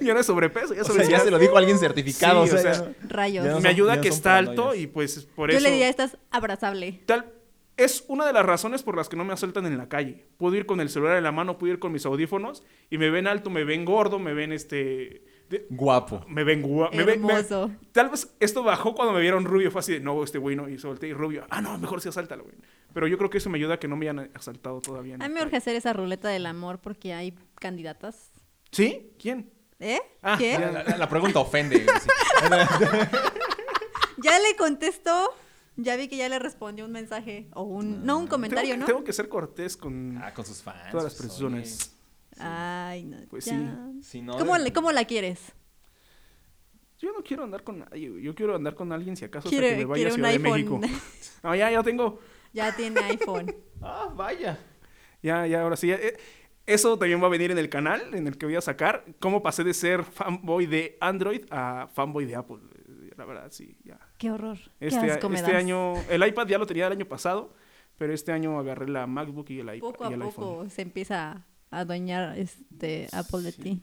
ya 0.00 0.14
no 0.14 0.20
es 0.20 0.26
sobrepeso, 0.26 0.74
ya 0.74 0.82
es 0.82 0.88
o 0.90 0.92
sea, 0.92 1.04
ya 1.04 1.20
se 1.20 1.30
lo 1.30 1.38
dijo 1.38 1.56
alguien 1.56 1.78
certificado. 1.78 2.46
Sí, 2.46 2.52
o 2.54 2.58
o 2.58 2.58
sea, 2.62 2.72
ya 2.72 2.92
Rayos. 3.08 3.44
Ya 3.44 3.52
no 3.52 3.60
me 3.60 3.68
ayuda 3.68 4.00
que 4.00 4.08
está 4.08 4.36
alto 4.36 4.74
y 4.74 4.86
pues 4.86 5.26
por 5.34 5.50
yo 5.50 5.56
eso. 5.58 5.64
le 5.64 5.70
diría, 5.72 5.88
estás 5.88 6.16
abrazable. 6.30 7.00
Tal, 7.06 7.32
es 7.76 8.04
una 8.08 8.26
de 8.26 8.32
las 8.32 8.44
razones 8.44 8.82
por 8.82 8.96
las 8.96 9.08
que 9.08 9.16
no 9.16 9.24
me 9.24 9.32
asaltan 9.32 9.64
en 9.66 9.78
la 9.78 9.88
calle. 9.88 10.26
Puedo 10.36 10.54
ir 10.56 10.66
con 10.66 10.80
el 10.80 10.90
celular 10.90 11.16
en 11.16 11.24
la 11.24 11.32
mano, 11.32 11.56
puedo 11.58 11.72
ir 11.72 11.78
con 11.78 11.92
mis 11.92 12.04
audífonos 12.04 12.62
y 12.90 12.98
me 12.98 13.08
ven 13.10 13.26
alto, 13.26 13.48
me 13.48 13.64
ven 13.64 13.84
gordo, 13.84 14.18
me 14.18 14.34
ven 14.34 14.52
este. 14.52 15.22
De- 15.50 15.66
Guapo. 15.68 16.24
me 16.28 16.44
ven 16.44 16.62
guapo. 16.62 16.96
Me 16.96 17.04
ven, 17.04 17.22
me- 17.22 17.34
tal 17.92 18.08
vez 18.08 18.34
esto 18.40 18.62
bajó 18.62 18.94
cuando 18.94 19.12
me 19.12 19.20
vieron 19.20 19.44
rubio. 19.44 19.70
Fue 19.70 19.80
así 19.80 19.92
de, 19.92 20.00
no, 20.00 20.22
este 20.24 20.38
güey 20.38 20.56
no. 20.56 20.68
Y 20.68 20.78
solté 20.78 21.08
y 21.08 21.12
rubio. 21.12 21.44
Ah, 21.50 21.60
no, 21.60 21.76
mejor 21.76 22.00
sí 22.00 22.08
asáltalo, 22.08 22.44
güey. 22.44 22.54
Pero 22.94 23.06
yo 23.08 23.18
creo 23.18 23.28
que 23.30 23.38
eso 23.38 23.50
me 23.50 23.58
ayuda 23.58 23.74
a 23.74 23.78
que 23.78 23.88
no 23.88 23.96
me 23.96 24.08
hayan 24.08 24.30
asaltado 24.34 24.80
todavía. 24.80 25.16
A 25.20 25.28
mí 25.28 25.34
me 25.34 25.42
urge 25.42 25.56
hacer 25.56 25.76
esa 25.76 25.92
ruleta 25.92 26.28
del 26.28 26.46
amor 26.46 26.78
porque 26.78 27.12
hay 27.12 27.34
candidatas. 27.56 28.30
¿Sí? 28.72 29.12
¿Quién? 29.20 29.50
¿Eh? 29.80 29.98
Ah, 30.22 30.36
¿Qué? 30.38 30.58
La, 30.58 30.70
la- 30.84 30.96
la 30.96 31.08
pregunta 31.08 31.40
ofende. 31.40 31.84
Ya 34.22 34.38
le 34.38 34.54
contestó. 34.56 35.30
Ya 35.76 35.96
vi 35.96 36.08
que 36.08 36.16
ya 36.18 36.28
le 36.28 36.38
respondió 36.38 36.84
un 36.84 36.92
mensaje 36.92 37.48
o 37.54 37.62
un 37.62 38.04
no 38.04 38.18
un 38.18 38.26
comentario, 38.26 38.70
tengo, 38.72 38.80
¿no? 38.80 38.86
Tengo 38.86 39.04
que 39.04 39.12
ser 39.14 39.28
cortés 39.30 39.76
con 39.78 40.18
Ah, 40.22 40.34
con 40.34 40.44
sus 40.44 40.62
fans. 40.62 40.90
todas 40.90 41.04
las 41.04 41.14
pues, 41.14 41.28
personas. 41.28 41.94
Ay, 42.38 42.46
Pues 43.28 43.44
ya. 43.46 43.52
sí. 43.52 43.58
oye. 43.58 44.02
Si 44.02 44.22
no, 44.22 44.36
¿Cómo, 44.38 44.54
de- 44.58 44.64
le- 44.64 44.72
¿Cómo 44.72 44.92
la 44.92 45.04
quieres? 45.04 45.52
Yo 46.98 47.12
no 47.12 47.22
quiero 47.22 47.44
andar 47.44 47.62
con 47.64 47.78
nadie. 47.78 48.20
Yo 48.22 48.34
quiero 48.34 48.54
andar 48.54 48.74
con 48.74 48.92
alguien 48.92 49.16
si 49.16 49.24
acaso 49.24 49.48
hasta 49.48 49.60
que 49.60 49.76
me 49.76 49.84
vaya 49.86 50.08
a 50.08 50.10
Ciudad 50.10 50.30
de. 50.32 50.38
México. 50.38 50.80
No, 51.42 51.54
ya, 51.54 51.70
ya 51.70 51.82
tengo. 51.82 52.18
ya 52.52 52.74
tiene 52.76 53.00
iPhone. 53.00 53.54
Ah, 53.82 54.12
vaya. 54.14 54.58
Ya, 55.22 55.46
ya, 55.46 55.62
ahora 55.62 55.74
sí. 55.74 55.86
ya, 55.86 55.94
eh, 55.94 56.14
eso 56.66 56.98
también 56.98 57.22
va 57.22 57.26
a 57.28 57.30
venir 57.30 57.50
en 57.50 57.56
el 57.56 57.70
canal 57.70 58.14
en 58.14 58.26
el 58.26 58.36
que 58.36 58.44
voy 58.44 58.56
a 58.56 58.60
sacar 58.60 59.06
cómo 59.18 59.42
pasé 59.42 59.64
de 59.64 59.72
ser 59.72 60.04
fanboy 60.04 60.66
de 60.66 60.98
Android 61.00 61.46
a 61.50 61.88
fanboy 61.94 62.26
de 62.26 62.36
Apple. 62.36 62.58
Eh, 62.86 63.10
La 63.16 63.24
verdad, 63.24 63.48
sí, 63.50 63.78
ya. 63.82 63.98
Qué 64.18 64.30
horror. 64.30 64.58
Qué 64.78 64.88
Este, 64.88 65.10
asco 65.10 65.30
me 65.30 65.36
este 65.36 65.52
das. 65.52 65.60
año, 65.62 65.94
el 66.10 66.26
iPad 66.26 66.46
ya 66.46 66.58
lo 66.58 66.66
tenía 66.66 66.88
el 66.88 66.92
año 66.92 67.06
pasado, 67.06 67.54
pero 67.96 68.12
este 68.12 68.32
año 68.32 68.58
agarré 68.58 68.86
la 68.86 69.06
MacBook 69.06 69.48
y 69.48 69.60
el 69.60 69.74
iPad. 69.74 69.80
Poco 69.80 70.04
a 70.04 70.10
y 70.10 70.12
el 70.12 70.20
poco 70.20 70.42
iPhone. 70.52 70.70
se 70.70 70.82
empieza 70.82 71.46
adueñar 71.70 72.38
este 72.38 73.08
Apple 73.12 73.42
de 73.42 73.52
Sí. 73.52 73.62
ti. 73.62 73.82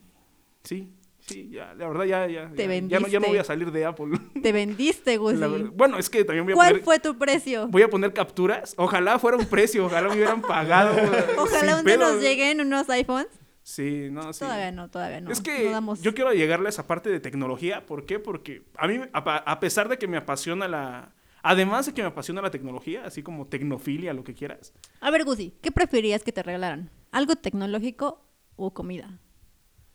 Sí, 0.63 0.93
sí, 1.19 1.49
ya, 1.49 1.73
la 1.75 1.87
verdad 1.87 2.03
ya, 2.05 2.27
ya. 2.27 2.49
Te 2.51 2.67
ya, 2.67 2.87
ya 2.87 2.99
no, 2.99 3.07
ya 3.07 3.19
no 3.19 3.27
voy 3.27 3.37
a 3.37 3.43
salir 3.43 3.71
de 3.71 3.85
Apple. 3.85 4.17
Te 4.43 4.51
vendiste, 4.51 5.17
Gusi. 5.17 5.37
Bueno, 5.73 5.97
es 5.97 6.09
que 6.09 6.23
también 6.25 6.43
voy 6.45 6.53
a 6.53 6.55
¿Cuál 6.55 6.69
poner, 6.71 6.83
fue 6.83 6.99
tu 6.99 7.17
precio? 7.17 7.67
voy 7.69 7.81
a 7.83 7.89
poner 7.89 8.13
capturas. 8.13 8.73
Ojalá 8.77 9.17
fuera 9.19 9.37
un 9.37 9.45
precio, 9.45 9.85
ojalá 9.85 10.09
me 10.09 10.15
hubieran 10.15 10.41
pagado. 10.41 10.95
Ojalá 11.37 11.77
un 11.79 11.85
día 11.85 11.97
nos 11.97 12.21
lleguen 12.21 12.59
unos 12.61 12.89
iPhones. 12.89 13.27
Sí, 13.63 14.07
no, 14.11 14.31
sí. 14.31 14.39
Todavía 14.39 14.71
no, 14.71 14.89
todavía 14.89 15.19
no. 15.19 15.29
es 15.29 15.41
que 15.41 15.65
No 15.65 15.71
damos- 15.71 16.01
yo 16.01 16.13
quiero 16.13 16.31
llegarle 16.31 16.67
a 16.67 16.69
esa 16.69 16.87
parte 16.87 17.09
de 17.09 17.19
tecnología. 17.19 17.85
¿Por 17.85 18.05
qué? 18.05 18.17
Porque 18.19 18.63
a 18.77 18.87
mí, 18.87 18.99
a 19.13 19.59
pesar 19.59 19.89
de 19.89 19.97
que 19.97 20.07
me 20.07 20.15
apasiona 20.17 20.67
la... 20.69 21.13
Además 21.49 21.85
de 21.85 21.93
que 21.93 22.01
me 22.01 22.09
apasiona 22.09 22.41
la 22.41 22.51
tecnología, 22.51 23.05
así 23.05 23.23
como 23.23 23.47
tecnofilia, 23.47 24.11
lo 24.13 24.25
que 24.25 24.33
quieras. 24.33 24.73
A 24.99 25.09
ver, 25.11 25.23
Gusi, 25.23 25.53
¿qué 25.61 25.71
preferirías 25.71 26.21
que 26.21 26.33
te 26.33 26.43
regalaran? 26.43 26.89
¿Algo 27.13 27.37
tecnológico 27.37 28.21
o 28.57 28.73
comida? 28.73 29.19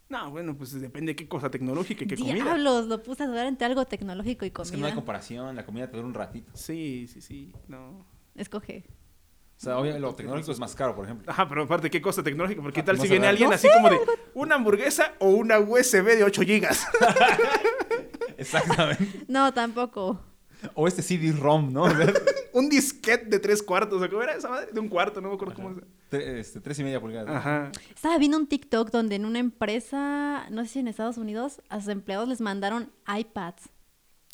No, 0.08 0.30
bueno, 0.30 0.56
pues 0.56 0.72
depende 0.80 1.12
de 1.12 1.16
qué 1.16 1.28
cosa 1.28 1.50
tecnológica 1.50 2.04
y 2.04 2.06
qué 2.06 2.16
comida. 2.16 2.34
Diablos, 2.34 2.86
lo 2.86 3.02
puse 3.02 3.24
a 3.24 3.26
dudar 3.26 3.46
entre 3.46 3.66
algo 3.66 3.84
tecnológico 3.84 4.46
y 4.46 4.48
Es 4.48 4.52
que 4.54 4.62
no 4.62 4.64
hay 4.86 4.92
comida. 4.92 4.94
comparación. 4.94 5.54
La 5.54 5.66
comida 5.66 5.90
te 5.90 5.96
dura 5.98 6.08
un 6.08 6.14
ratito. 6.14 6.50
Sí, 6.54 7.06
sí, 7.12 7.20
sí, 7.20 7.52
no. 7.68 8.06
Escoge. 8.34 8.84
O 8.88 9.60
sea, 9.64 9.76
obviamente 9.76 10.00
lo 10.00 10.14
tecnológico 10.14 10.52
es 10.52 10.58
más 10.58 10.74
caro, 10.74 10.96
por 10.96 11.04
ejemplo. 11.04 11.30
Ajá, 11.30 11.46
pero 11.46 11.64
aparte, 11.64 11.90
¿qué 11.90 12.00
cosa 12.00 12.22
tecnológica? 12.22 12.62
Porque 12.62 12.80
Ah, 12.80 12.82
¿qué 12.82 12.86
tal 12.86 12.96
no 12.96 13.02
si 13.02 13.08
viene 13.10 13.26
¿verdad? 13.26 13.30
alguien 13.30 13.48
No 13.50 13.54
así 13.56 13.68
sé, 13.68 13.74
como 13.74 13.90
de 13.90 13.98
una 14.32 14.54
hamburguesa 14.54 15.12
o 15.18 15.28
una 15.28 15.58
USB 15.60 16.16
de 16.16 16.24
8 16.24 16.42
gigas? 16.42 16.86
Exactamente. 18.38 19.24
No, 19.28 19.52
tampoco. 19.52 20.18
O 20.74 20.86
este 20.88 21.02
CD-ROM, 21.02 21.72
¿no? 21.72 21.84
un 22.52 22.68
disquete 22.68 23.26
de 23.26 23.38
3 23.38 23.62
cuartos, 23.62 24.02
¿o 24.02 24.08
cómo 24.10 24.22
era 24.22 24.34
esa 24.34 24.48
madre? 24.48 24.68
De 24.72 24.80
un 24.80 24.88
cuarto, 24.88 25.20
no 25.20 25.28
me 25.28 25.34
acuerdo 25.34 25.54
cómo 25.54 25.70
es. 25.70 25.76
Tre- 26.10 26.38
este, 26.38 26.60
tres 26.60 26.78
y 26.78 26.84
media 26.84 27.00
pulgadas. 27.00 27.34
Ajá. 27.34 27.72
Estaba 27.94 28.18
viendo 28.18 28.36
un 28.36 28.46
TikTok 28.46 28.90
donde 28.90 29.14
en 29.16 29.24
una 29.24 29.38
empresa, 29.38 30.46
no 30.50 30.62
sé 30.64 30.68
si 30.70 30.78
en 30.80 30.88
Estados 30.88 31.16
Unidos, 31.16 31.62
a 31.70 31.80
sus 31.80 31.88
empleados 31.88 32.28
les 32.28 32.40
mandaron 32.40 32.90
iPads. 33.08 33.70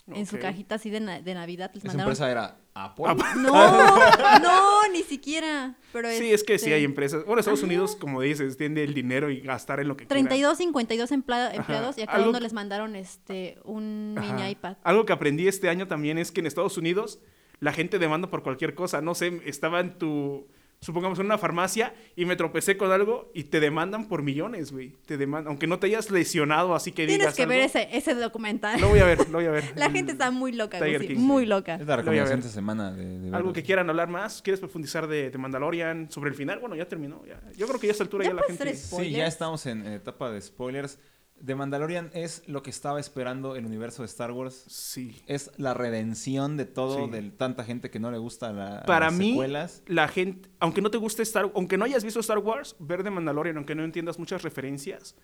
En 0.09 0.25
su 0.27 0.39
cajita 0.39 0.77
así 0.77 0.89
de, 0.91 1.01
na- 1.01 1.21
de 1.21 1.35
Navidad 1.35 1.71
les 1.75 1.85
Esa 1.85 1.89
mandaron. 1.89 2.11
empresa 2.13 2.31
era 2.31 2.57
Apple. 2.85 3.05
No, 3.37 3.53
no, 4.43 4.89
ni 4.93 5.03
siquiera. 5.03 5.75
Pero 5.93 6.09
Sí, 6.11 6.33
es 6.33 6.45
que 6.45 6.59
sí 6.59 6.67
este, 6.67 6.75
hay 6.75 6.85
empresas. 6.85 7.25
Bueno, 7.25 7.41
Estados 7.41 7.63
Unidos, 7.63 7.97
como 7.97 8.21
dices, 8.23 8.57
tiene 8.57 8.83
el 8.85 8.95
dinero 8.95 9.31
y 9.31 9.41
gastar 9.41 9.81
en 9.81 9.89
lo 9.89 9.97
que 9.97 10.07
quiera. 10.07 10.21
32, 10.21 10.59
52 10.59 11.11
empla- 11.13 11.55
empleados 11.55 11.99
y 11.99 12.03
a 12.03 12.07
cada 12.07 12.19
Algo 12.19 12.31
uno 12.31 12.41
les 12.41 12.53
mandaron 12.53 12.97
este 12.97 13.59
un 13.65 14.15
Ajá. 14.19 14.33
mini 14.35 14.51
iPad. 14.51 14.77
Algo 14.85 15.05
que 15.07 15.13
aprendí 15.13 15.49
este 15.49 15.69
año 15.69 15.87
también 15.89 16.19
es 16.19 16.31
que 16.33 16.41
en 16.41 16.47
Estados 16.47 16.77
Unidos 16.79 17.21
la 17.61 17.73
gente 17.73 17.99
demanda 17.99 18.31
por 18.31 18.43
cualquier 18.43 18.75
cosa. 18.75 19.01
No 19.03 19.15
sé, 19.15 19.41
estaba 19.45 19.81
en 19.81 19.99
tu, 19.99 20.47
supongamos, 20.81 21.19
en 21.19 21.27
una 21.27 21.39
farmacia 21.39 21.95
y 22.17 22.25
me 22.25 22.37
tropecé 22.37 22.77
con 22.77 22.93
algo 22.93 23.31
y 23.35 23.45
te 23.45 23.61
demandan 23.61 24.09
por 24.09 24.23
millones, 24.23 24.73
güey. 24.73 24.95
Te 25.07 25.17
demandan, 25.17 25.49
aunque 25.49 25.67
no 25.67 25.79
te 25.79 25.87
hayas 25.87 26.11
lesionado, 26.11 26.75
así 26.75 26.93
que 26.93 27.07
Tienes 27.07 27.19
digas 27.19 27.37
que 27.37 27.47
ver 27.47 27.61
ese, 27.61 27.89
ese 27.93 28.15
documental. 28.15 28.81
Lo 28.81 28.89
voy 28.89 29.01
a 29.01 29.05
ver, 29.05 29.29
lo 29.29 29.39
voy 29.39 29.47
a 29.47 29.51
ver. 29.51 29.65
La 29.77 29.91
gente 29.91 30.13
está 30.13 30.31
muy 30.31 30.53
loca, 30.53 30.79
King, 30.79 31.17
muy 31.19 31.45
sí. 31.45 31.49
loca. 31.49 31.75
Es 31.77 31.87
la 31.87 31.97
recomendación 31.97 32.39
esta 32.41 32.53
semana 32.53 32.93
de, 32.93 33.19
de 33.19 33.37
Algo 33.37 33.53
que 33.53 33.63
quieran 33.63 33.89
hablar 33.91 34.09
más, 34.09 34.43
¿quieres 34.43 34.61
profundizar 34.61 35.07
de, 35.07 35.31
de 35.31 35.39
Mandalorian 35.39 36.11
sobre 36.11 36.31
el 36.31 36.37
final? 36.37 36.59
Bueno, 36.61 36.77
ya 36.77 36.87
terminó. 36.87 37.25
ya. 37.27 37.41
Yo 37.57 37.67
creo 37.67 37.81
que 37.81 37.87
ya 37.87 37.91
a 37.91 37.93
esta 37.93 38.05
altura 38.05 38.25
¿Ya 38.25 38.31
ya, 38.31 38.37
la 38.37 38.43
gente... 38.43 38.75
Sí, 38.75 39.11
ya 39.11 39.27
estamos 39.27 39.67
en 39.67 39.87
etapa 39.87 40.31
de 40.31 40.41
spoilers. 40.41 40.99
The 41.45 41.55
Mandalorian 41.55 42.11
es 42.15 42.43
lo 42.47 42.63
que 42.63 42.71
estaba 42.71 42.99
esperando 43.01 43.57
el 43.57 43.65
universo 43.67 44.03
de 44.03 44.07
Star 44.07 44.33
Wars. 44.33 44.65
Sí. 44.69 45.23
Es 45.27 45.51
la 45.57 45.73
redención 45.75 46.57
de 46.57 46.65
todo, 46.65 47.05
Sí. 47.07 47.11
de 47.11 47.31
tanta 47.31 47.65
gente 47.65 47.91
que 47.91 47.99
no 48.01 48.11
le 48.11 48.19
gusta 48.19 48.53
la, 48.53 48.83
Para 48.87 49.07
las 49.07 49.15
mí, 49.15 49.31
secuelas. 49.31 49.83
la 49.87 50.09
gente, 50.09 50.49
aunque 50.61 50.81
no 50.83 50.91
te 50.91 50.99
guste 50.99 51.23
Star, 51.23 51.51
aunque 51.55 51.79
no 51.79 51.85
hayas 51.85 52.05
visto 52.05 52.21
Star 52.21 52.39
Wars, 52.39 52.77
ver 52.79 53.03
de 53.03 53.11
Mandalorian, 53.11 53.57
aunque 53.57 53.75
no 53.75 53.85
entiendas 53.85 54.19
muchas 54.19 54.43
referencias, 54.43 55.15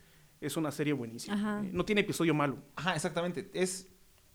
es 0.41 0.57
una 0.57 0.71
serie 0.71 0.93
buenísima. 0.93 1.35
Ajá. 1.37 1.61
Eh, 1.65 1.71
No 1.73 1.85
tiene 1.85 2.03
episodio 2.03 2.35
malo. 2.35 2.59
Ajá, 2.77 2.95
exactamente. 2.95 3.51
Es 3.55 3.89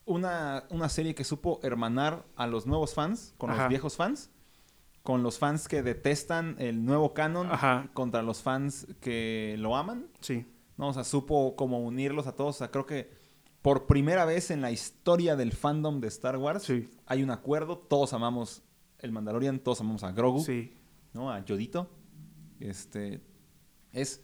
una, 0.05 0.65
una 0.69 0.89
serie 0.89 1.13
que 1.15 1.23
supo 1.23 1.59
hermanar 1.63 2.25
a 2.35 2.47
los 2.47 2.65
nuevos 2.65 2.93
fans 2.93 3.33
con 3.37 3.51
Ajá. 3.51 3.63
los 3.63 3.69
viejos 3.69 3.95
fans, 3.95 4.31
con 5.03 5.23
los 5.23 5.37
fans 5.39 5.67
que 5.67 5.81
detestan 5.83 6.55
el 6.59 6.83
nuevo 6.83 7.13
canon 7.13 7.51
Ajá. 7.51 7.89
contra 7.93 8.21
los 8.21 8.41
fans 8.41 8.87
que 8.99 9.55
lo 9.59 9.75
aman, 9.77 10.07
Sí. 10.19 10.45
¿No? 10.79 10.87
O 10.87 10.93
sea, 10.93 11.03
supo 11.03 11.55
como 11.55 11.79
unirlos 11.85 12.25
a 12.25 12.31
todos. 12.35 12.55
O 12.55 12.57
sea, 12.57 12.71
creo 12.71 12.85
que 12.87 13.11
por 13.61 13.85
primera 13.85 14.23
vez 14.25 14.49
en 14.49 14.61
la 14.61 14.71
historia 14.71 15.35
del 15.35 15.51
fandom 15.51 15.99
de 15.99 16.07
Star 16.07 16.37
Wars 16.37 16.63
Sí. 16.63 16.89
hay 17.05 17.21
un 17.21 17.29
acuerdo. 17.29 17.77
Todos 17.77 18.13
amamos 18.13 18.63
el 18.99 19.11
Mandalorian, 19.11 19.59
todos 19.59 19.81
amamos 19.81 20.03
a 20.03 20.11
Grogu, 20.13 20.39
Sí. 20.43 20.73
¿no? 21.13 21.29
A 21.31 21.43
Yodito. 21.45 21.89
Este, 22.61 23.21
es 23.91 24.23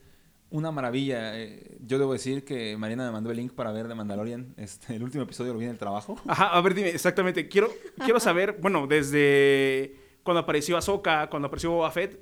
una 0.49 0.72
maravilla. 0.72 1.38
Eh, 1.38 1.77
yo 1.86 1.99
debo 1.99 2.14
decir 2.14 2.45
que 2.45 2.77
Mariana 2.77 3.06
me 3.07 3.11
mandó 3.11 3.32
el 3.32 3.38
link 3.38 3.52
para 3.53 3.72
ver 3.73 3.88
de 3.90 3.95
Mandalorian. 3.95 4.53
Este, 4.57 4.95
el 4.95 5.03
último 5.03 5.23
episodio 5.23 5.52
lo 5.53 5.60
vi 5.60 5.65
en 5.65 5.72
el 5.72 5.77
trabajo. 5.77 6.15
Ajá, 6.26 6.48
a 6.56 6.61
ver, 6.61 6.73
dime, 6.73 6.90
exactamente. 6.90 7.48
Quiero, 7.49 7.69
quiero 8.03 8.19
saber, 8.22 8.57
bueno, 8.61 8.88
desde 8.88 9.95
cuando 10.23 10.40
apareció 10.40 10.77
Ahsoka, 10.77 11.30
cuando 11.30 11.48
apareció 11.48 11.72
Boba 11.72 11.91
Fett. 11.91 12.19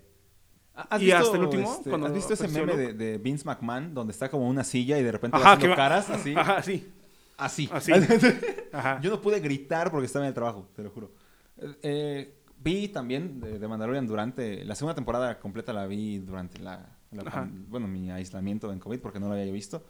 ¿Has 0.75 1.01
¿Y 1.01 1.11
hasta 1.11 1.37
el 1.37 1.43
último? 1.43 1.71
este, 1.71 1.89
Cuando 1.89 2.07
¿Has 2.07 2.13
visto 2.13 2.33
ese 2.33 2.47
meme 2.47 2.75
de, 2.75 2.93
de 2.93 3.17
Vince 3.19 3.45
McMahon 3.45 3.93
donde 3.93 4.11
está 4.11 4.29
como 4.29 4.47
una 4.47 4.63
silla 4.63 4.97
y 4.97 5.03
de 5.03 5.11
repente 5.11 5.37
Ajá, 5.37 5.53
haciendo 5.53 5.75
caras 5.75 6.09
así? 6.09 6.33
Ajá, 6.35 6.61
sí. 6.63 6.91
Así. 7.37 7.69
Así. 7.71 7.91
Ajá. 8.71 8.99
Yo 9.01 9.09
no 9.11 9.21
pude 9.21 9.39
gritar 9.39 9.91
porque 9.91 10.05
estaba 10.07 10.25
en 10.25 10.29
el 10.29 10.33
trabajo, 10.33 10.67
te 10.75 10.83
lo 10.83 10.89
juro. 10.89 11.11
Eh, 11.57 11.75
eh, 11.83 12.35
vi 12.57 12.87
también 12.87 13.39
de, 13.39 13.59
de 13.59 13.67
Mandalorian 13.67 14.07
durante... 14.07 14.63
La 14.65 14.73
segunda 14.75 14.95
temporada 14.95 15.39
completa 15.39 15.73
la 15.73 15.85
vi 15.85 16.19
durante 16.19 16.59
la... 16.59 16.97
la 17.11 17.49
bueno, 17.67 17.87
mi 17.87 18.09
aislamiento 18.09 18.71
en 18.71 18.79
COVID 18.79 18.99
porque 18.99 19.19
no 19.19 19.27
lo 19.27 19.33
había 19.33 19.51
visto. 19.51 19.83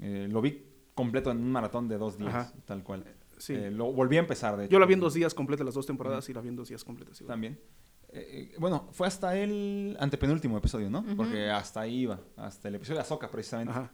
Eh, 0.00 0.26
lo 0.30 0.40
vi 0.40 0.64
completo 0.94 1.30
en 1.30 1.38
un 1.38 1.52
maratón 1.52 1.86
de 1.88 1.96
dos 1.98 2.18
días, 2.18 2.34
Ajá. 2.34 2.52
tal 2.64 2.82
cual. 2.82 3.04
Sí. 3.36 3.54
Eh, 3.54 3.70
lo 3.70 3.92
volví 3.92 4.16
a 4.16 4.20
empezar, 4.20 4.56
de 4.56 4.64
hecho. 4.64 4.72
Yo 4.72 4.80
la 4.80 4.86
vi 4.86 4.94
en 4.94 5.00
dos 5.00 5.14
días 5.14 5.32
completas, 5.32 5.64
las 5.64 5.74
dos 5.74 5.86
temporadas, 5.86 6.28
y 6.28 6.34
la 6.34 6.40
vi 6.40 6.48
en 6.48 6.56
dos 6.56 6.68
días 6.68 6.82
completas. 6.82 7.20
igual. 7.20 7.34
También. 7.34 7.60
Eh, 8.10 8.50
eh, 8.52 8.56
bueno, 8.58 8.88
fue 8.92 9.06
hasta 9.06 9.36
el 9.36 9.96
antepenúltimo 10.00 10.56
episodio, 10.58 10.88
¿no? 10.90 11.04
Porque 11.16 11.50
hasta 11.50 11.80
ahí 11.82 12.00
iba. 12.02 12.18
Hasta 12.36 12.68
el 12.68 12.76
episodio 12.76 12.96
de 12.96 13.02
Ahsoka, 13.02 13.30
precisamente. 13.30 13.72
Ajá. 13.72 13.92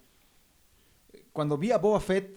Cuando 1.33 1.59
vi 1.59 1.73
a 1.73 1.79
Boba 1.79 2.01
Fett, 2.01 2.37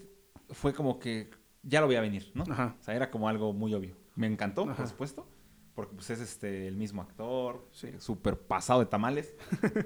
fue 0.49 0.73
como 0.73 0.97
que 0.99 1.29
ya 1.63 1.81
lo 1.81 1.87
veía 1.87 2.01
venir, 2.01 2.31
¿no? 2.33 2.43
Ajá. 2.49 2.75
O 2.79 2.83
sea, 2.83 2.95
era 2.95 3.11
como 3.11 3.29
algo 3.29 3.53
muy 3.53 3.73
obvio. 3.73 3.95
Me 4.15 4.27
encantó, 4.27 4.63
Ajá. 4.63 4.75
por 4.75 4.87
supuesto. 4.87 5.27
Porque 5.75 5.93
pues, 5.93 6.09
es 6.09 6.19
este, 6.21 6.67
el 6.67 6.75
mismo 6.75 7.03
actor, 7.03 7.67
Sí. 7.71 7.87
eh, 7.87 7.99
súper 7.99 8.39
pasado 8.39 8.79
de 8.79 8.87
tamales, 8.87 9.35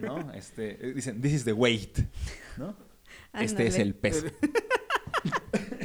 ¿no? 0.02 0.32
Este, 0.34 0.88
eh, 0.88 0.94
dicen, 0.94 1.20
this 1.22 1.34
is 1.34 1.44
the 1.44 1.52
weight, 1.54 2.00
¿no? 2.58 2.74
Este 3.34 3.68
es 3.68 3.78
el 3.78 3.94
peso. 3.96 4.28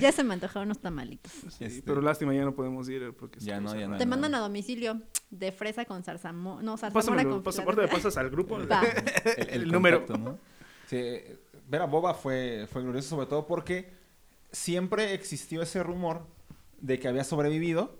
Ya 0.00 0.12
se 0.12 0.22
me 0.24 0.34
antojaron 0.34 0.68
unos 0.68 0.78
tamalitos. 0.80 1.32
Sí, 1.48 1.64
Este- 1.64 1.82
Pero 1.82 2.00
lástima, 2.00 2.34
ya 2.34 2.44
no 2.44 2.54
podemos 2.54 2.88
ir 2.88 3.14
porque... 3.18 3.40
Ya 3.40 3.60
no, 3.60 3.74
ya 3.78 3.88
no. 3.88 3.96
Te 3.96 4.06
mandan 4.06 4.34
a 4.34 4.38
domicilio 4.40 5.00
de 5.30 5.52
fresa 5.52 5.84
con 5.84 6.02
zarzamora. 6.02 6.62
No, 6.62 6.76
zarzamora 6.76 7.24
con 7.24 7.42
pasa, 7.42 7.62
Filadelfia. 7.62 7.62
aparte 7.62 7.80
me 7.82 7.88
pasas 8.02 8.16
al 8.16 8.30
grupo. 8.30 8.58
Va. 8.66 8.82
el, 9.36 9.62
El 9.62 9.72
número. 9.72 10.06
contacto, 10.06 10.22
¿no? 10.32 10.38
Sí, 10.86 10.98
ver 11.68 11.82
a 11.82 11.86
Boba 11.86 12.14
fue, 12.14 12.66
fue 12.70 12.82
glorioso, 12.82 13.08
sobre 13.10 13.26
todo 13.26 13.46
porque 13.46 13.90
siempre 14.52 15.14
existió 15.14 15.62
ese 15.62 15.82
rumor 15.82 16.26
de 16.80 16.98
que 16.98 17.08
había 17.08 17.24
sobrevivido, 17.24 17.96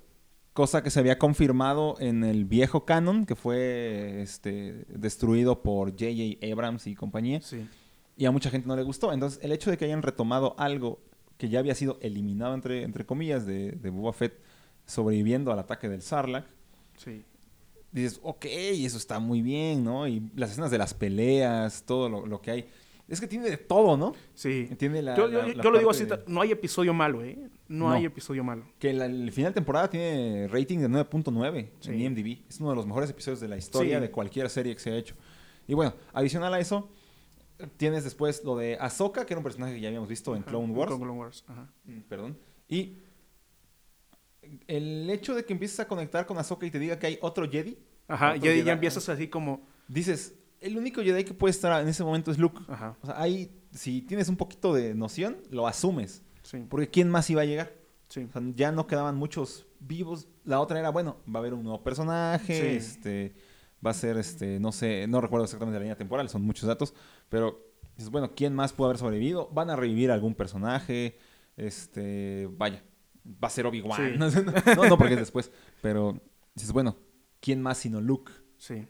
cosa 0.52 0.82
que 0.82 0.90
se 0.90 1.00
había 1.00 1.18
confirmado 1.18 1.96
en 1.98 2.24
el 2.24 2.44
viejo 2.44 2.84
canon, 2.84 3.26
que 3.26 3.34
fue 3.34 4.22
este, 4.22 4.84
destruido 4.88 5.62
por 5.62 5.90
J.J. 5.90 6.46
Abrams 6.52 6.86
y 6.86 6.94
compañía, 6.94 7.40
Sí. 7.40 7.68
y 8.16 8.24
a 8.26 8.30
mucha 8.30 8.50
gente 8.50 8.68
no 8.68 8.76
le 8.76 8.82
gustó. 8.82 9.12
Entonces, 9.12 9.38
el 9.42 9.52
hecho 9.52 9.70
de 9.70 9.76
que 9.76 9.84
hayan 9.86 10.02
retomado 10.02 10.54
algo 10.58 11.00
que 11.38 11.48
ya 11.48 11.58
había 11.58 11.74
sido 11.74 11.98
eliminado, 12.00 12.54
entre, 12.54 12.82
entre 12.82 13.04
comillas, 13.06 13.46
de, 13.46 13.72
de 13.72 13.90
Boba 13.90 14.12
Fett 14.12 14.34
sobreviviendo 14.86 15.52
al 15.52 15.58
ataque 15.58 15.88
del 15.88 16.02
Sarlacc, 16.02 16.46
Sí. 16.96 17.22
dices, 17.92 18.20
ok, 18.22 18.44
eso 18.46 18.96
está 18.96 19.18
muy 19.18 19.42
bien, 19.42 19.84
¿no? 19.84 20.06
Y 20.08 20.30
las 20.34 20.50
escenas 20.52 20.70
de 20.70 20.78
las 20.78 20.94
peleas, 20.94 21.82
todo 21.84 22.08
lo, 22.08 22.26
lo 22.26 22.40
que 22.40 22.50
hay. 22.50 22.66
Es 23.08 23.20
que 23.20 23.26
tiene 23.28 23.48
de 23.48 23.56
todo, 23.56 23.96
¿no? 23.96 24.14
Sí. 24.34 24.68
Tiene 24.78 25.00
la, 25.02 25.14
yo 25.16 25.28
yo- 25.30 25.42
la- 25.42 25.48
la 25.48 25.62
yo 25.62 25.70
lo 25.70 25.78
digo 25.78 25.90
así, 25.90 26.04
de- 26.04 26.20
no 26.26 26.40
hay 26.40 26.50
episodio 26.52 26.92
malo, 26.94 27.22
¿eh? 27.22 27.38
No, 27.68 27.88
No. 27.88 27.92
hay 27.94 28.04
episodio 28.04 28.42
malo. 28.42 28.64
Que 28.78 28.92
la- 28.92 29.06
el 29.06 29.30
final 29.32 29.52
de 29.52 29.54
temporada 29.54 29.88
tiene 29.90 30.48
rating 30.48 30.78
de 30.78 30.88
9.9 30.88 31.70
Sí. 31.80 31.90
en 31.90 32.00
IMDb. 32.00 32.38
Es 32.48 32.58
uno 32.60 32.70
de 32.70 32.76
los 32.76 32.86
mejores 32.86 33.10
episodios 33.10 33.40
de 33.40 33.48
la 33.48 33.56
historia 33.56 33.96
Sí. 33.98 34.02
de 34.02 34.10
cualquier 34.10 34.48
serie 34.50 34.74
que 34.74 34.80
se 34.80 34.90
ha 34.90 34.96
hecho. 34.96 35.14
Y 35.68 35.74
bueno, 35.74 35.94
adicional 36.12 36.52
a 36.54 36.58
eso, 36.60 36.88
tienes 37.76 38.04
después 38.04 38.42
lo 38.44 38.56
de 38.56 38.76
Ahsoka, 38.80 39.24
que 39.26 39.32
era 39.34 39.38
un 39.38 39.44
personaje 39.44 39.74
que 39.74 39.80
ya 39.80 39.88
habíamos 39.88 40.08
visto 40.08 40.34
en 40.34 40.42
Ajá, 40.42 40.50
Clone 40.50 40.72
Wars. 40.72 40.94
Clone 40.94 41.10
Wars, 41.12 41.44
ajá. 41.48 41.72
Mm, 41.84 42.00
Perdón. 42.08 42.38
Y 42.68 42.98
el 44.68 45.08
hecho 45.10 45.34
de 45.34 45.44
que 45.44 45.52
empieces 45.52 45.80
a 45.80 45.88
conectar 45.88 46.26
con 46.26 46.38
Ahsoka 46.38 46.66
y 46.66 46.70
te 46.70 46.78
diga 46.78 46.98
que 46.98 47.06
hay 47.06 47.18
otro 47.20 47.48
Jedi, 47.50 47.78
Ajá, 48.08 48.30
Otro 48.30 48.42
Jedi. 48.42 48.62
ya 48.62 48.72
empiezas 48.72 49.08
así 49.08 49.28
como... 49.28 49.66
dices, 49.88 50.36
el 50.60 50.78
único 50.78 51.02
Jedi 51.02 51.24
que 51.24 51.34
puede 51.34 51.50
estar 51.50 51.82
en 51.82 51.88
ese 51.88 52.04
momento 52.04 52.30
es 52.30 52.38
Luke. 52.38 52.60
Ajá, 52.68 52.96
O 53.02 53.06
sea, 53.06 53.20
ahí, 53.20 53.50
si 53.72 54.02
tienes 54.02 54.28
un 54.28 54.36
poquito 54.36 54.72
de 54.72 54.94
noción, 54.94 55.38
lo 55.50 55.66
asumes. 55.66 56.22
sí, 56.42 56.64
Porque 56.68 56.88
¿quién 56.88 57.08
más 57.10 57.28
iba 57.30 57.42
a 57.42 57.44
llegar? 57.44 57.72
sí. 58.08 58.22
O 58.28 58.32
sea, 58.32 58.42
ya 58.54 58.70
no 58.70 58.86
quedaban 58.86 59.16
muchos 59.16 59.66
vivos. 59.80 60.28
La 60.44 60.60
otra 60.60 60.78
era, 60.78 60.90
bueno, 60.90 61.16
va 61.28 61.38
a 61.38 61.42
haber 61.42 61.54
un 61.54 61.64
nuevo 61.64 61.82
personaje, 61.82 62.54
Sí. 62.60 62.76
este, 62.76 63.34
va 63.84 63.90
a 63.90 63.94
ser, 63.94 64.16
este, 64.16 64.60
no 64.60 64.70
sé, 64.70 65.06
no 65.08 65.20
recuerdo 65.20 65.44
exactamente 65.44 65.78
la 65.78 65.82
línea 65.82 65.96
temporal, 65.96 66.28
son 66.28 66.42
muchos 66.42 66.66
datos, 66.68 66.94
pero 67.28 67.64
dices, 67.96 68.10
bueno, 68.10 68.32
¿quién 68.34 68.54
más 68.54 68.72
pudo 68.72 68.86
haber 68.88 68.98
sobrevivido? 68.98 69.48
¿Van 69.52 69.70
a 69.70 69.76
revivir 69.76 70.10
algún 70.10 70.34
personaje? 70.34 71.18
Este, 71.56 72.48
vaya, 72.52 72.82
va 73.26 73.48
a 73.48 73.50
ser 73.50 73.66
Obi-Wan. 73.66 74.12
Sí. 74.12 74.18
No, 74.18 74.30
no, 74.88 74.98
porque 74.98 75.14
es 75.14 75.20
después, 75.20 75.50
pero 75.82 76.20
dices, 76.54 76.72
bueno, 76.72 76.96
¿quién 77.40 77.62
más 77.62 77.78
sino 77.78 78.00
Luke? 78.00 78.32
Sí. 78.58 78.86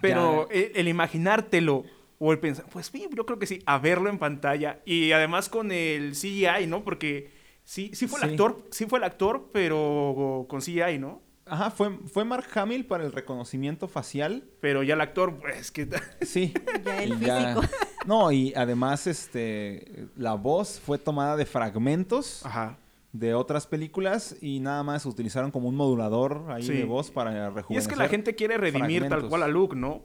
Pero 0.00 0.48
Ya- 0.48 0.54
el, 0.54 0.72
el 0.76 0.88
imaginártelo 0.88 1.84
o 2.18 2.32
el 2.32 2.38
pensar, 2.38 2.66
pues 2.70 2.86
sí, 2.86 3.08
yo 3.14 3.24
creo 3.26 3.38
que 3.38 3.46
sí, 3.46 3.62
a 3.66 3.78
verlo 3.78 4.10
en 4.10 4.18
pantalla 4.18 4.80
y 4.84 5.12
además 5.12 5.48
con 5.48 5.72
el 5.72 6.14
CGI, 6.14 6.66
¿no? 6.66 6.84
Porque 6.84 7.30
sí, 7.64 7.90
sí 7.94 8.06
fue 8.06 8.20
el 8.20 8.26
Sí. 8.26 8.30
actor, 8.32 8.62
sí 8.70 8.86
fue 8.86 8.98
el 8.98 9.04
actor, 9.04 9.50
pero 9.52 10.46
con 10.48 10.60
CGI, 10.60 10.98
¿no? 10.98 11.22
Ajá, 11.50 11.70
fue, 11.70 11.98
fue 12.12 12.24
Mark 12.24 12.46
Hamill 12.54 12.86
para 12.86 13.04
el 13.04 13.12
reconocimiento 13.12 13.88
facial. 13.88 14.44
Pero 14.60 14.82
ya 14.82 14.94
el 14.94 15.00
actor, 15.00 15.34
pues 15.40 15.70
que 15.70 15.88
Sí. 16.22 16.54
Ya 16.84 17.02
el 17.02 17.18
ya- 17.20 17.54
físico. 17.56 17.74
No, 18.06 18.32
y 18.32 18.54
además, 18.54 19.06
este, 19.06 20.06
la 20.16 20.32
voz 20.32 20.80
fue 20.80 20.96
tomada 20.96 21.36
de 21.36 21.44
fragmentos 21.44 22.46
Ajá. 22.46 22.78
de 23.12 23.34
otras 23.34 23.66
películas 23.66 24.36
y 24.40 24.60
nada 24.60 24.82
más 24.82 25.04
utilizaron 25.04 25.50
como 25.50 25.68
un 25.68 25.74
modulador 25.76 26.46
ahí 26.48 26.62
Sí. 26.62 26.72
de 26.72 26.84
voz 26.84 27.10
para 27.10 27.50
rejuvenecer. 27.50 27.74
Y 27.74 27.76
es 27.76 27.88
que 27.88 27.96
la 27.96 28.08
gente 28.08 28.34
quiere 28.34 28.56
redimir 28.56 29.06
tal 29.08 29.28
cual 29.28 29.42
a 29.42 29.48
Luke, 29.48 29.76
¿no? 29.76 30.02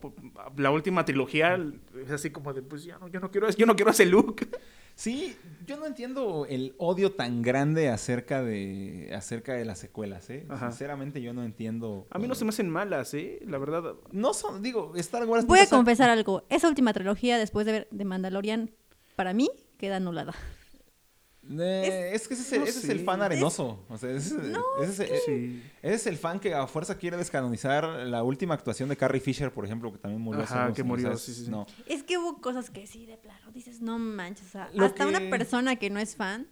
La 0.58 0.72
última 0.72 1.06
trilogía 1.06 1.58
es 2.04 2.12
así 2.12 2.32
como 2.32 2.54
de, 2.54 2.62
pues 2.64 2.84
ya 2.84 2.98
no, 3.00 3.08
yo 3.08 3.22
no 3.22 3.32
quiero, 3.32 3.50
yo 3.52 3.66
no 3.66 3.76
quiero 3.78 3.92
ese 3.92 4.06
Luke. 4.06 4.46
Sí, 4.96 5.36
yo 5.68 5.76
no 5.78 5.86
entiendo 5.86 6.46
el 6.50 6.74
odio 6.78 7.12
tan 7.12 7.42
grande 7.42 7.90
acerca 7.90 8.42
de 8.42 9.12
acerca 9.14 9.54
de 9.54 9.66
las 9.66 9.78
secuelas, 9.78 10.30
¿eh? 10.30 10.46
Ajá. 10.48 10.72
Sinceramente 10.72 11.22
yo 11.22 11.34
no 11.34 11.44
entiendo. 11.44 12.08
A 12.10 12.18
mí 12.18 12.28
no 12.28 12.36
se 12.36 12.46
me 12.46 12.50
hacen 12.50 12.70
malas, 12.70 13.14
¿eh? 13.14 13.40
La 13.46 13.58
verdad. 13.58 13.96
No 14.12 14.34
son, 14.34 14.64
digo, 14.64 14.94
Star 14.96 15.26
Wars... 15.26 15.46
Voy 15.46 15.60
a 15.60 15.68
confesar 15.68 16.10
algo. 16.10 16.44
Esa 16.50 16.70
última 16.70 16.94
trilogía, 16.94 17.38
después 17.38 17.66
de 17.66 17.72
ver 17.74 17.88
de 17.92 18.06
Mandalorian, 18.06 18.72
para 19.18 19.34
mí, 19.34 19.50
queda 19.78 19.98
anulada. 19.98 20.34
Eh, 21.50 22.12
es, 22.14 22.28
que 22.28 22.34
ese 22.34 22.44
es 22.44 22.52
el, 22.54 22.60
no 22.62 22.66
ese 22.66 22.80
es 22.80 22.90
el 22.90 23.00
sé. 23.00 23.04
fan 23.06 23.22
arenoso. 23.22 23.86
O 23.90 23.98
sea, 23.98 24.10
ese, 24.12 24.36
ese 24.82 24.92
es, 24.92 25.00
el- 25.00 25.20
Sí. 25.26 25.64
ese 25.82 25.94
es 25.96 26.08
el 26.08 26.18
fan 26.18 26.40
que 26.40 26.54
a 26.56 26.66
fuerza 26.68 26.98
quiere 26.98 27.18
descanonizar 27.18 27.84
la 28.08 28.24
última 28.24 28.54
actuación 28.56 28.90
de 28.90 28.98
Carrie 28.98 29.22
Fisher, 29.22 29.52
por 29.52 29.64
ejemplo, 29.66 29.92
que 29.92 29.98
también 30.00 30.22
murió. 30.22 30.44
hace 30.44 30.54
Ajá, 30.56 30.64
unos 30.66 30.76
que 30.76 30.82
años, 30.82 30.88
murió, 30.90 31.06
¿sabes? 31.08 31.22
sí, 31.22 31.34
sí, 31.34 31.46
sí. 31.46 31.52
No. 31.52 31.66
Es 31.88 32.04
que 32.04 32.18
hubo 32.18 32.42
cosas 32.42 32.70
que 32.70 32.88
sí, 32.88 33.06
de 33.06 33.18
plano, 33.18 33.52
dices, 33.52 33.82
no 33.82 34.00
manches. 34.00 34.48
O 34.48 34.50
sea, 34.50 34.70
hasta 34.80 35.06
una 35.08 35.20
persona 35.30 35.76
que 35.76 35.90
no 35.90 36.00
es 36.00 36.16
fan, 36.16 36.48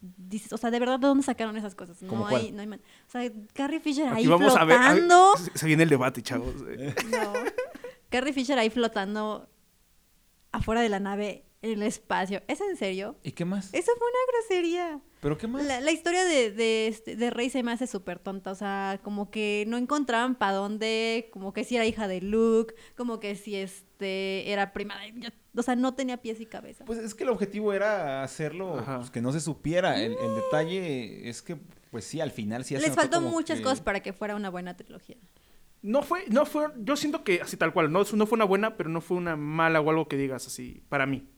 dices, 0.00 0.52
o 0.52 0.56
sea, 0.56 0.70
de 0.70 0.78
verdad, 0.80 0.98
¿de 1.00 1.08
dónde 1.08 1.24
sacaron 1.24 1.56
esas 1.56 1.74
cosas? 1.74 1.98
¿Cómo 2.00 2.22
No 2.24 2.28
cuál? 2.30 2.40
hay, 2.42 2.52
no 2.52 2.60
hay 2.60 2.66
man- 2.68 2.80
O 3.06 3.10
sea, 3.10 3.30
Carrie 3.52 3.80
Fisher 3.80 4.06
Aquí 4.08 4.18
ahí 4.22 4.26
vamos 4.28 4.56
a 4.56 4.64
ver. 4.64 4.76
a 4.78 4.94
ver, 4.94 5.02
flotando. 5.02 5.32
se- 5.54 5.66
viene 5.66 5.82
el 5.82 5.88
debate, 5.88 6.22
chavos. 6.22 6.54
No. 7.10 7.32
Carrie 8.08 8.32
Fisher 8.32 8.58
ahí 8.58 8.70
flotando 8.70 9.50
afuera 10.52 10.80
de 10.80 10.88
la 10.88 11.00
nave 11.00 11.44
el 11.62 11.82
espacio. 11.82 12.42
¿Es 12.48 12.60
en 12.60 12.76
serio? 12.76 13.16
¿Y 13.22 13.32
qué 13.32 13.44
más? 13.44 13.72
Eso 13.74 13.92
fue 13.98 14.06
una 14.06 14.18
grosería. 14.32 15.00
¿Pero 15.20 15.36
qué 15.36 15.48
más? 15.48 15.64
La, 15.64 15.80
la 15.80 15.90
historia 15.90 16.24
de, 16.24 16.52
de, 16.52 16.86
este- 16.86 17.16
de 17.16 17.30
Rey 17.30 17.50
se 17.50 17.62
me 17.64 17.72
hace 17.72 17.86
súper 17.86 18.18
tonta. 18.20 18.52
O 18.52 18.54
sea, 18.54 19.00
como 19.02 19.30
que 19.30 19.64
no 19.66 19.76
encontraban 19.76 20.36
para 20.36 20.52
dónde, 20.52 21.28
como 21.32 21.52
que 21.52 21.64
si 21.64 21.74
era 21.76 21.84
hija 21.86 22.06
de 22.06 22.20
Luke, 22.20 22.74
como 22.96 23.18
que 23.18 23.34
si 23.34 23.56
este 23.56 24.50
era 24.52 24.72
prima 24.72 24.98
de... 25.00 25.12
ya- 25.20 25.32
O 25.56 25.62
sea, 25.62 25.74
no 25.74 25.94
tenía 25.94 26.18
pies 26.18 26.40
y 26.40 26.46
cabeza. 26.46 26.84
Pues 26.84 27.00
es 27.00 27.14
que 27.14 27.24
el 27.24 27.30
objetivo 27.30 27.72
era 27.72 28.22
hacerlo 28.22 28.80
pues, 28.84 29.10
que 29.10 29.20
no 29.20 29.32
se 29.32 29.40
supiera. 29.40 30.00
El, 30.00 30.12
el 30.12 30.34
detalle 30.36 31.28
es 31.28 31.42
que, 31.42 31.56
pues 31.90 32.04
sí, 32.04 32.20
al 32.20 32.30
final 32.30 32.64
sí 32.64 32.76
Les 32.76 32.94
faltó 32.94 33.20
muchas 33.20 33.58
que- 33.58 33.64
cosas 33.64 33.80
para 33.80 34.00
que 34.00 34.12
fuera 34.12 34.36
una 34.36 34.50
buena 34.50 34.76
trilogía. 34.76 35.16
No 35.82 36.02
fue, 36.02 36.24
no 36.28 36.44
fue, 36.44 36.66
yo 36.78 36.96
siento 36.96 37.22
que 37.22 37.40
así 37.40 37.56
tal 37.56 37.72
cual, 37.72 37.90
no, 37.92 38.02
no 38.12 38.26
fue 38.26 38.36
una 38.36 38.44
buena, 38.44 38.76
pero 38.76 38.88
no 38.90 39.00
fue 39.00 39.16
una 39.16 39.36
mala 39.36 39.80
o 39.80 39.88
algo 39.90 40.08
que 40.08 40.16
digas 40.16 40.46
así, 40.46 40.82
para 40.88 41.06
mí. 41.06 41.28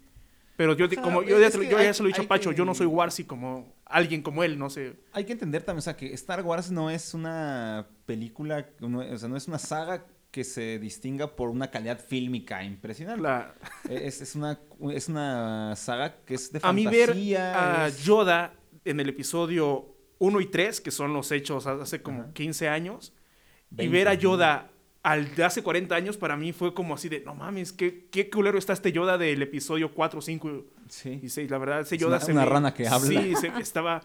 Pero 0.61 0.75
yo, 0.77 0.87
como 1.01 1.23
yo 1.23 1.41
ya, 1.41 1.49
yo 1.49 1.63
ya 1.63 1.79
hay- 1.79 1.95
se 1.95 2.03
lo 2.03 2.11
he 2.11 2.13
dicho 2.13 2.21
a 2.21 2.29
Pacho, 2.29 2.51
que- 2.51 2.57
yo 2.57 2.67
no 2.67 2.75
soy 2.75 2.85
Warsi 2.85 3.25
como 3.25 3.73
alguien 3.87 4.21
como 4.21 4.45
él, 4.45 4.59
no 4.59 4.69
sé. 4.69 4.95
Hay 5.13 5.25
que 5.25 5.33
entender 5.33 5.63
también, 5.63 5.79
o 5.79 5.81
sea, 5.81 5.97
que 5.97 6.13
Star 6.13 6.43
Wars 6.43 6.71
no 6.71 6.91
es 6.91 7.15
una 7.15 7.87
película, 8.05 8.69
no- 8.79 8.99
o 8.99 9.17
sea, 9.17 9.27
no 9.31 9.39
es 9.39 9.49
una 9.49 9.59
saga 9.59 10.05
que 10.31 10.45
se 10.45 10.79
distinga 10.79 11.35
por 11.35 11.49
una 11.49 11.71
calidad 11.71 11.99
fílmica 11.99 12.63
impresionante. 12.63 13.23
La- 13.23 13.55
Es, 13.89 14.21
es 14.21 14.35
una, 14.35 14.61
es 14.93 15.09
una 15.09 15.75
saga 15.77 16.17
que 16.27 16.35
es 16.35 16.53
de 16.53 16.61
a 16.63 16.75
mí 16.75 16.85
ver 16.85 17.07
fantasía. 17.09 17.85
a 17.85 17.89
es- 17.89 18.05
Yoda 18.05 18.53
en 18.85 19.01
el 19.01 19.09
episodio 19.09 19.97
1 20.19 20.43
y 20.43 20.47
3, 20.47 20.83
que 20.83 20.91
son 20.91 21.15
los 21.15 21.33
hechos 21.33 21.67
hace 21.67 22.03
como 22.03 22.21
Ajá. 22.25 22.33
15 22.35 22.69
años, 22.69 23.15
y 23.73 23.77
20, 23.77 23.93
ver 23.97 24.09
a. 24.09 24.15
Yoda 24.15 24.71
al 25.03 25.35
de 25.35 25.45
hace 25.45 25.63
40 25.63 25.95
años, 25.95 26.17
para 26.17 26.37
mí 26.37 26.53
fue 26.53 26.75
como 26.75 26.95
así 26.95 27.09
de, 27.09 27.21
no 27.21 27.35
mames, 27.35 27.73
qué, 27.73 28.07
qué 28.11 28.29
culero 28.29 28.59
está 28.59 28.73
este 28.75 28.93
Yoda 28.93 29.17
del 29.17 29.41
episodio 29.43 29.93
4, 29.95 30.21
5 30.21 30.65
Sí. 30.89 31.21
y 31.23 31.29
6. 31.31 31.51
La 31.51 31.59
verdad, 31.59 31.81
ese 31.81 31.95
Es 31.97 32.01
Yoda 32.03 32.17
una- 32.17 32.25
se 32.27 32.33
una 32.33 32.45
me- 32.45 32.51
rana 32.51 32.75
que 32.75 32.87
habla. 32.87 33.23
Sí, 33.23 33.35
se- 33.37 33.53
estaba... 33.61 34.03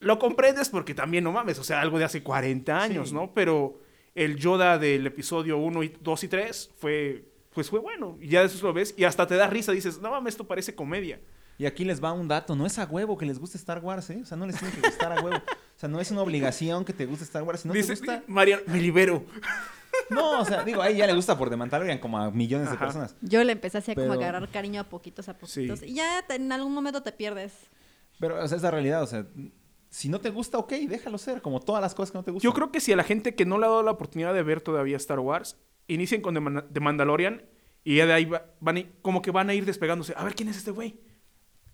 Lo 0.00 0.18
comprendes 0.18 0.68
porque 0.68 0.94
también, 0.94 1.22
no 1.24 1.32
mames, 1.32 1.58
o 1.58 1.64
sea, 1.64 1.80
algo 1.80 1.98
de 1.98 2.04
hace 2.04 2.22
40 2.22 2.80
años, 2.82 3.10
Sí. 3.10 3.14
¿no? 3.14 3.32
Pero 3.34 3.78
el 4.14 4.36
Yoda 4.36 4.78
del 4.78 5.06
episodio 5.06 5.58
1, 5.58 5.82
y 5.82 5.92
2 6.00 6.24
y 6.24 6.28
3 6.28 6.70
fue... 6.78 7.24
Pues 7.52 7.68
fue 7.68 7.80
bueno, 7.80 8.16
y 8.18 8.28
ya 8.28 8.40
después 8.42 8.62
lo 8.62 8.72
ves 8.72 8.94
y 8.96 9.04
hasta 9.04 9.26
te 9.26 9.34
da 9.36 9.46
risa, 9.46 9.72
dices, 9.72 10.00
no 10.00 10.10
mames, 10.10 10.32
esto 10.32 10.46
parece 10.48 10.74
comedia. 10.74 11.20
Y 11.58 11.66
aquí 11.66 11.84
les 11.84 12.02
va 12.02 12.10
un 12.14 12.26
dato, 12.26 12.56
no 12.56 12.64
es 12.64 12.78
a 12.78 12.86
huevo 12.86 13.18
que 13.18 13.26
les 13.26 13.38
guste 13.38 13.58
Star 13.58 13.80
Wars, 13.80 14.08
¿eh? 14.08 14.20
O 14.22 14.24
sea, 14.24 14.38
no 14.38 14.46
les 14.46 14.56
tiene 14.58 14.72
que 14.74 14.80
gustar 14.88 15.12
a 15.12 15.20
huevo. 15.22 15.36
O 15.36 15.78
sea, 15.78 15.86
no 15.90 16.00
es 16.00 16.10
una 16.10 16.22
obligación 16.22 16.82
que 16.86 16.94
te 16.94 17.04
guste 17.04 17.24
Star 17.24 17.42
Wars. 17.42 17.60
Si 17.60 17.68
no 17.68 17.74
Dice, 17.74 17.88
te 17.94 18.00
gusta... 18.00 18.22
Mariano, 18.26 18.62
me 18.68 18.80
libero. 18.80 19.22
No, 20.10 20.40
o 20.40 20.44
sea, 20.44 20.64
digo, 20.64 20.82
a 20.82 20.88
ella 20.88 21.00
ya 21.00 21.06
le 21.06 21.14
gusta 21.14 21.36
por 21.38 21.48
The 21.50 21.56
Mandalorian 21.56 21.98
como 21.98 22.18
a 22.18 22.30
millones 22.30 22.70
de 22.70 22.76
personas. 22.76 23.16
Yo 23.22 23.42
le 23.44 23.52
empecé 23.52 23.78
así 23.78 23.92
a 23.92 23.94
como 23.94 24.08
Pero- 24.08 24.20
agarrar 24.20 24.48
cariño 24.48 24.80
a 24.80 24.84
poquitos 24.84 25.28
a 25.28 25.34
poquitos. 25.38 25.80
Sí. 25.80 25.86
Y 25.86 25.94
ya 25.94 26.24
te- 26.26 26.34
en 26.36 26.50
algún 26.52 26.72
momento 26.74 27.02
te 27.02 27.12
pierdes. 27.12 27.52
Pero, 28.20 28.42
o 28.42 28.46
sea, 28.48 28.56
es 28.56 28.62
la 28.62 28.70
realidad, 28.70 29.02
o 29.02 29.06
sea, 29.06 29.26
si 29.90 30.08
no 30.08 30.20
te 30.20 30.30
gusta, 30.30 30.58
ok, 30.58 30.72
déjalo 30.88 31.18
ser, 31.18 31.42
como 31.42 31.60
todas 31.60 31.80
las 31.82 31.94
cosas 31.94 32.12
que 32.12 32.18
no 32.18 32.24
te 32.24 32.30
gustan. 32.30 32.48
Yo 32.50 32.54
creo 32.54 32.70
que 32.72 32.80
si 32.80 32.92
a 32.92 32.96
la 32.96 33.04
gente 33.04 33.34
que 33.34 33.44
no 33.44 33.58
le 33.58 33.66
ha 33.66 33.68
dado 33.68 33.82
la 33.82 33.90
oportunidad 33.90 34.32
de 34.34 34.42
ver 34.42 34.60
todavía 34.60 34.96
Star 34.96 35.18
Wars, 35.20 35.56
inicien 35.88 36.20
con 36.22 36.34
The, 36.34 36.40
Man- 36.40 36.66
The 36.72 36.80
Mandalorian 36.80 37.42
y 37.84 37.96
ya 37.96 38.06
de 38.06 38.12
ahí 38.12 38.24
va- 38.24 38.46
van 38.60 38.76
a 38.76 38.80
ir- 38.80 38.92
como 39.02 39.20
que 39.22 39.30
van 39.30 39.50
a 39.50 39.54
ir 39.54 39.64
despegándose. 39.66 40.14
A 40.16 40.24
ver 40.24 40.34
quién 40.34 40.48
es 40.48 40.56
este 40.56 40.70
güey. 40.70 41.00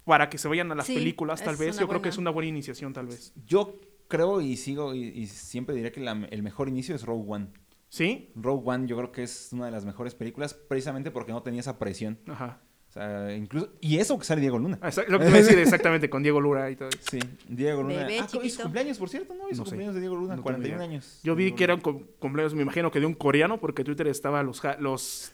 Para 0.05 0.31
que 0.31 0.39
se 0.39 0.49
vayan 0.49 0.73
a 0.73 0.75
las 0.75 0.87
Sí, 0.87 0.95
películas, 0.95 1.43
tal 1.45 1.57
vez. 1.57 1.79
Yo 1.79 1.87
creo 1.87 2.01
que 2.01 2.09
es 2.09 2.17
una 2.19 2.31
buena 2.31 2.49
iniciación, 2.49 2.93
tal 2.95 3.07
vez. 3.09 3.33
Yo 3.47 3.77
creo 4.09 4.41
y 4.41 4.57
sigo 4.57 4.95
y, 4.95 5.03
y 5.09 5.27
siempre 5.27 5.75
diré 5.75 5.93
que 5.93 6.01
la- 6.01 6.27
el 6.31 6.43
mejor 6.43 6.69
inicio 6.69 6.95
es 6.95 7.03
Rogue 7.03 7.25
One. 7.29 7.49
¿Sí? 7.89 8.31
Rogue 8.35 8.63
One 8.71 8.87
yo 8.87 8.97
creo 8.97 9.13
que 9.13 9.23
es 9.23 9.49
una 9.53 9.67
de 9.67 9.71
las 9.73 9.85
mejores 9.85 10.15
películas 10.15 10.55
precisamente 10.55 11.11
porque 11.11 11.33
no 11.33 11.43
tenía 11.43 11.61
esa 11.61 11.79
presión. 11.79 12.19
Ajá. 12.29 12.61
O 12.89 12.91
sea, 12.91 13.35
incluso... 13.37 13.69
Y 13.83 13.99
eso 13.99 14.19
que 14.19 14.25
sale 14.25 14.41
Diego 14.41 14.59
Luna. 14.59 14.79
Ah, 14.81 14.91
Lo 15.09 15.19
que 15.19 15.27
te 15.27 15.31
a 15.31 15.35
decir 15.37 15.59
exactamente 15.59 16.09
con 16.09 16.23
Diego 16.23 16.41
Lura 16.41 16.71
y 16.71 16.77
todo. 16.77 16.89
eso. 16.89 16.99
Sí, 17.11 17.19
Diego 17.47 17.83
Luna. 17.83 17.97
Bebé 17.97 18.21
ah, 18.21 18.25
¿y 18.27 18.29
su 18.31 18.39
chiquito. 18.41 18.63
cumpleaños, 18.63 18.99
por 18.99 19.09
cierto, 19.11 19.35
¿no? 19.35 19.51
Y 19.51 19.55
su 19.55 19.59
No 19.61 19.65
sé. 19.67 19.71
cumpleaños 19.73 19.95
de 19.95 20.01
Diego 20.01 20.17
Luna, 20.17 20.29
No 20.29 20.35
tengo 20.37 20.43
41 20.45 20.77
idea. 20.83 20.89
años. 20.91 21.21
Yo 21.23 21.35
vi 21.35 21.45
Diego 21.45 21.57
que 21.59 21.67
Luna. 21.67 21.73
eran 21.75 21.83
cum- 21.83 22.07
cumpleaños, 22.19 22.55
me 22.55 22.63
imagino 22.63 22.91
que 22.91 23.01
de 23.01 23.07
un 23.07 23.13
coreano, 23.15 23.61
porque 23.61 23.85
Twitter 23.85 24.07
estaba 24.09 24.43
los, 24.43 24.63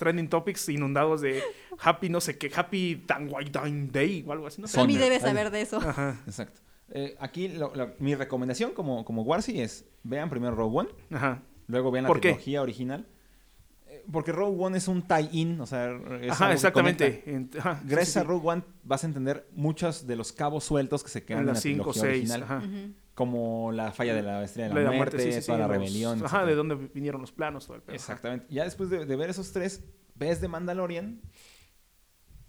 trending 0.00 0.28
topics 0.28 0.68
inundados 0.68 1.20
de 1.20 1.42
Happy, 1.80 2.08
no 2.08 2.20
sé 2.20 2.36
qué, 2.38 2.50
Happy 2.54 3.04
Thanksgiving 3.06 3.92
Day 3.92 4.24
o 4.26 4.32
algo 4.32 4.48
así. 4.48 4.60
No 4.60 4.66
sé. 4.66 4.74
Algo. 5.20 5.28
saber 5.28 5.50
de 5.52 5.60
eso. 5.60 5.76
Ajá. 5.78 6.20
Exacto. 6.26 6.60
Eh, 6.90 7.16
aquí 7.20 7.48
lo- 7.48 7.72
lo- 7.76 7.94
mi 8.00 8.16
recomendación 8.16 8.72
como, 8.72 9.04
como 9.04 9.22
Warsi 9.22 9.60
es 9.60 9.84
vean 10.02 10.28
primero 10.28 10.54
Rogue 10.56 10.78
One, 10.80 10.88
Ajá. 11.12 11.40
Luego 11.66 11.90
vean 11.90 12.04
la 12.04 12.08
¿Por 12.08 12.20
qué? 12.20 12.30
trilogía 12.30 12.62
original. 12.62 13.06
Eh, 13.86 14.04
Porque 14.12 14.32
Rogue 14.32 14.56
One 14.62 14.76
es 14.78 14.88
un 14.88 15.02
tie-in, 15.02 15.60
o 15.60 15.66
sea, 15.66 15.90
es 16.20 16.32
Ajá, 16.32 16.52
exactamente. 16.52 17.22
ajá, 17.58 17.80
Gracias 17.84 18.12
sí, 18.14 18.18
a. 18.18 18.22
Rogue 18.24 18.48
One 18.48 18.62
vas 18.82 19.04
a 19.04 19.06
entender 19.06 19.48
muchos 19.52 20.06
de 20.06 20.16
los 20.16 20.32
cabos 20.32 20.64
sueltos 20.64 21.02
que 21.04 21.10
se 21.10 21.24
quedan 21.24 21.40
En 21.40 21.42
en, 21.42 21.46
la 21.48 21.52
las 21.54 21.62
5 21.62 21.82
o 21.90 21.92
trilogía 21.92 22.12
6. 22.12 22.30
original, 22.30 22.42
Ajá. 22.42 22.62
Como 23.14 23.70
la 23.70 23.92
falla 23.92 24.12
de 24.14 24.22
la 24.22 24.42
estrella 24.42 24.68
de 24.70 24.74
La 24.74 24.80
la, 24.80 24.90
la 24.90 24.96
muerte, 24.96 25.16
muerte, 25.18 25.32
sí, 25.32 25.36
sí, 25.36 25.40
sí, 25.42 25.46
toda 25.46 25.58
la 25.60 25.68
los- 25.68 25.76
rebelión. 25.76 26.18
Ajá, 26.18 26.24
etcétera. 26.38 26.46
de 26.46 26.54
dónde 26.56 26.74
vinieron 26.92 27.20
los 27.20 27.30
planos, 27.30 27.64
todo 27.66 27.76
el 27.76 27.82
pedo. 27.82 27.94
Exactamente. 27.94 28.46
Ya 28.50 28.64
después 28.64 28.90
de, 28.90 29.06
de 29.06 29.16
ver 29.16 29.30
esos 29.30 29.52
tres, 29.52 29.84
ves 30.16 30.40
de 30.40 30.48
Mandalorian, 30.48 31.20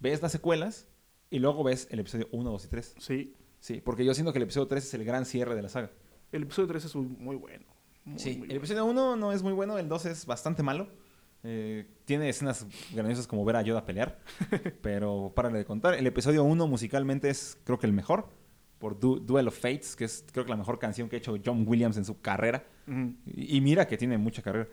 ves 0.00 0.22
las 0.22 0.32
secuelas 0.32 0.88
y 1.30 1.38
luego 1.38 1.62
ves 1.64 1.86
el 1.90 2.00
episodio 2.00 2.28
1, 2.32 2.50
2 2.50 2.64
y 2.64 2.68
3. 2.68 2.94
Sí. 2.98 3.34
Sí, 3.60 3.80
porque 3.80 4.04
yo 4.04 4.12
siento 4.14 4.32
que 4.32 4.38
el 4.38 4.42
episodio 4.44 4.66
3 4.66 4.84
es 4.84 4.94
el 4.94 5.04
gran 5.04 5.24
cierre 5.24 5.54
de 5.54 5.62
la 5.62 5.68
saga. 5.68 5.90
El 6.32 6.42
episodio 6.42 6.68
3 6.68 6.84
es 6.84 6.94
muy 6.96 7.36
bueno. 7.36 7.64
Muy, 8.06 8.18
Sí, 8.18 8.36
muy 8.38 8.48
el 8.50 8.56
episodio 8.56 8.84
1 8.86 9.16
no 9.16 9.32
es 9.32 9.42
muy 9.42 9.52
bueno, 9.52 9.76
el 9.78 9.88
2 9.88 10.06
es 10.06 10.24
bastante 10.26 10.62
malo. 10.62 10.88
Eh, 11.42 11.86
tiene 12.06 12.28
escenas 12.28 12.66
grandiosas 12.92 13.26
como 13.26 13.44
ver 13.44 13.56
a 13.56 13.62
Yoda 13.62 13.84
pelear, 13.84 14.18
pero 14.82 15.32
para 15.34 15.50
de 15.50 15.64
contar. 15.64 15.94
El 15.94 16.06
episodio 16.06 16.42
1 16.44 16.66
musicalmente 16.66 17.28
es 17.30 17.58
creo 17.64 17.78
que 17.78 17.86
el 17.86 17.92
mejor, 17.92 18.28
por 18.78 18.98
Du- 18.98 19.20
Duel 19.20 19.48
of 19.48 19.56
Fates, 19.58 19.94
que 19.96 20.04
es 20.04 20.24
creo 20.32 20.44
que 20.44 20.50
la 20.50 20.56
mejor 20.56 20.78
canción 20.78 21.08
que 21.08 21.16
ha 21.16 21.18
hecho 21.18 21.36
John 21.44 21.64
Williams 21.66 21.96
en 21.98 22.04
su 22.04 22.20
carrera. 22.20 22.64
Y, 23.26 23.56
y 23.56 23.60
mira 23.60 23.86
que 23.86 23.96
tiene 23.96 24.18
mucha 24.18 24.42
carrera. 24.42 24.68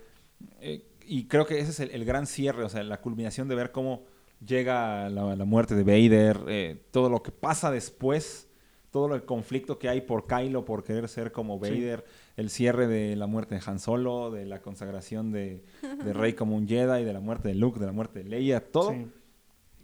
Eh, 0.61 0.85
y 1.05 1.26
creo 1.27 1.45
que 1.45 1.60
ese 1.60 1.72
es 1.72 1.80
el, 1.80 1.91
el 1.91 2.05
gran 2.05 2.26
cierre, 2.27 2.64
o 2.64 2.69
sea, 2.69 2.81
la 2.84 3.01
culminación 3.01 3.47
de 3.47 3.55
ver 3.55 3.72
cómo 3.72 4.03
llega 4.45 5.10
la, 5.10 5.35
la 5.35 5.45
muerte 5.45 5.76
de 5.76 5.84
Vader, 5.84 6.39
eh, 6.47 6.81
todo 6.91 7.10
lo 7.10 7.22
que 7.23 7.31
pasa 7.31 7.72
después, 7.72 8.47
todo 8.91 9.14
el 9.15 9.23
conflicto 9.26 9.77
que 9.80 9.89
hay 9.89 10.01
por 10.01 10.27
Kylo, 10.27 10.65
por 10.65 10.84
querer 10.84 11.07
ser 11.07 11.31
como 11.31 11.60
Sí. 11.64 11.72
El 12.35 12.49
cierre 12.49 12.88
de 12.88 13.15
la 13.15 13.27
muerte 13.27 13.55
de 13.55 13.61
Han 13.65 13.80
Solo, 13.80 14.31
de 14.31 14.45
la 14.45 14.61
consagración 14.61 15.31
de, 15.31 15.64
de 16.03 16.14
Rey 16.14 16.34
como 16.34 16.55
un 16.55 16.68
Jedi, 16.68 17.03
de 17.03 17.14
la 17.14 17.19
muerte 17.19 17.49
de 17.49 17.55
Luke, 17.55 17.80
de 17.80 17.85
la 17.85 17.91
muerte 17.91 18.23
de 18.23 18.30
Leia, 18.30 18.60
todo, 18.72 18.91
Sí. 18.91 19.07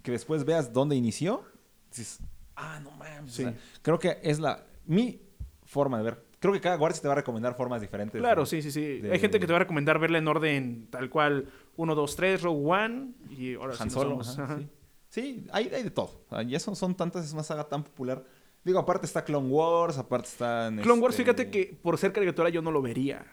que 0.02 0.12
después 0.12 0.46
veas 0.46 0.74
dónde 0.74 0.96
inició, 0.96 1.44
dices, 1.90 2.20
ah, 2.56 2.80
no 2.84 2.92
mames. 2.92 3.32
o 3.32 3.36
Sí. 3.36 3.44
sea, 3.44 3.54
creo 3.82 4.00
que 4.00 4.18
es 4.24 4.40
la 4.40 4.64
mi 4.86 5.22
forma 5.64 5.98
de 6.00 6.04
ver. 6.06 6.26
Creo 6.40 6.54
que 6.54 6.62
cada 6.62 6.78
guardia 6.78 7.02
te 7.02 7.08
va 7.08 7.14
a 7.14 7.18
recomendar 7.18 7.54
formas 7.56 7.82
diferentes. 7.82 8.20
Claro, 8.20 8.44
¿no? 8.44 8.46
sí, 8.46 8.62
sí, 8.62 8.72
sí. 8.72 9.00
de- 9.02 9.12
Hay 9.12 9.20
gente 9.20 9.40
que 9.40 9.46
te 9.46 9.52
va 9.54 9.58
a 9.58 9.60
recomendar 9.60 10.00
verla 10.00 10.18
en 10.18 10.28
orden 10.28 10.88
tal 10.90 11.10
cual 11.10 11.50
1, 11.76 11.96
2, 11.96 12.16
3, 12.16 12.42
Rogue 12.42 12.66
One 12.72 13.12
y 13.30 13.56
ahora 13.56 13.74
sí 13.74 13.84
Han 13.84 13.88
nos 13.90 13.94
Solo. 13.94 14.20
ajá, 14.22 14.44
Ajá. 14.44 14.58
sí. 14.60 14.68
Sí, 15.10 15.48
hay, 15.52 15.68
hay 15.74 15.84
de 15.84 15.92
todo. 15.92 16.24
Y 16.48 16.56
eso 16.56 16.74
son 16.76 16.96
tantas, 16.96 17.26
es 17.26 17.34
una 17.34 17.44
saga 17.44 17.66
tan 17.68 17.84
popular. 17.84 18.24
Digo, 18.70 18.78
aparte 18.78 19.08
está 19.08 19.24
Clone 19.26 19.48
Wars, 19.50 19.98
aparte 19.98 20.28
está... 20.28 20.72
Clone 20.84 21.02
Wars, 21.02 21.16
este, 21.16 21.24
fíjate 21.24 21.50
que 21.50 21.76
por 21.82 21.98
ser 21.98 22.14
caricatura 22.14 22.50
yo 22.50 22.62
no 22.62 22.70
lo 22.72 22.84
vería. 22.84 23.26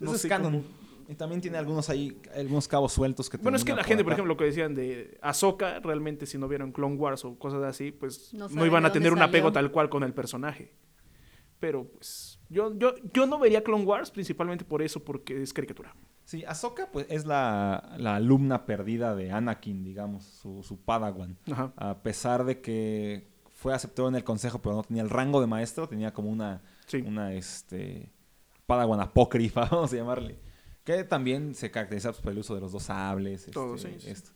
Eso 0.00 0.14
es 0.14 0.24
canon. 0.26 0.52
cómo- 0.52 0.64
Y 1.08 1.16
también 1.16 1.40
tiene 1.40 1.58
algunos 1.58 1.90
ahí, 1.90 2.16
algunos 2.36 2.68
cabos 2.68 2.92
sueltos 2.92 3.28
que 3.28 3.36
Bueno, 3.38 3.56
es 3.56 3.64
que 3.64 3.74
la 3.74 3.82
gente, 3.82 4.04
por 4.04 4.12
ejemplo, 4.12 4.32
lo 4.32 4.36
que 4.38 4.44
decían 4.44 4.74
de 4.76 5.18
Ahsoka, 5.20 5.80
realmente 5.80 6.26
si 6.26 6.38
no 6.38 6.46
vieron 6.46 6.70
Clone 6.70 6.94
Wars 6.94 7.24
o 7.24 7.36
cosas 7.38 7.62
así, 7.64 7.90
pues 7.90 8.32
No 8.32 8.64
iban 8.64 8.86
a 8.86 8.92
tener 8.92 9.12
un 9.12 9.20
apego 9.20 9.50
tal 9.52 9.72
cual 9.72 9.88
con 9.88 10.04
el 10.04 10.14
personaje. 10.14 10.72
Pero 11.58 11.88
pues 11.88 12.38
yo, 12.48 12.72
yo, 12.78 12.94
yo 13.12 13.26
no 13.26 13.38
vería 13.40 13.64
Clone 13.64 13.84
Wars 13.84 14.10
principalmente 14.12 14.64
por 14.64 14.80
eso, 14.80 15.02
porque 15.02 15.42
es 15.42 15.52
caricatura. 15.52 15.94
Sí, 16.24 16.44
Ahsoka 16.44 16.88
pues 16.92 17.06
es 17.10 17.26
la, 17.26 17.94
la 17.98 18.14
alumna 18.16 18.64
perdida 18.64 19.14
de 19.16 19.30
Anakin, 19.32 19.82
digamos, 19.82 20.24
su, 20.24 20.62
su 20.62 20.80
padawan. 20.80 21.36
Ajá. 21.50 21.72
A 21.76 22.02
pesar 22.02 22.44
de 22.44 22.60
que 22.60 23.33
fue 23.64 23.72
aceptado 23.72 24.08
en 24.08 24.14
el 24.14 24.24
consejo, 24.24 24.60
pero 24.60 24.74
no 24.74 24.82
tenía 24.82 25.02
el 25.02 25.08
rango 25.08 25.40
de 25.40 25.46
maestro, 25.46 25.88
tenía 25.88 26.12
como 26.12 26.28
una, 26.28 26.60
Sí. 26.84 26.98
una 26.98 27.32
este, 27.32 28.12
padawan 28.66 29.00
apócrifa, 29.00 29.64
vamos 29.70 29.90
a 29.90 29.96
llamarle. 29.96 30.36
Que 30.84 31.02
también 31.02 31.54
se 31.54 31.70
caracteriza 31.70 32.10
pues, 32.10 32.20
por 32.20 32.32
el 32.32 32.38
uso 32.40 32.54
de 32.54 32.60
los 32.60 32.72
dos 32.72 32.82
sables. 32.82 33.46
Todo, 33.50 33.76
este, 33.76 33.88
sí, 33.92 34.00
sí. 34.00 34.10
esto. 34.10 34.30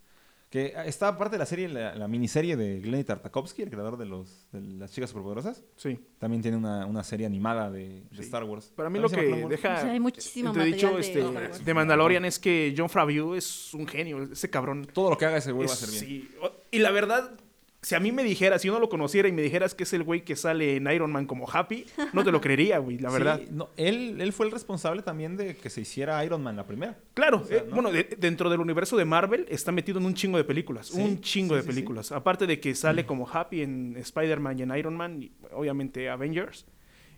Que 0.49 0.73
está 0.87 1.09
aparte 1.09 1.35
de 1.35 1.41
la 1.41 1.45
serie, 1.45 1.69
la, 1.69 1.95
la 1.95 2.09
miniserie 2.09 2.57
de 2.57 2.81
Glenny 2.81 3.05
Tartakovsky, 3.05 3.61
el 3.61 3.69
creador 3.69 3.99
de, 3.99 4.07
los, 4.07 4.47
de 4.51 4.63
las 4.63 4.91
chicas 4.93 5.11
superpoderosas. 5.11 5.63
Sí. 5.77 6.01
También 6.19 6.41
tiene 6.41 6.57
una, 6.57 6.87
una 6.87 7.05
serie 7.05 7.27
animada 7.27 7.71
de, 7.71 8.05
de 8.11 8.17
Sí. 8.17 8.23
Star 8.23 8.45
Wars. 8.45 8.73
Para 8.75 8.89
mí 8.89 8.99
lo 8.99 9.11
que 9.11 9.21
deja 9.47 9.75
O 9.77 9.81
sea, 9.83 9.91
hay 9.91 10.01
muchísimo 10.01 10.49
entredicho, 10.49 10.91
material 10.91 11.35
de 11.35 11.45
este, 11.51 11.65
de 11.65 11.75
Mandalorian 11.75 12.25
es 12.25 12.39
que 12.39 12.75
John 12.75 12.89
Favreau 12.89 13.35
es 13.35 13.75
un 13.75 13.87
genio, 13.87 14.23
ese 14.23 14.49
cabrón. 14.49 14.89
Todo 14.91 15.11
lo 15.11 15.19
que 15.19 15.27
haga 15.27 15.37
ese 15.37 15.53
güey 15.53 15.69
va 15.69 15.75
a 15.75 15.77
ser 15.77 15.91
bien. 15.91 16.01
sí. 16.01 16.31
Y 16.71 16.79
la 16.79 16.93
verdad, 16.93 17.39
si 17.81 17.95
a 17.95 18.01
mí 18.01 18.11
me 18.11 18.25
dijeras, 18.25 18.61
si 18.63 18.67
yo 18.69 18.75
no 18.75 18.81
lo 18.81 18.89
conociera 18.89 19.29
y 19.29 19.33
me 19.33 19.41
dijeras 19.43 19.75
que 19.75 19.85
es 19.85 19.93
el 19.93 20.03
güey 20.03 20.25
que 20.25 20.35
sale 20.35 20.77
en 20.77 20.91
Iron 20.91 21.13
Man 21.13 21.27
como 21.27 21.49
Happy, 21.49 21.87
no 22.13 22.25
te 22.25 22.33
lo 22.33 22.41
creería, 22.41 22.79
güey, 22.79 22.99
la 22.99 23.09
Sí, 23.11 23.13
verdad. 23.15 23.41
no, 23.53 23.71
él, 23.77 24.21
él 24.21 24.33
fue 24.33 24.47
el 24.47 24.53
responsable 24.53 25.03
también 25.03 25.37
de 25.37 25.55
que 25.57 25.71
se 25.71 25.83
hiciera 25.83 26.25
Iron 26.25 26.43
Man 26.43 26.57
la 26.57 26.67
primera. 26.67 26.99
Claro, 27.15 27.43
O 27.43 27.45
sea, 27.47 27.59
eh, 27.59 27.65
¿no? 27.69 27.75
bueno, 27.75 27.93
de- 27.93 28.17
dentro 28.19 28.51
del 28.51 28.59
universo 28.61 28.97
de 28.97 29.05
Marvel 29.05 29.47
está 29.49 29.71
metido 29.71 30.01
en 30.01 30.07
un 30.07 30.15
chingo 30.15 30.37
de 30.39 30.45
películas, 30.45 30.89
Sí, 30.89 31.01
un 31.01 31.21
chingo 31.21 31.55
sí, 31.55 31.57
de 31.57 31.63
sí, 31.63 31.67
sí. 31.69 31.75
películas. 31.75 32.11
Aparte 32.11 32.47
de 32.49 32.59
que 32.59 32.75
sale 32.75 33.07
como 33.07 33.29
Happy 33.29 33.63
en 33.63 33.97
Spider-Man 33.97 34.59
y 34.59 34.63
en 34.63 34.77
Iron 34.77 34.97
Man, 34.97 35.23
y 35.23 35.33
obviamente 35.53 36.09
Avengers. 36.11 36.67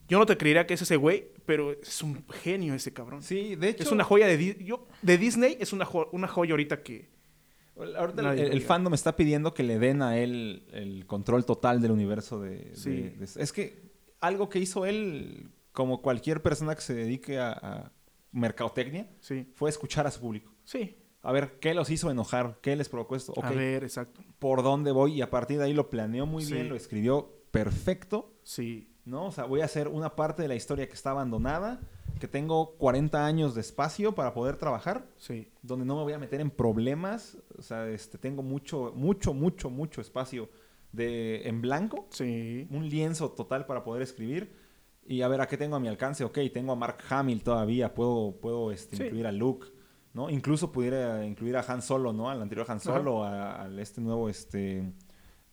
Yo 0.08 0.18
no 0.18 0.26
te 0.26 0.36
creería 0.36 0.66
que 0.66 0.74
es 0.74 0.82
ese 0.82 0.96
güey, 0.96 1.28
pero 1.46 1.70
es 1.72 2.02
un 2.02 2.24
genio 2.42 2.74
ese 2.74 2.92
cabrón. 2.92 3.22
Sí, 3.22 3.54
de 3.56 3.68
hecho. 3.70 3.84
es 3.84 3.92
una 3.92 4.02
joya 4.04 4.26
de, 4.26 4.36
Di- 4.36 4.56
yo, 4.64 4.88
de 5.02 5.16
Disney, 5.16 5.56
es 5.60 5.72
una, 5.72 5.84
jo- 5.84 6.08
una 6.12 6.26
joya 6.28 6.50
ahorita 6.52 6.82
que... 6.82 7.08
Ahorita 7.96 8.32
el, 8.32 8.38
el 8.38 8.50
diga. 8.52 8.66
fandom 8.66 8.94
está 8.94 9.16
pidiendo 9.16 9.54
que 9.54 9.62
le 9.62 9.78
den 9.78 10.02
a 10.02 10.18
él 10.18 10.66
el 10.72 11.06
control 11.06 11.44
total 11.44 11.80
del 11.80 11.90
universo 11.92 12.40
de, 12.40 12.74
Sí. 12.74 12.90
de- 12.90 13.10
de- 13.10 13.24
es 13.42 13.52
que 13.52 13.90
algo 14.20 14.48
que 14.48 14.58
hizo 14.58 14.84
él, 14.86 15.50
como 15.72 16.02
cualquier 16.02 16.42
persona 16.42 16.74
que 16.74 16.82
se 16.82 16.94
dedique 16.94 17.38
a, 17.38 17.52
a 17.52 17.92
mercadotecnia, 18.32 19.08
Sí, 19.20 19.46
fue 19.54 19.70
escuchar 19.70 20.06
a 20.06 20.10
su 20.10 20.20
público. 20.20 20.52
sí. 20.64 20.96
A 21.22 21.32
ver, 21.32 21.58
¿qué 21.60 21.74
los 21.74 21.90
hizo 21.90 22.10
enojar? 22.10 22.56
¿Qué 22.62 22.74
les 22.76 22.88
provocó 22.88 23.14
esto? 23.14 23.34
A 23.44 23.50
ver, 23.50 23.84
exacto. 23.84 24.22
¿por 24.38 24.62
dónde 24.62 24.90
voy? 24.90 25.16
Y 25.16 25.20
a 25.20 25.28
partir 25.28 25.58
de 25.58 25.64
ahí 25.64 25.74
lo 25.74 25.90
planeó 25.90 26.24
muy 26.24 26.42
Sí. 26.42 26.54
bien, 26.54 26.70
lo 26.70 26.76
escribió 26.76 27.30
perfecto. 27.50 28.32
Sí. 28.42 28.86
¿no? 29.04 29.26
O 29.26 29.30
sea, 29.32 29.44
voy 29.44 29.60
a 29.60 29.64
hacer 29.66 29.88
una 29.88 30.14
parte 30.16 30.40
de 30.40 30.48
la 30.48 30.54
historia 30.54 30.86
que 30.86 30.94
está 30.94 31.10
abandonada, 31.10 31.80
que 32.18 32.28
tengo 32.28 32.76
40 32.76 33.24
años 33.24 33.54
de 33.54 33.60
espacio 33.60 34.14
para 34.14 34.34
poder 34.34 34.56
trabajar, 34.56 35.06
Sí. 35.16 35.48
donde 35.62 35.84
no 35.86 35.96
me 35.96 36.02
voy 36.02 36.12
a 36.12 36.18
meter 36.18 36.40
en 36.40 36.50
problemas, 36.50 37.38
o 37.58 37.62
sea, 37.62 37.88
este, 37.88 38.18
tengo 38.18 38.42
mucho, 38.42 38.92
mucho, 38.94 39.32
mucho, 39.34 39.70
mucho 39.70 40.00
espacio 40.00 40.48
de, 40.92 41.48
en 41.48 41.60
blanco, 41.62 42.06
Sí. 42.10 42.66
un 42.70 42.88
lienzo 42.88 43.30
total 43.30 43.64
para 43.66 43.84
poder 43.84 44.02
escribir. 44.02 44.54
Y 45.06 45.22
a 45.22 45.28
ver, 45.28 45.40
¿a 45.40 45.46
qué 45.48 45.56
tengo 45.56 45.76
a 45.76 45.80
mi 45.80 45.88
alcance? 45.88 46.24
Ok, 46.24 46.38
tengo 46.52 46.72
a 46.72 46.76
Mark 46.76 46.98
Hamill 47.08 47.42
todavía, 47.42 47.94
puedo, 47.94 48.32
puedo 48.40 48.70
este, 48.70 48.96
Sí. 48.96 49.02
incluir 49.04 49.26
a 49.26 49.32
Luke, 49.32 49.68
¿no? 50.12 50.28
Incluso 50.30 50.72
pudiera 50.72 51.24
incluir 51.24 51.56
a 51.56 51.62
Han 51.66 51.80
Solo, 51.82 52.12
¿no? 52.12 52.28
Al 52.28 52.42
anterior 52.42 52.66
Han. 52.68 52.80
Solo, 52.80 53.24
a- 53.24 53.62
al 53.62 53.78
este 53.78 54.00
nuevo, 54.00 54.28
este, 54.28 54.92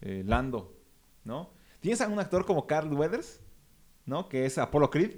eh, 0.01 0.23
Lando, 0.25 0.75
¿no? 1.23 1.51
Tienes 1.79 2.01
a 2.01 2.07
un 2.07 2.19
actor 2.19 2.45
como 2.45 2.67
Carl 2.67 2.91
Weathers, 2.93 3.39
¿no? 4.05 4.27
Que 4.29 4.45
es 4.45 4.57
Apollo 4.57 4.89
Creed 4.89 5.11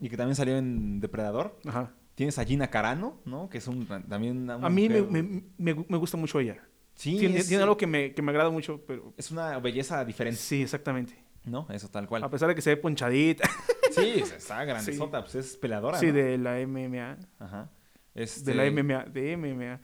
y 0.00 0.08
que 0.08 0.16
también 0.16 0.34
salió 0.36 0.56
en 0.56 1.00
Depredador. 1.00 1.58
Ajá. 1.66 1.92
Tienes 2.14 2.38
a 2.38 2.44
Gina 2.44 2.68
Carano, 2.68 3.20
¿no? 3.24 3.48
Que 3.48 3.58
es 3.58 3.66
un, 3.66 3.86
también 3.86 4.42
una 4.42 4.54
A 4.54 4.70
mí 4.70 4.88
me, 4.88 5.02
me- 5.02 5.42
me- 5.58 5.84
me 5.88 5.96
gusta 5.98 6.16
mucho 6.16 6.38
ella. 6.40 6.62
Sí, 6.94 7.18
tiene, 7.18 7.38
es, 7.38 7.48
tiene 7.48 7.64
algo 7.64 7.76
que 7.76 7.88
me, 7.88 8.14
que 8.14 8.22
me 8.22 8.30
agrada 8.30 8.50
mucho, 8.50 8.80
pero... 8.86 9.12
es 9.16 9.32
una 9.32 9.58
belleza 9.58 10.04
diferente, 10.04 10.38
Sí, 10.38 10.62
exactamente. 10.62 11.18
¿no? 11.44 11.66
Eso 11.70 11.88
tal 11.88 12.06
cual. 12.06 12.22
A 12.22 12.30
pesar 12.30 12.48
de 12.48 12.54
que 12.54 12.62
se 12.62 12.70
ve 12.70 12.76
ponchadita. 12.76 13.48
Sí, 13.90 14.22
está 14.36 14.64
grandezota, 14.64 15.22
pues 15.22 15.34
es 15.36 15.56
peleadora, 15.56 15.98
sí, 15.98 16.06
¿no? 16.06 16.12
de 16.14 16.38
la 16.38 16.54
MMA. 16.66 17.16
Ajá. 17.38 17.70
Este, 18.14 18.52
De 18.52 18.56
la 18.56 18.70
MMA. 18.82 19.04
De 19.04 19.36
MMA. 19.36 19.80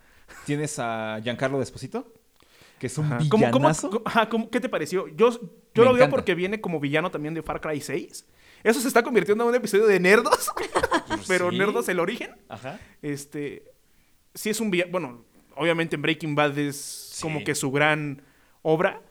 Tienes 0.47 0.79
a 0.79 1.21
Giancarlo 1.23 1.59
Desposito, 1.59 2.13
que 2.79 2.87
es 2.87 2.97
un 2.99 3.07
Ajá. 3.07 3.19
¿Cómo- 3.29 3.29
cómo- 3.31 3.47
villanazo. 3.59 3.91
cómo- 3.91 4.03
ajá, 4.05 4.29
cómo- 4.29 4.51
¿Qué 4.51 4.61
te 4.61 4.69
pareció? 4.69 5.07
Yo, 5.09 5.31
yo 5.31 5.39
Me 5.77 5.85
lo 5.85 5.93
veo 5.93 5.95
encanta. 6.05 6.11
porque 6.11 6.35
viene 6.35 6.61
como 6.61 6.81
villano 6.81 7.11
también 7.11 7.35
de 7.35 7.43
Far 7.43 7.61
Cry 7.61 7.81
6. 7.81 8.27
Eso 8.63 8.81
se 8.81 8.89
está 8.89 9.03
convirtiendo 9.03 9.45
en 9.45 9.51
un 9.51 9.55
episodio 9.55 9.87
de 9.87 10.01
Nerdos. 10.01 10.51
pero 11.29 11.51
Sí. 11.51 11.59
Nerdos 11.59 11.89
el 11.89 12.01
origen. 12.01 12.31
Ajá. 12.49 12.79
Este. 13.03 13.65
Sí 14.35 14.51
es 14.51 14.61
un 14.61 14.71
villano. 14.71 14.93
Bueno, 14.93 15.25
obviamente 15.57 15.97
en 15.97 16.03
Breaking 16.03 16.35
Bad 16.35 16.59
es 16.59 17.19
como 17.23 17.43
que 17.45 17.55
su 17.55 17.71
gran 17.71 18.23
obra. 18.63 19.03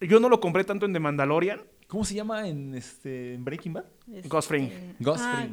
Yo 0.00 0.20
no 0.20 0.28
lo 0.28 0.40
compré 0.40 0.64
tanto 0.64 0.86
en 0.86 0.92
The 0.92 1.00
Mandalorian. 1.00 1.62
¿Cómo 1.86 2.04
se 2.04 2.14
llama 2.14 2.46
en, 2.46 2.74
este, 2.74 3.34
en 3.34 3.44
Breaking 3.44 3.72
Bad? 3.72 3.84
Este, 4.12 4.28
Ghost 4.28 4.48
Fring. 4.48 4.70
Ghost 5.00 5.24
ah, 5.26 5.46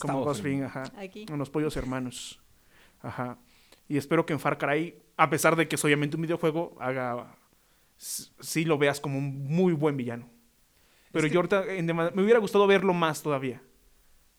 como 0.00 0.24
Ghost 0.24 0.42
Fring. 0.42 0.58
Fring, 0.58 0.64
ajá. 0.64 0.82
Aquí. 0.98 1.24
Con 1.24 1.38
los 1.38 1.50
pollos 1.50 1.76
hermanos. 1.76 2.40
Ajá. 3.00 3.38
Y 3.88 3.96
espero 3.96 4.26
que 4.26 4.32
en 4.32 4.40
Far 4.40 4.58
Cry, 4.58 4.96
a 5.16 5.30
pesar 5.30 5.56
de 5.56 5.68
que 5.68 5.76
es 5.76 5.84
obviamente 5.84 6.16
un 6.16 6.22
videojuego, 6.22 6.76
haga. 6.80 7.36
Sí 7.96 8.64
lo 8.64 8.76
veas 8.76 9.00
como 9.00 9.18
un 9.18 9.44
muy 9.44 9.72
buen 9.72 9.96
villano. 9.96 10.28
Pero 11.14 11.26
Es 11.26 11.30
que- 11.30 11.34
yo 11.34 11.40
ahorita 11.40 11.72
en 11.72 11.86
me 11.86 12.22
hubiera 12.22 12.38
gustado 12.40 12.66
verlo 12.66 12.92
más 12.92 13.22
todavía. 13.22 13.62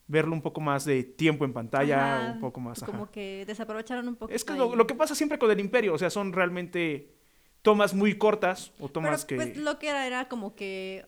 Verlo 0.07 0.33
un 0.33 0.41
poco 0.43 0.61
más 0.61 0.85
de 0.85 1.03
tiempo 1.03 1.45
en 1.45 1.53
pantalla, 1.53 2.17
Ajá, 2.25 2.31
un 2.33 2.39
poco 2.39 2.59
más. 2.59 2.83
Como 2.83 3.09
que 3.09 3.43
desaprovecharon 3.47 4.07
un 4.07 4.15
poco. 4.15 4.31
Es 4.31 4.45
que 4.45 4.53
lo, 4.53 4.75
lo 4.75 4.85
que 4.85 4.93
pasa 4.93 5.15
siempre 5.15 5.39
con 5.39 5.49
el 5.49 5.59
Imperio, 5.59 5.95
o 5.95 5.97
sea, 5.97 6.11
son 6.11 6.31
realmente 6.31 7.15
tomas 7.63 7.95
muy 7.95 8.15
cortas 8.15 8.69
o 8.77 8.87
Pero 8.87 8.89
tomas 8.89 9.25
que. 9.25 9.35
pues 9.35 9.57
lo 9.57 9.79
que 9.79 9.89
era 9.89 10.05
era 10.05 10.27
como 10.27 10.55
que 10.55 11.07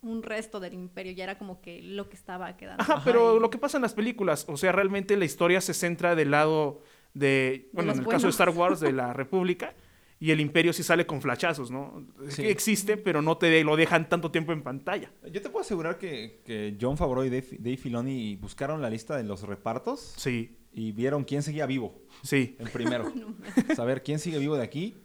un 0.00 0.24
resto 0.24 0.58
del 0.58 0.74
imperio, 0.74 1.12
ya 1.12 1.22
era 1.22 1.38
como 1.38 1.60
que 1.60 1.80
lo 1.80 2.08
que 2.08 2.16
estaba 2.16 2.56
quedando. 2.56 2.82
Ajá, 2.82 3.02
pero 3.04 3.38
lo 3.38 3.50
que 3.50 3.58
pasa 3.58 3.78
en 3.78 3.82
las 3.82 3.94
películas, 3.94 4.44
o 4.48 4.56
sea, 4.56 4.72
realmente 4.72 5.16
la 5.16 5.24
historia 5.24 5.60
se 5.60 5.74
centra 5.74 6.16
del 6.16 6.32
lado 6.32 6.82
de, 7.14 7.70
bueno, 7.72 7.92
en 7.92 8.00
el 8.00 8.06
caso 8.08 8.26
de. 8.26 8.30
Star 8.30 8.50
Wars, 8.50 8.80
de 8.80 8.92
la 8.92 9.12
República, 9.12 9.74
y 10.24 10.30
el 10.30 10.40
Imperio 10.40 10.72
sí 10.72 10.82
sale 10.84 11.04
con 11.04 11.20
flachazos, 11.20 11.70
¿no? 11.70 12.06
Es 12.26 12.34
Sí. 12.34 12.42
que 12.42 12.50
existe, 12.50 12.96
pero 12.96 13.22
no 13.22 13.36
te 13.38 13.64
lo 13.64 13.74
dejan 13.76 14.08
tanto 14.08 14.30
tiempo 14.30 14.52
en 14.52 14.62
pantalla. 14.62 15.10
Yo 15.32 15.42
te 15.42 15.50
puedo 15.50 15.62
asegurar 15.64 15.98
que, 15.98 16.42
que 16.44 16.76
John 16.80 16.96
Favreau 16.96 17.24
y 17.24 17.30
Dave, 17.30 17.48
Dave 17.58 17.76
Filoni 17.76 18.36
buscaron 18.36 18.80
la 18.80 18.88
lista 18.88 19.16
de 19.16 19.24
los 19.24 19.42
repartos 19.42 20.14
Sí, 20.16 20.58
y 20.72 20.92
vieron 20.92 21.24
quién 21.24 21.42
seguía 21.42 21.66
vivo 21.66 22.02
sí, 22.22 22.56
en 22.60 22.68
primero. 22.68 23.12
Saber 23.74 24.02
quién 24.04 24.18
sigue 24.20 24.38
vivo 24.38 24.54
de 24.56 24.62
aquí, 24.62 24.96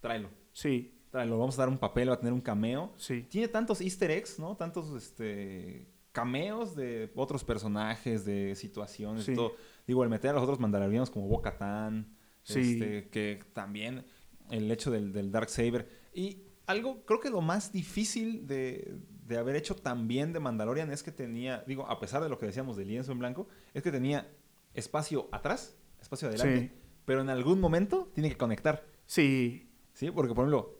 tráelo. 0.00 0.28
sí, 0.52 0.94
Tráelo, 1.10 1.38
vamos 1.40 1.58
a 1.58 1.62
dar 1.62 1.68
un 1.68 1.78
papel, 1.78 2.08
va 2.08 2.14
a 2.14 2.18
tener 2.20 2.32
un 2.32 2.40
cameo. 2.40 2.92
sí. 2.96 3.26
Tiene 3.28 3.48
tantos 3.48 3.80
easter 3.80 4.10
eggs, 4.12 4.38
¿no? 4.38 4.56
Tantos 4.56 4.94
este, 4.94 5.88
cameos 6.12 6.76
de 6.76 7.10
otros 7.16 7.42
personajes, 7.44 8.24
de 8.24 8.54
situaciones, 8.54 9.24
Sí. 9.24 9.32
y 9.32 9.34
todo. 9.34 9.54
Digo, 9.86 10.04
el 10.04 10.10
meter 10.10 10.30
a 10.30 10.34
los 10.34 10.42
otros 10.42 10.60
mandalorianos 10.60 11.10
como 11.10 11.26
Bo-Katan, 11.28 12.14
Sí. 12.42 12.60
este, 12.60 13.08
que 13.10 13.40
también 13.52 14.04
el 14.50 14.70
hecho 14.70 14.90
del, 14.90 15.12
del 15.12 15.30
Dark 15.32 15.48
Saber. 15.50 15.88
Y 16.14 16.42
algo, 16.66 17.04
creo 17.04 17.20
que 17.20 17.30
lo 17.30 17.40
más 17.40 17.72
difícil 17.72 18.46
de, 18.46 18.96
de 19.26 19.36
haber 19.38 19.56
hecho 19.56 19.74
también 19.74 20.32
de 20.32 20.40
Mandalorian 20.40 20.90
es 20.90 21.02
que 21.02 21.12
tenía, 21.12 21.64
digo, 21.66 21.86
a 21.88 21.98
pesar 22.00 22.22
de 22.22 22.28
lo 22.28 22.38
que 22.38 22.46
decíamos 22.46 22.76
del 22.76 22.88
lienzo 22.88 23.12
en 23.12 23.18
blanco, 23.18 23.48
es 23.74 23.82
que 23.82 23.90
tenía 23.92 24.28
espacio 24.74 25.28
atrás, 25.32 25.76
espacio 26.00 26.28
adelante, 26.28 26.68
Sí. 26.72 26.80
pero 27.04 27.20
en 27.20 27.28
algún 27.30 27.60
momento 27.60 28.10
tiene 28.14 28.28
que 28.30 28.36
conectar. 28.36 28.84
Sí, 29.06 29.66
Sí, 29.92 30.10
porque 30.12 30.34
por 30.34 30.44
ejemplo, 30.44 30.78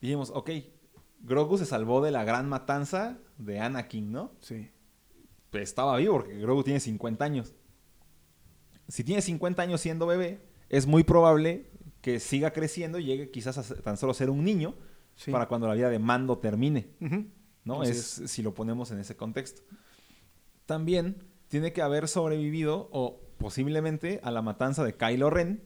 dijimos, 0.00 0.30
ok, 0.34 0.50
Grogu 1.20 1.58
se 1.58 1.66
salvó 1.66 2.00
de 2.02 2.10
la 2.12 2.24
gran 2.24 2.48
matanza 2.48 3.18
de 3.38 3.58
Anakin, 3.60 4.12
¿no? 4.12 4.32
sí. 4.40 4.70
Pues 5.50 5.64
estaba 5.64 5.98
vivo 5.98 6.14
porque 6.14 6.38
Grogu 6.38 6.62
tiene 6.64 6.80
50 6.80 7.22
años. 7.24 7.54
Si 8.88 9.04
tiene 9.04 9.20
50 9.20 9.60
años 9.62 9.80
siendo 9.82 10.06
bebé, 10.06 10.40
es 10.70 10.86
muy 10.86 11.04
probable 11.04 11.70
que 12.02 12.20
siga 12.20 12.52
creciendo 12.52 12.98
y 12.98 13.04
llegue 13.04 13.30
quizás 13.30 13.56
a 13.56 13.74
tan 13.76 13.96
solo 13.96 14.12
ser 14.12 14.28
un 14.28 14.44
niño 14.44 14.74
sí. 15.14 15.30
para 15.30 15.48
cuando 15.48 15.66
la 15.68 15.74
vida 15.74 15.88
de 15.88 15.98
Mando 15.98 16.36
termine. 16.38 16.90
¿no? 17.64 17.82
Es, 17.84 18.22
si 18.26 18.42
lo 18.42 18.52
ponemos 18.52 18.90
en 18.90 18.98
ese 18.98 19.16
contexto. 19.16 19.62
También 20.66 21.24
tiene 21.48 21.72
que 21.72 21.80
haber 21.80 22.08
sobrevivido 22.08 22.88
o 22.92 23.20
posiblemente 23.38 24.20
a 24.22 24.30
la 24.30 24.42
matanza 24.42 24.84
de 24.84 24.94
Kylo 24.94 25.30
Ren 25.30 25.62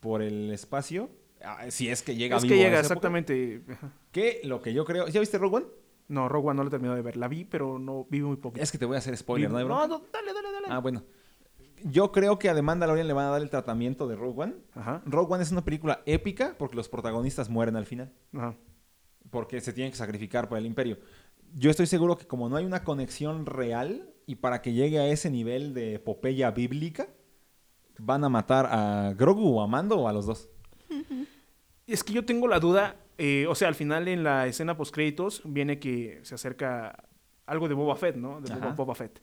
por 0.00 0.20
el 0.22 0.52
espacio, 0.52 1.10
ah, 1.42 1.70
si 1.70 1.88
es 1.88 2.02
que 2.02 2.16
llega 2.16 2.36
Es 2.36 2.42
vivo 2.42 2.54
que 2.54 2.60
a 2.60 2.64
llega 2.64 2.80
esa 2.80 2.94
época. 2.94 3.08
exactamente. 3.08 3.62
ajá. 3.72 3.92
Que 4.12 4.40
lo 4.44 4.62
que 4.62 4.72
yo 4.72 4.84
creo. 4.84 5.08
¿Ya 5.08 5.20
viste 5.20 5.38
Rogue 5.38 5.56
One? 5.56 5.66
No, 6.08 6.28
Rogue 6.28 6.48
One 6.48 6.56
no 6.56 6.62
la 6.64 6.68
he 6.68 6.70
terminado 6.70 6.96
de 6.96 7.02
ver. 7.02 7.16
La 7.16 7.28
vi, 7.28 7.44
pero 7.44 7.78
no 7.78 8.06
vi 8.08 8.20
muy 8.20 8.36
poco. 8.36 8.58
Es 8.60 8.70
que 8.70 8.78
te 8.78 8.84
voy 8.84 8.96
a 8.96 8.98
hacer 8.98 9.16
spoiler, 9.16 9.50
¿no? 9.50 9.58
hay 9.58 9.64
no, 9.64 9.68
bronca? 9.68 9.88
no, 9.88 10.02
dale, 10.12 10.32
dale, 10.32 10.52
dale. 10.52 10.66
Ah, 10.70 10.78
bueno. 10.78 11.04
Yo 11.84 12.12
creo 12.12 12.38
que 12.38 12.48
a 12.48 12.54
The 12.54 12.62
Mandalorian 12.62 13.06
le 13.06 13.12
van 13.12 13.26
a 13.26 13.30
dar 13.30 13.42
el 13.42 13.50
tratamiento 13.50 14.08
de 14.08 14.16
Rogue 14.16 14.42
One. 14.44 14.54
Ajá, 14.74 15.02
Rogue 15.04 15.34
One 15.34 15.42
es 15.42 15.52
una 15.52 15.64
película 15.64 16.02
épica 16.06 16.54
porque 16.58 16.76
los 16.76 16.88
protagonistas 16.88 17.48
mueren 17.50 17.76
al 17.76 17.86
final. 17.86 18.12
ajá. 18.34 18.54
Porque 19.30 19.60
se 19.60 19.72
tienen 19.72 19.90
que 19.90 19.98
sacrificar 19.98 20.48
para 20.48 20.60
el 20.60 20.66
imperio. 20.66 20.98
Yo 21.52 21.68
estoy 21.68 21.86
seguro 21.86 22.16
que 22.16 22.26
como 22.26 22.48
no 22.48 22.56
hay 22.56 22.64
una 22.64 22.84
conexión 22.84 23.44
real 23.44 24.08
y 24.24 24.36
para 24.36 24.62
que 24.62 24.72
llegue 24.72 25.00
a 25.00 25.08
ese 25.08 25.30
nivel 25.30 25.74
de 25.74 25.94
epopeya 25.94 26.52
bíblica, 26.52 27.08
van 27.98 28.22
a 28.24 28.28
matar 28.28 28.66
a 28.70 29.14
Grogu 29.14 29.56
o 29.56 29.62
a 29.62 29.66
Mando 29.66 29.98
o 29.98 30.08
a 30.08 30.12
los 30.12 30.26
dos. 30.26 30.48
Es 31.86 32.02
que 32.02 32.12
yo 32.12 32.24
tengo 32.24 32.48
la 32.48 32.58
duda, 32.58 32.96
eh, 33.16 33.46
o 33.48 33.54
sea, 33.54 33.68
al 33.68 33.76
final 33.76 34.08
en 34.08 34.24
la 34.24 34.48
escena 34.48 34.76
post 34.76 34.92
créditos 34.92 35.42
viene 35.44 35.78
que 35.78 36.18
se 36.24 36.34
acerca 36.34 37.04
algo 37.46 37.68
de 37.68 37.74
Boba 37.74 37.94
Fett, 37.94 38.16
¿no? 38.16 38.40
De. 38.40 38.52
Boba 38.72 38.94
Fett. 38.96 39.22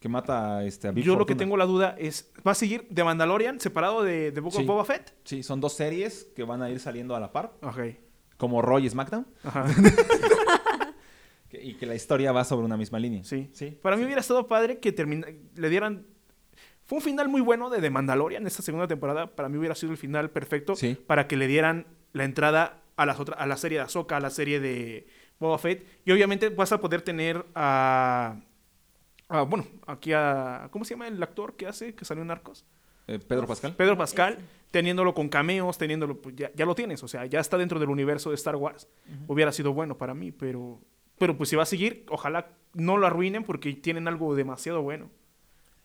Que 0.00 0.08
mata 0.08 0.56
a 0.56 0.64
este, 0.64 0.88
a 0.88 0.92
Big 0.92 1.04
Yo 1.04 1.14
lo 1.14 1.26
que 1.26 1.34
tengo 1.34 1.56
la 1.58 1.66
duda 1.66 1.94
es, 1.98 2.32
¿va 2.46 2.52
a 2.52 2.54
seguir 2.54 2.86
de 2.88 3.04
Mandalorian 3.04 3.60
separado 3.60 4.02
de, 4.02 4.32
de 4.32 4.40
Boba, 4.40 4.56
Sí. 4.56 4.64
Boba 4.64 4.84
Fett? 4.84 5.14
Sí, 5.24 5.42
son 5.42 5.60
dos 5.60 5.74
series 5.74 6.24
que 6.34 6.42
van 6.42 6.62
a 6.62 6.70
ir 6.70 6.80
saliendo 6.80 7.14
a 7.14 7.20
la 7.20 7.30
par, 7.32 7.52
Ok. 7.62 7.80
como 8.38 8.62
Roy 8.62 8.86
y 8.86 8.90
SmackDown, 8.90 9.26
Ajá. 9.44 9.66
y 11.52 11.74
que 11.74 11.86
la 11.86 11.94
historia 11.94 12.32
va 12.32 12.44
sobre 12.44 12.64
una 12.64 12.76
misma 12.76 12.98
línea. 12.98 13.24
Sí. 13.24 13.50
Sí. 13.52 13.76
Para 13.82 13.96
mí 13.96 14.04
hubiera 14.04 14.20
estado 14.20 14.46
padre 14.46 14.78
que 14.78 14.92
termina, 14.92 15.26
le 15.56 15.68
dieran... 15.68 16.06
Fue 16.84 16.96
un 16.98 17.02
final 17.02 17.28
muy 17.28 17.40
bueno 17.40 17.70
de 17.70 17.80
The 17.80 17.90
Mandalorian 17.90 18.46
esta 18.46 18.62
segunda 18.62 18.88
temporada. 18.88 19.34
Para 19.36 19.48
mí 19.48 19.58
hubiera 19.58 19.74
sido 19.74 19.92
el 19.92 19.98
final 19.98 20.30
perfecto 20.30 20.74
Sí. 20.76 20.96
para 21.06 21.28
que 21.28 21.36
le 21.36 21.46
dieran 21.46 21.86
la 22.12 22.24
entrada 22.24 22.82
a, 22.96 23.06
las 23.06 23.20
otra- 23.20 23.36
a 23.36 23.46
la 23.46 23.56
serie 23.56 23.78
de 23.78 23.84
Ahsoka, 23.84 24.16
a 24.16 24.20
la 24.20 24.30
serie 24.30 24.58
de 24.60 25.06
Boba 25.38 25.58
Fett. 25.58 25.86
Y 26.04 26.10
obviamente 26.12 26.48
vas 26.48 26.72
a 26.72 26.80
poder 26.80 27.02
tener 27.02 27.44
a... 27.54 28.40
a, 29.30 29.42
bueno, 29.42 29.66
aquí 29.86 30.12
a... 30.12 30.68
¿Cómo 30.70 30.84
se 30.84 30.94
llama 30.94 31.08
el 31.08 31.22
actor 31.22 31.56
que 31.56 31.66
hace, 31.66 31.94
que 31.94 32.04
salió 32.04 32.22
en 32.22 32.28
Narcos? 32.28 32.64
Eh, 33.06 33.18
Pedro 33.18 33.46
Pascal. 33.46 33.74
Pedro 33.74 33.96
Pascal, 33.96 34.38
teniéndolo 34.70 35.14
con 35.14 35.28
cameos, 35.28 35.78
teniéndolo, 35.78 36.20
pues 36.20 36.36
ya, 36.36 36.52
ya 36.54 36.64
lo 36.64 36.74
tienes, 36.74 37.02
o 37.02 37.08
sea, 37.08 37.26
ya 37.26 37.40
está 37.40 37.56
dentro 37.58 37.80
del 37.80 37.88
universo 37.88 38.30
de 38.30 38.36
Star 38.36 38.56
Wars. 38.56 38.88
Hubiera 39.26 39.52
sido 39.52 39.72
bueno 39.72 39.98
para 39.98 40.14
mí, 40.14 40.30
pero, 40.30 40.80
pero 41.18 41.36
pues 41.36 41.48
si 41.48 41.56
va 41.56 41.64
a 41.64 41.66
seguir, 41.66 42.04
ojalá 42.08 42.52
no 42.74 42.96
lo 42.96 43.06
arruinen 43.06 43.44
porque 43.44 43.72
tienen 43.72 44.06
algo 44.06 44.34
demasiado 44.34 44.82
bueno. 44.82 45.10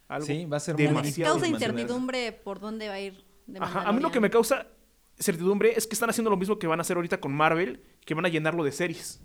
Algo 0.07 0.25
Sí, 0.25 0.45
va 0.45 0.57
a 0.57 0.59
ser 0.59 0.75
demasiado 0.75 1.33
causa 1.33 1.47
incertidumbre 1.47 2.31
por 2.31 2.59
dónde 2.59 2.89
va 2.89 2.95
a 2.95 2.99
ir. 2.99 3.25
de 3.47 3.59
Ajá, 3.59 3.81
a 3.81 3.91
mí 3.91 4.01
lo 4.01 4.11
que 4.11 4.19
me 4.19 4.29
causa 4.29 4.67
certidumbre 5.17 5.73
es 5.75 5.87
que 5.87 5.95
están 5.95 6.09
haciendo 6.09 6.29
lo 6.29 6.37
mismo 6.37 6.59
que 6.59 6.67
van 6.67 6.79
a 6.79 6.81
hacer 6.81 6.97
ahorita 6.97 7.19
con 7.19 7.33
Marvel, 7.33 7.81
que 8.05 8.13
van 8.13 8.25
a 8.25 8.29
llenarlo 8.29 8.63
de 8.63 8.71
series. 8.71 9.21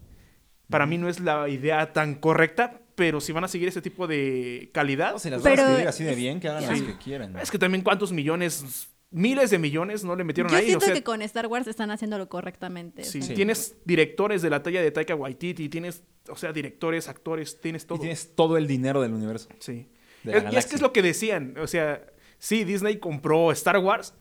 Para 0.70 0.86
mí 0.86 0.96
no 0.98 1.08
es 1.08 1.20
la 1.20 1.48
idea 1.48 1.92
tan 1.92 2.14
correcta, 2.14 2.80
pero 3.00 3.18
si 3.18 3.32
van 3.32 3.44
a 3.44 3.48
seguir 3.48 3.66
ese 3.66 3.80
tipo 3.80 4.06
de 4.06 4.68
calidad, 4.74 5.12
No, 5.14 5.18
si 5.18 5.30
las 5.30 5.40
Pero 5.40 5.56
van 5.56 5.64
a 5.64 5.68
escribir 5.70 5.88
así 5.88 6.04
de 6.04 6.10
es- 6.10 6.16
bien, 6.18 6.38
que 6.38 6.48
hagan 6.48 6.62
Sí. 6.64 6.68
las 6.68 6.82
que 6.82 6.98
quieran. 7.02 7.34
es 7.38 7.50
que 7.50 7.58
también 7.58 7.82
cuántos 7.82 8.12
millones 8.12 8.90
miles 9.10 9.48
de 9.48 9.58
millones 9.58 10.04
no 10.04 10.14
le 10.16 10.22
metieron 10.22 10.52
Yo 10.52 10.58
ahí. 10.58 10.66
siento 10.66 10.84
o 10.84 10.86
sea, 10.86 10.94
que 10.94 11.02
con 11.02 11.22
Star 11.22 11.46
Wars 11.46 11.66
están 11.66 11.90
haciéndolo 11.90 12.28
correctamente. 12.28 13.04
sí, 13.04 13.22
sea, 13.22 13.34
tienes 13.34 13.74
directores 13.86 14.42
de 14.42 14.50
la 14.50 14.62
talla 14.62 14.82
de 14.82 14.90
Taika 14.90 15.14
Waititi, 15.14 15.70
tienes, 15.70 16.02
o 16.28 16.36
sea, 16.36 16.52
directores, 16.52 17.08
actores, 17.08 17.58
tienes 17.58 17.86
todo. 17.86 17.96
Y 17.96 18.00
tienes 18.02 18.34
todo 18.36 18.58
el 18.58 18.66
dinero 18.66 19.00
del 19.00 19.14
universo. 19.14 19.48
Sí. 19.60 19.88
de 20.24 20.36
Es- 20.36 20.52
y 20.52 20.56
es 20.56 20.66
que 20.66 20.76
es 20.76 20.82
lo 20.82 20.92
que 20.92 21.00
decían, 21.00 21.54
o 21.58 21.66
sea, 21.66 22.04
sí, 22.38 22.64
Disney 22.64 22.98
compró 22.98 23.50
Star 23.52 23.78
Wars. 23.78 24.12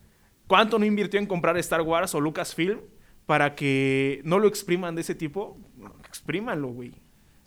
¿Cuánto 0.48 0.80
no 0.80 0.86
invirtió 0.86 1.20
en 1.20 1.26
comprar 1.28 1.58
Star 1.58 1.82
Wars 1.82 2.16
o 2.16 2.22
Lucasfilm 2.22 2.80
para 3.26 3.54
que 3.56 4.22
no 4.24 4.40
lo 4.40 4.48
expriman 4.48 4.96
de 4.96 5.02
ese 5.02 5.14
tipo? 5.16 5.60
No, 5.76 5.94
exprímanlo, 6.08 6.70
güey. 6.70 6.94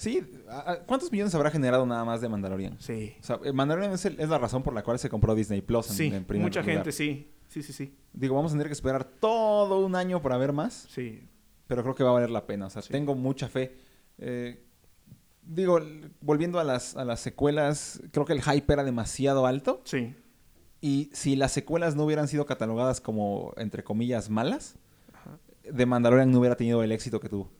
Sí, 0.02 0.20
¿a- 0.48 0.72
a- 0.72 0.78
¿cuántos 0.84 1.10
millones 1.12 1.34
habrá 1.34 1.50
generado 1.50 1.86
nada 1.86 2.04
más 2.04 2.20
de 2.20 2.28
Mandalorian? 2.28 2.76
Sí. 2.80 3.14
O 3.20 3.22
sea, 3.22 3.38
eh, 3.44 3.52
Mandalorian 3.52 3.92
es, 3.92 4.04
el- 4.04 4.18
es 4.18 4.28
la 4.28 4.38
razón 4.38 4.62
por 4.62 4.74
la 4.74 4.82
cual 4.82 4.98
se 4.98 5.08
compró 5.08 5.34
Disney 5.34 5.60
Plus 5.62 5.90
en, 5.90 5.96
Sí, 5.96 6.06
en 6.06 6.24
primer 6.24 6.46
mucha 6.46 6.60
lugar. 6.60 6.74
gente, 6.76 6.92
sí. 6.92 7.30
Sí, 7.48 7.62
sí, 7.62 7.72
sí. 7.72 7.94
Digo, 8.12 8.34
vamos 8.34 8.50
a 8.52 8.54
tener 8.54 8.66
que 8.66 8.72
esperar 8.72 9.04
todo 9.04 9.84
un 9.84 9.94
año 9.94 10.20
para 10.22 10.36
ver 10.38 10.52
más, 10.52 10.86
Sí. 10.90 11.28
pero 11.66 11.82
creo 11.82 11.94
que 11.94 12.02
va 12.02 12.10
a 12.10 12.14
valer 12.14 12.30
la 12.30 12.46
pena. 12.46 12.66
O 12.66 12.70
sea, 12.70 12.82
Sí. 12.82 12.90
tengo 12.90 13.14
mucha 13.14 13.48
fe. 13.48 13.76
Eh, 14.18 14.64
digo, 15.42 15.78
volviendo 16.20 16.58
a 16.60 16.64
las, 16.64 16.96
a 16.96 17.04
las 17.04 17.20
secuelas, 17.20 18.02
creo 18.10 18.24
que 18.26 18.32
el 18.32 18.42
hype 18.42 18.72
era 18.72 18.84
demasiado 18.84 19.46
alto. 19.46 19.82
Sí. 19.84 20.14
Y 20.80 21.10
si 21.12 21.36
las 21.36 21.52
secuelas 21.52 21.94
no 21.94 22.04
hubieran 22.04 22.26
sido 22.26 22.44
catalogadas 22.46 23.00
como, 23.00 23.52
entre 23.56 23.84
comillas, 23.84 24.30
malas, 24.30 24.76
Ajá. 25.12 25.38
de 25.70 25.86
Mandalorian 25.86 26.30
no 26.30 26.38
hubiera 26.40 26.56
tenido 26.56 26.82
el 26.82 26.90
éxito 26.90 27.20
que 27.20 27.28
tuvo. 27.28 27.50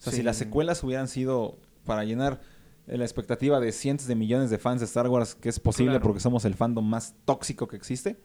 O 0.00 0.02
sea, 0.02 0.10
Sí. 0.12 0.16
si 0.18 0.22
las 0.24 0.36
secuelas 0.36 0.82
hubieran 0.82 1.06
sido 1.08 1.58
para 1.84 2.04
llenar 2.04 2.40
la 2.86 3.04
expectativa 3.04 3.60
de 3.60 3.70
cientos 3.70 4.06
de 4.08 4.16
millones 4.16 4.50
de 4.50 4.58
fans 4.58 4.80
de 4.80 4.86
Star 4.86 5.06
Wars, 5.08 5.34
que 5.36 5.48
es 5.48 5.60
posible 5.60 5.92
Claro. 5.92 6.02
porque 6.02 6.20
somos 6.20 6.44
el 6.44 6.54
fandom 6.54 6.84
más 6.88 7.14
tóxico 7.24 7.68
que 7.68 7.76
existe, 7.76 8.20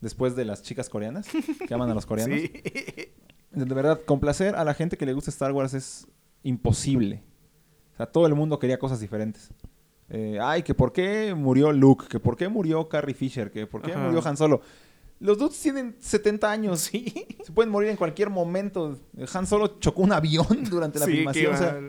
después 0.00 0.36
de 0.36 0.44
las 0.44 0.62
chicas 0.62 0.88
coreanas, 0.90 1.26
que 1.68 1.72
aman 1.74 1.88
a 1.90 1.94
los 1.94 2.04
coreanos. 2.04 2.38
Sí. 2.40 2.52
De 3.52 3.74
verdad, 3.74 4.00
complacer 4.04 4.54
a 4.56 4.64
la 4.64 4.74
gente 4.74 4.96
que 4.98 5.06
le 5.06 5.12
gusta 5.14 5.30
Star 5.30 5.52
Wars 5.52 5.72
es 5.74 6.06
imposible. 6.42 7.22
O 7.94 7.96
sea, 7.96 8.06
todo 8.06 8.26
el 8.26 8.34
mundo 8.34 8.58
quería 8.58 8.78
cosas 8.78 9.00
diferentes. 9.00 9.50
Eh, 10.08 10.38
ay, 10.42 10.62
que 10.62 10.74
por 10.74 10.92
qué 10.92 11.34
murió 11.34 11.72
Luke, 11.72 12.06
que 12.08 12.18
por 12.20 12.36
qué 12.36 12.48
murió 12.48 12.88
Carrie 12.88 13.14
Fisher, 13.14 13.50
que 13.50 13.66
por 13.66 13.80
qué 13.82 13.92
Ajá. 13.92 14.00
murió 14.04 14.26
Han 14.26 14.36
Solo. 14.36 14.60
Los 15.22 15.38
dos 15.38 15.58
tienen 15.58 15.96
70 16.00 16.50
años. 16.50 16.80
Sí. 16.80 17.12
Se 17.44 17.52
pueden 17.52 17.70
morir 17.70 17.90
en 17.90 17.96
cualquier 17.96 18.28
momento. 18.28 18.98
Han 19.32 19.46
Solo 19.46 19.78
chocó 19.78 20.02
un 20.02 20.12
avión 20.12 20.64
durante 20.70 20.98
la 20.98 21.06
Sí, 21.06 21.12
filmación. 21.12 21.54
O 21.54 21.56
sea. 21.56 21.80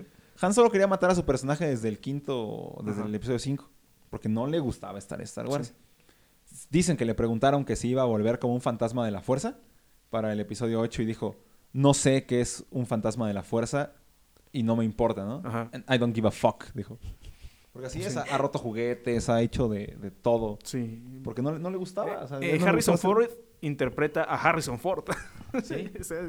Han 0.42 0.54
Solo 0.54 0.70
quería 0.70 0.88
matar 0.88 1.10
a 1.10 1.16
su 1.16 1.26
personaje 1.26 1.66
desde 1.68 1.90
el 1.90 2.00
quinto, 2.00 2.78
desde 2.84 3.00
Ajá. 3.00 3.10
el 3.10 3.16
episodio 3.16 3.40
5. 3.40 3.70
Porque 4.10 4.30
no 4.30 4.46
le 4.48 4.60
gustaba 4.60 5.00
estar 5.00 5.20
en 5.20 5.24
Star 5.26 5.48
Wars. 5.48 5.74
Dicen 6.70 6.96
que 6.98 7.06
le 7.06 7.16
preguntaron 7.16 7.66
que 7.66 7.76
si 7.76 7.90
iba 7.90 8.04
a 8.04 8.06
volver 8.06 8.38
como 8.38 8.54
un 8.54 8.62
fantasma 8.62 9.04
de 9.06 9.12
la 9.12 9.22
fuerza 9.22 9.58
para 10.12 10.32
el 10.32 10.40
episodio 10.40 10.80
8 10.82 11.02
y 11.02 11.06
dijo, 11.06 11.36
no 11.72 11.96
sé 11.96 12.26
qué 12.26 12.40
es 12.42 12.66
un 12.70 12.86
fantasma 12.86 13.28
de 13.28 13.34
la 13.34 13.42
fuerza 13.42 13.94
y 14.52 14.62
no 14.62 14.76
me 14.76 14.86
importa, 14.86 15.26
¿no? 15.26 15.42
Ajá. 15.44 15.70
And 15.74 15.84
I 15.90 15.98
don't 15.98 16.14
give 16.14 16.28
a 16.28 16.32
fuck, 16.32 16.66
dijo. 16.76 17.00
Porque 17.74 17.88
así 17.88 18.02
es, 18.02 18.14
Sí. 18.14 18.20
ha, 18.20 18.22
ha 18.36 18.38
roto 18.38 18.60
juguetes, 18.60 19.28
ha 19.30 19.42
hecho 19.42 19.68
de, 19.68 19.98
de 20.00 20.12
todo. 20.12 20.60
Sí. 20.64 21.04
Porque 21.24 21.42
no, 21.42 21.58
no 21.60 21.70
le 21.72 21.78
gustaba. 21.78 22.22
o 22.24 22.28
sea, 22.28 22.38
Eh, 22.38 22.58
no 22.60 22.64
le 22.66 22.70
Harrison 22.70 22.94
gustaba 22.96 23.14
Ford 23.16 23.30
interpreta 23.62 24.24
a 24.24 24.36
Harrison 24.36 24.80
Ford. 24.80 25.04
Sí. 25.64 25.92
O 26.00 26.04
sea, 26.04 26.20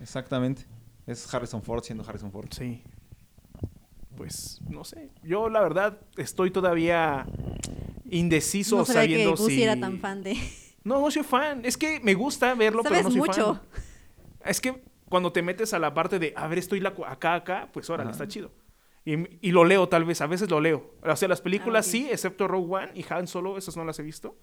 Exactamente. 0.00 0.64
Es 1.06 1.32
Harrison 1.32 1.62
Ford 1.62 1.82
siendo 1.84 2.04
Harrison 2.08 2.30
Ford. 2.32 2.48
sí. 2.52 2.82
Pues 4.16 4.60
no 4.68 4.82
sé. 4.84 5.10
Yo 5.22 5.48
la 5.50 5.60
verdad 5.60 5.98
estoy 6.16 6.50
todavía 6.50 7.26
indeciso 8.08 8.78
no 8.78 8.84
sabía 8.86 9.02
que 9.02 9.08
sabiendo 9.24 9.30
Gucci 9.36 9.54
si 9.56 9.62
era 9.62 9.78
tan 9.78 9.98
fan 9.98 10.22
de... 10.22 10.36
No, 10.84 11.00
no 11.00 11.10
soy 11.10 11.22
fan. 11.22 11.64
Es 11.64 11.76
que 11.76 12.00
me 12.00 12.14
gusta 12.14 12.54
verlo, 12.54 12.82
pero 12.82 12.94
Sabes 12.94 13.04
no 13.06 13.10
soy 13.10 13.20
mucho. 13.20 13.54
fan. 13.56 13.62
Es 14.44 14.60
que 14.60 14.82
cuando 15.08 15.32
te 15.32 15.42
metes 15.42 15.74
a 15.74 15.78
la 15.78 15.92
parte 15.92 16.18
de, 16.18 16.32
a 16.36 16.46
ver, 16.48 16.58
estoy 16.58 16.80
la 16.80 16.94
acá, 17.06 17.34
acá, 17.34 17.68
pues 17.72 17.90
órale, 17.90 18.10
Ajá. 18.10 18.12
está 18.12 18.28
chido. 18.28 18.52
Y, 19.06 19.48
y 19.48 19.52
lo 19.52 19.64
leo 19.64 19.88
tal 19.88 20.04
vez, 20.04 20.20
a 20.20 20.26
veces 20.26 20.50
lo 20.50 20.60
leo. 20.60 20.92
O 21.02 21.16
sea, 21.16 21.28
las 21.28 21.40
películas 21.40 21.86
Ah, 21.86 21.90
sí, 21.90 22.08
excepto 22.10 22.46
Rogue 22.48 22.74
One 22.84 22.90
y 22.94 23.04
Han 23.08 23.26
Solo, 23.28 23.56
esas 23.56 23.76
no 23.76 23.84
las 23.84 23.98
he 23.98 24.02
visto. 24.02 24.36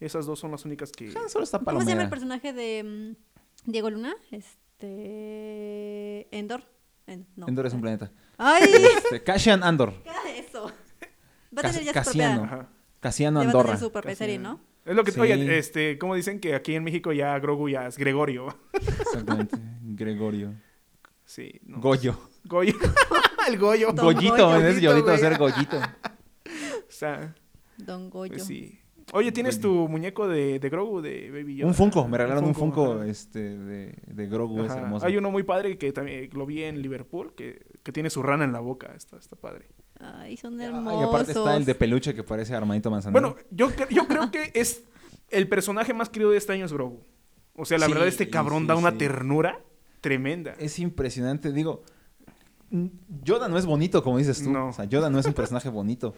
Esas 0.00 0.26
dos 0.26 0.38
son 0.40 0.50
las 0.50 0.64
únicas 0.66 0.90
que... 0.92 1.06
Han 1.16 1.30
Solo 1.30 1.44
está 1.44 1.60
¿Cómo 1.60 1.80
se 1.80 1.86
llama 1.86 2.02
el 2.02 2.10
palomera. 2.10 2.10
personaje 2.10 2.52
de 2.52 2.82
mm, 2.84 3.70
Diego 3.70 3.88
Luna? 3.90 4.14
Este... 4.32 6.26
Endor. 6.36 6.64
En- 7.06 7.26
no. 7.36 7.46
Endor 7.48 7.66
es 7.66 7.74
un 7.74 7.80
planeta. 7.80 8.10
¡Ay! 8.38 8.64
Este, 8.96 9.22
Cassian 9.22 9.62
Andor. 9.62 9.94
¿Qué 10.04 10.38
eso? 10.40 10.64
Va 11.56 11.60
a 11.68 11.70
tener 11.70 11.84
ya. 11.84 12.34
Ajá. 12.42 12.68
Cassiano 13.00 13.40
ya 13.42 13.46
va 13.46 13.50
a 13.50 13.52
tener 13.52 13.66
Andorra. 13.66 13.76
su 13.78 13.92
propia 13.92 14.10
Casi 14.10 14.18
serie. 14.18 14.38
¿no? 14.38 14.60
Es 14.84 14.96
lo 14.96 15.04
que, 15.04 15.12
Sí. 15.12 15.20
oye, 15.20 15.58
este, 15.58 15.96
¿cómo 15.98 16.14
dicen 16.16 16.40
que 16.40 16.54
aquí 16.56 16.74
en 16.74 16.82
México 16.82 17.12
ya 17.12 17.38
Grogu 17.38 17.68
ya 17.68 17.86
es 17.86 17.96
Gregorio? 17.98 18.56
Exactamente. 18.72 19.56
Gregorio. 19.82 20.54
Sí, 21.32 21.50
no. 21.64 21.80
Goyo. 21.80 22.14
Goyo. 22.44 22.74
el 23.48 23.58
Goyo. 23.58 23.90
Don 23.94 24.04
Goyito, 24.04 24.32
Goyo. 24.32 24.48
va 24.48 24.56
a 24.56 25.00
güey. 25.00 25.18
ser 25.18 25.38
Goyito. 25.38 25.78
O 26.46 26.94
sea, 26.94 27.34
Don 27.78 28.10
Goyo. 28.10 28.32
pues 28.34 28.44
sí. 28.44 28.78
Oye, 29.14 29.32
¿tienes 29.32 29.58
tu 29.58 29.88
muñeco 29.88 30.28
de, 30.28 30.58
de 30.58 30.68
Grogu, 30.68 31.00
de 31.00 31.30
Baby 31.30 31.56
Yoda? 31.56 31.68
Un 31.68 31.74
Funko, 31.74 32.06
me 32.06 32.18
regalaron 32.18 32.44
un 32.44 32.54
Funko 32.54 32.92
ajá. 32.96 33.06
este, 33.06 33.38
de, 33.58 33.94
de 34.06 34.26
Grogu, 34.26 34.62
es 34.64 34.72
hermoso. 34.72 35.06
Hay 35.06 35.16
uno 35.16 35.30
muy 35.30 35.42
padre 35.42 35.78
que 35.78 35.90
también 35.92 36.28
lo 36.34 36.44
vi 36.44 36.64
en 36.64 36.82
Liverpool, 36.82 37.34
que, 37.34 37.64
que 37.82 37.92
tiene 37.92 38.10
su 38.10 38.22
rana 38.22 38.44
en 38.44 38.52
la 38.52 38.60
boca. 38.60 38.92
Está, 38.94 39.16
está 39.16 39.36
padre. 39.36 39.68
Ay, 40.00 40.36
son 40.36 40.60
Ah, 40.60 40.64
hermosos. 40.66 41.00
Y 41.00 41.04
aparte 41.04 41.32
está 41.32 41.56
el 41.56 41.64
de 41.64 41.74
peluche 41.74 42.14
que 42.14 42.22
parece 42.24 42.54
Armadito 42.54 42.90
Manzanero. 42.90 43.20
Bueno, 43.34 43.36
yo, 43.50 43.70
yo 43.88 44.06
creo 44.06 44.30
que 44.30 44.50
es 44.54 44.84
el 45.30 45.48
personaje 45.48 45.94
más 45.94 46.10
querido 46.10 46.30
de 46.30 46.36
este 46.36 46.52
año 46.52 46.66
es 46.66 46.72
Grogu. 46.74 47.02
O 47.54 47.64
sea, 47.64 47.78
la 47.78 47.86
Sí, 47.86 47.92
verdad, 47.92 48.06
este 48.08 48.28
cabrón 48.28 48.62
sí, 48.64 48.68
da 48.68 48.76
una 48.76 48.90
sí. 48.92 48.98
ternura 48.98 49.60
tremenda. 50.02 50.54
es 50.58 50.78
impresionante. 50.78 51.50
Digo, 51.50 51.82
Yoda 53.22 53.48
no 53.48 53.56
es 53.56 53.64
bonito, 53.64 54.02
como 54.02 54.18
dices 54.18 54.42
tú. 54.42 54.50
No. 54.50 54.68
O 54.68 54.72
sea, 54.74 54.84
Yoda 54.84 55.08
no 55.08 55.18
es 55.18 55.24
un 55.24 55.32
personaje 55.32 55.70
bonito. 55.70 56.14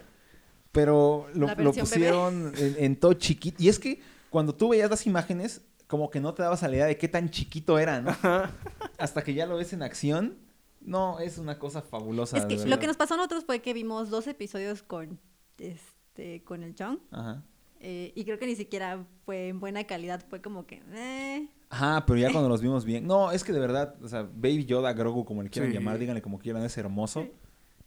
Pero 0.73 1.29
lo, 1.35 1.73
pusieron 1.73 2.53
en, 2.57 2.77
en 2.79 2.97
todo 2.97 3.13
chiquito. 3.13 3.63
Y 3.63 3.69
es 3.69 3.79
que 3.79 4.01
cuando 4.31 4.53
tú 4.53 4.71
veías 4.71 4.91
las 4.91 5.07
imágenes, 5.07 5.63
como 5.87 6.11
que 6.11 6.21
no 6.21 6.35
te 6.35 6.43
dabas 6.43 6.63
a 6.65 6.69
la 6.69 6.75
idea 6.75 6.87
de 6.87 6.99
qué 6.99 7.09
tan 7.09 7.31
chiquito 7.31 7.79
era, 7.79 8.01
¿no? 8.01 8.11
Hasta 8.99 9.23
que 9.23 9.35
ya 9.35 9.47
lo 9.47 9.57
ves 9.57 9.73
en 9.73 9.83
acción. 9.83 10.39
No, 10.81 11.21
es 11.21 11.39
una 11.39 11.59
cosa 11.59 11.83
fabulosa. 11.83 12.37
Es 12.37 12.47
que 12.47 12.67
lo 12.67 12.79
que 12.79 12.87
nos 12.87 12.97
pasó 12.97 13.15
a 13.15 13.17
nosotros 13.17 13.45
fue 13.45 13.61
que 13.61 13.73
vimos 13.73 14.11
dos 14.11 14.27
episodios 14.27 14.83
con 14.83 15.21
este 15.59 16.43
con 16.45 16.63
el 16.63 16.75
Chong 16.75 16.99
Ajá. 17.11 17.43
eh, 17.81 18.13
y 18.15 18.25
creo 18.25 18.39
que 18.39 18.47
ni 18.47 18.57
siquiera 18.57 19.07
fue 19.25 19.49
en 19.49 19.61
buena 19.61 19.85
calidad, 19.85 20.25
fue 20.29 20.43
como 20.43 20.67
que 20.67 20.83
eh, 20.93 21.49
Ajá, 21.75 22.05
pero 22.07 22.19
ya 22.19 22.31
cuando 22.31 22.49
los 22.49 22.61
vimos 22.61 22.85
bien. 22.85 23.07
No, 23.07 23.33
es 23.33 23.43
que 23.43 23.53
de 23.53 23.59
verdad, 23.61 23.97
o 24.03 24.09
sea, 24.09 24.23
Baby 24.23 24.65
Yoda, 24.65 24.93
Grogu, 24.93 25.25
como 25.25 25.43
le 25.43 25.51
quieran 25.51 25.71
Sí. 25.73 25.77
llamar, 25.77 25.99
díganle 25.99 26.23
como 26.23 26.39
quieran, 26.39 26.63
es 26.65 26.77
hermoso. 26.79 27.27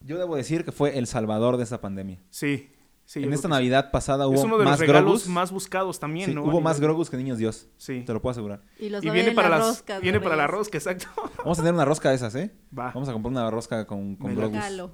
Yo 0.01 0.17
debo 0.17 0.35
decir 0.35 0.65
que 0.65 0.71
fue 0.71 0.97
el 0.97 1.07
salvador 1.07 1.57
de 1.57 1.63
esta 1.63 1.79
pandemia. 1.81 2.19
Sí. 2.29 2.69
sí 3.05 3.23
en 3.23 3.31
esta 3.33 3.47
sí. 3.47 3.51
Navidad 3.53 3.89
pasada 3.91 4.25
Es 4.25 4.29
hubo 4.31 4.41
uno 4.43 4.57
de 4.57 4.65
los 4.65 4.71
más 4.71 4.79
regalos 4.81 5.03
Grogus. 5.05 5.27
más 5.27 5.51
buscados 5.51 5.99
también, 5.99 6.27
Sí, 6.29 6.35
¿no? 6.35 6.43
hubo 6.43 6.59
más 6.59 6.79
Grogus 6.81 7.09
que 7.09 7.15
niños 7.17 7.37
Dios. 7.37 7.67
Sí. 7.77 8.03
Te 8.05 8.11
lo 8.13 8.21
puedo 8.21 8.31
asegurar. 8.31 8.61
y 8.79 8.89
los 8.89 9.03
Y 9.03 9.09
viene 9.09 9.31
para, 9.31 9.47
las 9.49 9.59
las, 9.59 9.67
roscas 9.69 9.97
de 9.97 10.01
viene 10.03 10.19
para 10.19 10.35
la 10.35 10.47
rosca, 10.47 10.77
exacto. 10.77 11.07
Vamos 11.37 11.57
a 11.57 11.61
tener 11.61 11.73
una 11.73 11.85
rosca 11.85 12.09
de 12.09 12.15
esas, 12.15 12.35
¿eh? 12.35 12.53
Va. 12.77 12.91
Vamos 12.93 13.07
a 13.09 13.13
comprar 13.13 13.31
una 13.31 13.49
rosca 13.49 13.87
con, 13.87 14.15
con 14.17 14.31
Me 14.31 14.35
Grogus. 14.35 14.55
Regalo. 14.57 14.91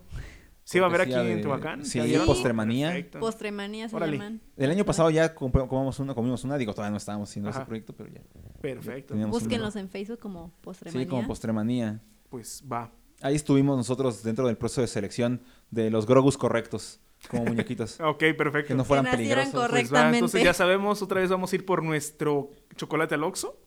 Sí, 0.65 0.79
va 0.79 0.85
a 0.85 0.89
haber 0.89 1.01
aquí 1.01 1.13
en 1.13 1.41
Tehuacán. 1.41 1.85
sí, 1.85 1.99
¿Ya? 2.09 2.23
Postremanía. 2.25 2.87
Perfecto. 2.89 3.19
Postremanía 3.19 3.89
se 3.89 3.95
Órale. 3.95 4.13
llaman. 4.13 4.41
El 4.55 4.71
año 4.71 4.85
pasado 4.85 5.09
ya 5.09 5.35
comp- 5.35 5.67
comamos 5.67 5.99
una, 5.99 6.13
comimos 6.15 6.43
una, 6.45 6.57
digo, 6.57 6.73
todavía 6.73 6.91
no 6.91 6.97
estábamos 6.97 7.29
haciendo 7.29 7.49
ese 7.49 7.57
Ajá. 7.59 7.65
proyecto, 7.67 7.93
pero 7.93 8.09
ya. 8.09 8.21
Perfecto. 8.61 9.13
Búsquenlos 9.27 9.75
en 9.75 9.89
Facebook 9.89 10.19
como 10.19 10.51
Postremanía. 10.61 11.03
Sí, 11.03 11.09
como 11.09 11.27
postremanía. 11.27 12.01
Pues 12.29 12.63
va. 12.71 12.91
Ahí 13.21 13.35
estuvimos 13.35 13.77
nosotros 13.77 14.23
dentro 14.23 14.47
del 14.47 14.57
proceso 14.57 14.81
de 14.81 14.87
selección 14.87 15.41
de 15.69 15.89
los 15.89 16.05
Grogus 16.05 16.37
correctos, 16.37 16.99
como 17.29 17.45
muñequitos. 17.45 17.99
Ok, 18.01 18.19
perfecto. 18.37 18.69
que 18.69 18.75
no 18.75 18.85
fueran 18.85 19.05
Que 19.05 19.11
peligrosos. 19.11 19.51
Pues 19.51 19.63
va, 19.63 19.67
correctamente. 19.67 20.17
entonces 20.17 20.43
ya 20.43 20.53
sabemos, 20.53 21.01
otra 21.01 21.19
vez 21.21 21.29
vamos 21.29 21.51
a 21.51 21.55
ir 21.55 21.65
por 21.65 21.83
nuestro 21.83 22.51
chocolate 22.75 23.15
al 23.15 23.23
Oxxo. 23.23 23.57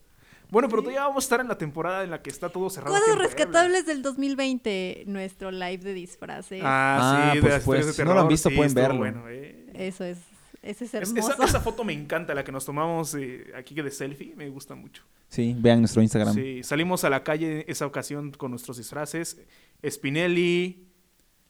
Bueno, 0.51 0.69
pero 0.69 0.83
todavía 0.83 1.03
vamos 1.03 1.25
a 1.25 1.27
estar 1.27 1.41
en 1.41 1.49
la 1.49 1.59
temporada 1.59 2.05
en 2.05 2.11
la 2.11 2.23
que 2.23 2.31
está 2.31 2.49
todo 2.49 2.71
cerrado. 2.71 2.95
Cosas 2.99 3.19
rescatables 3.19 3.85
del 3.87 4.03
2020, 4.03 5.05
nuestro 5.07 5.51
live 5.51 5.79
de 5.79 5.93
disfraces. 5.95 6.63
Ah, 6.65 6.99
Ah, 7.01 7.31
sí, 7.33 7.33
de 7.33 7.35
historias 7.39 7.63
supuesto. 7.63 7.87
de 7.89 7.93
Si 7.93 7.99
no 8.03 8.05
lo 8.07 8.11
han 8.13 8.17
terror, 8.19 8.31
visto, 8.31 8.49
sí, 8.51 8.55
pueden 8.57 8.75
verlo. 8.75 8.99
Bueno, 8.99 9.25
eh. 9.29 9.67
Eso 9.75 10.05
es, 10.05 10.19
ese 10.63 10.85
es 10.85 10.95
Es- 10.95 11.11
hermoso. 11.11 11.33
esa, 11.33 11.45
esa 11.45 11.61
foto 11.61 11.83
me 11.85 11.93
encanta, 11.95 12.33
la 12.35 12.45
que 12.45 12.53
nos 12.53 12.65
tomamos 12.65 13.15
eh, 13.17 13.53
aquí 13.57 13.75
de 13.75 13.91
selfie, 13.91 14.35
me 14.37 14.49
gusta 14.49 14.75
mucho. 14.77 15.03
Sí, 15.29 15.57
vean 15.59 15.81
nuestro 15.81 16.01
Instagram. 16.03 16.33
Sí, 16.35 16.63
salimos 16.63 17.03
a 17.03 17.11
la 17.11 17.25
calle 17.25 17.65
esa 17.69 17.85
ocasión 17.85 18.31
con 18.31 18.53
nuestros 18.53 18.77
disfraces. 18.77 19.41
Spinelli, 19.85 20.87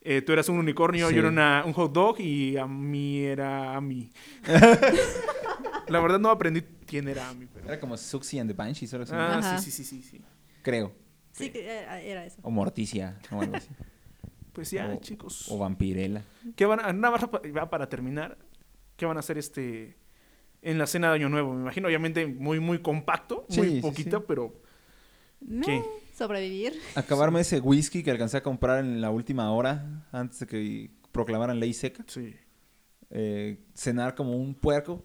eh, 0.01 0.23
tú 0.23 0.32
eras 0.32 0.48
un 0.48 0.59
unicornio, 0.59 1.09
Sí. 1.10 1.14
yo 1.14 1.20
era 1.20 1.28
una- 1.28 1.62
un 1.66 1.74
hot 1.74 1.93
dog 1.93 2.18
y 2.20 2.56
a 2.56 2.66
mí 2.66 3.20
era 3.20 3.77
a 3.77 3.81
mí. 3.82 4.10
la 5.89 6.01
verdad 6.01 6.18
no 6.18 6.31
aprendí 6.31 6.62
quién 6.86 7.08
era 7.08 7.32
pero... 7.52 7.66
Era 7.66 7.80
como 7.80 7.96
Suxy 7.96 8.38
and 8.38 8.50
the 8.50 8.54
Banshees, 8.56 8.94
así, 8.94 9.12
Ah, 9.14 9.38
Ajá. 9.38 9.58
sí, 9.58 9.70
sí, 9.70 9.84
sí, 9.84 10.22
creo. 10.62 10.92
Sí, 11.32 11.50
que 11.50 11.64
era, 11.64 12.00
era 12.00 12.24
eso. 12.24 12.38
O 12.42 12.50
Morticia, 12.50 13.18
o 13.30 13.40
algo 13.40 13.56
así. 13.56 13.68
Pues 14.52 14.70
ya, 14.70 14.88
O- 14.88 15.00
chicos. 15.00 15.50
O 15.50 15.58
Vampirella. 15.58 16.22
¿Qué 16.56 16.64
van 16.64 16.80
a, 16.80 16.90
nada 16.94 17.18
más 17.18 17.28
pa- 17.28 17.42
ya 17.46 17.68
para 17.68 17.90
terminar, 17.90 18.38
¿qué 18.96 19.04
van 19.04 19.18
a 19.18 19.20
hacer 19.20 19.36
este 19.36 19.98
en 20.62 20.78
la 20.78 20.86
cena 20.86 21.08
de 21.10 21.16
Año 21.16 21.28
Nuevo. 21.28 21.52
Me 21.52 21.60
imagino, 21.60 21.88
obviamente, 21.88 22.26
muy, 22.26 22.58
muy 22.58 22.80
compacto, 22.80 23.44
Sí, 23.50 23.58
muy 23.60 23.68
sí, 23.68 23.80
poquito, 23.82 24.18
sí. 24.20 24.24
pero 24.26 24.62
¿Qué? 25.62 25.82
Sobrevivir. 26.16 26.72
Acabarme 26.94 27.40
ese 27.40 27.60
whisky 27.60 28.02
que 28.02 28.10
alcancé 28.10 28.38
a 28.38 28.42
comprar 28.42 28.82
en 28.82 29.02
la 29.02 29.10
última 29.10 29.52
hora 29.52 30.06
antes 30.10 30.40
de 30.40 30.46
que 30.46 30.90
proclamaran 31.12 31.60
ley 31.60 31.74
seca. 31.74 32.02
sí. 32.08 32.34
Eh, 33.10 33.58
cenar 33.74 34.14
como 34.14 34.32
un 34.36 34.54
puerco. 34.54 35.04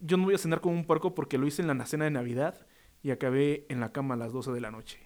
Yo 0.00 0.16
no 0.16 0.24
voy 0.24 0.34
a 0.34 0.38
cenar 0.38 0.60
como 0.60 0.74
un 0.74 0.84
puerco 0.84 1.14
porque 1.14 1.38
lo 1.38 1.46
hice 1.46 1.62
en 1.62 1.68
la 1.68 1.86
cena 1.86 2.04
de 2.04 2.10
Navidad 2.10 2.66
y 3.02 3.10
acabé 3.10 3.66
en 3.68 3.80
la 3.80 3.92
cama 3.92 4.14
a 4.14 4.16
las 4.16 4.32
12 4.32 4.52
de 4.52 4.60
la 4.60 4.70
noche. 4.70 4.98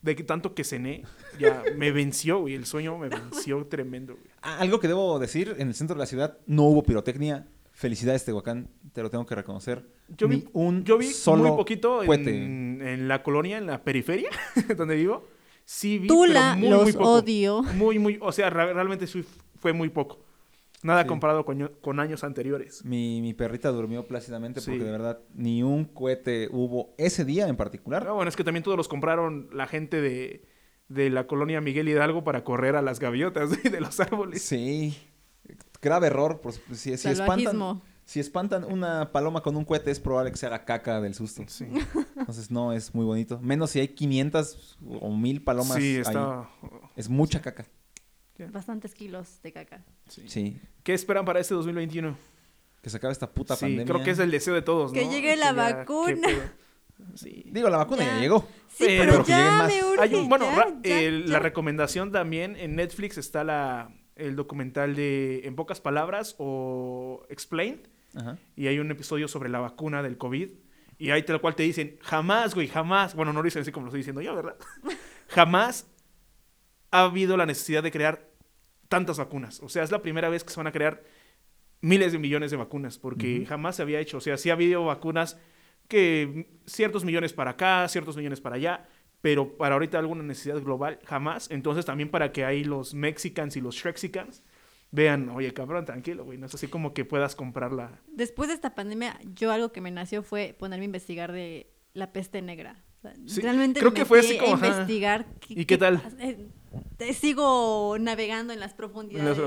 De 0.00 0.16
que 0.16 0.24
tanto 0.24 0.54
que 0.54 0.64
cené, 0.64 1.04
ya 1.38 1.62
me 1.76 1.92
venció, 1.92 2.40
güey. 2.40 2.54
El 2.54 2.66
sueño 2.66 2.98
me 2.98 3.08
venció 3.08 3.66
tremendo, 3.66 4.14
güey. 4.14 4.26
Ah, 4.42 4.58
Algo 4.58 4.80
que 4.80 4.88
debo 4.88 5.18
decir, 5.18 5.54
en 5.58 5.68
el 5.68 5.74
centro 5.74 5.94
de 5.94 6.00
la 6.00 6.06
ciudad 6.06 6.38
no 6.46 6.64
hubo 6.64 6.82
pirotecnia. 6.82 7.46
Felicidades, 7.74 8.24
Tehuacán, 8.24 8.68
te 8.92 9.02
lo 9.02 9.10
tengo 9.10 9.24
que 9.26 9.34
reconocer. 9.34 9.88
Yo 10.08 10.28
Ni 10.28 10.36
vi, 10.36 10.48
un 10.52 10.84
yo 10.84 10.98
vi 10.98 11.06
solo 11.06 11.42
muy 11.44 11.56
poquito 11.56 12.02
en, 12.02 12.82
en 12.82 13.08
la 13.08 13.22
colonia, 13.22 13.56
en 13.58 13.66
la 13.66 13.82
periferia, 13.82 14.28
donde 14.76 14.96
vivo. 14.96 15.24
Sí 15.64 15.98
vi, 15.98 16.06
Tula 16.08 16.50
pero 16.54 16.60
muy, 16.60 16.68
los 16.68 16.82
muy 16.82 16.92
poco. 16.92 17.12
odio. 17.14 17.62
Muy, 17.62 17.98
muy, 17.98 18.18
o 18.20 18.30
sea, 18.30 18.50
realmente 18.50 19.06
fue 19.58 19.72
muy 19.72 19.88
poco. 19.88 20.18
Nada 20.82 21.02
Sí. 21.02 21.08
comparado 21.08 21.44
con, 21.44 21.70
con 21.80 22.00
años 22.00 22.24
anteriores. 22.24 22.84
Mi, 22.84 23.20
mi 23.22 23.34
perrita 23.34 23.70
durmió 23.70 24.06
plácidamente 24.06 24.60
Sí. 24.60 24.70
porque 24.70 24.84
de 24.84 24.90
verdad 24.90 25.20
ni 25.34 25.62
un 25.62 25.84
cohete 25.84 26.48
hubo 26.50 26.94
ese 26.98 27.24
día 27.24 27.46
en 27.48 27.56
particular. 27.56 28.04
Ah, 28.08 28.12
bueno, 28.12 28.28
es 28.28 28.36
que 28.36 28.44
también 28.44 28.64
todos 28.64 28.76
los 28.76 28.88
compraron 28.88 29.48
la 29.52 29.66
gente 29.66 30.00
de, 30.00 30.44
de 30.88 31.08
la 31.10 31.26
colonia 31.28 31.60
Miguel 31.60 31.88
Hidalgo 31.88 32.24
para 32.24 32.42
correr 32.44 32.74
a 32.76 32.82
las 32.82 32.98
gaviotas 32.98 33.50
de 33.62 33.80
los 33.80 34.00
árboles. 34.00 34.42
Sí, 34.42 34.96
grave 35.80 36.08
error. 36.08 36.40
Por, 36.40 36.52
si, 36.52 36.60
si 36.74 36.92
espantan, 36.94 37.16
Salvajismo. 37.16 37.82
si 38.04 38.18
espantan 38.18 38.64
una 38.64 39.12
paloma 39.12 39.40
con 39.42 39.54
un 39.56 39.64
cohete 39.64 39.92
es 39.92 40.00
probable 40.00 40.32
que 40.32 40.36
se 40.36 40.46
haga 40.46 40.64
caca 40.64 41.00
del 41.00 41.14
susto. 41.14 41.44
Sí, 41.46 41.66
Entonces 42.16 42.50
no 42.50 42.72
es 42.72 42.92
muy 42.94 43.04
bonito. 43.04 43.38
Menos 43.40 43.70
si 43.70 43.78
hay 43.78 43.86
500 43.88 44.78
o 45.00 45.16
1000 45.16 45.42
palomas 45.44 45.76
sí 45.76 45.94
ahí. 45.94 46.00
está... 46.00 46.48
Es 46.96 47.08
mucha 47.08 47.40
caca. 47.40 47.66
Bastantes 48.50 48.94
kilos 48.94 49.40
de 49.42 49.52
caca. 49.52 49.84
sí. 50.08 50.22
Sí. 50.28 50.60
¿Qué 50.82 50.94
esperan 50.94 51.24
para 51.24 51.40
este 51.40 51.54
2021? 51.54 52.16
Que 52.82 52.90
se 52.90 52.96
acabe 52.96 53.12
esta 53.12 53.30
puta 53.30 53.54
Sí, 53.54 53.60
pandemia. 53.66 53.84
creo 53.86 54.04
que 54.04 54.10
es 54.10 54.18
el 54.18 54.30
deseo 54.30 54.54
de 54.54 54.62
todos, 54.62 54.92
Que 54.92 55.04
¿no? 55.04 55.10
llegue 55.12 55.36
la 55.36 55.46
ya- 55.46 55.52
vacuna. 55.52 56.28
Sí. 57.14 57.44
Digo, 57.46 57.68
la 57.68 57.78
vacuna 57.78 58.04
ya, 58.04 58.14
Ya. 58.16 58.20
llegó. 58.20 58.40
Sí, 58.68 58.84
Pero 58.86 59.12
pero, 59.12 59.24
que 59.24 59.32
lleguen 59.32 59.46
ya 59.46 59.58
más. 59.58 59.68
me 59.68 59.84
urge, 59.84 60.00
Hay 60.02 60.14
un- 60.14 60.28
bueno, 60.28 60.44
ya, 60.46 60.56
ra- 60.56 60.74
ya, 60.82 61.00
el- 61.00 61.24
ya. 61.26 61.32
la 61.32 61.38
recomendación 61.38 62.10
también 62.12 62.56
en 62.56 62.74
Netflix 62.76 63.18
está 63.18 63.44
la, 63.44 63.94
el 64.16 64.34
documental 64.36 64.94
de 64.96 65.42
En 65.44 65.54
pocas 65.56 65.80
palabras 65.80 66.34
o 66.38 67.24
Explained. 67.28 67.88
Ajá. 68.14 68.38
Y 68.56 68.66
hay 68.66 68.78
un 68.78 68.90
episodio 68.90 69.26
sobre 69.28 69.48
la 69.48 69.58
vacuna 69.60 70.02
del 70.02 70.18
COVID. 70.18 70.50
Y 70.98 71.10
ahí 71.10 71.22
tal 71.24 71.40
cual 71.40 71.54
te 71.56 71.62
dicen, 71.64 71.98
jamás, 72.02 72.54
güey, 72.54 72.68
jamás. 72.68 73.14
Bueno, 73.14 73.32
no 73.32 73.40
lo 73.40 73.44
dicen 73.44 73.62
así 73.62 73.72
como 73.72 73.86
lo 73.86 73.90
estoy 73.90 74.00
diciendo 74.00 74.20
yo, 74.22 74.34
¿verdad? 74.36 74.56
jamás 75.28 75.86
ha 76.90 77.04
habido 77.04 77.36
la 77.36 77.46
necesidad 77.46 77.82
de 77.82 77.90
crear 77.90 78.28
tantas 78.92 79.16
vacunas. 79.16 79.58
O 79.62 79.70
sea, 79.70 79.82
es 79.82 79.90
la 79.90 80.02
primera 80.02 80.28
vez 80.28 80.44
que 80.44 80.50
se 80.50 80.60
van 80.60 80.66
a 80.66 80.72
crear 80.72 81.02
miles 81.80 82.12
de 82.12 82.18
millones 82.18 82.50
de 82.50 82.58
vacunas, 82.58 82.98
porque 82.98 83.46
jamás 83.48 83.76
se 83.76 83.82
había 83.82 83.98
hecho. 84.00 84.18
O 84.18 84.20
sea, 84.20 84.36
sí 84.36 84.50
ha 84.50 84.52
habido 84.52 84.84
vacunas 84.84 85.38
que 85.88 86.58
ciertos 86.66 87.02
millones 87.02 87.32
para 87.32 87.52
acá, 87.52 87.88
ciertos 87.88 88.18
millones 88.18 88.42
para 88.42 88.56
allá, 88.56 88.86
pero 89.22 89.56
para 89.56 89.76
ahorita 89.76 89.98
alguna 89.98 90.22
necesidad 90.22 90.60
global, 90.60 90.98
jamás. 91.06 91.50
Entonces 91.50 91.86
también 91.86 92.10
para 92.10 92.32
que 92.32 92.44
ahí 92.44 92.64
los 92.64 92.92
mexicans 92.92 93.56
y 93.56 93.62
los 93.62 93.76
shrexicans 93.76 94.42
vean, 94.90 95.30
oye, 95.30 95.54
cabrón, 95.54 95.86
tranquilo, 95.86 96.26
güey, 96.26 96.36
no 96.36 96.44
es 96.44 96.54
así 96.54 96.68
como 96.68 96.92
que 96.92 97.06
puedas 97.06 97.34
comprarla. 97.34 97.98
Después 98.08 98.50
de 98.50 98.54
esta 98.56 98.74
pandemia, 98.74 99.18
yo 99.34 99.52
algo 99.52 99.72
que 99.72 99.80
me 99.80 99.90
nació 99.90 100.22
fue 100.22 100.54
ponerme 100.58 100.84
a 100.84 100.84
investigar 100.84 101.32
de 101.32 101.72
la 101.94 102.12
peste 102.12 102.42
negra. 102.42 102.84
O 102.98 103.00
sea, 103.00 103.14
Sí, 103.24 103.40
realmente 103.40 103.80
creo 103.80 103.92
me 103.92 103.96
que 103.96 104.04
fue 104.04 104.20
así 104.20 104.36
como, 104.36 104.52
a 104.52 104.66
investigar. 104.66 105.24
¿Y 105.48 105.64
qué 105.64 105.78
tal? 105.78 106.02
Eh, 106.18 106.46
te 106.96 107.12
sigo 107.14 107.96
navegando 107.98 108.52
en 108.52 108.60
las 108.60 108.74
profundidades. 108.74 109.38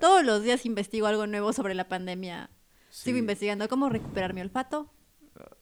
Todos 0.00 0.24
los 0.24 0.42
días 0.42 0.66
investigo 0.66 1.06
algo 1.06 1.26
nuevo 1.26 1.52
sobre 1.52 1.74
la 1.74 1.88
pandemia. 1.88 2.50
Sí. 2.90 3.04
Sigo 3.04 3.18
investigando 3.18 3.68
cómo 3.68 3.88
recuperar 3.88 4.34
mi 4.34 4.40
olfato. 4.40 4.90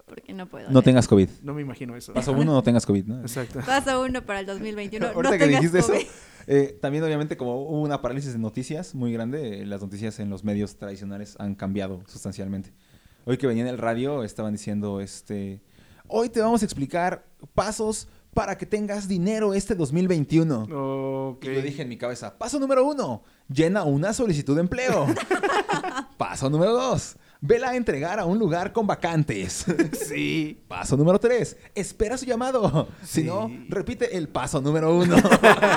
Porque 0.07 0.33
no 0.33 0.49
puedo. 0.49 0.69
No 0.71 0.83
tengas 0.83 1.07
COVID. 1.07 1.29
No 1.45 1.55
me 1.55 1.63
imagino 1.63 1.95
eso. 1.95 2.13
Paso 2.13 2.33
uno, 2.33 2.53
no 2.53 2.63
tengas 2.65 2.85
COVID, 2.85 3.05
¿no? 3.05 3.21
Exacto. 3.21 3.61
Paso 3.65 4.03
uno 4.03 4.27
para 4.27 4.41
el 4.41 4.47
2021. 4.47 5.07
Ahorita 5.15 5.23
no 5.23 5.31
que 5.31 5.39
tengas 5.39 5.63
dijiste 5.63 5.79
eso, 5.79 5.93
eh, 6.49 6.77
también 6.81 7.05
obviamente 7.05 7.37
como 7.37 7.63
hubo 7.63 7.81
una 7.81 8.03
parálisis 8.03 8.33
de 8.33 8.41
noticias 8.41 8.95
muy 8.97 9.13
grande, 9.13 9.63
eh, 9.63 9.67
las 9.67 9.81
noticias 9.83 10.19
en 10.19 10.29
los 10.29 10.43
medios 10.43 10.77
tradicionales 10.77 11.37
han 11.39 11.55
cambiado 11.55 12.03
sustancialmente. 12.09 12.73
Hoy 13.25 13.37
que 13.37 13.47
venía 13.47 13.63
en 13.63 13.69
el 13.69 13.79
radio 13.79 14.25
estaban 14.25 14.53
diciendo, 14.53 15.01
este, 15.01 15.63
hoy 16.09 16.29
te 16.29 16.41
vamos 16.41 16.63
a 16.63 16.65
explicar 16.65 17.25
pasos 17.55 18.09
para 18.35 18.57
que 18.57 18.67
tengas 18.67 19.09
dinero 19.09 19.55
este 19.55 19.75
2021. 19.75 20.69
Ok. 21.31 21.45
Y 21.45 21.55
yo 21.55 21.63
dije 21.63 21.83
en 21.83 21.89
mi 21.89 21.97
cabeza, 21.97 22.39
paso 22.39 22.59
número 22.59 22.85
uno, 22.85 23.23
llena 23.49 23.85
una 23.85 24.13
solicitud 24.13 24.55
de 24.55 24.63
empleo. 24.63 25.07
paso 26.17 26.49
número 26.49 26.73
dos, 26.73 27.17
vela 27.41 27.71
a 27.71 27.77
entregar 27.77 28.21
a 28.21 28.27
un 28.27 28.39
lugar 28.39 28.73
con 28.73 28.87
vacantes. 28.87 29.65
Sí. 29.93 30.63
Paso 30.67 30.97
número 30.97 31.19
tres, 31.19 31.57
espera 31.75 32.17
su 32.19 32.27
llamado. 32.27 32.89
Si 33.03 33.23
no, 33.23 33.51
repite 33.69 34.17
el 34.17 34.29
paso 34.29 34.61
número 34.61 34.95
uno. 34.97 35.17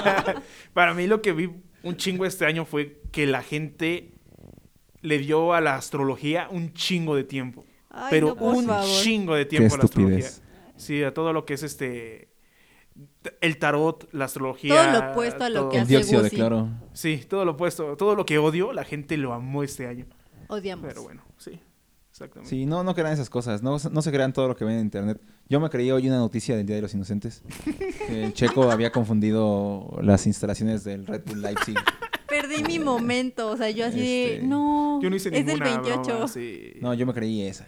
Para 0.73 0.93
mí 0.93 1.07
lo 1.07 1.21
que 1.21 1.33
vi 1.33 1.51
un 1.83 1.97
chingo 1.97 2.25
este 2.25 2.45
año 2.45 2.65
fue 2.65 3.01
que 3.11 3.27
la 3.27 3.43
gente 3.43 4.13
le 5.01 5.19
dio 5.19 5.53
a 5.53 5.61
la 5.61 5.75
astrología 5.75 6.47
un 6.49 6.73
chingo 6.73 7.15
de 7.15 7.23
tiempo. 7.23 7.63
Ay, 7.89 8.07
pero 8.09 8.35
no, 8.35 8.45
un 8.45 8.65
favor. 8.65 8.87
chingo 9.03 9.35
de 9.35 9.45
tiempo 9.45 9.69
Qué 9.69 9.75
a 9.75 9.77
la 9.77 9.83
astrología. 9.83 10.29
Sí, 10.77 11.03
a 11.03 11.13
todo 11.13 11.31
lo 11.31 11.45
que 11.45 11.53
es 11.53 11.63
este 11.63 12.32
el 13.41 13.57
tarot, 13.57 14.07
la 14.11 14.25
astrología. 14.25 14.75
Todo 14.75 14.91
lo 15.01 15.11
opuesto 15.11 15.43
a 15.43 15.49
lo 15.49 15.59
todo. 15.61 15.69
que 15.69 15.77
el 15.77 15.83
hace 15.83 15.91
dióxido 15.91 16.21
de 16.23 16.29
cloro. 16.29 16.69
Sí, 16.93 17.23
todo 17.27 17.45
lo 17.45 17.51
opuesto, 17.53 17.97
todo 17.97 18.15
lo 18.15 18.25
que 18.25 18.37
odio, 18.37 18.73
la 18.73 18.83
gente 18.83 19.17
lo 19.17 19.33
amó 19.33 19.63
este 19.63 19.87
año. 19.87 20.05
Odiamos. 20.47 20.85
Pero 20.87 21.03
bueno, 21.03 21.23
sí. 21.37 21.59
Exactamente. 22.11 22.49
Sí, 22.49 22.67
no, 22.67 22.83
no 22.83 22.93
crean 22.93 23.11
esas 23.13 23.29
cosas. 23.29 23.63
No, 23.63 23.77
no 23.91 24.01
se 24.03 24.11
crean 24.11 24.33
todo 24.33 24.47
lo 24.47 24.55
que 24.55 24.63
ven 24.65 24.75
en 24.75 24.81
internet. 24.81 25.19
Yo 25.49 25.59
me 25.59 25.69
creí 25.71 25.89
hoy 25.89 26.07
una 26.07 26.17
noticia 26.17 26.55
del 26.55 26.67
Día 26.67 26.75
de 26.75 26.83
los 26.83 26.93
Inocentes. 26.93 27.41
que 28.07 28.25
el 28.25 28.33
checo 28.33 28.69
había 28.71 28.91
confundido 28.91 29.97
las 30.01 30.27
instalaciones 30.27 30.83
del 30.83 31.07
Red 31.07 31.23
Bull 31.25 31.41
Leipzig. 31.41 31.75
Perdí 32.27 32.63
mi 32.63 32.77
momento. 32.77 33.49
O 33.49 33.57
sea, 33.57 33.71
yo 33.71 33.87
así 33.87 34.25
Este, 34.25 34.45
no. 34.45 34.99
Yo 35.01 35.09
no 35.09 35.15
hice 35.15 35.29
es 35.29 35.45
del 35.45 35.59
ninguna 35.59 35.81
28. 35.81 36.01
broma, 36.03 36.27
sí. 36.27 36.73
No, 36.81 36.93
yo 36.93 37.07
me 37.07 37.13
creí 37.13 37.41
esa. 37.41 37.65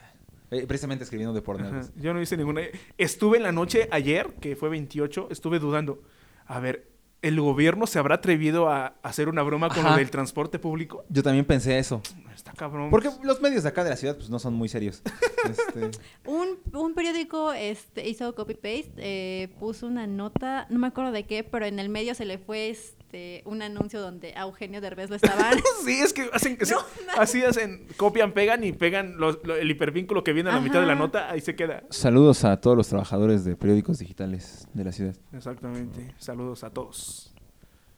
Eh, 0.52 0.66
precisamente 0.68 1.04
escribiendo 1.04 1.34
de 1.34 1.42
por 1.42 1.60
Ajá, 1.60 1.72
nerds. 1.72 1.92
Yo 1.96 2.14
no 2.14 2.22
hice 2.22 2.38
ninguna. 2.38 2.62
Estuve 2.98 3.38
en 3.38 3.44
la 3.44 3.52
noche 3.52 3.88
ayer, 3.92 4.34
que 4.40 4.56
fue 4.56 4.70
28, 4.70 5.30
estuve 5.32 5.60
dudando. 5.60 6.02
A 6.46 6.60
ver, 6.60 6.92
¿el 7.22 7.40
gobierno 7.42 7.88
se 7.88 7.98
habrá 7.98 8.16
atrevido 8.16 8.70
a 8.70 8.98
hacer 9.02 9.30
una 9.30 9.42
broma 9.42 9.70
con 9.70 9.80
Ajá. 9.80 9.92
lo 9.92 9.98
del 9.98 10.12
transporte 10.12 10.60
público? 10.60 11.04
Yo 11.10 11.24
también 11.24 11.46
pensé 11.46 11.80
eso. 11.80 12.02
Está 12.34 12.52
cabrón. 12.54 12.90
Porque 12.92 13.10
los 13.24 13.42
medios 13.42 13.64
de 13.64 13.70
acá 13.70 13.84
de 13.84 13.90
la 13.90 13.96
ciudad 13.96 14.16
pues 14.16 14.30
no 14.30 14.38
son 14.40 14.54
muy 14.54 14.70
serios. 14.70 15.02
Este, 15.46 15.92
Un, 16.26 16.58
un 16.74 16.96
periódico 16.96 17.54
este, 17.54 18.10
hizo 18.10 18.34
copy-paste, 18.34 18.94
eh, 18.98 19.50
puso 19.60 19.86
una 19.86 20.08
nota, 20.08 20.66
no 20.72 20.80
me 20.80 20.88
acuerdo 20.88 21.12
de 21.12 21.28
qué, 21.28 21.44
pero 21.44 21.68
en 21.68 21.78
el 21.78 21.88
medio 21.88 22.16
se 22.16 22.26
le 22.26 22.40
fue 22.40 22.70
este, 22.72 23.05
un 23.46 23.62
anuncio 23.62 24.00
donde 24.02 24.34
a 24.36 24.42
Eugenio 24.44 24.82
Derbez 24.82 25.10
lo 25.10 25.16
estaban. 25.16 25.58
Sí, 25.86 26.00
es 26.02 26.14
que 26.14 26.30
hacen 26.34 26.58
que 26.58 26.66
No, 26.70 26.78
así 27.18 27.44
hacen, 27.44 27.88
copian, 27.98 28.32
pegan 28.34 28.64
y 28.64 28.72
pegan 28.72 29.18
los- 29.18 29.40
lo- 29.44 29.56
el 29.56 29.70
hipervínculo 29.70 30.24
que 30.24 30.34
viene 30.34 30.50
a 30.50 30.54
la 30.54 30.60
mitad 30.62 30.80
de 30.80 30.86
la 30.88 30.96
nota, 30.96 31.30
ahí 31.30 31.42
se 31.42 31.56
queda. 31.56 31.84
saludos 31.90 32.44
a 32.44 32.60
todos 32.62 32.76
los 32.78 32.88
trabajadores 32.88 33.46
de 33.46 33.56
periódicos 33.56 34.00
digitales 34.00 34.68
de 34.74 34.84
la 34.84 34.92
ciudad. 34.92 35.16
Exactamente. 35.34 36.14
Saludos 36.18 36.64
a 36.64 36.70
todos. 36.72 37.34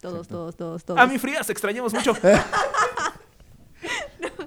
todos, 0.02 0.15
Exacto. 0.27 0.35
todos, 0.35 0.56
todos, 0.57 0.85
todos. 0.85 0.99
A 0.99 1.07
mi 1.07 1.18
frías, 1.18 1.49
extrañamos 1.49 1.94
mucho. 1.94 2.11
O 2.11 2.15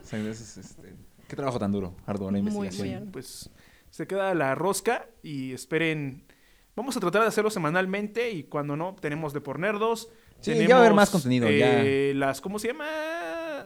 sea, 0.04 0.18
es- 0.28 0.56
este, 0.58 0.94
qué 1.28 1.36
trabajo 1.36 1.58
tan 1.58 1.72
duro, 1.72 1.94
arduo 2.06 2.26
la 2.30 2.32
Muy, 2.32 2.40
investigación. 2.40 2.86
muy 2.88 2.94
arduo. 2.96 3.12
pues 3.12 3.50
se 3.90 4.06
queda 4.06 4.34
la 4.34 4.54
rosca 4.54 5.06
y 5.22 5.52
esperen. 5.52 6.24
Vamos 6.76 6.96
a 6.96 7.00
tratar 7.00 7.22
de 7.22 7.28
hacerlo 7.28 7.50
semanalmente 7.50 8.30
y 8.30 8.44
cuando 8.44 8.76
no, 8.76 8.94
tenemos 9.00 9.32
de 9.32 9.40
por 9.40 9.58
nerdos. 9.58 10.08
Sí, 10.40 10.54
ya 10.66 10.74
va 10.74 10.76
a 10.76 10.84
haber 10.84 10.94
más 10.94 11.10
contenido, 11.10 11.46
eh, 11.50 12.12
Las, 12.16 12.40
¿cómo 12.40 12.58
se 12.58 12.68
llama? 12.68 12.86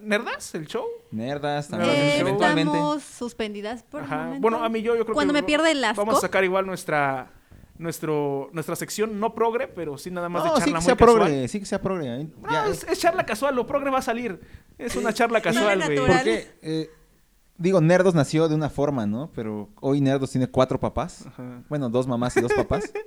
¿Nerdas? 0.02 0.54
¿El 0.54 0.66
show? 0.66 0.84
Nerdas, 1.12 1.68
también, 1.68 1.90
Eh, 1.94 2.18
eventualmente. 2.18 2.72
estamos 2.72 3.02
suspendidas 3.02 3.82
por 3.84 4.00
el 4.00 4.06
Ajá. 4.06 4.16
momento. 4.24 4.40
Bueno, 4.42 4.64
a 4.64 4.68
mí 4.68 4.82
yo, 4.82 4.96
yo 4.96 5.04
creo 5.04 5.14
Cuando 5.14 5.32
que 5.32 5.40
me 5.40 5.46
pierde 5.46 5.70
el 5.70 5.84
asco. 5.84 6.00
Vamos 6.04 6.18
a 6.18 6.20
sacar 6.22 6.44
igual 6.44 6.66
nuestra 6.66 7.30
nuestro 7.76 8.50
nuestra 8.52 8.76
sección 8.76 9.18
no 9.18 9.34
progre, 9.34 9.66
pero 9.66 9.98
sí 9.98 10.08
nada 10.10 10.28
más 10.28 10.44
No, 10.44 10.54
de 10.54 10.60
sí 10.60 10.66
charla 10.66 10.78
que 10.78 10.80
muy 10.80 10.84
sea 10.84 10.96
casual. 10.96 11.16
progre, 11.16 11.48
sí 11.48 11.58
que 11.60 11.66
sea 11.66 11.80
progre. 11.82 12.20
¿eh? 12.20 12.26
No, 12.42 12.50
Ya, 12.50 12.66
es, 12.68 12.84
es 12.84 12.98
charla 13.00 13.26
casual, 13.26 13.56
lo 13.56 13.66
progre 13.66 13.90
va 13.90 13.98
a 13.98 14.02
salir. 14.02 14.40
Es 14.78 14.94
una 14.96 15.12
charla 15.12 15.40
casual, 15.40 15.82
güey. 15.84 15.98
Porque, 15.98 16.52
eh, 16.62 16.90
digo, 17.56 17.80
Nerdos 17.80 18.14
nació 18.14 18.48
de 18.48 18.54
una 18.54 18.70
forma, 18.70 19.06
¿no? 19.06 19.30
Pero 19.34 19.70
hoy 19.80 20.00
Nerdos 20.00 20.30
tiene 20.30 20.46
cuatro 20.48 20.78
papás. 20.78 21.24
Ajá. 21.26 21.62
Bueno, 21.68 21.88
dos 21.88 22.06
mamás 22.06 22.36
y 22.36 22.40
dos 22.42 22.52
papás. 22.52 22.92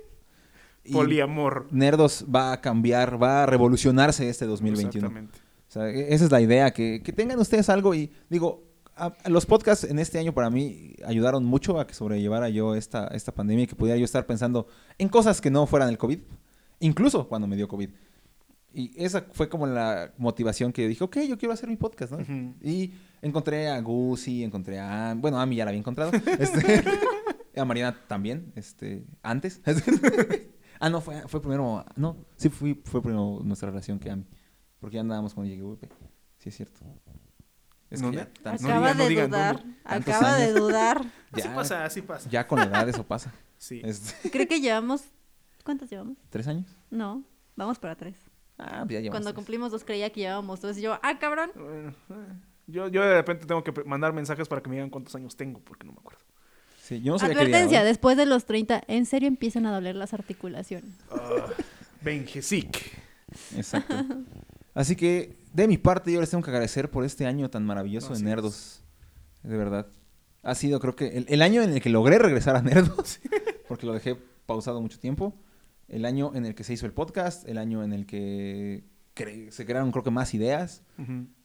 Poliamor. 0.92 1.66
Nerdos 1.70 2.24
va 2.34 2.52
a 2.52 2.60
cambiar, 2.60 3.20
va 3.22 3.42
a 3.42 3.46
revolucionarse 3.46 4.28
este 4.28 4.46
2021. 4.46 5.06
Exactamente. 5.06 5.38
O 5.68 5.70
sea, 5.70 5.88
e- 5.90 6.14
esa 6.14 6.24
es 6.24 6.30
la 6.30 6.40
idea, 6.40 6.70
que, 6.72 7.02
que 7.02 7.12
tengan 7.12 7.38
ustedes 7.38 7.68
algo 7.68 7.94
y 7.94 8.10
digo, 8.30 8.64
a- 8.96 9.12
a 9.22 9.28
los 9.28 9.46
podcasts 9.46 9.84
en 9.84 9.98
este 9.98 10.18
año 10.18 10.32
para 10.32 10.50
mí 10.50 10.94
ayudaron 11.04 11.44
mucho 11.44 11.78
a 11.78 11.86
que 11.86 11.94
sobrellevara 11.94 12.48
yo 12.48 12.74
esta, 12.74 13.06
esta 13.08 13.32
pandemia 13.32 13.64
y 13.64 13.66
que 13.66 13.76
pudiera 13.76 13.98
yo 13.98 14.04
estar 14.04 14.26
pensando 14.26 14.66
en 14.98 15.08
cosas 15.08 15.40
que 15.40 15.50
no 15.50 15.66
fueran 15.66 15.88
el 15.88 15.98
COVID, 15.98 16.18
incluso 16.80 17.28
cuando 17.28 17.46
me 17.46 17.56
dio 17.56 17.68
COVID. 17.68 17.90
Y 18.74 18.92
esa 19.02 19.24
fue 19.32 19.48
como 19.48 19.66
la 19.66 20.12
motivación 20.18 20.72
que 20.72 20.86
dije, 20.86 21.02
ok, 21.02 21.18
yo 21.28 21.38
quiero 21.38 21.52
hacer 21.54 21.68
mi 21.68 21.76
podcast, 21.76 22.12
¿no? 22.12 22.18
Ujú. 22.18 22.54
Y 22.62 22.92
encontré 23.22 23.68
a 23.68 23.80
Gusi, 23.80 24.44
encontré 24.44 24.78
a... 24.78 25.14
Bueno, 25.16 25.40
a 25.40 25.46
mí 25.46 25.56
ya 25.56 25.64
la 25.64 25.70
había 25.70 25.80
encontrado. 25.80 26.12
este, 26.38 26.84
a 27.56 27.64
Mariana 27.64 27.98
también, 28.06 28.52
este, 28.56 29.04
antes. 29.22 29.60
ah, 30.80 30.88
no, 30.90 31.00
fue, 31.00 31.26
fue 31.28 31.40
primero... 31.40 31.84
No, 31.96 32.16
sí, 32.36 32.48
fui, 32.48 32.74
fue 32.84 33.02
primero 33.02 33.40
nuestra 33.42 33.70
relación 33.70 33.98
que 33.98 34.10
a 34.10 34.16
mí. 34.16 34.26
Porque 34.80 34.94
ya 34.96 35.00
andábamos 35.00 35.34
cuando 35.34 35.50
llegué 35.50 35.62
VP. 35.62 35.88
Sí, 36.38 36.48
es 36.50 36.56
cierto. 36.56 36.80
Es 37.90 38.02
que 38.02 38.12
ya, 38.12 38.26
tan- 38.42 38.56
No 38.60 38.68
Acaba 38.68 38.80
digan, 38.92 38.98
no 38.98 39.02
de 39.04 39.08
digan 39.08 39.30
dudar. 39.30 39.64
Acaba 39.84 40.34
de 40.36 40.52
dudar. 40.52 41.00
Así 41.32 41.42
ya- 41.42 41.54
pasa, 41.54 41.84
así 41.84 42.02
pasa. 42.02 42.28
Ya 42.30 42.46
con 42.46 42.58
la 42.58 42.66
edad 42.66 42.88
eso 42.88 43.04
pasa. 43.04 43.32
Sí. 43.58 43.80
Este, 43.84 44.30
Creo 44.30 44.46
que 44.46 44.60
llevamos. 44.60 45.02
¿Cuántos 45.64 45.90
llevamos? 45.90 46.16
¿Tres 46.30 46.46
años? 46.46 46.66
No, 46.90 47.24
vamos 47.56 47.78
para 47.80 47.96
tres. 47.96 48.14
Ah, 48.56 48.84
ya 48.88 49.00
llevamos 49.00 49.10
Cuando 49.10 49.30
tres. 49.30 49.34
cumplimos 49.34 49.72
dos 49.72 49.82
creía 49.84 50.10
que 50.12 50.20
llevábamos 50.20 50.60
dos. 50.60 50.78
Y 50.78 50.82
yo, 50.82 50.96
ah, 51.02 51.18
cabrón. 51.18 51.50
Bueno, 51.56 51.88
eh, 52.10 52.32
yo, 52.68 52.86
yo 52.86 53.02
de 53.02 53.14
repente 53.14 53.46
tengo 53.46 53.64
que 53.64 53.72
mandar 53.84 54.12
mensajes 54.12 54.46
para 54.46 54.62
que 54.62 54.68
me 54.70 54.76
digan 54.76 54.90
cuántos 54.90 55.12
años 55.16 55.34
tengo, 55.36 55.58
porque 55.60 55.84
no 55.86 55.92
me 55.92 55.98
acuerdo. 55.98 56.20
Sí, 56.88 57.02
yo 57.02 57.12
no 57.12 57.18
sabía 57.18 57.34
que 57.34 57.42
había 57.42 57.56
Advertencia, 57.56 57.84
después 57.84 58.16
de 58.16 58.24
los 58.24 58.46
30, 58.46 58.82
en 58.88 59.04
serio 59.04 59.28
empiezan 59.28 59.66
a 59.66 59.72
doler 59.72 59.94
las 59.94 60.14
articulaciones. 60.14 60.90
Ah, 61.10 61.44
Benjesic. 62.00 62.98
Exacto. 63.54 63.94
Así 64.74 64.96
que, 64.96 65.36
de 65.52 65.68
mi 65.68 65.76
parte, 65.76 66.10
yo 66.10 66.18
les 66.18 66.30
tengo 66.30 66.42
que 66.42 66.50
agradecer 66.50 66.90
por 66.90 67.04
este 67.04 67.26
año 67.26 67.50
tan 67.50 67.66
maravilloso 67.66 68.14
Así 68.14 68.22
de 68.22 68.30
es. 68.30 68.36
Nerdos. 68.36 68.80
De 69.42 69.58
verdad. 69.58 69.86
Ha 70.42 70.54
sido, 70.54 70.80
creo 70.80 70.96
que, 70.96 71.08
el, 71.08 71.26
el 71.28 71.42
año 71.42 71.60
en 71.60 71.74
el 71.74 71.82
que 71.82 71.90
logré 71.90 72.18
regresar 72.18 72.56
a 72.56 72.62
Nerdos, 72.62 73.20
porque 73.68 73.84
lo 73.84 73.92
dejé 73.92 74.16
pausado 74.46 74.80
mucho 74.80 74.98
tiempo. 74.98 75.34
El 75.88 76.06
año 76.06 76.32
en 76.34 76.46
el 76.46 76.54
que 76.54 76.64
se 76.64 76.72
hizo 76.72 76.86
el 76.86 76.92
podcast, 76.92 77.46
el 77.46 77.58
año 77.58 77.84
en 77.84 77.92
el 77.92 78.06
que 78.06 78.84
cre- 79.18 79.50
se 79.50 79.66
crearon, 79.66 79.90
creo 79.90 80.04
que, 80.04 80.10
más 80.10 80.32
ideas. 80.34 80.82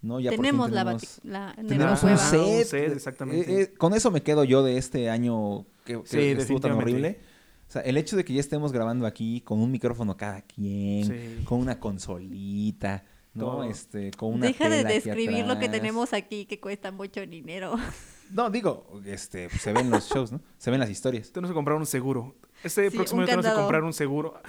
¿no? 0.02 0.20
Ya 0.20 0.30
por 0.32 0.38
tenemos, 0.38 0.72
la, 0.72 0.82
tenemos- 0.86 1.02
bati- 1.04 1.20
la 1.24 1.56
Tenemos 1.68 2.04
un 2.04 2.18
set. 2.18 2.66
set, 2.68 2.92
exactamente. 2.94 3.52
Eh, 3.52 3.62
eh, 3.64 3.74
con 3.74 3.94
eso 3.94 4.12
me 4.12 4.22
quedo 4.22 4.44
yo 4.44 4.64
de 4.64 4.78
este 4.78 5.10
año 5.10 5.66
que, 5.86 6.02
que 6.02 6.08
Sí, 6.08 6.20
estuvo 6.42 6.60
tan 6.60 6.74
horrible. 6.74 7.20
O 7.68 7.72
sea, 7.74 7.82
el 7.82 7.98
hecho 7.98 8.16
de 8.16 8.24
que 8.24 8.34
ya 8.34 8.40
estemos 8.40 8.72
grabando 8.72 9.08
aquí 9.08 9.42
con 9.42 9.60
un 9.60 9.72
micrófono 9.72 10.16
cada 10.16 10.42
quien, 10.42 11.06
Sí. 11.08 11.44
con 11.46 11.60
una 11.60 11.80
consolita, 11.80 13.04
¿no? 13.34 13.46
Todo. 13.46 13.64
Este, 13.64 14.12
con 14.12 14.34
una 14.34 14.48
Deja 14.48 14.70
de 14.70 14.84
describir 14.84 15.46
lo 15.46 15.58
que 15.60 15.70
tenemos 15.70 16.14
aquí 16.14 16.46
que 16.46 16.60
cuesta 16.60 16.92
mucho 16.92 17.26
dinero. 17.26 17.76
No, 18.32 18.50
digo, 18.50 18.88
este, 19.06 19.48
pues, 19.50 19.62
se 19.62 19.74
ven 19.74 19.92
los 19.92 20.10
shows, 20.10 20.32
¿no? 20.32 20.42
Se 20.58 20.72
ven 20.72 20.80
las 20.80 20.90
historias. 20.90 21.32
Tenemos 21.32 21.52
que 21.52 21.54
comprar 21.54 21.78
un 21.78 21.86
seguro. 21.86 22.34
Este 22.64 22.90
Sí, 22.90 22.96
próximo 22.96 23.20
año 23.22 23.28
tenemos 23.28 23.46
que 23.46 23.54
comprar 23.54 23.84
un 23.84 23.94
seguro. 23.94 24.42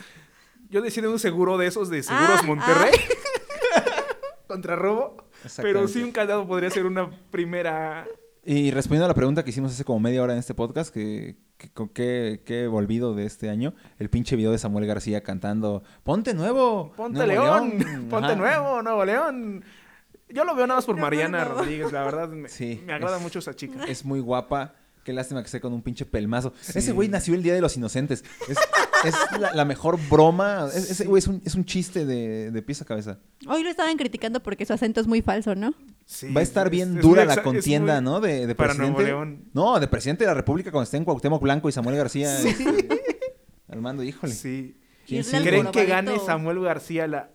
Yo 0.75 0.83
decidí 0.83 1.07
un 1.07 1.21
seguro 1.21 1.57
de 1.57 1.69
esos 1.69 1.89
de 1.89 2.03
Seguros 2.03 2.41
Ah, 2.43 2.47
Monterrey. 2.47 2.91
Contra 4.49 4.75
robo. 4.75 5.17
Pero 5.59 5.87
sí 5.87 6.03
un 6.03 6.11
candado 6.11 6.49
podría 6.49 6.69
ser 6.69 6.85
una 6.85 7.09
primera... 7.31 8.09
Y 8.45 8.73
respondiendo 8.73 9.05
a 9.05 9.09
la 9.09 9.15
pregunta 9.15 9.45
que 9.45 9.51
hicimos 9.51 9.71
hace 9.71 9.85
como 9.85 10.01
media 10.01 10.21
hora 10.21 10.33
en 10.33 10.41
este 10.41 10.53
podcast, 10.53 10.93
que, 10.93 11.37
que 11.59 11.71
con 11.71 11.89
qué, 11.91 12.43
qué 12.45 12.65
he 12.65 12.67
volvido 12.67 13.15
de 13.15 13.25
este 13.25 13.51
año, 13.51 13.73
el 14.01 14.11
pinche 14.11 14.35
video 14.35 14.51
de 14.51 14.59
Samuel 14.59 14.85
García 14.87 15.23
cantando 15.23 15.85
Ponte 16.03 16.35
nuevo, 16.35 16.93
Ponte 16.97 17.25
Nuevo 17.25 17.43
León, 17.45 18.09
Ponte 18.11 18.27
Ajá. 18.33 18.35
Nuevo, 18.35 18.83
Nuevo 18.83 19.05
León. 19.05 19.65
Yo 20.29 20.45
lo 20.45 20.57
veo 20.57 20.67
nada 20.67 20.79
más 20.79 20.87
por 20.87 20.97
Mariana. 20.97 21.45
Rodríguez, 21.45 21.93
la 21.93 22.03
verdad. 22.03 22.29
Me, 22.31 22.49
Sí, 22.49 22.83
me 22.85 22.95
agrada 22.95 23.19
es- 23.19 23.23
mucho 23.23 23.39
esa 23.39 23.55
chica. 23.55 23.85
Es 23.85 24.05
muy 24.05 24.19
guapa. 24.19 24.75
Qué 25.05 25.13
lástima 25.13 25.41
que 25.41 25.47
esté 25.47 25.61
con 25.61 25.73
un 25.73 25.83
pinche 25.83 26.05
pelmazo. 26.05 26.53
Sí. 26.61 26.79
Ese 26.79 26.93
güey 26.93 27.09
nació 27.09 27.35
el 27.35 27.43
Día 27.45 27.55
de 27.55 27.61
los 27.61 27.77
Inocentes. 27.77 28.25
Es, 28.49 28.57
es 29.09 29.41
la, 29.41 29.53
la 29.53 29.65
mejor 29.65 29.99
broma. 30.11 30.69
Es- 30.75 30.91
ese 30.91 31.05
güey 31.07 31.19
es 31.19 31.27
un, 31.27 31.41
es 31.45 31.55
un 31.55 31.65
chiste 31.65 32.05
de, 32.07 32.51
de 32.51 32.63
pies 32.63 32.83
a 32.83 32.85
cabeza. 32.85 33.19
Hoy 33.49 33.63
lo 33.63 33.71
estaban 33.71 33.97
criticando 33.97 34.43
porque 34.43 34.65
su 34.67 34.73
acento 34.73 35.01
es 35.01 35.07
muy 35.07 35.23
falso, 35.23 35.55
¿no? 35.55 35.75
Sí, 36.07 36.33
Va 36.33 36.41
a 36.41 36.43
estar 36.45 36.67
es- 36.67 36.71
bien 36.73 36.97
es 36.99 37.03
dura 37.03 37.25
la 37.25 37.43
contienda, 37.43 38.01
muy- 38.01 38.11
¿no? 38.11 38.21
De, 38.21 38.47
de 38.47 38.55
para 38.55 38.71
presidente. 38.75 39.03
Nuevo 39.03 39.25
León. 39.25 39.45
No, 39.53 39.79
de 39.81 39.89
presidente 39.89 40.25
de 40.25 40.29
la 40.29 40.35
República 40.35 40.71
cuando 40.71 40.85
esté 40.85 40.97
en 40.97 41.05
Cuauhtémoc 41.05 41.43
Blanco 41.43 41.69
y 41.69 41.73
Samuel 41.73 41.97
García. 41.97 42.39
este, 42.41 42.89
Armando, 43.69 44.03
híjole. 44.03 44.33
Sí. 44.35 44.81
¿Quién 45.07 45.23
sigue? 45.25 45.43
¿Creen 45.49 45.67
que 45.71 45.85
gane 45.87 46.19
Samuel 46.19 46.61
García 46.61 47.07
la... 47.07 47.31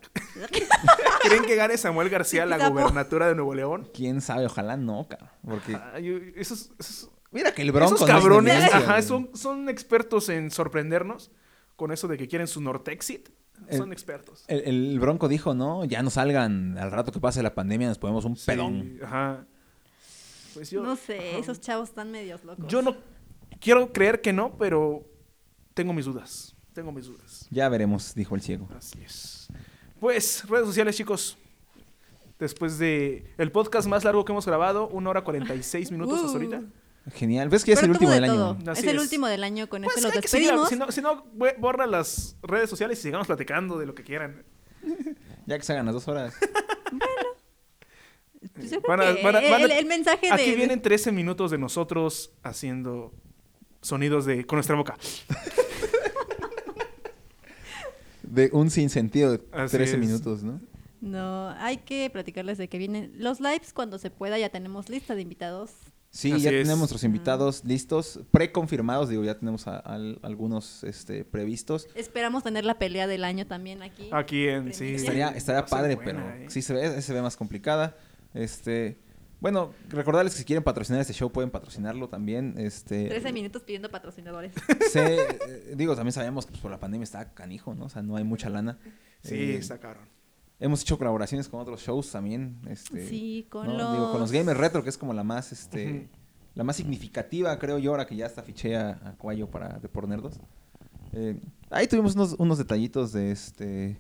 ¿Creen 1.22 1.44
que 1.46 1.56
gane 1.56 1.78
Samuel 1.78 2.10
García 2.10 2.46
la 2.46 2.70
gobernatura 2.70 3.28
de 3.28 3.36
Nuevo 3.36 3.54
León? 3.54 3.90
¿Quién 3.94 4.22
sabe? 4.22 4.46
Ojalá 4.46 4.78
no, 4.78 5.08
cabrón. 5.08 5.30
Porque 5.46 5.78
Ay, 5.94 6.34
esos, 6.36 6.72
esos, 6.80 7.12
mira 7.32 7.54
que 7.54 7.62
el 7.62 7.72
Bronco 7.72 7.96
esos 7.96 8.08
no 8.08 8.14
es 8.16 8.20
cabrones, 8.22 8.74
ajá, 8.74 9.02
son 9.02 9.70
expertos 9.70 10.30
en 10.30 10.50
sorprendernos 10.52 11.32
con 11.80 11.92
eso 11.92 12.08
de 12.08 12.18
que 12.18 12.28
quieren 12.28 12.46
su 12.48 12.62
Nortexit. 12.62 13.30
Son 13.72 13.88
El- 13.88 13.94
expertos. 13.94 14.44
El, 14.48 14.60
el 14.66 15.00
Bronco 15.00 15.28
dijo, 15.28 15.54
¿no? 15.56 15.84
Ya 15.86 16.04
no 16.04 16.10
salgan. 16.10 16.78
Al 16.78 16.92
rato 16.92 17.12
que 17.12 17.20
pase 17.20 17.42
la 17.42 17.56
pandemia 17.56 17.88
nos 17.88 17.98
ponemos 17.98 18.24
un 18.26 18.36
Sí, 18.36 18.46
pedón. 18.46 19.00
Ajá. 19.04 19.46
Pues 20.54 20.70
yo, 20.72 20.84
no 20.84 20.96
sé, 20.96 21.18
ajá. 21.30 21.38
esos 21.40 21.60
chavos 21.62 21.90
están 21.90 22.12
medios 22.12 22.44
locos. 22.44 22.66
Yo 22.68 22.82
no 22.82 22.96
quiero 23.60 23.92
creer 23.94 24.22
que 24.22 24.34
no, 24.34 24.58
pero 24.58 25.04
tengo 25.74 25.94
mis 25.94 26.06
dudas. 26.06 26.56
Tengo 26.74 26.92
mis 26.92 27.06
dudas. 27.08 27.48
Ya 27.50 27.68
veremos, 27.70 28.14
dijo 28.16 28.36
el 28.36 28.42
ciego. 28.42 28.68
Así 28.78 29.00
es. 29.04 29.48
Pues, 30.00 30.48
redes 30.48 30.66
sociales, 30.68 30.96
chicos. 30.96 31.38
Después 32.40 32.78
de 32.78 33.26
el 33.38 33.52
podcast 33.52 33.88
más 33.90 34.04
largo 34.06 34.24
que 34.24 34.32
hemos 34.32 34.46
grabado, 34.46 34.88
una 34.88 35.10
hora 35.10 35.24
46 35.26 35.92
minutos 35.92 36.16
hasta 36.20 36.30
Uh. 36.32 36.34
ahorita. 36.36 36.62
Genial. 37.14 37.50
¿Ves 37.50 37.64
que 37.64 37.72
ya 37.72 37.78
es 37.78 37.84
el 37.84 37.92
último 37.92 38.12
de 38.12 38.22
del 38.22 38.30
todo. 38.30 38.52
año? 38.52 38.72
Así 38.72 38.82
es 38.82 38.88
el 38.88 38.96
es. 38.98 39.02
último 39.02 39.28
del 39.28 39.44
año, 39.44 39.68
con 39.70 39.82
Pues 39.84 39.98
este 39.98 40.08
los 40.08 40.22
despedimos. 40.22 40.70
si 40.70 40.76
no, 40.76 40.92
si 40.92 41.02
no, 41.02 41.26
borra 41.58 41.88
las 41.88 42.36
redes 42.44 42.70
sociales 42.70 43.00
y 43.00 43.02
sigamos 43.04 43.28
platicando 43.28 43.78
de 43.80 43.86
lo 43.86 43.96
que 43.96 44.04
quieran. 44.04 44.44
Ya 45.46 45.58
que 45.58 45.64
se 45.64 45.74
hagan 45.74 45.86
las 45.88 45.96
dos 45.96 46.08
horas. 46.08 46.36
Pues 48.54 48.70
yo 48.70 48.82
creo 48.84 48.98
Van 48.98 49.02
a- 49.02 49.16
que 49.16 49.24
van 49.24 49.36
a- 49.36 49.40
van 49.42 49.54
a- 49.62 49.66
el, 49.66 49.72
el 49.72 49.86
mensaje 49.88 50.28
de... 50.28 50.32
Aquí 50.34 50.54
vienen 50.54 50.80
13 50.80 51.12
minutos 51.12 51.50
de 51.50 51.58
nosotros 51.58 52.32
haciendo 52.44 53.12
sonidos 53.82 54.26
de 54.26 54.46
con 54.46 54.58
nuestra 54.58 54.76
boca. 54.76 54.96
De 58.22 58.50
un 58.54 58.70
sinsentido 58.70 59.32
de 59.32 59.42
Así 59.52 59.76
13 59.78 59.94
es. 59.94 60.00
minutos, 60.00 60.44
¿no? 60.44 60.62
No, 61.02 61.50
hay 61.58 61.78
que 61.78 62.10
platicarles 62.12 62.58
de 62.58 62.68
que 62.68 62.78
vienen 62.78 63.12
los 63.16 63.40
lives 63.40 63.74
cuando 63.74 63.98
se 63.98 64.12
pueda. 64.12 64.38
Ya 64.38 64.50
tenemos 64.50 64.90
lista 64.90 65.16
de 65.16 65.22
invitados. 65.22 65.72
Sí, 66.12 66.32
Así 66.32 66.42
ya 66.42 66.50
es. 66.50 66.56
tenemos 66.64 66.80
nuestros 66.80 67.04
invitados 67.04 67.64
listos, 67.66 68.20
preconfirmados, 68.32 69.10
digo, 69.10 69.24
ya 69.24 69.38
tenemos 69.38 69.68
a- 69.68 69.78
al- 69.78 70.20
algunos 70.24 70.84
este, 70.84 71.24
previstos. 71.24 71.88
Esperamos 71.94 72.44
tener 72.44 72.66
la 72.66 72.80
pelea 72.80 73.06
del 73.06 73.24
año 73.24 73.46
también 73.46 73.84
aquí. 73.84 74.10
Aquí 74.12 74.48
en 74.48 74.74
sí. 74.74 74.96
Estaría, 74.96 75.30
estaría 75.30 75.66
padre, 75.68 75.96
buena, 75.96 76.12
pero 76.26 76.30
¿eh? 76.44 76.46
sí 76.50 76.64
se 76.64 76.74
ve, 76.74 77.02
se 77.04 77.14
ve 77.14 77.22
más 77.22 77.38
complicada. 77.38 77.96
Este, 78.34 78.98
bueno, 79.40 79.72
recordarles 79.90 80.34
que 80.34 80.40
si 80.40 80.46
quieren 80.46 80.64
patrocinar 80.64 81.00
este 81.02 81.14
show 81.14 81.32
pueden 81.32 81.52
patrocinarlo 81.52 82.10
también. 82.10 82.56
Este, 82.58 83.08
13 83.08 83.32
minutos 83.32 83.62
pidiendo 83.62 83.90
patrocinadores. 83.92 84.52
eh, 84.96 85.74
digo, 85.76 85.96
también 85.96 86.14
sabemos 86.14 86.46
que 86.46 86.52
pues, 86.52 86.62
por 86.62 86.72
la 86.72 86.80
pandemia 86.80 87.04
está 87.04 87.34
canijo, 87.36 87.76
¿no? 87.76 87.86
O 87.86 87.90
sea, 87.90 88.02
no 88.02 88.16
hay 88.16 88.24
mucha 88.24 88.50
lana. 88.50 88.80
Sí, 89.22 89.36
Eh, 89.36 89.58
está. 89.58 89.80
Hemos 90.60 90.82
hecho 90.82 90.98
colaboraciones 90.98 91.48
con 91.48 91.60
otros 91.62 91.82
shows 91.82 92.12
también. 92.12 92.60
Este, 92.68 93.08
sí, 93.08 93.48
con 93.50 93.68
¿no? 93.68 93.78
los... 93.78 93.94
Digo, 93.94 94.12
con 94.12 94.20
los 94.22 94.32
gamers 94.32 94.58
retro, 94.60 94.84
que 94.84 94.90
es 94.90 94.98
como 94.98 95.14
la 95.14 95.24
más, 95.24 95.52
este, 95.54 96.10
la 96.56 96.64
más 96.66 96.76
significativa, 96.76 97.58
creo 97.60 97.78
yo, 97.80 97.92
ahora 97.92 98.06
que 98.06 98.16
ya 98.16 98.26
hasta 98.26 98.44
fiché 98.44 98.76
a, 98.76 99.00
a 99.06 99.14
Cuayo 99.18 99.50
para 99.50 99.80
de 99.80 99.88
por 99.88 100.08
Nerdos. 100.08 100.40
Eh, 101.14 101.40
ahí 101.70 101.88
tuvimos 101.88 102.16
unos, 102.16 102.36
unos 102.38 102.58
detallitos 102.58 103.14
de 103.14 103.32
este, 103.32 103.98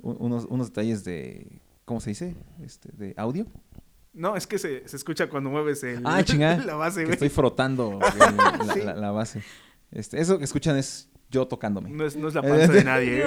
unos, 0.00 0.46
unos 0.48 0.68
detalles 0.68 1.04
de, 1.04 1.60
¿cómo 1.84 2.00
se 2.00 2.10
dice? 2.10 2.34
Este, 2.62 2.90
de 2.92 3.14
audio. 3.18 3.46
No, 4.14 4.34
es 4.34 4.46
que 4.46 4.58
se, 4.58 4.88
se 4.88 4.96
escucha 4.96 5.28
cuando 5.28 5.50
mueves 5.50 5.84
el, 5.84 6.02
Ah, 6.06 6.24
chingada. 6.24 6.56
la 6.64 6.74
base, 6.74 7.04
que 7.04 7.12
estoy 7.12 7.28
frotando 7.28 8.00
el- 8.30 8.36
la, 8.36 8.74
Sí. 8.74 8.80
la- 8.82 8.94
la 8.94 9.10
base. 9.10 9.42
Este, 9.90 10.20
eso 10.20 10.38
que 10.38 10.44
escuchan 10.44 10.76
es 10.76 11.10
yo 11.30 11.46
tocándome. 11.46 11.90
No 11.90 12.04
es, 12.04 12.16
no 12.16 12.28
es 12.28 12.34
la 12.34 12.42
panza 12.48 12.72
de 12.72 12.84
nadie. 12.84 13.24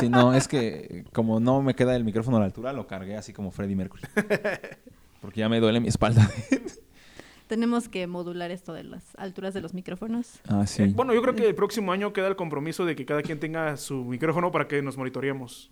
Si 0.00 0.08
no, 0.08 0.34
es 0.34 0.48
que 0.48 1.04
como 1.12 1.40
no 1.40 1.62
me 1.62 1.74
queda 1.74 1.94
el 1.96 2.04
micrófono 2.04 2.36
a 2.38 2.40
la 2.40 2.46
altura, 2.46 2.72
lo 2.72 2.86
cargué 2.86 3.16
así 3.16 3.32
como 3.32 3.50
Freddie 3.50 3.76
Mercury. 3.76 4.02
Porque 5.20 5.40
ya 5.40 5.48
me 5.48 5.60
duele 5.60 5.80
mi 5.80 5.88
espalda. 5.88 6.28
Tenemos 7.46 7.88
que 7.88 8.06
modular 8.06 8.50
esto 8.50 8.72
de 8.72 8.82
las 8.84 9.14
alturas 9.16 9.52
de 9.52 9.60
los 9.60 9.74
micrófonos. 9.74 10.40
Ah, 10.48 10.66
sí. 10.66 10.84
Eh, 10.84 10.92
Bueno, 10.94 11.12
yo 11.12 11.20
creo 11.20 11.34
que 11.34 11.46
el 11.46 11.54
próximo 11.54 11.92
año 11.92 12.12
queda 12.12 12.28
el 12.28 12.36
compromiso 12.36 12.86
de 12.86 12.96
que 12.96 13.04
cada 13.04 13.22
quien 13.22 13.38
tenga 13.38 13.76
su 13.76 14.04
micrófono 14.04 14.50
para 14.50 14.66
que 14.66 14.80
nos 14.80 14.96
monitoreemos. 14.96 15.70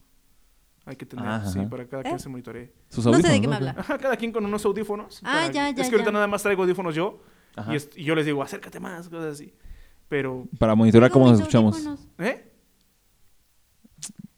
Hay 0.85 0.97
que 0.97 1.07
tener, 1.07 1.27
Ajá. 1.27 1.47
sí, 1.51 1.59
para 1.71 1.87
cada 1.87 2.03
quien 2.03 2.17
¿Eh? 2.17 2.19
se 2.19 2.29
monitoree. 2.29 2.73
Sus 2.91 3.07
No 3.07 3.15
sé 3.15 3.29
de 3.29 3.41
qué 3.41 3.49
me 3.49 3.57
habla. 3.57 3.75
Ajá, 3.79 3.97
cada 3.99 4.17
quien 4.17 4.31
con 4.33 4.45
unos 4.45 4.65
audífonos. 4.65 5.21
Ah, 5.25 5.45
para- 5.45 5.53
ya, 5.53 5.71
ya, 5.71 5.83
Es 5.83 5.89
que 5.89 5.95
ahorita 5.95 6.11
ya. 6.11 6.15
nada 6.15 6.27
más 6.27 6.43
traigo 6.43 6.63
audífonos 6.63 6.95
yo 6.95 7.23
Ajá. 7.57 7.73
y, 7.73 7.77
es- 7.77 7.91
y 7.97 8.05
yo 8.05 8.15
les 8.15 8.27
digo, 8.27 8.43
acércate 8.43 8.79
más, 8.81 9.09
cosas 9.09 9.35
así. 9.35 9.55
Pero, 10.11 10.47
Para 10.59 10.75
monitorear 10.75 11.11
cómo 11.11 11.31
nos 11.31 11.39
escuchamos. 11.39 11.79
¿eh? 12.19 12.45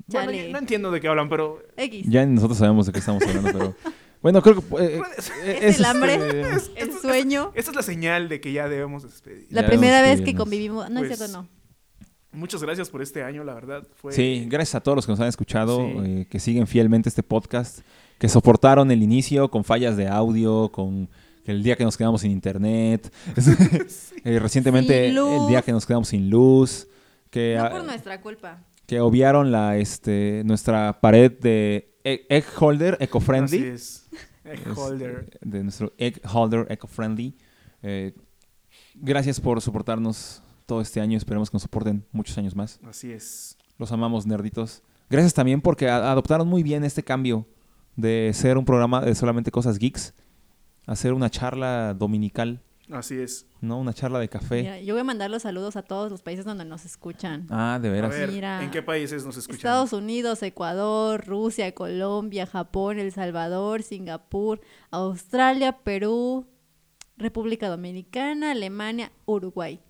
Bueno, 0.06 0.26
Chale. 0.30 0.46
yo 0.46 0.52
no 0.52 0.58
entiendo 0.58 0.90
de 0.90 1.00
qué 1.00 1.08
hablan, 1.08 1.28
pero 1.30 1.60
X. 1.76 2.06
Ya 2.08 2.26
nosotros 2.26 2.58
sabemos 2.58 2.86
de 2.86 2.92
qué 2.92 2.98
estamos 2.98 3.22
hablando, 3.26 3.50
pero 3.52 3.74
Bueno, 4.20 4.42
creo 4.42 4.56
que... 4.56 4.84
eh, 4.84 5.00
eh, 5.44 5.58
Es 5.62 5.78
el 5.80 5.86
este- 5.86 5.86
hambre. 5.86 6.14
El 6.76 6.92
sueño. 7.00 7.50
Esta 7.54 7.70
es 7.70 7.76
la 7.76 7.82
señal 7.82 8.28
de 8.28 8.40
que 8.40 8.52
ya 8.52 8.68
debemos 8.68 9.02
despedir. 9.02 9.46
La 9.50 9.62
Ya 9.62 9.68
primera 9.68 10.02
vez 10.02 10.20
que 10.20 10.34
convivimos. 10.34 10.88
No 10.90 11.00
Pues, 11.00 11.12
es 11.12 11.18
cierto, 11.18 11.38
no. 11.38 11.48
Muchas 12.32 12.62
gracias 12.62 12.90
por 12.90 13.00
este 13.02 13.22
año, 13.22 13.42
la 13.42 13.54
verdad. 13.54 13.86
Fue... 13.96 14.12
Sí, 14.12 14.46
gracias 14.48 14.74
a 14.74 14.80
todos 14.82 14.96
los 14.96 15.06
que 15.06 15.12
nos 15.12 15.20
han 15.20 15.28
escuchado, 15.28 15.78
Sí. 15.78 15.94
eh, 16.04 16.26
que 16.30 16.38
siguen 16.38 16.66
fielmente 16.66 17.08
este 17.08 17.22
podcast, 17.22 17.80
que 18.18 18.28
soportaron 18.28 18.90
el 18.90 19.02
inicio 19.02 19.50
con 19.50 19.64
fallas 19.64 19.96
de 19.96 20.08
audio, 20.08 20.70
con 20.70 21.08
el 21.44 21.62
día 21.62 21.76
que 21.76 21.84
nos 21.84 21.96
quedamos 21.96 22.20
sin 22.22 22.30
internet, 22.32 23.12
eh, 24.24 24.38
recientemente 24.38 25.06
Sin 25.06 25.14
luz. 25.16 25.42
el 25.42 25.48
día 25.48 25.62
que 25.62 25.72
nos 25.72 25.86
quedamos 25.86 26.08
sin 26.08 26.30
luz, 26.30 26.86
que, 27.30 27.56
No 27.58 27.70
por 27.70 27.84
nuestra 27.84 28.20
culpa. 28.20 28.64
que 28.86 29.00
obviaron 29.00 29.50
la, 29.52 29.76
este, 29.76 30.42
nuestra 30.44 31.00
pared 31.00 31.32
de 31.40 31.96
egg, 32.04 32.26
egg 32.28 32.44
holder 32.58 32.94
Así 32.94 33.04
eco-friendly. 33.04 33.58
es. 33.64 34.08
Egg 34.44 34.60
holder. 34.76 35.28
eh, 35.32 35.38
De 35.40 35.62
nuestro 35.62 35.92
egg 35.98 36.20
holder 36.32 36.66
eco-friendly. 36.70 37.36
Eh, 37.82 38.14
gracias 38.94 39.40
por 39.40 39.60
soportarnos 39.60 40.42
todo 40.66 40.80
este 40.80 41.00
año. 41.00 41.16
Esperemos 41.16 41.50
que 41.50 41.54
nos 41.56 41.62
soporten 41.62 42.04
muchos 42.12 42.36
años 42.38 42.54
más. 42.54 42.78
Así 42.88 43.10
es. 43.12 43.56
Los 43.78 43.90
amamos, 43.92 44.26
nerditos. 44.26 44.82
Gracias 45.10 45.34
también 45.34 45.60
porque 45.60 45.88
a- 45.88 46.10
adoptaron 46.10 46.48
muy 46.48 46.62
bien 46.62 46.84
este 46.84 47.02
cambio 47.02 47.46
de 47.96 48.30
ser 48.34 48.56
un 48.58 48.64
programa 48.64 49.00
de 49.00 49.14
solamente 49.14 49.50
cosas 49.50 49.78
geeks 49.78 50.14
a 50.86 50.96
ser 50.96 51.12
una 51.12 51.30
charla 51.30 51.94
dominical, 51.94 52.60
Así 52.90 53.16
es. 53.18 53.46
¿no? 53.60 53.78
Una 53.78 53.94
charla 53.94 54.18
de 54.18 54.28
café. 54.28 54.62
Mira, 54.62 54.80
yo 54.80 54.92
voy 54.94 55.00
a 55.00 55.04
mandar 55.04 55.30
los 55.30 55.42
saludos 55.42 55.76
a 55.76 55.82
todos 55.82 56.10
los 56.10 56.20
países 56.20 56.44
donde 56.44 56.64
nos 56.64 56.84
escuchan. 56.84 57.46
Ah, 57.48 57.78
de 57.80 57.88
A 57.88 57.92
veras. 57.92 58.10
ver, 58.10 58.30
Mira. 58.30 58.62
¿en 58.62 58.70
qué 58.70 58.82
países 58.82 59.24
nos 59.24 59.36
escuchan? 59.36 59.56
Estados 59.56 59.92
Unidos, 59.94 60.42
Ecuador, 60.42 61.24
Rusia, 61.26 61.72
Colombia, 61.74 62.44
Japón, 62.46 62.98
El 62.98 63.12
Salvador, 63.12 63.82
Singapur, 63.82 64.60
Australia, 64.90 65.78
Perú, 65.78 66.46
República 67.16 67.68
Dominicana, 67.68 68.50
Alemania, 68.50 69.12
Uruguay. 69.24 69.80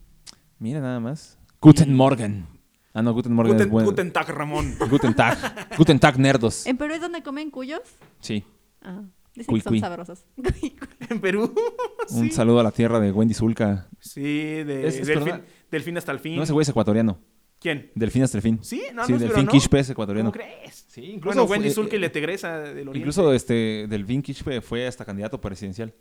Mira 0.58 0.80
nada 0.80 1.00
más. 1.00 1.38
Guten 1.60 1.94
Morgen. 1.94 2.46
Ah, 2.94 3.02
no, 3.02 3.14
Guten 3.14 3.32
Morgen 3.32 3.54
Guten, 3.54 3.66
es 3.68 3.72
bueno. 3.72 3.88
Guten 3.88 4.12
Tag, 4.12 4.28
Ramón. 4.28 4.74
Guten 4.90 5.14
Tag. 5.14 5.38
Guten 5.78 5.98
Tag, 5.98 6.18
nerdos. 6.18 6.66
¿En 6.66 6.76
Perú 6.76 6.94
es 6.94 7.00
donde 7.00 7.22
comen 7.22 7.50
cuyos? 7.50 7.80
Sí. 8.20 8.44
Ah, 8.82 9.00
dicen 9.34 9.46
Cuy, 9.46 9.60
que 9.60 9.64
son 9.64 9.70
cuy. 9.72 9.80
sabrosos. 9.80 10.24
en 11.10 11.20
Perú. 11.20 11.54
Un 12.10 12.28
sí. 12.28 12.30
saludo 12.30 12.60
a 12.60 12.62
la 12.62 12.70
tierra 12.72 13.00
de 13.00 13.12
Wendy 13.12 13.34
Zulka. 13.34 13.88
Sí, 14.00 14.22
de, 14.22 14.86
Es- 14.88 14.98
es 15.00 15.06
del, 15.06 15.18
verdad. 15.20 15.36
fin, 15.40 15.44
del 15.70 15.82
fin 15.82 15.96
hasta 15.98 16.12
el 16.12 16.18
fin. 16.18 16.36
No, 16.36 16.42
ese 16.42 16.52
güey 16.52 16.62
es 16.62 16.68
ecuatoriano. 16.68 17.18
¿Quién? 17.60 17.92
Del 17.94 18.10
fin 18.10 18.24
hasta 18.24 18.38
el 18.38 18.42
fin. 18.42 18.58
Sí, 18.62 18.82
no, 18.92 19.06
sí, 19.06 19.12
no, 19.12 19.18
del 19.18 19.28
pero 19.30 19.42
no. 19.44 19.78
Es 19.78 19.90
ecuatoriano. 19.90 20.32
¿Cómo 20.32 20.42
crees? 20.44 20.84
Sí, 20.88 21.02
incluso 21.12 21.38
Bueno, 21.38 21.44
Wendy 21.44 21.70
Zulka 21.70 21.94
y 21.94 21.98
eh, 21.98 22.00
la 22.02 22.10
Tegresa 22.10 22.58
del 22.58 22.88
Oriente. 22.88 22.98
Incluso 22.98 23.32
este 23.32 23.86
del 23.88 24.04
Vin 24.04 24.20
Quispe 24.20 24.60
fue 24.60 24.84
hasta 24.86 25.04
candidato 25.04 25.40
presidencial 25.40 25.94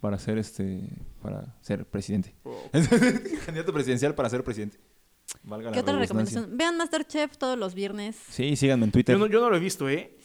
para 0.00 0.16
ser 0.20 0.38
este 0.38 0.88
para 1.20 1.56
ser 1.62 1.84
presidente. 1.84 2.36
Oh. 2.44 2.56
candidato 3.44 3.72
presidencial 3.72 4.14
para 4.14 4.30
ser 4.30 4.44
presidente. 4.44 4.78
Valga 5.42 5.70
¿Qué 5.72 5.76
la 5.76 5.82
otra 5.82 5.92
redundancia. 5.98 6.14
recomendación? 6.14 6.56
Vean 6.56 6.76
Masterchef 6.76 7.36
todos 7.36 7.58
los 7.58 7.74
viernes. 7.74 8.16
Sí, 8.30 8.54
síganme 8.54 8.84
en 8.84 8.92
Twitter. 8.92 9.16
Yo 9.16 9.18
no, 9.18 9.26
yo 9.26 9.40
no 9.40 9.50
lo 9.50 9.56
he 9.56 9.60
visto, 9.60 9.88
¿eh? 9.88 10.16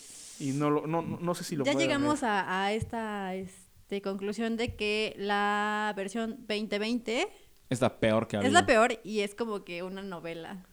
Y 0.43 0.51
no, 0.51 0.69
lo- 0.69 0.87
no, 0.87 1.01
no, 1.01 1.17
no 1.19 1.35
sé 1.35 1.43
si 1.43 1.55
lo 1.55 1.63
Ya 1.65 1.71
pueda 1.73 1.85
llegamos 1.85 2.21
ver. 2.21 2.29
a, 2.31 2.63
a 2.65 2.73
esta 2.73 3.33
este, 3.35 4.01
conclusión 4.01 4.57
de 4.57 4.75
que 4.75 5.15
la 5.17 5.93
versión 5.95 6.37
2020 6.47 7.27
Es 7.69 7.81
la 7.81 7.99
peor 7.99 8.27
que 8.27 8.37
ha 8.37 8.39
es 8.39 8.45
habido. 8.45 8.59
la 8.61 8.65
peor 8.65 8.99
y 9.03 9.19
es 9.21 9.35
como 9.35 9.63
que 9.63 9.83
una 9.83 10.01
novela. 10.01 10.65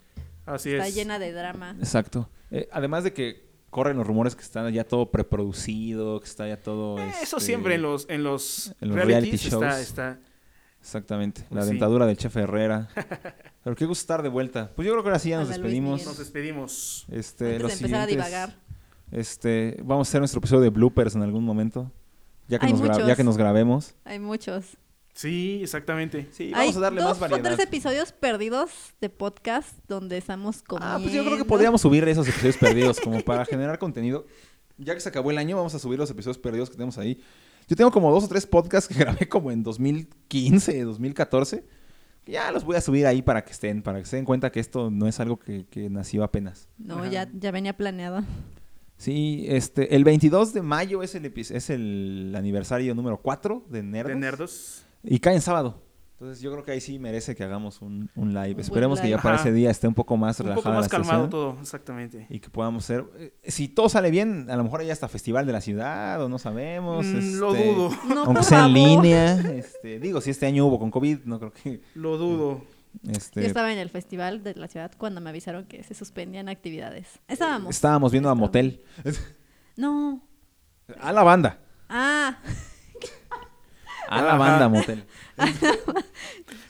Así 0.47 0.71
Está 0.73 0.89
es. 0.89 0.95
llena 0.95 1.19
de 1.19 1.33
drama. 1.33 1.77
Exacto. 1.79 2.29
Eh, 2.51 2.69
además 2.73 3.05
de 3.05 3.13
que 3.13 3.49
corren 3.71 3.97
los 3.97 4.07
rumores 4.07 4.35
que 4.35 4.43
está 4.43 4.69
ya 4.71 4.83
todo 4.85 5.13
preproducido, 5.13 6.19
que 6.19 6.27
está 6.27 6.49
ya 6.49 6.57
todo 6.61 6.99
Eh, 6.99 7.09
Eso 7.23 7.37
este, 7.37 7.47
siempre 7.47 7.77
en 7.77 7.83
los, 7.83 8.07
en 8.09 8.25
los, 8.25 8.75
en 8.81 8.89
los 8.89 8.97
realities 8.97 9.45
reality 9.51 9.65
shows. 9.67 9.79
está. 9.89 10.19
Exactamente. 10.81 11.43
La 11.43 11.49
Pues 11.49 11.65
sí. 11.67 11.71
dentadura 11.73 12.07
del 12.07 12.17
chef 12.17 12.35
Herrera. 12.37 12.89
Pero 13.65 13.77
qué 13.77 13.85
gusto 13.85 14.01
estar 14.03 14.23
de 14.23 14.29
vuelta. 14.31 14.73
Pues 14.75 14.87
yo 14.87 14.93
creo 14.93 15.03
que 15.05 15.11
ahora 15.11 15.19
sí 15.19 15.29
ya 15.31 15.39
nos 15.39 15.49
despedimos. 15.49 16.05
Nos 16.07 16.19
despedimos. 16.19 17.07
Este, 17.11 17.45
Antes 17.57 17.63
los 17.63 17.71
de 17.73 17.77
empezar 17.77 18.01
a 18.01 18.07
divagar. 18.07 18.57
Este, 19.12 19.77
vamos 19.85 20.07
a 20.07 20.11
hacer 20.11 20.20
nuestro 20.20 20.39
episodio 20.39 20.62
de 20.62 20.70
bloopers 20.70 21.15
en 21.15 21.23
algún 21.23 21.45
momento. 21.45 21.91
Ya 22.49 22.59
que, 22.59 22.66
Hay 22.66 22.73
nos, 22.73 22.82
gra- 22.82 22.93
muchos. 22.93 23.07
ya 23.09 23.16
que 23.16 23.24
nos 23.24 23.37
grabemos. 23.37 23.95
Hay 24.05 24.19
muchos. 24.19 24.77
Sí, 25.12 25.61
exactamente. 25.62 26.28
Sí, 26.32 26.45
Hay 26.55 26.69
vamos 26.69 26.77
a 26.77 26.81
darle 26.81 27.01
dos 27.03 27.11
más 27.11 27.19
o 27.19 27.20
variedad. 27.32 27.55
tres 27.57 27.66
episodios 27.66 28.12
perdidos 28.12 28.70
de 29.01 29.09
podcast 29.11 29.70
donde 29.89 30.16
estamos 30.16 30.62
comiendo. 30.62 30.95
Ah, 30.97 30.99
pues 31.01 31.12
yo 31.12 31.24
creo 31.24 31.37
que 31.37 31.45
podríamos 31.45 31.81
subir 31.81 32.07
esos 32.09 32.27
episodios 32.28 32.57
perdidos 32.57 33.01
como 33.01 33.20
para 33.23 33.45
generar 33.47 33.78
contenido. 33.78 34.27
Ya 34.78 34.95
que 34.95 35.01
se 35.01 35.09
acabó 35.09 35.31
el 35.31 35.39
año, 35.39 35.57
vamos 35.57 35.74
a 35.74 35.78
subir 35.78 35.99
los 35.99 36.11
episodios 36.11 36.39
perdidos 36.39 36.70
que 36.70 36.77
tenemos 36.77 36.97
ahí. 36.99 37.20
Yo 37.69 37.77
tengo 37.77 37.91
como 37.91 38.11
dos 38.11 38.24
o 38.24 38.28
tres 38.28 38.47
podcasts 38.47 38.89
que 38.89 38.95
grabé 38.99 39.28
como 39.28 39.51
en 39.51 39.62
2015, 39.62 40.82
2014. 40.85 41.65
que 42.24 42.32
Ya 42.32 42.51
los 42.53 42.65
voy 42.65 42.77
a 42.77 42.81
subir 42.81 43.07
ahí 43.07 43.20
para 43.20 43.45
que 43.45 43.53
estén, 43.53 43.82
para 43.82 43.99
que 43.99 44.07
se 44.07 44.16
den 44.16 44.24
cuenta 44.24 44.51
que 44.51 44.61
esto 44.61 44.91
no 44.91 45.07
es 45.07 45.20
algo 45.20 45.39
que, 45.39 45.66
que 45.66 45.91
nació 45.91 46.24
apenas. 46.24 46.69
No, 46.78 46.99
Ajá. 47.01 47.09
ya, 47.11 47.28
ya 47.32 47.51
venía 47.51 47.77
planeado. 47.77 48.23
Sí, 49.01 49.47
este, 49.49 49.97
el 49.97 50.05
22 50.05 50.53
de 50.53 50.61
mayo 50.61 51.03
es 51.03 51.15
el, 51.15 51.25
es 51.35 51.71
el 51.71 52.35
aniversario 52.37 52.95
número 52.95 53.17
4 53.23 53.65
de 53.71 53.83
Nerdos. 53.83 54.13
De 54.13 54.21
nerdos. 54.21 54.85
Y 55.03 55.19
cae 55.21 55.37
en 55.37 55.41
sábado. 55.41 55.81
Entonces 56.13 56.43
yo 56.43 56.53
creo 56.53 56.63
que 56.63 56.73
ahí 56.73 56.83
sí 56.83 56.99
merece 56.99 57.35
que 57.35 57.43
hagamos 57.43 57.81
un, 57.81 58.11
un 58.15 58.35
live. 58.35 58.61
Esperemos 58.61 59.01
que 59.01 59.09
ya 59.09 59.17
para 59.17 59.37
Ajá. 59.37 59.45
ese 59.45 59.55
día 59.55 59.71
esté 59.71 59.89
un 59.89 59.95
poco 59.95 60.19
más 60.19 60.39
Un 60.41 60.49
relajada 60.49 60.63
poco 60.65 60.75
más 60.77 60.85
la 60.85 60.91
calmado 60.91 61.29
todo, 61.31 61.57
exactamente. 61.63 62.27
Y 62.29 62.41
que 62.41 62.51
podamos 62.51 62.85
hacer... 62.85 63.07
eh, 63.17 63.33
Si 63.45 63.69
todo 63.69 63.89
sale 63.89 64.11
bien, 64.11 64.51
a 64.51 64.57
lo 64.57 64.65
mejor 64.65 64.81
hay 64.81 64.91
hasta 64.91 65.09
festival 65.09 65.47
de 65.47 65.53
la 65.55 65.63
ciudad 65.63 66.23
o 66.23 66.29
no 66.29 66.39
sabemos. 66.39 67.07
Mm, 67.07 67.39
lo 67.39 67.55
este, 67.55 67.73
dudo, 67.73 67.91
No, 68.07 68.25
Aunque 68.25 68.43
sea 68.43 68.67
en 68.67 68.75
línea. 68.75 69.33
Este, 69.57 69.99
digo, 69.99 70.21
si 70.21 70.29
este 70.29 70.45
año 70.45 70.67
hubo 70.67 70.79
con 70.79 70.91
COVID, 70.91 71.21
no 71.25 71.39
creo 71.39 71.53
que... 71.55 71.81
lo 71.95 72.19
dudo. 72.19 72.61
Este, 73.09 73.41
Yo 73.43 73.47
estaba 73.47 73.73
en 73.73 73.79
el 73.79 73.89
festival 73.91 74.43
de 74.43 74.55
la 74.55 74.69
ciudad 74.69 74.93
cuando 74.99 75.21
me 75.21 75.31
avisaron 75.31 75.65
que 75.67 75.83
se 75.85 75.95
suspendían 75.95 76.49
actividades. 76.49 77.21
Estábamos. 77.29 77.71
Estábamos 77.75 78.12
viendo 78.12 78.29
a. 78.31 78.35
Motel. 78.35 78.83
No. 79.77 80.23
A 81.01 81.12
la 81.12 81.23
banda. 81.23 81.61
Ah, 81.89 82.39
A 84.09 84.23
la 84.23 84.29
Ajá. 84.31 84.37
banda 84.39 84.69
Motel. 84.69 85.05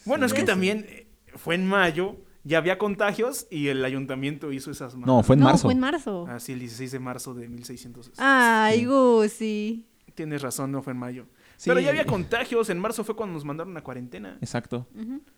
Bueno, 0.05 0.27
es 0.27 0.33
que 0.33 0.41
Sí. 0.41 0.47
también 0.47 0.85
eh, 0.89 1.07
fue 1.37 1.55
en 1.55 1.67
mayo, 1.67 2.17
ya 2.45 2.59
había 2.59 2.79
contagios 2.79 3.47
y 3.51 3.69
el 3.69 3.85
ayuntamiento 3.85 4.53
hizo 4.53 4.71
esas 4.71 4.95
No, 4.95 5.23
fue 5.23 5.35
en 5.37 5.41
no, 5.41 5.47
marzo. 5.47 5.63
fue 5.63 5.73
en 5.73 5.81
marzo. 5.81 6.27
Ah, 6.29 6.39
sí, 6.41 6.53
el 6.53 6.59
16 6.61 6.93
de 6.93 6.99
marzo 6.99 7.35
de 7.35 7.49
1600. 7.49 8.13
Ay, 8.19 8.85
Gusi. 8.85 9.87
Tienes 10.15 10.43
razón, 10.43 10.71
no 10.73 10.83
fue 10.83 10.93
en 10.93 10.99
mayo. 10.99 11.27
Sí. 11.61 11.69
Pero 11.69 11.81
ya 11.81 11.91
había 11.91 12.07
contagios, 12.07 12.71
en 12.71 12.79
marzo 12.79 13.05
fue 13.05 13.15
cuando 13.15 13.35
nos 13.35 13.45
mandaron 13.45 13.77
a 13.77 13.83
cuarentena. 13.83 14.39
Exacto. 14.41 14.87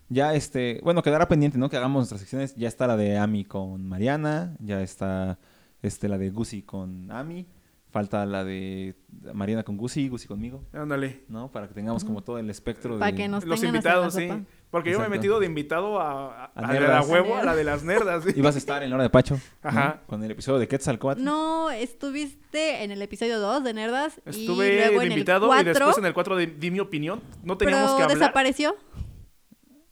Ya, 0.08 0.34
este, 0.34 0.80
bueno, 0.84 1.02
quedará 1.02 1.26
pendiente, 1.26 1.58
¿no? 1.58 1.68
Que 1.68 1.76
hagamos 1.76 1.98
nuestras 2.02 2.20
secciones. 2.20 2.54
Ya 2.54 2.68
está 2.68 2.86
la 2.86 2.96
de 2.96 3.18
Ami 3.18 3.44
con 3.44 3.84
Mariana, 3.88 4.54
ya 4.60 4.80
está 4.82 5.40
este, 5.82 6.08
la 6.08 6.18
de 6.18 6.30
Gusi 6.30 6.62
con 6.62 7.10
Ami, 7.10 7.48
falta 7.90 8.24
la 8.24 8.44
de 8.44 8.94
Mariana 9.34 9.64
con 9.64 9.76
Gusi, 9.76 10.08
Gusi 10.08 10.28
conmigo, 10.28 10.64
Ándale. 10.72 11.24
¿no? 11.28 11.50
Para 11.50 11.66
que 11.66 11.74
tengamos 11.74 12.04
como 12.04 12.22
todo 12.22 12.38
el 12.38 12.48
espectro 12.50 12.94
de... 12.94 13.00
Pa' 13.00 13.10
que 13.10 13.26
nos- 13.26 13.44
Los 13.44 13.64
invitados, 13.64 14.14
sí. 14.14 14.28
sopa. 14.28 14.42
Porque 14.72 14.90
yo 14.90 14.98
me 14.98 15.04
he 15.04 15.06
Exacto. 15.06 15.16
metido 15.20 15.38
de 15.38 15.46
invitado 15.46 16.00
a, 16.00 16.10
a, 16.32 16.44
A 16.46 16.50
a 16.56 16.62
la 16.62 16.72
de 16.72 16.80
la 16.80 17.02
huevo, 17.02 17.36
a 17.36 17.44
la 17.44 17.54
de 17.54 17.62
las 17.62 17.84
nerdas. 17.84 18.24
sí. 18.24 18.30
Y 18.34 18.40
vas 18.40 18.56
a 18.56 18.58
estar 18.58 18.82
en 18.82 18.90
la 18.90 18.96
hora 18.96 19.02
de 19.04 19.10
Pacho, 19.10 19.34
¿no? 19.62 19.68
Ajá. 19.70 20.00
Con 20.06 20.24
el 20.24 20.30
episodio 20.32 20.58
de 20.58 20.66
Quetzalcoatl. 20.66 21.22
No, 21.22 21.70
estuviste 21.70 22.82
en 22.82 22.90
el 22.90 23.00
episodio 23.02 23.38
2 23.38 23.62
de 23.62 23.74
Nerdas. 23.74 24.20
Estuve 24.24 24.72
y 24.72 24.76
luego 24.78 25.00
de 25.00 25.06
en 25.06 25.12
invitado 25.12 25.44
el 25.46 25.50
4, 25.50 25.62
y 25.62 25.64
después 25.74 25.98
en 25.98 26.06
el 26.06 26.14
4 26.14 26.36
de, 26.36 26.46
di 26.46 26.70
mi 26.72 26.80
opinión. 26.80 27.20
No 27.44 27.56
teníamos 27.56 27.82
pero 27.92 27.96
que 27.98 28.02
hablar. 28.04 28.18
desapareció. 28.18 28.74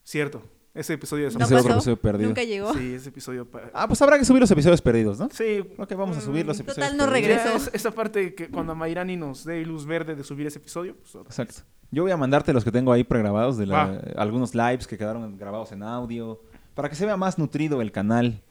Cierto. 0.03 0.43
Ese 0.73 0.93
episodio 0.95 1.29
No 1.37 1.45
otro 1.45 1.59
episodio 1.59 1.97
perdido. 1.97 2.29
Nunca 2.29 2.45
llegó. 2.45 2.73
Sí, 2.75 2.95
ese 2.95 3.09
episodio. 3.09 3.45
pa- 3.45 3.71
Ah, 3.75 3.89
pues 3.89 4.01
habrá 4.03 4.17
que 4.19 4.25
subir 4.25 4.41
los 4.41 4.51
episodios 4.53 4.81
perdidos, 4.81 5.19
¿no? 5.19 5.29
Sí. 5.33 5.65
Creo 5.75 5.89
que 5.89 5.95
vamos 5.97 6.17
a 6.17 6.21
subir 6.21 6.47
los 6.47 6.59
Mm, 6.59 6.61
episodios 6.63 6.91
Total, 6.93 6.97
no 7.07 7.13
regresó. 7.13 7.57
es- 7.57 7.71
esa 7.73 7.91
parte 7.91 8.35
que 8.37 8.49
cuando 8.51 8.75
Mayrani 8.77 9.17
nos 9.17 9.45
dé 9.45 9.65
luz 9.67 9.85
verde 9.85 10.15
de 10.15 10.23
subir 10.23 10.47
ese 10.47 10.59
episodio. 10.59 10.95
pues. 10.97 11.15
Exacto. 11.27 11.63
Yo 11.91 12.05
voy 12.05 12.13
a 12.13 12.17
mandarte 12.17 12.53
los 12.53 12.63
que 12.63 12.71
tengo 12.71 12.93
ahí 12.93 13.03
pregrabados 13.03 13.59
de 13.59 13.67
la- 13.67 13.87
Va. 13.87 14.01
algunos 14.17 14.55
lives 14.55 14.87
que 14.87 14.97
quedaron 14.97 15.37
grabados 15.37 15.73
en 15.73 15.83
audio 15.83 16.41
para 16.75 16.89
que 16.89 16.95
se 16.95 17.05
vea 17.05 17.17
más 17.17 17.37
nutrido 17.39 17.81
el 17.83 17.91
canal. 17.93 18.43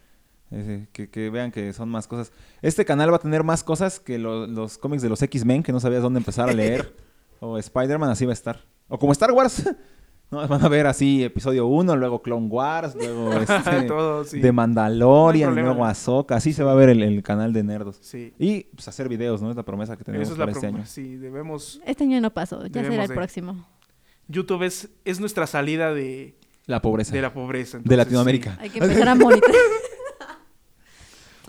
que, 0.93 1.09
que 1.11 1.29
vean 1.29 1.51
que 1.51 1.71
son 1.73 1.89
más 1.89 2.07
cosas. 2.07 2.31
Este 2.63 2.83
canal 2.83 3.11
va 3.11 3.17
a 3.17 3.19
tener 3.19 3.43
más 3.43 3.63
cosas 3.63 3.99
que 3.99 4.17
lo- 4.17 4.47
los 4.47 4.79
cómics 4.79 5.03
de 5.03 5.07
los 5.09 5.21
X-Men 5.21 5.61
que 5.61 5.71
no 5.71 5.79
sabías 5.79 6.01
dónde 6.01 6.17
empezar 6.17 6.49
a 6.49 6.53
leer. 6.53 6.91
o 7.39 7.57
Spider-Man, 7.59 8.09
así 8.09 8.25
va 8.25 8.31
a 8.31 8.33
estar. 8.33 8.59
O 8.87 8.97
como 8.97 9.11
Star 9.13 9.31
Wars. 9.31 9.63
no, 10.31 10.47
van 10.47 10.63
a 10.63 10.67
ver 10.67 10.85
así 10.87 11.23
episodio 11.23 11.65
1, 11.67 11.95
luego 11.95 12.21
Clone 12.21 12.47
Wars, 12.47 12.95
luego 12.95 13.33
este, 13.41 13.81
Todo, 13.87 14.23
sí. 14.23 14.39
de 14.39 14.51
Mandalorian, 14.51 15.55
No 15.55 15.61
luego 15.61 15.85
Ahsoka. 15.85 16.35
Así 16.35 16.53
se 16.53 16.63
va 16.63 16.71
a 16.73 16.75
ver 16.75 16.89
el, 16.89 17.01
el 17.03 17.23
canal 17.23 17.51
de 17.53 17.63
Nerdos. 17.63 17.97
Sí. 18.01 18.33
Y 18.37 18.65
pues 18.65 18.87
hacer 18.87 19.09
videos, 19.09 19.41
¿no? 19.41 19.49
Es 19.49 19.55
la 19.55 19.63
promesa 19.63 19.97
que 19.97 20.03
tenemos 20.03 20.23
Esa 20.27 20.33
es 20.33 20.37
la 20.39 20.45
para 20.45 20.51
este 20.53 20.67
año. 20.67 20.85
Sí, 20.85 21.15
debemos. 21.15 21.81
Este 21.85 22.03
año 22.03 22.21
no 22.21 22.31
pasó, 22.33 22.65
ya 22.67 22.83
será 22.83 23.03
el 23.03 23.09
de- 23.09 23.15
próximo. 23.15 23.65
YouTube 24.27 24.63
es, 24.63 24.89
es 25.05 25.19
nuestra 25.19 25.47
salida 25.47 25.91
de, 25.93 26.37
La 26.67 26.81
pobreza. 26.81 27.13
de 27.15 27.21
la 27.23 27.33
pobreza. 27.33 27.79
de 27.83 27.97
Latinoamérica. 27.97 28.57
Hay 28.59 28.69
que 28.69 28.77
empezar 28.79 29.09
a 29.09 29.15
monitorear. 29.15 29.55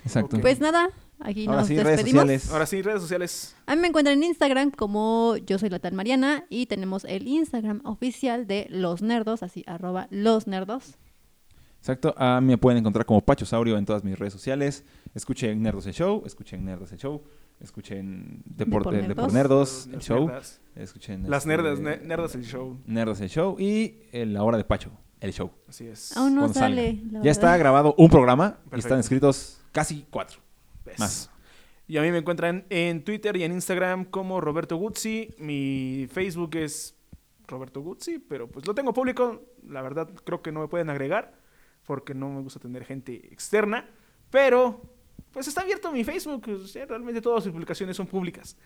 Exacto. 0.05 0.37
Ok. 0.37 0.43
Pues 0.43 0.61
nada, 0.61 0.89
Aquí 1.23 1.47
Ahora 1.47 1.59
nos 1.61 1.69
sí, 1.69 1.79
redes 1.79 2.01
sociales. 2.01 2.51
Ahora 2.51 2.67
sí, 2.67 2.83
redes 2.83 3.03
sociales. 3.03 3.55
A 3.67 3.75
mí 3.77 3.83
me 3.83 3.89
encuentran 3.89 4.17
en 4.19 4.25
Instagram 4.25 4.71
como 4.71 5.37
yo 5.37 5.59
soy 5.59 5.69
la 5.69 5.79
tal 5.79 5.93
Mariana 5.93 6.45
y 6.49 6.67
tenemos 6.67 7.05
el 7.05 7.29
Instagram 7.29 7.83
oficial 7.85 8.47
de 8.47 8.67
Los 8.71 9.03
Nerdos, 9.03 9.43
así 9.43 9.63
arroba 9.67 10.07
Los 10.11 10.47
Nerdos. 10.47 10.97
Exacto. 11.79 12.15
A 12.19 12.41
mí 12.41 12.49
me 12.49 12.59
pueden 12.59 12.79
encontrar 12.79 13.07
como 13.07 13.21
Pachosaurio 13.23 13.77
en 13.79 13.85
todas 13.87 14.05
mis 14.05 14.19
redes 14.19 14.33
sociales. 14.33 14.85
Escuchen 15.15 15.63
Nerdos 15.63 15.87
el 15.87 15.95
Show, 15.95 16.23
escuchen 16.27 16.65
Nerdos 16.65 16.93
el 16.93 16.99
Show, 16.99 17.23
escuchen 17.61 18.43
Deporte 18.45 18.91
Depor 18.97 19.09
de 19.09 19.15
por 19.15 19.33
Nerdos. 19.33 19.87
El 19.87 19.93
Las 19.95 20.05
show, 20.05 20.27
nerdas. 20.27 20.61
escuchen 20.77 21.31
Las 21.31 21.43
este, 21.45 21.49
nerdas, 21.57 21.81
ne- 21.81 21.97
nerdas 21.99 22.35
el 22.35 22.45
show. 22.45 22.79
Nerdos 22.87 23.21
el 23.21 23.29
Show 23.29 23.57
y 23.59 23.95
La 24.13 24.43
Hora 24.43 24.57
de 24.59 24.65
Pacho, 24.65 24.91
el 25.21 25.33
show. 25.33 25.51
Así 25.69 25.87
es. 25.87 26.17
Aún 26.17 26.35
no 26.35 26.41
cuando 26.43 26.59
sale. 26.59 27.01
la 27.11 27.23
Ya 27.23 27.31
está 27.31 27.57
grabado 27.57 27.95
un 27.99 28.09
programa 28.11 28.59
y 28.75 28.79
están 28.79 28.99
escritos 29.01 29.61
casi 29.73 30.07
cuatro. 30.11 30.41
Más. 31.01 31.31
Y 31.89 31.97
a 31.97 32.03
mí 32.03 32.13
me 32.13 32.19
encuentran 32.19 32.67
en 32.71 33.03
Twitter 33.03 33.37
y 33.37 33.43
en 33.43 33.51
Instagram 33.53 34.05
como 34.05 34.41
Roberto 34.41 34.77
Guzzi. 34.77 35.35
Mi 35.39 36.07
Facebook 36.13 36.55
es 36.55 36.95
Roberto 37.49 37.81
Guzzi, 37.81 38.21
pero 38.21 38.49
pues 38.49 38.65
lo 38.67 38.75
tengo 38.75 38.93
público. 38.93 39.43
La 39.67 39.83
verdad 39.83 40.09
creo 40.25 40.41
que 40.41 40.53
no 40.53 40.61
me 40.61 40.69
pueden 40.69 40.89
agregar 40.89 41.35
porque 41.85 42.15
no 42.15 42.29
me 42.31 42.43
gusta 42.43 42.61
tener 42.61 42.85
gente 42.85 43.15
externa. 43.33 43.91
Pero 44.31 44.81
pues 45.33 45.49
está 45.49 45.63
abierto 45.63 45.91
mi 45.91 46.05
Facebook. 46.05 46.49
o 46.49 46.67
sea, 46.67 46.87
realmente 46.87 47.21
todas 47.21 47.43
sus 47.43 47.53
publicaciones 47.53 47.97
son 47.97 48.07
públicas. 48.07 48.57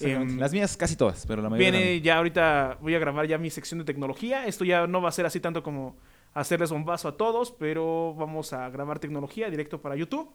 Em, 0.00 0.38
Las 0.38 0.52
mías 0.52 0.76
casi 0.76 0.96
todas, 0.96 1.26
pero 1.26 1.42
la 1.42 1.50
mayoría. 1.50 1.70
Viene 1.70 2.00
ya 2.00 2.16
ahorita, 2.16 2.78
voy 2.80 2.94
a 2.94 2.98
grabar 2.98 3.26
ya 3.26 3.36
mi 3.36 3.50
sección 3.50 3.78
de 3.78 3.84
tecnología. 3.84 4.46
Esto 4.46 4.64
ya 4.64 4.86
no 4.86 5.02
va 5.02 5.10
a 5.10 5.12
ser 5.12 5.26
así 5.26 5.40
tanto 5.40 5.62
como 5.62 5.96
hacerles 6.34 6.70
bombazo 6.70 7.08
a 7.08 7.16
todos, 7.16 7.50
pero 7.52 8.14
vamos 8.14 8.52
a 8.52 8.68
grabar 8.70 8.98
tecnología 8.98 9.50
directo 9.50 9.80
para 9.80 9.96
YouTube. 9.96 10.30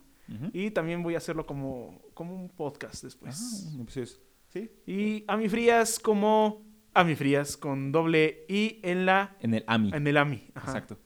Y 0.54 0.72
también 0.72 1.04
voy 1.04 1.14
a 1.14 1.20
hacerlo 1.20 1.46
como, 1.46 2.02
como 2.16 2.34
un 2.36 2.50
podcast 2.50 3.04
después. 3.04 3.70
Ah, 3.78 3.84
pues, 3.94 4.20
sí. 4.50 4.72
Y 4.88 5.24
a 5.28 5.38
mi 5.38 5.48
frías 5.48 6.00
como 6.00 6.64
a 6.96 7.04
mi 7.04 7.14
frías 7.16 7.58
con 7.58 7.92
doble 7.92 8.46
I 8.50 8.80
en 8.82 9.06
la 9.06 9.36
En 9.40 9.54
el 9.54 9.64
AMI. 9.68 9.92
en 9.94 10.08
el 10.08 10.18
AMI. 10.18 10.50
Ajá. 10.56 10.72
Exacto. 10.72 10.98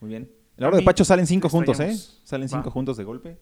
Muy 0.00 0.08
bien. 0.08 0.30
La 0.56 0.68
hora 0.68 0.76
de 0.76 0.80
AMI, 0.80 0.86
Pacho 0.86 1.04
salen 1.04 1.26
cinco 1.26 1.48
juntos, 1.50 1.78
¿eh? 1.80 1.94
Salen 2.22 2.48
cinco 2.48 2.66
Va. 2.66 2.70
juntos 2.70 2.96
de 2.96 3.04
golpe. 3.04 3.38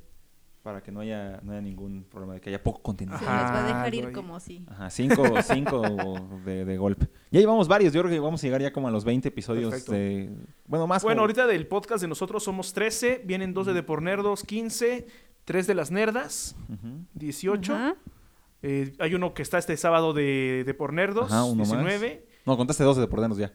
Para 0.62 0.80
que 0.80 0.92
no 0.92 1.00
haya, 1.00 1.40
no 1.42 1.50
haya 1.52 1.60
ningún 1.60 2.04
problema 2.04 2.34
de 2.34 2.40
que 2.40 2.48
haya 2.48 2.62
poco 2.62 2.82
contenido. 2.82 3.18
Se 3.18 3.24
Ajá. 3.24 3.42
les 3.42 3.52
va 3.52 3.64
a 3.64 3.66
dejar 3.66 3.94
ir 3.96 4.12
como 4.12 4.38
si. 4.38 4.64
Ajá, 4.70 4.90
cinco, 4.90 5.24
cinco 5.42 5.82
de, 6.44 6.64
de 6.64 6.76
golpe. 6.78 7.08
Ya 7.32 7.40
llevamos 7.40 7.66
varios, 7.66 7.92
yo 7.92 8.00
creo 8.02 8.12
que 8.12 8.20
vamos 8.20 8.40
a 8.42 8.46
llegar 8.46 8.62
ya 8.62 8.72
como 8.72 8.86
a 8.86 8.90
los 8.92 9.04
20 9.04 9.26
episodios 9.28 9.70
Perfecto. 9.70 9.90
de... 9.92 10.30
Bueno, 10.66 10.86
más 10.86 11.02
Bueno, 11.02 11.16
como- 11.16 11.22
ahorita 11.22 11.46
del 11.48 11.66
podcast 11.66 12.00
de 12.02 12.06
nosotros 12.06 12.44
somos 12.44 12.72
13, 12.74 13.22
vienen 13.24 13.52
12 13.54 13.72
de 13.72 13.82
por 13.82 14.02
nerdos, 14.02 14.44
15, 14.44 15.08
3 15.44 15.66
de 15.66 15.74
las 15.74 15.90
nerdas, 15.90 16.54
Ujú. 16.68 17.06
18. 17.14 17.74
Ajá. 17.74 17.96
Eh, 18.62 18.92
hay 19.00 19.16
uno 19.16 19.34
que 19.34 19.42
está 19.42 19.58
este 19.58 19.76
sábado 19.76 20.12
de, 20.12 20.62
de 20.64 20.74
por 20.74 20.92
nerdos, 20.92 21.32
Ajá, 21.32 21.42
uno 21.42 21.56
más. 21.64 21.70
19. 21.70 22.24
No, 22.46 22.56
contaste 22.56 22.84
12 22.84 23.00
de 23.00 23.08
pordenos 23.08 23.36
ya. 23.36 23.52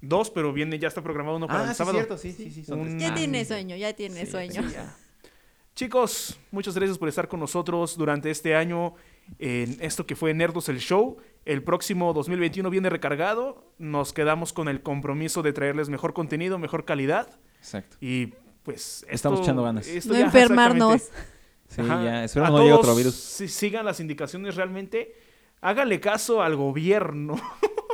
Dos, 0.00 0.30
pero 0.30 0.54
viene, 0.54 0.78
ya 0.78 0.88
está 0.88 1.02
programado 1.02 1.36
uno 1.36 1.46
para 1.46 1.68
el 1.68 1.74
sábado. 1.74 1.98
sí, 2.16 2.32
sí, 2.32 2.50
sí. 2.50 2.64
son 2.64 2.80
Un-. 2.80 2.98
Ya 2.98 3.10
Ah, 3.12 3.14
tiene 3.14 3.44
sueño, 3.44 3.76
ya 3.76 3.92
tiene 3.92 4.24
Sí, 4.24 4.30
sueño. 4.30 4.62
sí, 4.62 4.72
ya. 4.72 4.96
Chicos, 5.82 6.36
muchas 6.50 6.74
gracias 6.74 6.98
por 6.98 7.08
estar 7.08 7.28
con 7.28 7.38
nosotros 7.38 7.96
durante 7.96 8.32
este 8.32 8.56
año 8.56 8.94
en 9.38 9.76
esto 9.80 10.04
que 10.06 10.16
fue 10.16 10.34
Nerdos 10.34 10.68
el 10.68 10.80
Show. 10.80 11.18
El 11.44 11.62
próximo 11.62 12.12
2021 12.12 12.68
viene 12.68 12.90
recargado. 12.90 13.64
Nos 13.78 14.12
quedamos 14.12 14.52
con 14.52 14.66
el 14.66 14.82
compromiso 14.82 15.40
de 15.44 15.52
traerles 15.52 15.88
mejor 15.88 16.14
contenido, 16.14 16.58
mejor 16.58 16.84
calidad. 16.84 17.38
Exacto. 17.60 17.96
Y 18.00 18.34
pues... 18.64 19.02
esto- 19.02 19.06
Estamos 19.14 19.40
echando 19.42 19.62
ganas. 19.62 19.86
esto 19.86 20.14
No 20.14 20.18
ya, 20.18 20.24
enfermarnos. 20.24 21.02
Sí, 21.68 21.80
Ajá. 21.80 22.02
ya. 22.02 22.14
A 22.22 22.24
Espero 22.24 22.48
no 22.48 22.58
llegue 22.58 22.72
otro 22.72 22.96
virus. 22.96 23.14
si- 23.14 23.46
sigan 23.46 23.84
las 23.84 24.00
indicaciones 24.00 24.56
realmente. 24.56 25.14
Háganle 25.60 26.00
caso 26.00 26.42
al 26.42 26.56
gobierno. 26.56 27.36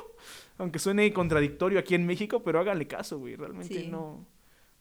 Aunque 0.56 0.78
suene 0.78 1.12
contradictorio 1.12 1.78
aquí 1.78 1.94
en 1.94 2.06
México, 2.06 2.42
pero 2.42 2.60
háganle 2.60 2.86
caso, 2.86 3.18
güey. 3.18 3.36
Realmente 3.36 3.74
Sí. 3.74 3.88
no, 3.88 4.24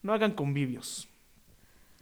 no 0.04 0.14
hagan 0.14 0.32
convivios. 0.32 1.10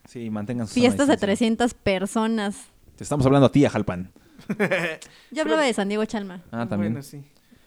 Sí, 0.06 0.30
mantengan 0.30 0.68
su 0.68 0.74
sana 0.74 0.82
Fiestas 0.82 1.08
de 1.08 1.14
distancia. 1.14 1.36
300 1.38 1.74
personas. 1.76 2.58
Te 2.96 3.04
estamos 3.04 3.26
hablando 3.26 3.48
a 3.48 3.52
ti, 3.52 3.66
a 3.66 3.70
Jalpan. 3.70 4.12
Yo 5.32 5.42
hablaba 5.44 5.62
de 5.64 5.74
San 5.74 5.88
Diego 5.88 6.04
Chalma. 6.06 6.44
Ah, 6.52 6.68
también. 6.68 6.94
Bueno, 6.94 7.04
sí. 7.04 7.24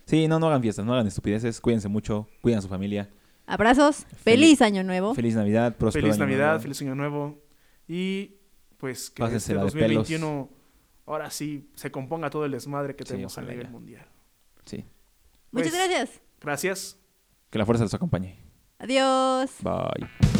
Sí, 0.06 0.28
no, 0.28 0.38
no 0.38 0.48
hagan 0.48 0.60
fiestas, 0.62 0.84
no 0.84 0.92
hagan 0.92 1.06
estupideces. 1.06 1.60
Cuídense 1.60 1.88
mucho, 1.88 2.28
cuiden 2.42 2.58
a 2.58 2.62
su 2.62 2.68
familia. 2.68 3.08
Abrazos, 3.46 4.06
feliz 4.22 4.60
año 4.62 4.82
nuevo. 4.84 5.14
Feliz 5.14 5.34
Navidad, 5.34 5.76
próspero 5.76 6.02
Feliz 6.04 6.16
año 6.16 6.24
Navidad, 6.26 6.46
nuevo. 6.48 6.60
feliz 6.62 6.82
Año 6.82 6.94
Nuevo. 6.94 7.42
Y 7.88 8.36
pues 8.78 9.10
que 9.10 9.22
este 9.22 9.22
Pásensela 9.22 9.64
de 9.64 9.70
pelos. 9.70 10.08
2021 10.08 10.50
ahora 11.06 11.30
sí 11.30 11.70
se 11.74 11.90
componga 11.90 12.30
todo 12.30 12.44
el 12.46 12.52
desmadre 12.52 12.96
que 12.96 13.04
Sí, 13.04 13.12
tenemos 13.12 13.36
a 13.38 13.42
nivel 13.42 13.62
ya. 13.64 13.70
mundial. 13.70 14.06
Sí. 14.64 14.84
Muchas 15.52 15.70
Pues, 15.72 15.88
gracias. 15.88 16.20
Gracias. 16.40 16.98
Que 17.50 17.58
la 17.58 17.66
fuerza 17.66 17.84
los 17.84 17.94
acompañe. 17.94 18.38
Adiós. 18.78 19.50
Bye. 19.62 20.33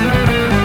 Thank 0.00 0.54
you. 0.54 0.59